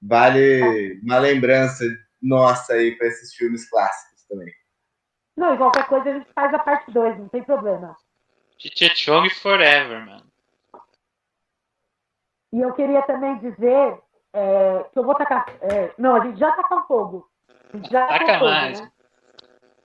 vale 0.00 1.00
uma 1.02 1.18
lembrança 1.18 1.84
nossa 2.20 2.74
aí 2.74 2.96
para 2.96 3.06
esses 3.08 3.34
filmes 3.34 3.68
clássicos 3.68 4.24
também. 4.26 4.52
Não, 5.36 5.54
e 5.54 5.58
qualquer 5.58 5.86
coisa 5.86 6.10
a 6.10 6.12
gente 6.14 6.32
faz 6.34 6.52
a 6.52 6.58
parte 6.58 6.90
2, 6.90 7.18
não 7.18 7.28
tem 7.28 7.42
problema. 7.42 7.96
Chong 8.94 9.28
Forever, 9.30 10.06
mano. 10.06 10.32
E 12.52 12.60
eu 12.60 12.72
queria 12.74 13.02
também 13.02 13.38
dizer 13.38 13.98
é, 14.32 14.84
que 14.92 14.98
eu 14.98 15.04
vou 15.04 15.14
tacar. 15.14 15.46
É, 15.60 15.92
não, 15.98 16.16
a 16.16 16.20
gente 16.20 16.38
já 16.38 16.52
taca 16.52 16.82
fogo. 16.82 17.28
A 17.72 17.76
gente 17.76 17.90
já 17.90 18.06
Taca 18.06 18.38
fogo, 18.38 18.44
mais. 18.44 18.80
Né? 18.80 18.92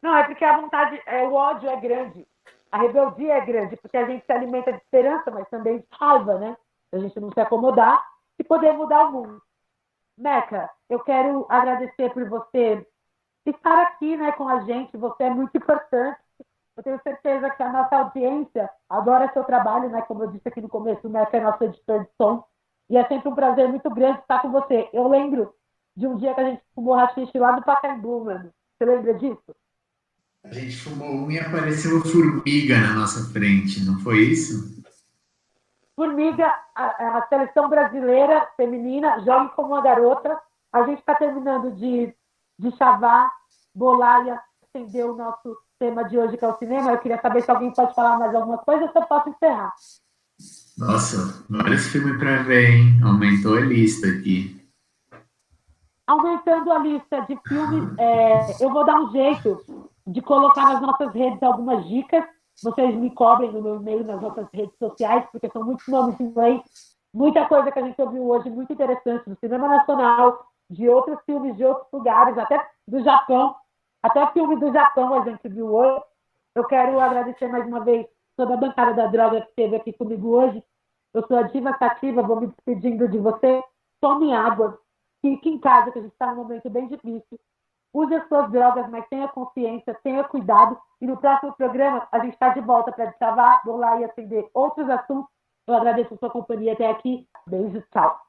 Não, 0.02 0.16
é 0.16 0.24
porque 0.26 0.44
a 0.44 0.58
vontade, 0.58 1.02
é, 1.06 1.24
o 1.24 1.34
ódio 1.34 1.70
é 1.70 1.80
grande. 1.80 2.28
A 2.72 2.80
rebeldia 2.80 3.34
é 3.36 3.46
grande, 3.46 3.78
porque 3.78 3.98
a 3.98 4.06
gente 4.06 4.26
se 4.26 4.32
alimenta 4.32 4.72
de 4.72 4.78
esperança, 4.80 5.32
mas 5.32 5.50
também 5.50 5.80
de 5.80 5.86
raiva, 5.92 6.38
né? 6.38 6.58
A 6.92 6.98
gente 6.98 7.20
não 7.20 7.32
se 7.32 7.40
acomodar 7.40 8.04
e 8.40 8.44
poder 8.44 8.74
mudar 8.74 9.06
o 9.06 9.12
mundo. 9.12 9.42
Meca, 10.18 10.70
eu 10.90 11.00
quero 11.00 11.46
agradecer 11.50 12.12
por 12.12 12.28
você 12.28 12.86
estar 13.46 13.84
aqui 13.84 14.18
né, 14.18 14.32
com 14.32 14.48
a 14.48 14.62
gente. 14.62 14.98
Você 14.98 15.24
é 15.24 15.30
muito 15.30 15.56
importante. 15.56 16.18
Eu 16.76 16.84
tenho 16.84 17.02
certeza 17.02 17.50
que 17.50 17.64
a 17.64 17.72
nossa 17.72 17.96
audiência 17.96 18.70
adora 18.90 19.32
seu 19.34 19.44
trabalho, 19.44 19.90
né? 19.90 20.02
Como 20.04 20.24
eu 20.24 20.32
disse 20.32 20.48
aqui 20.48 20.62
no 20.62 20.70
começo, 20.70 21.08
o 21.08 21.10
Meca 21.10 21.38
é 21.38 21.42
nosso 21.42 21.64
editor 21.64 22.04
de 22.04 22.10
som. 22.18 22.44
E 22.90 22.98
é 22.98 23.08
sempre 23.08 23.30
um 23.30 23.36
prazer 23.36 23.68
muito 23.68 23.90
grande 23.90 24.20
estar 24.20 24.42
com 24.42 24.52
você. 24.52 24.90
Eu 24.94 25.08
lembro 25.08 25.54
de 25.96 26.08
um 26.08 26.16
dia 26.16 26.34
que 26.34 26.42
a 26.42 26.46
gente 26.46 26.64
fumou 26.76 26.96
rachixe 26.96 27.38
lá 27.38 27.56
no 27.56 27.64
Pacaembu, 27.64 28.26
mano. 28.26 28.54
Você 28.78 28.86
lembra 28.86 29.14
disso? 29.16 29.56
A 30.44 30.54
gente 30.54 30.78
fumou 30.78 31.10
um 31.10 31.32
e 31.32 31.40
apareceu 31.40 31.96
uma 31.96 32.06
formiga 32.06 32.80
na 32.80 32.94
nossa 32.94 33.32
frente, 33.34 33.84
não 33.84 34.00
foi 34.00 34.20
isso? 34.20 34.82
Formiga, 35.98 36.54
a, 36.76 37.18
a 37.18 37.28
seleção 37.28 37.68
brasileira 37.68 38.48
feminina, 38.56 39.20
jogue 39.26 39.50
como 39.56 39.70
uma 39.70 39.82
garota. 39.82 40.40
A 40.72 40.84
gente 40.84 41.00
está 41.00 41.16
terminando 41.16 41.72
de, 41.72 42.14
de 42.60 42.78
chavar, 42.78 43.32
bolar 43.74 44.24
e 44.28 44.30
acender 44.30 45.06
o 45.08 45.16
nosso 45.16 45.58
tema 45.80 46.04
de 46.04 46.16
hoje, 46.16 46.38
que 46.38 46.46
é 46.46 46.48
o 46.48 46.58
cinema. 46.58 46.92
Eu 46.92 47.00
queria 47.00 47.20
saber 47.20 47.42
se 47.42 47.50
alguém 47.50 47.74
pode 47.74 47.96
falar 47.96 48.20
mais 48.20 48.36
alguma 48.36 48.60
coisa 48.60 48.84
ou 48.84 48.92
se 48.92 48.98
eu 49.00 49.08
posso 49.08 49.30
encerrar. 49.30 49.74
Nossa, 50.78 51.44
vários 51.50 51.88
filmes 51.88 52.20
para 52.20 52.44
ver, 52.44 52.70
hein? 52.70 53.00
Aumentou 53.04 53.56
a 53.56 53.62
lista 53.62 54.08
aqui. 54.08 54.56
Aumentando 56.06 56.72
a 56.72 56.78
lista 56.78 57.22
de 57.22 57.36
filmes, 57.48 57.98
é, 57.98 58.64
eu 58.64 58.72
vou 58.72 58.86
dar 58.86 59.02
um 59.02 59.12
jeito 59.12 59.90
de 60.06 60.22
colocar 60.22 60.74
nas 60.74 60.82
nossas 60.82 61.12
redes 61.12 61.42
algumas 61.42 61.88
dicas. 61.88 62.24
Vocês 62.64 62.96
me 62.96 63.14
cobrem 63.14 63.52
no 63.52 63.62
meu 63.62 63.76
e-mail, 63.76 64.04
nas 64.04 64.22
nossas 64.22 64.48
redes 64.52 64.76
sociais, 64.78 65.26
porque 65.32 65.50
são 65.50 65.64
muitos 65.64 65.88
nomes 65.88 66.20
inglês. 66.20 66.62
Muita 67.14 67.46
coisa 67.46 67.72
que 67.72 67.80
a 67.80 67.84
gente 67.84 68.02
ouviu 68.02 68.28
hoje, 68.28 68.50
muito 68.50 68.74
interessante, 68.74 69.30
do 69.30 69.38
cinema 69.40 69.68
nacional, 69.68 70.48
de 70.70 70.90
outros 70.90 71.20
filmes 71.26 71.56
de 71.56 71.64
outros 71.64 71.88
lugares, 71.92 72.38
até 72.38 72.64
do 72.88 73.04
Japão. 73.04 73.56
Até 74.02 74.26
filme 74.32 74.60
do 74.60 74.72
Japão 74.72 75.14
a 75.14 75.22
gente 75.22 75.48
viu 75.48 75.74
hoje. 75.74 76.04
Eu 76.56 76.66
quero 76.66 77.00
agradecer 77.00 77.48
mais 77.48 77.66
uma 77.68 77.84
vez 77.84 78.08
toda 78.36 78.54
a 78.54 78.58
bancada 78.58 78.94
da 78.94 79.08
droga 79.08 79.42
que 79.42 79.50
esteve 79.50 79.76
aqui 79.76 79.94
comigo 79.94 80.30
hoje. 80.30 80.64
Eu 81.14 81.26
sou 81.28 81.38
a 81.38 81.44
Diva 81.44 81.76
Sativa, 81.78 82.22
vou 82.22 82.42
me 82.42 82.48
despedindo 82.48 83.08
de 83.08 83.18
você. 83.18 83.64
Tome 84.00 84.34
água, 84.34 84.80
fique 85.22 85.50
em 85.50 85.60
casa, 85.60 85.92
que 85.92 86.00
a 86.00 86.02
gente 86.02 86.12
está 86.12 86.28
num 86.28 86.44
momento 86.44 86.70
bem 86.70 86.88
difícil. 86.88 87.40
Use 87.94 88.14
as 88.14 88.28
suas 88.28 88.52
drogas, 88.52 88.90
mas 88.90 89.08
tenha 89.08 89.28
consciência, 89.28 89.98
tenha 90.04 90.24
cuidado. 90.24 90.78
E 91.02 91.08
no 91.08 91.18
próximo 91.18 91.54
programa, 91.54 92.08
a 92.12 92.20
gente 92.20 92.34
está 92.34 92.50
de 92.50 92.62
volta 92.62 92.92
para 92.92 93.06
destravar, 93.06 93.62
bolar 93.66 94.00
e 94.02 94.06
acender 94.06 94.48
outros 94.54 94.90
assuntos. 94.90 95.30
Eu 95.68 95.76
agradeço 95.76 96.14
a 96.14 96.18
sua 96.18 96.30
companhia 96.30 96.74
até 96.74 96.90
aqui. 96.90 97.28
Beijos, 97.48 97.84
tchau. 97.92 98.27